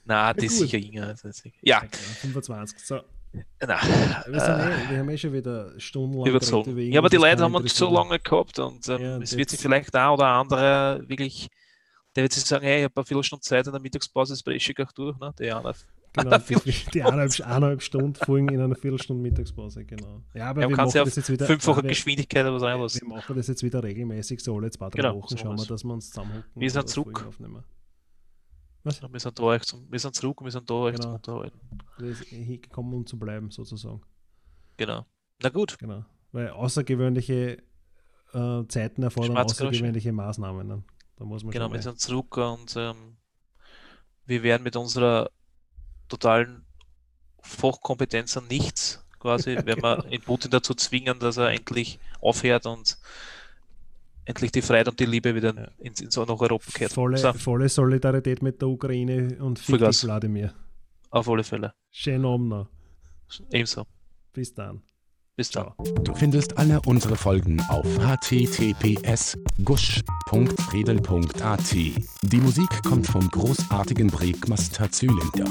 Na, 0.05 0.33
die 0.33 0.47
Ja, 0.47 0.47
ist 0.47 0.59
gut. 0.59 0.69
sicher 0.69 0.79
jünger. 0.79 1.15
Ja, 1.63 1.83
25. 2.21 2.79
So, 2.79 3.01
na, 3.61 3.81
wir, 4.29 4.41
sind 4.41 4.55
äh, 4.55 4.85
eh, 4.85 4.91
wir 4.91 4.99
haben 4.99 5.09
eh 5.11 5.19
schon 5.19 5.33
wieder 5.33 5.79
stundenlang 5.79 6.29
überzogen. 6.29 6.71
über 6.73 6.81
Ja, 6.81 7.01
aber 7.01 7.09
die 7.09 7.17
Leute 7.17 7.37
das 7.37 7.43
haben 7.43 7.55
uns 7.55 7.77
so 7.77 7.93
lange 7.93 8.19
gehabt 8.19 8.59
und 8.59 8.89
ähm, 8.89 9.01
Ja, 9.01 9.19
es 9.19 9.37
wird 9.37 9.51
sich 9.51 9.61
vielleicht 9.61 9.95
da 9.95 10.13
oder 10.13 10.27
andere 10.27 11.03
wirklich, 11.07 11.49
der 12.15 12.23
wird 12.23 12.33
sich 12.33 12.45
sagen, 12.45 12.65
hey, 12.65 12.79
ich 12.79 12.85
habe 12.85 12.97
eine 12.97 13.05
Viertelstunde 13.05 13.43
Zeit 13.43 13.67
in 13.67 13.73
der 13.73 13.81
Mittagspause, 13.81 14.33
das 14.33 14.43
breche 14.43 14.73
ich 14.73 14.81
auch 14.81 14.93
durch. 14.93 15.19
Ne? 15.19 15.35
Die 15.39 15.51
anderen. 15.51 15.77
Genau, 16.17 16.39
die, 16.39 17.03
eineinhalb, 17.03 17.41
eineinhalb 17.41 17.83
Stunden 17.83 18.15
Folgen 18.15 18.49
in 18.49 18.61
einer 18.61 18.75
Viertelstunde 18.75 19.23
Mittagspause, 19.23 19.85
genau. 19.85 20.23
Ja, 20.35 20.51
aber 20.51 20.63
Ja, 20.63 20.69
wir 20.69 20.77
machen 20.77 20.87
auf 20.87 20.93
das 20.93 21.17
jetzt 21.17 21.31
wieder. 21.31 21.47
fünffache 21.47 21.83
Geschwindigkeit 21.83 22.47
oder 22.47 22.59
so 22.59 22.67
einlassen. 22.67 23.01
wir 23.03 23.09
machen 23.17 23.37
das 23.37 23.47
jetzt 23.49 23.63
wieder 23.63 23.83
regelmäßig, 23.83 24.41
so 24.41 24.57
alle 24.57 24.71
zwei, 24.71 24.89
drei 24.89 25.03
Genau, 25.03 25.17
Wochen 25.17 25.29
so 25.29 25.37
schauen 25.37 25.57
wir, 25.57 25.61
was. 25.61 25.67
dass 25.69 25.85
wir 25.85 25.93
uns 25.93 26.09
zusammenhocken. 26.11 26.51
Wir 26.55 26.71
sind 26.71 26.81
und 26.83 26.89
zurück. 26.89 27.29
Was? 28.85 29.03
Wir 29.03 29.21
sind, 29.21 29.39
da 29.39 29.61
zum, 29.61 29.91
wir 29.93 29.99
sind 29.99 30.15
zurück, 30.15 30.41
wir 30.43 30.51
sind 30.51 30.71
da 30.71 30.75
euch 30.75 30.95
zum 30.97 31.03
Genau. 31.05 31.15
Unterhalten. 31.17 31.61
Das 31.99 32.09
ist 32.09 32.25
hingekommen, 32.29 32.95
um 32.95 33.07
zu 33.07 33.19
bleiben, 33.19 33.51
sozusagen. 33.51 34.01
Genau. 34.77 35.05
Na 35.43 35.49
gut, 35.49 35.79
Genau. 35.79 36.05
Weil 36.33 36.51
außergewöhnliche 36.51 37.63
äh, 38.33 38.63
Zeiten 38.69 39.03
erfordern 39.03 39.37
außergewöhnliche 39.39 40.13
Maßnahmen. 40.13 40.67
Ne? 40.67 40.83
Da 41.17 41.25
muss 41.25 41.43
man 41.45 41.53
genau, 41.53 41.73
wir 41.73 41.81
sind 41.83 41.99
zurück 41.99 42.37
und 42.37 42.75
ähm, 42.77 43.17
wir 44.27 44.43
werden 44.43 44.63
mit 44.63 44.77
unserer 44.77 45.31
totalen 46.09 46.65
Fachkompetenz 47.43 48.37
an 48.37 48.47
nichts 48.49 49.05
quasi, 49.19 49.57
wenn 49.65 49.67
wir 49.67 49.97
Genau. 49.97 50.03
in 50.11 50.21
Putin 50.23 50.51
dazu 50.51 50.75
zwingen, 50.75 51.19
dass 51.19 51.37
er 51.37 51.51
endlich 51.51 51.99
aufhört 52.21 52.67
und 52.67 52.99
endlich 54.25 54.51
die 54.53 54.63
Freiheit 54.63 54.89
und 54.89 54.99
die 54.99 55.07
Liebe 55.07 55.35
wieder 55.35 55.55
Ja. 55.55 55.69
ins, 55.79 56.01
ins 56.01 56.17
nach 56.17 56.29
Europa 56.29 56.71
kehrt. 56.73 56.93
volle, 56.93 57.17
So, 57.19 57.33
volle 57.33 57.69
Solidarität 57.69 58.43
mit 58.43 58.61
der 58.61 58.69
Ukraine 58.69 59.37
und 59.41 59.59
Vollgas. 59.59 60.05
Wladimir. 60.05 60.53
auf 61.11 61.29
alle 61.29 61.45
Fälle. 61.45 61.73
Schönen 61.91 62.25
Abend 62.27 62.49
noch. 62.49 62.69
Ebenso. 63.51 63.87
Bis 64.33 64.53
dann. 64.53 64.83
Bis 65.37 65.51
dann. 65.51 65.73
Du 66.03 66.15
findest 66.15 66.57
alle 66.57 66.81
unsere 66.87 67.15
Folgen 67.15 67.61
auf 67.69 67.87
https 67.99 69.37
gusch.redel.at. 69.63 71.75
Die 71.75 72.41
Musik 72.41 72.83
kommt 72.83 73.07
vom 73.07 73.29
großartigen 73.29 74.07
Breakmaster 74.07 74.91
Zylinder. 74.91 75.45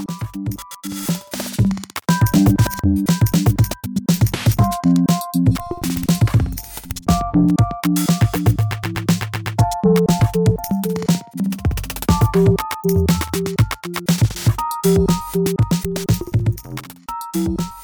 Thank 17.32 17.75